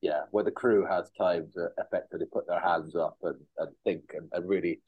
Yeah, 0.00 0.22
where 0.32 0.44
the 0.44 0.50
crew 0.50 0.84
has 0.84 1.10
time 1.16 1.48
to 1.54 1.68
effectively 1.78 2.26
put 2.32 2.48
their 2.48 2.60
hands 2.60 2.96
up 2.96 3.16
and, 3.22 3.38
and 3.58 3.68
think 3.84 4.02
and, 4.14 4.28
and 4.32 4.48
really 4.48 4.80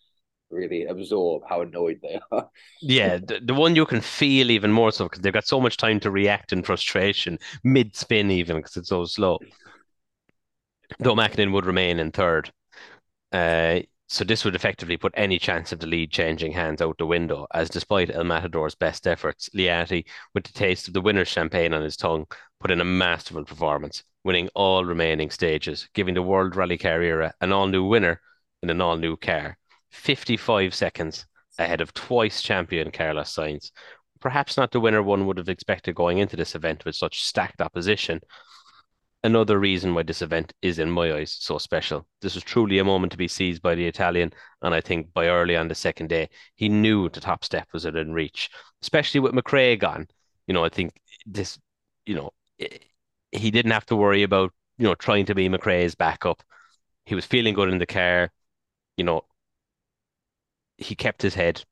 really 0.50 0.84
absorb 0.84 1.42
how 1.48 1.62
annoyed 1.62 2.00
they 2.02 2.20
are. 2.32 2.48
yeah, 2.80 3.18
the, 3.18 3.40
the 3.44 3.54
one 3.54 3.76
you 3.76 3.86
can 3.86 4.00
feel 4.00 4.50
even 4.50 4.72
more 4.72 4.92
so 4.92 5.04
because 5.04 5.20
they've 5.20 5.32
got 5.32 5.46
so 5.46 5.60
much 5.60 5.76
time 5.76 6.00
to 6.00 6.10
react 6.10 6.52
in 6.52 6.62
frustration 6.62 7.38
mid 7.62 7.96
spin, 7.96 8.30
even 8.30 8.56
because 8.56 8.76
it's 8.76 8.88
so 8.88 9.04
slow. 9.04 9.38
Though 10.98 11.14
Mäkinen 11.14 11.52
would 11.52 11.66
remain 11.66 11.98
in 11.98 12.12
third. 12.12 12.52
Uh, 13.32 13.80
so 14.06 14.22
this 14.22 14.44
would 14.44 14.54
effectively 14.54 14.96
put 14.96 15.14
any 15.16 15.38
chance 15.38 15.72
of 15.72 15.80
the 15.80 15.86
lead 15.86 16.12
changing 16.12 16.52
hands 16.52 16.82
out 16.82 16.98
the 16.98 17.06
window, 17.06 17.46
as 17.52 17.70
despite 17.70 18.14
El 18.14 18.24
Matador's 18.24 18.74
best 18.74 19.06
efforts, 19.06 19.48
Liatti, 19.56 20.04
with 20.34 20.44
the 20.44 20.52
taste 20.52 20.86
of 20.86 20.94
the 20.94 21.00
winner's 21.00 21.26
champagne 21.28 21.72
on 21.72 21.82
his 21.82 21.96
tongue, 21.96 22.26
put 22.60 22.70
in 22.70 22.80
a 22.80 22.84
masterful 22.84 23.44
performance, 23.44 24.04
winning 24.22 24.48
all 24.54 24.84
remaining 24.84 25.30
stages, 25.30 25.88
giving 25.94 26.14
the 26.14 26.22
World 26.22 26.54
Rally 26.54 26.78
Car 26.78 27.02
era 27.02 27.32
an 27.40 27.50
all-new 27.50 27.84
winner 27.84 28.20
in 28.62 28.70
an 28.70 28.80
all-new 28.80 29.16
car, 29.16 29.56
55 29.94 30.74
seconds 30.74 31.26
ahead 31.58 31.80
of 31.80 31.94
twice 31.94 32.42
champion 32.42 32.90
Carlos 32.90 33.34
Sainz. 33.34 33.70
Perhaps 34.20 34.56
not 34.56 34.72
the 34.72 34.80
winner 34.80 35.02
one 35.02 35.26
would 35.26 35.38
have 35.38 35.48
expected 35.48 35.94
going 35.94 36.18
into 36.18 36.36
this 36.36 36.54
event 36.54 36.84
with 36.84 36.96
such 36.96 37.22
stacked 37.22 37.60
opposition, 37.60 38.20
another 39.22 39.58
reason 39.58 39.94
why 39.94 40.02
this 40.02 40.22
event 40.22 40.52
is, 40.62 40.78
in 40.78 40.90
my 40.90 41.12
eyes, 41.14 41.36
so 41.38 41.58
special. 41.58 42.06
This 42.20 42.34
was 42.34 42.44
truly 42.44 42.78
a 42.78 42.84
moment 42.84 43.12
to 43.12 43.18
be 43.18 43.28
seized 43.28 43.62
by 43.62 43.74
the 43.74 43.86
Italian, 43.86 44.32
and 44.62 44.74
I 44.74 44.80
think 44.80 45.12
by 45.12 45.28
early 45.28 45.56
on 45.56 45.68
the 45.68 45.74
second 45.74 46.08
day, 46.08 46.28
he 46.56 46.68
knew 46.68 47.08
the 47.08 47.20
top 47.20 47.44
step 47.44 47.68
was 47.72 47.84
within 47.84 48.12
reach, 48.12 48.50
especially 48.82 49.20
with 49.20 49.32
McRae 49.32 49.78
gone. 49.78 50.08
You 50.46 50.54
know, 50.54 50.64
I 50.64 50.68
think 50.68 50.92
this, 51.26 51.58
you 52.04 52.14
know, 52.14 52.30
he 52.58 53.50
didn't 53.50 53.72
have 53.72 53.86
to 53.86 53.96
worry 53.96 54.22
about, 54.22 54.52
you 54.78 54.84
know, 54.86 54.94
trying 54.94 55.26
to 55.26 55.34
be 55.34 55.48
McRae's 55.48 55.94
backup. 55.94 56.42
He 57.04 57.14
was 57.14 57.26
feeling 57.26 57.54
good 57.54 57.70
in 57.70 57.78
the 57.78 57.86
car. 57.86 58.30
You 58.96 59.04
know, 59.04 59.22
he 60.76 60.94
kept 60.94 61.22
his 61.22 61.34
head, 61.34 61.64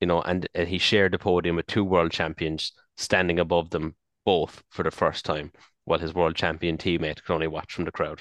you 0.00 0.06
know, 0.06 0.22
and, 0.22 0.48
and 0.54 0.68
he 0.68 0.78
shared 0.78 1.12
the 1.12 1.18
podium 1.18 1.56
with 1.56 1.66
two 1.66 1.84
world 1.84 2.12
champions 2.12 2.72
standing 2.96 3.38
above 3.38 3.70
them 3.70 3.94
both 4.24 4.62
for 4.68 4.82
the 4.82 4.90
first 4.90 5.24
time 5.24 5.52
while 5.84 5.98
his 5.98 6.14
world 6.14 6.36
champion 6.36 6.76
teammate 6.76 7.22
could 7.24 7.32
only 7.32 7.46
watch 7.46 7.72
from 7.72 7.84
the 7.84 7.92
crowd. 7.92 8.20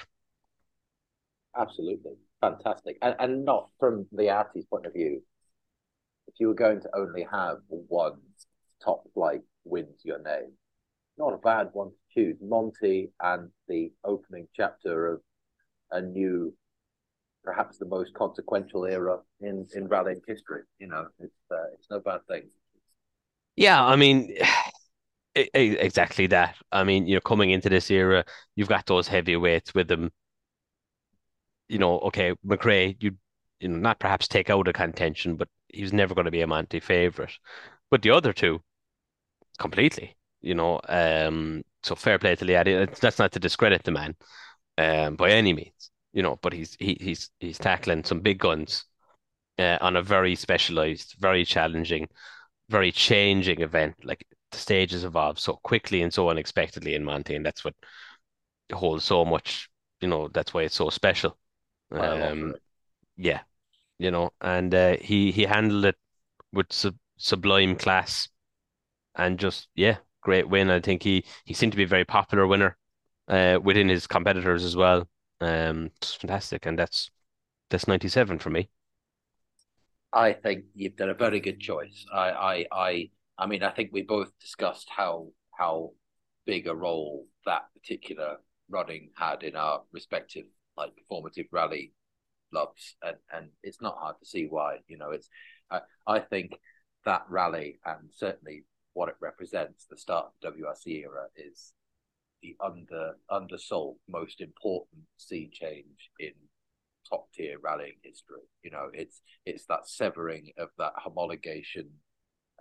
Absolutely. 1.58 2.14
Fantastic. 2.40 2.98
And, 3.02 3.16
and 3.20 3.46
not 3.46 3.70
from 3.80 4.08
the 4.12 4.30
artist's 4.30 4.70
point 4.70 4.86
of 4.86 4.94
view. 4.94 5.22
If 6.28 6.36
you 6.40 6.48
were 6.48 6.54
going 6.54 6.82
to 6.82 6.90
only 6.96 7.26
have 7.30 7.58
one 7.70 8.20
top 8.84 9.04
flight 9.14 9.42
win 9.64 9.86
to 9.86 10.08
your 10.08 10.22
name, 10.22 10.54
not 11.18 11.34
a 11.34 11.38
bad 11.38 11.70
one 11.74 11.90
to 11.90 11.96
choose. 12.14 12.38
Monty 12.42 13.12
and 13.22 13.50
the 13.68 13.92
opening 14.04 14.48
chapter 14.56 15.08
of 15.08 15.22
a 15.92 16.02
new 16.02 16.54
perhaps 17.48 17.78
the 17.78 17.86
most 17.86 18.14
consequential 18.14 18.84
era 18.86 19.20
in 19.40 19.66
in 19.74 19.88
rallying 19.88 20.22
history. 20.28 20.64
You 20.80 20.88
know, 20.88 21.08
it's 21.18 21.44
uh, 21.50 21.68
it's 21.74 21.88
no 21.90 22.00
bad 22.02 22.22
thing. 22.28 22.50
Yeah, 23.56 23.82
I 23.84 23.96
mean, 23.96 24.36
exactly 25.36 26.28
that. 26.28 26.58
I 26.74 26.84
mean, 26.84 27.08
you 27.08 27.16
know, 27.16 27.22
coming 27.22 27.52
into 27.52 27.70
this 27.70 27.90
era, 27.90 28.26
you've 28.56 28.68
got 28.68 28.86
those 28.86 29.08
heavyweights 29.08 29.74
with 29.74 29.88
them. 29.88 30.12
You 31.70 31.80
know, 31.80 32.00
okay, 32.10 32.36
McRae, 32.46 32.98
you 33.00 33.12
you 33.62 33.70
know, 33.70 33.78
not 33.78 34.00
perhaps 34.00 34.28
take 34.28 34.50
out 34.50 34.68
a 34.68 34.74
contention, 34.74 35.38
but 35.38 35.48
he's 35.70 35.94
never 35.94 36.14
going 36.14 36.26
to 36.26 36.32
be 36.32 36.42
a 36.42 36.48
Monty 36.48 36.82
favorite. 36.82 37.34
But 37.90 38.02
the 38.02 38.12
other 38.12 38.34
two, 38.34 38.62
completely. 39.58 40.18
You 40.42 40.56
know, 40.56 40.82
um, 40.88 41.64
so 41.84 41.96
fair 41.96 42.20
play 42.20 42.36
to 42.36 42.46
Liatti. 42.46 43.00
That's 43.00 43.20
not 43.20 43.32
to 43.32 43.40
discredit 43.40 43.84
the 43.84 43.92
man, 43.92 44.16
um, 44.78 45.16
by 45.16 45.32
any 45.32 45.54
means. 45.54 45.92
You 46.18 46.24
know, 46.24 46.38
but 46.44 46.54
he's 46.54 46.76
he, 46.80 46.98
he's 47.02 47.32
he's 47.40 47.60
tackling 47.60 48.04
some 48.04 48.22
big 48.22 48.40
guns 48.40 48.86
uh, 49.60 49.78
on 49.82 49.96
a 49.98 50.02
very 50.04 50.36
specialized, 50.36 51.16
very 51.20 51.46
challenging, 51.46 52.10
very 52.70 52.92
changing 52.92 53.62
event. 53.62 53.96
Like 54.04 54.26
the 54.52 54.58
stages 54.60 55.04
evolve 55.06 55.40
so 55.40 55.56
quickly 55.64 56.02
and 56.04 56.14
so 56.14 56.30
unexpectedly 56.30 56.96
in 56.96 57.04
Monty, 57.06 57.36
and 57.36 57.46
that's 57.46 57.66
what 57.66 57.76
holds 58.74 59.04
so 59.06 59.26
much. 59.26 59.70
You 60.02 60.08
know, 60.08 60.28
that's 60.30 60.54
why 60.54 60.64
it's 60.64 60.76
so 60.76 60.90
special. 60.90 61.38
Um, 61.92 62.56
yeah, 63.18 63.42
you 64.00 64.12
know, 64.12 64.32
and 64.42 64.74
uh, 64.76 64.98
he 65.02 65.32
he 65.32 65.44
handled 65.44 65.86
it 65.86 65.98
with 66.54 66.74
sub 66.74 66.98
sublime 67.18 67.78
class, 67.78 68.30
and 69.16 69.40
just 69.40 69.70
yeah, 69.76 69.98
great 70.22 70.50
win. 70.50 70.70
I 70.72 70.82
think 70.82 71.04
he 71.04 71.26
he 71.46 71.54
seemed 71.56 71.74
to 71.74 71.78
be 71.78 71.84
a 71.86 71.88
very 71.88 72.06
popular 72.06 72.48
winner 72.48 72.78
uh, 73.30 73.60
within 73.64 73.90
his 73.90 74.08
competitors 74.08 74.66
as 74.66 74.76
well. 74.78 75.08
Um, 75.42 75.92
it's 75.98 76.16
fantastic, 76.16 76.66
and 76.66 76.78
that's 76.78 77.12
that's 77.70 77.88
ninety 77.88 78.08
seven 78.08 78.40
for 78.40 78.50
me. 78.50 78.70
I 80.14 80.34
think 80.34 80.66
you've 80.74 80.96
done 80.96 81.10
a 81.10 81.14
very 81.14 81.40
good 81.40 81.60
choice. 81.60 82.06
I, 82.14 82.30
I, 82.32 82.66
I, 82.72 83.10
I 83.38 83.46
mean, 83.46 83.64
I 83.64 83.70
think 83.72 83.92
we 83.92 84.02
both 84.04 84.32
discussed 84.40 84.90
how 84.96 85.28
how 85.58 85.92
big 86.46 86.68
a 86.68 86.76
role 86.76 87.28
that 87.46 87.64
particular 87.74 88.38
running 88.70 89.10
had 89.18 89.44
in 89.44 89.56
our 89.56 89.84
respective 89.92 90.46
like 90.78 90.94
formative 91.10 91.48
rally 91.52 91.94
loves, 92.52 92.96
and 93.04 93.18
and 93.34 93.50
it's 93.64 93.82
not 93.82 93.98
hard 93.98 94.16
to 94.20 94.26
see 94.26 94.48
why. 94.50 94.78
You 94.88 94.98
know, 94.98 95.12
it's 95.12 95.30
I, 95.70 95.82
I 96.08 96.20
think 96.20 96.54
that 97.06 97.26
rally 97.30 97.80
and 97.86 98.10
certainly 98.14 98.64
what 98.94 99.10
it 99.10 99.16
represents, 99.22 99.86
the 99.86 99.98
start 99.98 100.28
of 100.28 100.54
the 100.56 100.64
WRC 100.64 101.04
era, 101.04 101.28
is 101.36 101.74
the 102.42 102.56
under 102.64 103.14
undersold 103.30 103.98
most 104.08 104.42
important 104.42 105.04
sea 105.18 105.50
change 105.52 106.12
in 106.20 106.32
top 107.10 107.28
tier 107.34 107.58
rallying 107.64 107.98
history. 108.04 108.42
You 108.64 108.72
know, 108.72 108.90
it's 108.94 109.22
it's 109.46 109.66
that 109.66 109.88
severing 109.88 110.52
of 110.58 110.70
that 110.78 110.94
homologation 110.96 111.88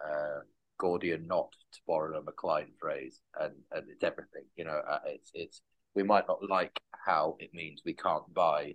uh, 0.04 0.40
Gordian 0.78 1.26
knot, 1.26 1.52
to 1.72 1.80
borrow 1.86 2.18
a 2.18 2.22
McLaren 2.22 2.76
phrase, 2.78 3.20
and 3.40 3.54
and 3.72 3.84
it's 3.88 4.04
everything. 4.04 4.44
You 4.56 4.64
know, 4.64 4.80
uh, 4.88 5.00
it's 5.06 5.30
it's 5.34 5.62
we 5.94 6.02
might 6.02 6.28
not 6.28 6.48
like 6.48 6.78
how 6.92 7.36
it 7.38 7.54
means 7.54 7.82
we 7.84 7.94
can't 7.94 8.32
buy 8.34 8.74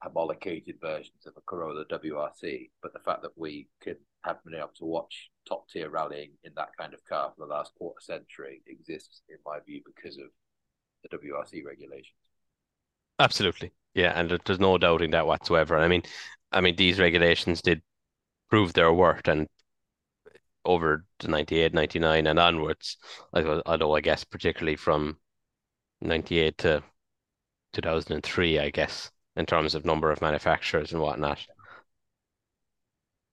homologated 0.00 0.76
versions 0.80 1.26
of 1.26 1.34
a 1.36 1.40
Corolla 1.40 1.84
WRC, 1.86 2.70
but 2.82 2.92
the 2.92 3.00
fact 3.00 3.22
that 3.22 3.36
we 3.36 3.68
could 3.82 3.96
have 4.22 4.42
been 4.44 4.54
able 4.54 4.70
to 4.76 4.84
watch 4.84 5.30
top 5.48 5.68
tier 5.68 5.88
rallying 5.88 6.30
in 6.44 6.52
that 6.56 6.68
kind 6.78 6.92
of 6.92 7.04
car 7.04 7.32
for 7.34 7.46
the 7.46 7.52
last 7.52 7.72
quarter 7.76 8.00
century 8.00 8.60
exists, 8.66 9.22
in 9.28 9.36
my 9.46 9.58
view, 9.66 9.80
because 9.86 10.18
of 10.18 10.26
the 11.02 11.16
WRC 11.16 11.64
regulations. 11.64 12.14
Absolutely, 13.18 13.72
yeah, 13.94 14.12
and 14.18 14.38
there's 14.44 14.60
no 14.60 14.76
doubting 14.78 15.10
that 15.12 15.26
whatsoever. 15.26 15.78
I 15.78 15.88
mean, 15.88 16.02
I 16.52 16.60
mean 16.60 16.76
these 16.76 16.98
regulations 17.00 17.62
did 17.62 17.82
prove 18.50 18.72
their 18.72 18.92
worth, 18.92 19.26
and 19.28 19.48
over 20.64 21.04
the 21.20 21.28
98, 21.28 21.72
99 21.72 22.26
and 22.26 22.38
onwards, 22.38 22.98
although 23.32 23.96
I 23.96 24.00
guess 24.00 24.24
particularly 24.24 24.76
from 24.76 25.16
98 26.02 26.58
to 26.58 26.82
2003, 27.72 28.58
I 28.58 28.70
guess 28.70 29.10
in 29.36 29.46
terms 29.46 29.74
of 29.74 29.84
number 29.84 30.10
of 30.10 30.20
manufacturers 30.20 30.92
and 30.92 31.00
whatnot. 31.00 31.38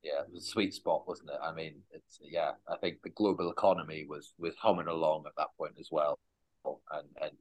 Yeah, 0.06 0.22
it 0.22 0.32
was 0.32 0.44
a 0.44 0.48
sweet 0.48 0.72
spot, 0.72 1.08
wasn't 1.08 1.32
it? 1.32 1.40
I 1.42 1.52
mean, 1.52 1.82
it's 1.92 2.20
yeah. 2.22 2.52
I 2.70 2.78
think 2.78 2.98
the 3.04 3.10
global 3.10 3.50
economy 3.50 4.06
was 4.08 4.34
was 4.38 4.54
humming 4.56 4.86
along 4.88 5.24
at 5.26 5.34
that 5.38 5.48
point 5.58 5.74
as 5.80 5.90
well, 5.92 6.20
and 6.92 7.08
and 7.20 7.32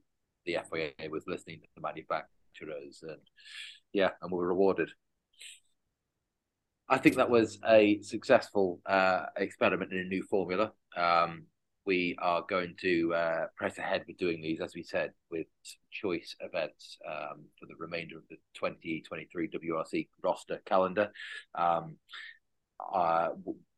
the 0.46 0.56
FIA 0.70 1.10
was 1.10 1.24
listening 1.26 1.60
to 1.60 1.66
the 1.74 1.82
manufacturers, 1.82 3.02
and 3.02 3.20
yeah, 3.92 4.12
and 4.22 4.32
we 4.32 4.38
were 4.38 4.48
rewarded. 4.48 4.88
I 6.88 6.96
think 6.96 7.16
that 7.16 7.28
was 7.28 7.58
a 7.68 8.00
successful 8.00 8.80
uh, 8.86 9.26
experiment 9.36 9.92
in 9.92 9.98
a 9.98 10.04
new 10.04 10.22
formula. 10.22 10.72
Um, 10.96 11.44
we 11.86 12.16
are 12.18 12.42
going 12.48 12.74
to 12.80 13.12
uh, 13.14 13.46
press 13.56 13.76
ahead 13.76 14.04
with 14.06 14.16
doing 14.16 14.40
these, 14.40 14.60
as 14.62 14.74
we 14.74 14.82
said, 14.82 15.12
with 15.30 15.46
choice 15.90 16.34
events 16.40 16.96
um, 17.06 17.44
for 17.60 17.66
the 17.66 17.74
remainder 17.78 18.16
of 18.16 18.24
the 18.30 18.36
2023 18.54 19.48
WRC 19.48 20.08
roster 20.22 20.62
calendar. 20.64 21.10
Um, 21.54 21.96
uh, 22.92 23.28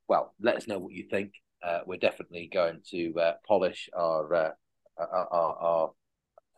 well, 0.08 0.34
let 0.40 0.56
us 0.56 0.66
know 0.66 0.78
what 0.78 0.92
you 0.92 1.04
think. 1.10 1.32
Uh, 1.62 1.80
we're 1.86 1.98
definitely 1.98 2.48
going 2.52 2.80
to 2.90 3.12
uh, 3.18 3.32
polish 3.46 3.88
our, 3.96 4.34
uh, 4.34 4.50
our, 4.98 5.56
our, 5.58 5.90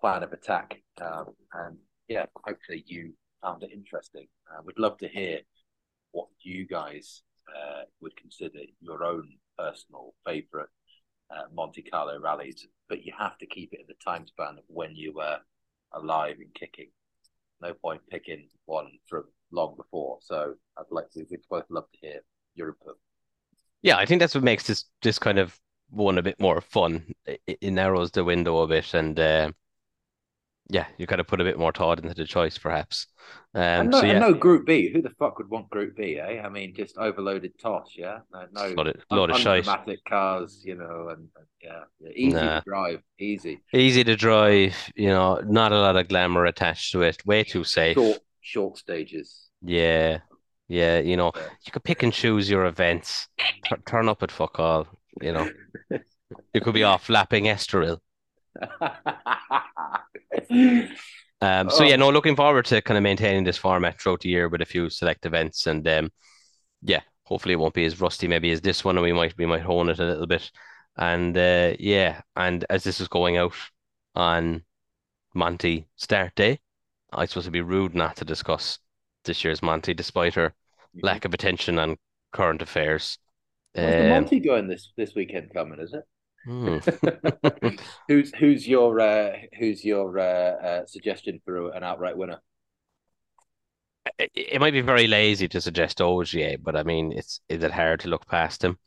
plan 0.00 0.22
of 0.22 0.32
attack, 0.32 0.80
um, 1.00 1.24
and 1.54 1.76
yeah, 2.06 2.24
hopefully 2.44 2.84
you 2.86 3.12
found 3.42 3.64
it 3.64 3.70
interesting. 3.72 4.28
Uh, 4.48 4.62
we'd 4.64 4.78
love 4.78 4.96
to 4.96 5.08
hear 5.08 5.40
what 6.12 6.28
you 6.40 6.68
guys 6.68 7.22
would 8.00 8.16
consider 8.16 8.60
your 8.80 9.02
own 9.02 9.28
personal 9.58 10.14
favourite 10.24 10.68
uh, 11.30 11.42
Monte 11.52 11.82
Carlo 11.82 12.18
rallies, 12.20 12.66
but 12.88 13.04
you 13.04 13.12
have 13.18 13.36
to 13.38 13.46
keep 13.46 13.72
it 13.72 13.80
in 13.80 13.86
the 13.88 13.94
time 14.04 14.26
span 14.26 14.58
of 14.58 14.64
when 14.68 14.94
you 14.94 15.12
were 15.14 15.38
alive 15.92 16.36
and 16.38 16.54
kicking. 16.54 16.90
No 17.60 17.74
point 17.74 18.00
picking 18.10 18.48
one 18.66 18.86
from 19.08 19.24
long 19.50 19.74
before. 19.76 20.18
So 20.22 20.54
I'd 20.78 20.84
like 20.90 21.10
to. 21.12 21.24
We'd 21.30 21.40
both 21.50 21.64
love 21.70 21.90
to 21.92 21.98
hear 22.00 22.20
input. 22.66 22.96
Yeah, 23.82 23.96
I 23.96 24.06
think 24.06 24.20
that's 24.20 24.34
what 24.34 24.44
makes 24.44 24.66
this 24.66 24.84
this 25.02 25.18
kind 25.18 25.38
of 25.38 25.58
one 25.90 26.18
a 26.18 26.22
bit 26.22 26.40
more 26.40 26.60
fun. 26.60 27.12
It, 27.24 27.40
it 27.46 27.70
narrows 27.70 28.10
the 28.10 28.24
window 28.24 28.58
a 28.58 28.66
bit, 28.66 28.92
and 28.94 29.18
uh, 29.18 29.52
yeah, 30.70 30.86
you 30.98 31.06
kind 31.06 31.20
of 31.20 31.26
put 31.26 31.40
a 31.40 31.44
bit 31.44 31.58
more 31.58 31.72
thought 31.72 31.98
into 31.98 32.14
the 32.14 32.26
choice, 32.26 32.58
perhaps. 32.58 33.06
Um, 33.54 33.62
and 33.62 33.90
no, 33.90 34.00
so, 34.00 34.06
yeah. 34.06 34.18
no 34.18 34.34
Group 34.34 34.66
B. 34.66 34.90
Who 34.92 35.00
the 35.00 35.10
fuck 35.18 35.38
would 35.38 35.48
want 35.48 35.70
Group 35.70 35.96
B? 35.96 36.18
Eh? 36.18 36.42
I 36.42 36.48
mean, 36.50 36.74
just 36.74 36.98
overloaded 36.98 37.58
toss. 37.58 37.94
Yeah, 37.96 38.18
no, 38.32 38.46
no 38.52 38.74
lot 38.76 38.88
of, 38.88 38.96
lot 39.10 39.30
of 39.30 39.38
shite. 39.38 39.66
cars. 40.06 40.62
You 40.64 40.74
know, 40.74 41.08
and, 41.10 41.28
and 41.36 41.46
yeah, 41.62 41.84
yeah, 42.00 42.10
easy 42.14 42.36
nah. 42.36 42.58
to 42.58 42.64
drive, 42.66 43.02
easy, 43.18 43.62
easy 43.72 44.04
to 44.04 44.14
drive. 44.14 44.76
You 44.94 45.08
know, 45.08 45.40
not 45.46 45.72
a 45.72 45.80
lot 45.80 45.96
of 45.96 46.08
glamour 46.08 46.44
attached 46.44 46.92
to 46.92 47.02
it. 47.02 47.24
Way 47.24 47.44
too 47.44 47.64
safe. 47.64 47.94
Short, 47.94 48.18
short 48.42 48.76
stages. 48.76 49.48
Yeah, 49.62 50.18
yeah. 50.68 50.98
You 50.98 51.16
know, 51.16 51.32
you 51.64 51.72
could 51.72 51.84
pick 51.84 52.02
and 52.02 52.12
choose 52.12 52.48
your 52.48 52.66
events. 52.66 53.28
T- 53.38 53.76
turn 53.86 54.08
up 54.08 54.22
at 54.22 54.30
fuck 54.30 54.58
all. 54.60 54.86
You 55.20 55.32
know, 55.32 55.50
you 56.54 56.60
could 56.60 56.74
be 56.74 56.84
off 56.84 57.08
lapping 57.08 57.44
Estoril. 57.44 57.98
um, 61.40 61.70
so 61.70 61.84
yeah, 61.84 61.96
no, 61.96 62.10
looking 62.10 62.36
forward 62.36 62.64
to 62.66 62.82
kind 62.82 62.96
of 62.96 63.02
maintaining 63.02 63.44
this 63.44 63.56
format 63.56 64.00
throughout 64.00 64.20
the 64.20 64.28
year 64.28 64.48
with 64.48 64.62
a 64.62 64.66
few 64.66 64.90
select 64.90 65.26
events, 65.26 65.66
and 65.66 65.86
um, 65.88 66.10
yeah, 66.82 67.00
hopefully 67.24 67.54
it 67.54 67.58
won't 67.58 67.74
be 67.74 67.84
as 67.84 68.00
rusty 68.00 68.28
maybe 68.28 68.50
as 68.50 68.60
this 68.60 68.84
one, 68.84 68.96
and 68.96 69.04
we 69.04 69.12
might 69.12 69.36
we 69.36 69.46
might 69.46 69.62
hone 69.62 69.88
it 69.88 70.00
a 70.00 70.04
little 70.04 70.26
bit. 70.26 70.50
And 70.96 71.36
uh, 71.36 71.74
yeah, 71.78 72.22
and 72.36 72.64
as 72.68 72.84
this 72.84 73.00
is 73.00 73.08
going 73.08 73.36
out 73.36 73.54
on 74.14 74.64
Monty 75.34 75.88
start 75.96 76.34
day, 76.34 76.60
I 77.12 77.26
suppose 77.26 77.44
it'd 77.44 77.52
be 77.52 77.60
rude 77.60 77.94
not 77.94 78.16
to 78.16 78.24
discuss 78.24 78.78
this 79.28 79.44
year's 79.44 79.62
Monty, 79.62 79.94
despite 79.94 80.34
her 80.34 80.48
mm-hmm. 80.48 81.06
lack 81.06 81.24
of 81.24 81.32
attention 81.32 81.78
on 81.78 81.96
current 82.32 82.60
affairs. 82.60 83.18
Where's 83.74 83.94
um, 83.94 84.02
the 84.02 84.08
Monty 84.08 84.40
going 84.40 84.66
this 84.66 84.92
this 84.96 85.14
weekend 85.14 85.54
coming? 85.54 85.78
Is 85.78 85.94
it? 85.94 86.02
Hmm. 86.44 86.78
who's 88.08 88.32
who's 88.34 88.66
your 88.66 88.98
uh, 89.00 89.32
who's 89.58 89.84
your 89.84 90.18
uh, 90.18 90.66
uh, 90.66 90.86
suggestion 90.86 91.40
for 91.44 91.70
an 91.70 91.84
outright 91.84 92.16
winner? 92.16 92.40
It, 94.18 94.30
it, 94.34 94.60
might 94.60 94.72
be 94.72 94.80
very 94.80 95.06
lazy 95.06 95.48
to 95.48 95.60
suggest 95.60 96.00
Ogier, 96.00 96.56
but 96.58 96.74
I 96.74 96.82
mean, 96.82 97.12
it's 97.12 97.40
is 97.48 97.62
it 97.62 97.70
hard 97.70 98.00
to 98.00 98.08
look 98.08 98.26
past 98.26 98.64
him? 98.64 98.78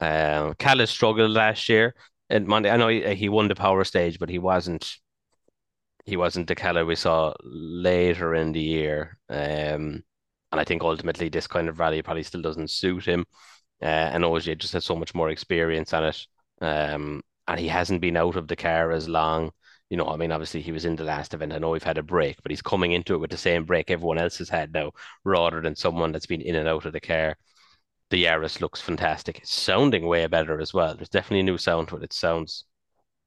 Um, 0.00 0.54
Kalle 0.58 0.86
struggled 0.86 1.30
last 1.30 1.68
year 1.68 1.94
and 2.30 2.46
Monday. 2.46 2.70
I 2.70 2.76
know 2.76 2.88
he, 2.88 3.14
he 3.14 3.28
won 3.28 3.48
the 3.48 3.54
power 3.54 3.84
stage, 3.84 4.18
but 4.18 4.30
he 4.30 4.38
wasn't 4.38 4.96
he 6.04 6.16
wasn't 6.16 6.48
the 6.48 6.54
Kalle 6.54 6.84
we 6.84 6.96
saw 6.96 7.34
later 7.42 8.34
in 8.34 8.52
the 8.52 8.60
year. 8.60 9.18
Um, 9.28 10.02
and 10.50 10.60
I 10.60 10.64
think 10.64 10.82
ultimately 10.82 11.28
this 11.28 11.46
kind 11.46 11.68
of 11.68 11.78
rally 11.78 12.02
probably 12.02 12.22
still 12.24 12.42
doesn't 12.42 12.70
suit 12.70 13.04
him. 13.06 13.24
Uh, 13.82 13.86
and 13.86 14.24
Ogier 14.24 14.54
just 14.54 14.74
has 14.74 14.84
so 14.84 14.96
much 14.96 15.14
more 15.14 15.30
experience 15.30 15.92
on 15.92 16.04
it. 16.04 16.26
Um, 16.60 17.22
and 17.48 17.60
he 17.60 17.68
hasn't 17.68 18.00
been 18.00 18.16
out 18.16 18.36
of 18.36 18.48
the 18.48 18.56
car 18.56 18.92
as 18.92 19.08
long. 19.08 19.50
you 19.90 19.96
know, 19.98 20.06
I 20.08 20.16
mean, 20.16 20.32
obviously 20.32 20.62
he 20.62 20.72
was 20.72 20.86
in 20.86 20.96
the 20.96 21.04
last 21.04 21.34
event. 21.34 21.52
I 21.52 21.58
know 21.58 21.70
we've 21.70 21.82
had 21.82 21.98
a 21.98 22.02
break, 22.02 22.42
but 22.42 22.50
he's 22.50 22.62
coming 22.62 22.92
into 22.92 23.14
it 23.14 23.18
with 23.18 23.30
the 23.30 23.36
same 23.36 23.64
break 23.66 23.90
everyone 23.90 24.16
else 24.18 24.38
has 24.38 24.48
had 24.48 24.72
now, 24.72 24.92
rather 25.24 25.60
than 25.60 25.76
someone 25.76 26.12
that's 26.12 26.24
been 26.26 26.40
in 26.40 26.56
and 26.56 26.66
out 26.66 26.86
of 26.86 26.94
the 26.94 27.00
car. 27.00 27.36
The 28.10 28.24
Yaris 28.24 28.60
looks 28.60 28.80
fantastic. 28.80 29.38
It's 29.40 29.52
sounding 29.52 30.06
way 30.06 30.26
better 30.28 30.60
as 30.60 30.72
well. 30.74 30.94
There's 30.94 31.10
definitely 31.10 31.40
a 31.40 31.44
new 31.44 31.58
sound 31.58 31.88
to 31.88 31.96
it. 31.96 32.04
It 32.04 32.12
sounds 32.14 32.64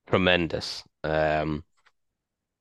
tremendous. 0.07 0.83
Um, 1.03 1.63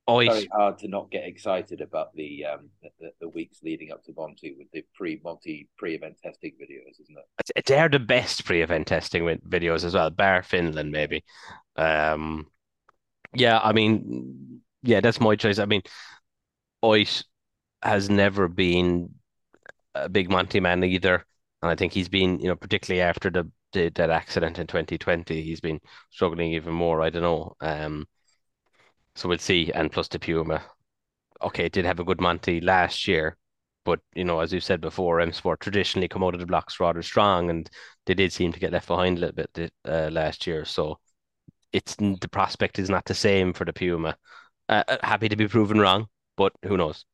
I, 0.07 0.27
very 0.27 0.47
hard 0.53 0.79
to 0.79 0.89
not 0.89 1.11
get 1.11 1.25
excited 1.25 1.81
about 1.81 2.15
the 2.15 2.45
um 2.45 2.69
the, 3.01 3.13
the 3.21 3.29
weeks 3.29 3.63
leading 3.63 3.91
up 3.91 4.05
to 4.05 4.13
Monty 4.17 4.55
with 4.57 4.71
the 4.73 4.85
pre 4.95 5.21
Monty 5.25 5.69
pre 5.79 5.95
event 5.95 6.17
testing 6.23 6.53
videos, 6.61 7.01
isn't 7.01 7.17
it? 7.17 7.67
They're 7.67 7.89
the 7.89 7.99
best 7.99 8.45
pre 8.45 8.63
event 8.63 8.87
testing 8.87 9.25
videos 9.25 9.85
as 9.85 9.95
well, 9.95 10.11
bar 10.11 10.43
Finland 10.43 10.93
maybe. 10.93 11.25
Um, 11.77 12.49
yeah, 13.35 13.59
I 13.63 13.73
mean, 13.73 14.61
yeah, 14.83 15.01
that's 15.01 15.21
my 15.21 15.37
choice. 15.37 15.59
I 15.59 15.65
mean, 15.65 15.83
Ott 16.83 17.25
has 17.83 18.11
never 18.11 18.49
been 18.49 19.15
a 19.95 20.09
big 20.09 20.31
Monty 20.31 20.61
man 20.61 20.85
either, 20.85 21.25
and 21.63 21.71
I 21.71 21.75
think 21.75 21.93
he's 21.93 22.09
been, 22.09 22.41
you 22.41 22.49
know, 22.49 22.57
particularly 22.57 23.03
after 23.03 23.31
the, 23.31 23.51
the 23.73 23.91
that 23.95 24.11
accident 24.11 24.59
in 24.59 24.67
2020, 24.67 25.43
he's 25.43 25.61
been 25.61 25.81
struggling 26.11 26.53
even 26.53 26.75
more. 26.75 27.01
I 27.03 27.11
don't 27.11 27.23
know. 27.23 27.57
Um, 27.61 28.07
so 29.15 29.29
we'll 29.29 29.39
see. 29.39 29.71
And 29.73 29.91
plus 29.91 30.09
the 30.09 30.19
Puma, 30.19 30.63
okay, 31.43 31.67
it 31.67 31.73
did 31.73 31.85
have 31.85 32.01
a 32.01 32.05
good 32.05 32.21
Monty 32.21 32.61
last 32.61 33.07
year, 33.09 33.37
but 33.85 34.01
you 34.15 34.25
know, 34.25 34.41
as 34.41 34.53
you 34.53 34.61
said 34.61 34.81
before, 34.81 35.21
M 35.21 35.33
Sport 35.33 35.61
traditionally 35.61 36.09
come 36.09 36.25
out 36.25 36.35
of 36.35 36.41
the 36.41 36.47
blocks 36.47 36.81
rather 36.81 37.03
strong, 37.03 37.51
and 37.51 37.69
they 38.07 38.15
did 38.15 38.33
seem 38.33 38.53
to 38.53 38.61
get 38.61 38.73
left 38.73 38.89
behind 38.89 39.19
a 39.19 39.21
little 39.21 39.47
bit 39.55 39.73
uh, 39.87 40.11
last 40.11 40.47
year. 40.47 40.65
So 40.65 40.99
it's 41.73 41.97
the 41.97 42.29
prospect 42.31 42.79
is 42.79 42.89
not 42.89 43.05
the 43.05 43.15
same 43.15 43.53
for 43.53 43.65
the 43.65 43.73
Puma. 43.73 44.17
Uh, 44.69 44.85
uh, 44.89 44.97
happy 45.03 45.29
to 45.29 45.37
be 45.37 45.49
proven 45.49 45.79
wrong, 45.79 46.07
but 46.37 46.53
who 46.65 46.77
knows? 46.77 47.05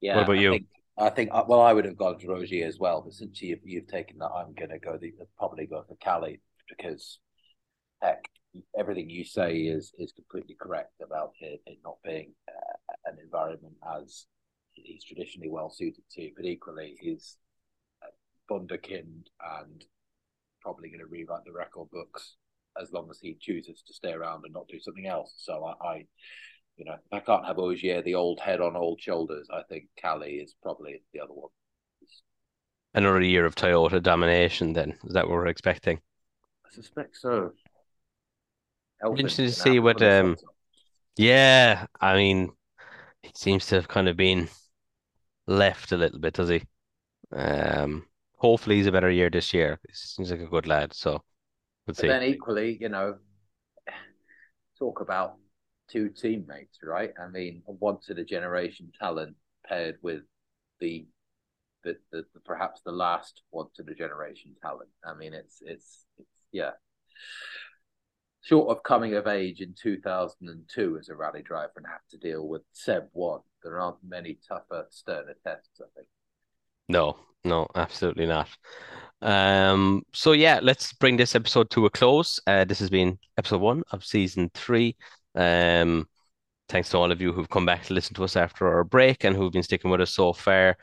Yeah. 0.00 0.16
What 0.16 0.24
about 0.24 0.38
I 0.38 0.40
you? 0.40 0.50
Think, 0.52 0.66
I 0.96 1.10
think 1.10 1.30
uh, 1.32 1.44
well, 1.46 1.60
I 1.60 1.72
would 1.72 1.84
have 1.84 1.96
gone 1.96 2.18
to 2.20 2.32
Ogier 2.32 2.66
as 2.66 2.78
well, 2.78 3.02
but 3.02 3.14
since 3.14 3.42
you've 3.42 3.60
you've 3.64 3.88
taken 3.88 4.18
that, 4.18 4.30
I'm 4.30 4.54
going 4.54 4.70
to 4.70 4.78
go 4.78 4.96
the 4.96 5.12
probably 5.36 5.66
go 5.66 5.84
for 5.86 5.96
Kalle 5.96 6.36
because 6.68 7.18
heck, 8.00 8.28
everything 8.78 9.10
you 9.10 9.24
say 9.24 9.56
is 9.58 9.92
is 9.98 10.12
completely 10.12 10.56
correct 10.60 11.00
about 11.02 11.32
it, 11.40 11.62
it 11.66 11.78
not 11.84 11.96
being 12.04 12.32
uh, 12.48 12.94
an 13.06 13.18
environment 13.22 13.74
as 14.00 14.26
he's 14.72 15.04
traditionally 15.04 15.48
well 15.48 15.70
suited 15.70 16.04
to, 16.12 16.30
but 16.36 16.44
equally 16.44 16.96
he's 17.00 17.36
wunderkind 18.50 19.26
and 19.62 19.84
probably 20.60 20.88
going 20.88 21.00
to 21.00 21.06
rewrite 21.06 21.44
the 21.44 21.52
record 21.52 21.88
books 21.90 22.36
as 22.80 22.92
long 22.92 23.08
as 23.10 23.18
he 23.20 23.36
chooses 23.40 23.82
to 23.86 23.94
stay 23.94 24.12
around 24.12 24.42
and 24.44 24.52
not 24.52 24.68
do 24.68 24.80
something 24.80 25.06
else. 25.06 25.34
So 25.38 25.64
I, 25.64 25.86
I 25.86 26.06
you 26.76 26.84
know, 26.84 26.96
I 27.12 27.20
can't 27.20 27.46
have 27.46 27.58
Ogier, 27.58 28.02
the 28.02 28.16
old 28.16 28.40
head 28.40 28.60
on 28.60 28.76
old 28.76 29.00
shoulders. 29.00 29.46
I 29.52 29.62
think 29.68 29.84
Kalle 29.96 30.22
is 30.22 30.56
probably 30.60 31.02
the 31.12 31.20
other 31.20 31.32
one. 31.32 31.50
Another 32.94 33.22
year 33.22 33.44
of 33.44 33.54
Toyota 33.54 34.02
domination, 34.02 34.72
then 34.72 34.94
is 35.04 35.14
that 35.14 35.28
what 35.28 35.34
we're 35.34 35.46
expecting? 35.46 36.00
I 36.66 36.74
suspect 36.74 37.16
so. 37.16 37.52
Interesting 39.04 39.46
to 39.46 39.52
see 39.52 39.78
what. 39.78 40.00
Um, 40.02 40.36
yeah, 41.16 41.86
I 42.00 42.16
mean, 42.16 42.52
he 43.22 43.32
seems 43.34 43.66
to 43.66 43.76
have 43.76 43.88
kind 43.88 44.08
of 44.08 44.16
been 44.16 44.48
left 45.46 45.92
a 45.92 45.96
little 45.96 46.18
bit, 46.18 46.34
does 46.34 46.48
he? 46.48 46.62
Um, 47.32 48.06
hopefully 48.36 48.76
he's 48.76 48.86
a 48.86 48.92
better 48.92 49.10
year 49.10 49.30
this 49.30 49.54
year. 49.54 49.78
He 49.86 49.94
seems 49.94 50.30
like 50.30 50.40
a 50.40 50.46
good 50.46 50.66
lad. 50.66 50.92
So 50.92 51.22
we'll 51.86 51.94
but 51.94 51.96
then 51.96 52.22
equally, 52.22 52.78
you 52.80 52.88
know, 52.88 53.16
talk 54.78 55.00
about 55.00 55.36
two 55.88 56.08
teammates, 56.08 56.78
right? 56.82 57.12
I 57.22 57.28
mean, 57.28 57.62
a 57.68 57.72
once 57.72 58.08
in 58.08 58.18
a 58.18 58.24
generation 58.24 58.90
talent 59.00 59.36
paired 59.66 59.96
with 60.02 60.22
the, 60.80 61.06
the, 61.84 61.96
the, 62.10 62.24
the 62.34 62.40
perhaps 62.40 62.80
the 62.84 62.92
last 62.92 63.42
once 63.52 63.78
in 63.78 63.88
a 63.88 63.94
generation 63.94 64.52
talent. 64.62 64.90
I 65.04 65.14
mean, 65.14 65.34
it's 65.34 65.58
it's 65.62 66.06
it's 66.18 66.28
yeah. 66.52 66.70
Short 68.44 68.68
of 68.68 68.82
coming 68.82 69.14
of 69.14 69.26
age 69.26 69.62
in 69.62 69.74
2002 69.80 70.98
as 70.98 71.08
a 71.08 71.16
rally 71.16 71.40
driver 71.40 71.72
and 71.76 71.86
have 71.86 72.06
to 72.10 72.18
deal 72.18 72.46
with 72.46 72.60
Seb 72.72 73.08
one, 73.12 73.40
there 73.62 73.80
aren't 73.80 73.96
many 74.06 74.38
tougher, 74.46 74.86
sterner 74.90 75.34
tests, 75.42 75.80
I 75.80 75.86
think. 75.96 76.08
No, 76.90 77.16
no, 77.42 77.66
absolutely 77.74 78.26
not. 78.26 78.50
Um, 79.22 80.02
so 80.12 80.32
yeah, 80.32 80.60
let's 80.62 80.92
bring 80.92 81.16
this 81.16 81.34
episode 81.34 81.70
to 81.70 81.86
a 81.86 81.90
close. 81.90 82.38
Uh, 82.46 82.66
this 82.66 82.80
has 82.80 82.90
been 82.90 83.18
episode 83.38 83.62
one 83.62 83.82
of 83.92 84.04
season 84.04 84.50
three. 84.52 84.94
Um, 85.34 86.06
thanks 86.68 86.90
to 86.90 86.98
all 86.98 87.10
of 87.10 87.22
you 87.22 87.32
who've 87.32 87.48
come 87.48 87.64
back 87.64 87.84
to 87.84 87.94
listen 87.94 88.14
to 88.16 88.24
us 88.24 88.36
after 88.36 88.68
our 88.68 88.84
break 88.84 89.24
and 89.24 89.34
who've 89.34 89.52
been 89.52 89.62
sticking 89.62 89.90
with 89.90 90.02
us 90.02 90.10
so 90.10 90.34
far. 90.34 90.76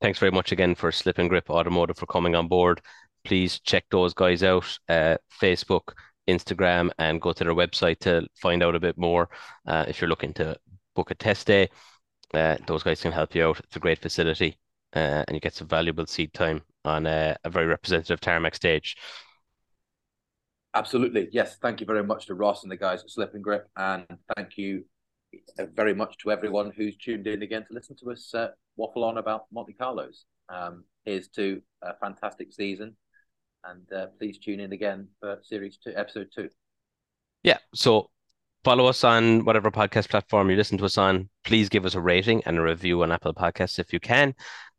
Thanks 0.00 0.18
very 0.18 0.32
much 0.32 0.50
again 0.50 0.74
for 0.74 0.90
Slip 0.90 1.18
and 1.18 1.28
Grip 1.28 1.50
Automotive 1.50 1.98
for 1.98 2.06
coming 2.06 2.34
on 2.34 2.48
board. 2.48 2.80
Please 3.24 3.60
check 3.60 3.84
those 3.90 4.14
guys 4.14 4.42
out, 4.42 4.78
uh, 4.88 5.18
Facebook, 5.40 5.92
Instagram, 6.28 6.90
and 6.98 7.20
go 7.20 7.32
to 7.32 7.44
their 7.44 7.54
website 7.54 7.98
to 8.00 8.26
find 8.36 8.62
out 8.62 8.74
a 8.74 8.80
bit 8.80 8.96
more. 8.96 9.28
Uh, 9.66 9.84
if 9.88 10.00
you're 10.00 10.10
looking 10.10 10.32
to 10.34 10.56
book 10.94 11.10
a 11.10 11.14
test 11.14 11.46
day, 11.46 11.68
uh, 12.34 12.56
those 12.66 12.82
guys 12.82 13.02
can 13.02 13.12
help 13.12 13.34
you 13.34 13.44
out. 13.44 13.60
It's 13.60 13.76
a 13.76 13.80
great 13.80 13.98
facility, 13.98 14.58
uh, 14.94 15.24
and 15.26 15.34
you 15.34 15.40
get 15.40 15.54
some 15.54 15.68
valuable 15.68 16.06
seed 16.06 16.32
time 16.32 16.62
on 16.84 17.06
a, 17.06 17.36
a 17.44 17.50
very 17.50 17.66
representative 17.66 18.20
tarmac 18.20 18.54
stage. 18.54 18.96
Absolutely. 20.74 21.28
Yes. 21.32 21.56
Thank 21.60 21.80
you 21.80 21.86
very 21.86 22.02
much 22.02 22.26
to 22.26 22.34
Ross 22.34 22.62
and 22.62 22.72
the 22.72 22.76
guys 22.76 23.02
at 23.02 23.10
Slip 23.10 23.34
and 23.34 23.44
Grip. 23.44 23.68
And 23.76 24.06
thank 24.34 24.56
you 24.56 24.84
very 25.74 25.94
much 25.94 26.16
to 26.18 26.30
everyone 26.30 26.72
who's 26.74 26.96
tuned 26.96 27.26
in 27.26 27.42
again 27.42 27.66
to 27.68 27.74
listen 27.74 27.96
to 27.96 28.10
us 28.10 28.32
uh, 28.34 28.48
waffle 28.76 29.04
on 29.04 29.18
about 29.18 29.44
Monte 29.52 29.74
Carlos. 29.74 30.24
Um, 30.48 30.84
here's 31.04 31.28
to 31.28 31.60
a 31.82 31.94
fantastic 31.94 32.52
season. 32.52 32.96
And 33.64 33.92
uh, 33.92 34.06
please 34.18 34.38
tune 34.38 34.60
in 34.60 34.72
again 34.72 35.08
for 35.20 35.38
series 35.42 35.78
two, 35.78 35.92
episode 35.94 36.28
two. 36.34 36.48
Yeah. 37.42 37.58
So 37.74 38.10
follow 38.64 38.86
us 38.86 39.04
on 39.04 39.44
whatever 39.44 39.70
podcast 39.70 40.08
platform 40.08 40.50
you 40.50 40.56
listen 40.56 40.78
to 40.78 40.84
us 40.84 40.98
on. 40.98 41.28
Please 41.44 41.68
give 41.68 41.84
us 41.84 41.94
a 41.94 42.00
rating 42.00 42.42
and 42.44 42.58
a 42.58 42.62
review 42.62 43.02
on 43.02 43.12
Apple 43.12 43.34
Podcasts 43.34 43.78
if 43.78 43.92
you 43.92 44.00
can. 44.00 44.34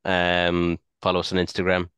Um, 0.05 0.79
follow 1.01 1.21
us 1.21 1.31
on 1.31 1.39
Instagram 1.39 1.89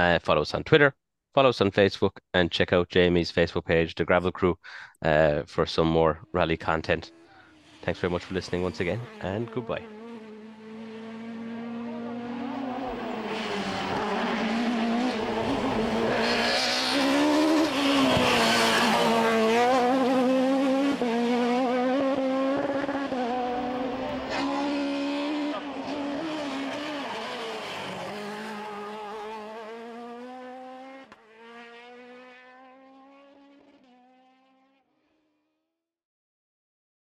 uh, 0.00 0.18
follow 0.18 0.42
us 0.42 0.54
on 0.54 0.64
Twitter, 0.64 0.94
follow 1.34 1.50
us 1.50 1.60
on 1.60 1.70
Facebook, 1.70 2.18
and 2.34 2.50
check 2.50 2.72
out 2.72 2.88
Jamie's 2.88 3.32
Facebook 3.32 3.64
page, 3.64 3.94
The 3.94 4.04
Gravel 4.04 4.32
Crew, 4.32 4.58
uh, 5.02 5.42
for 5.46 5.66
some 5.66 5.88
more 5.88 6.20
rally 6.32 6.56
content. 6.56 7.12
Thanks 7.82 8.00
very 8.00 8.10
much 8.10 8.24
for 8.24 8.34
listening 8.34 8.62
once 8.62 8.80
again, 8.80 9.00
and 9.20 9.50
goodbye. 9.52 9.99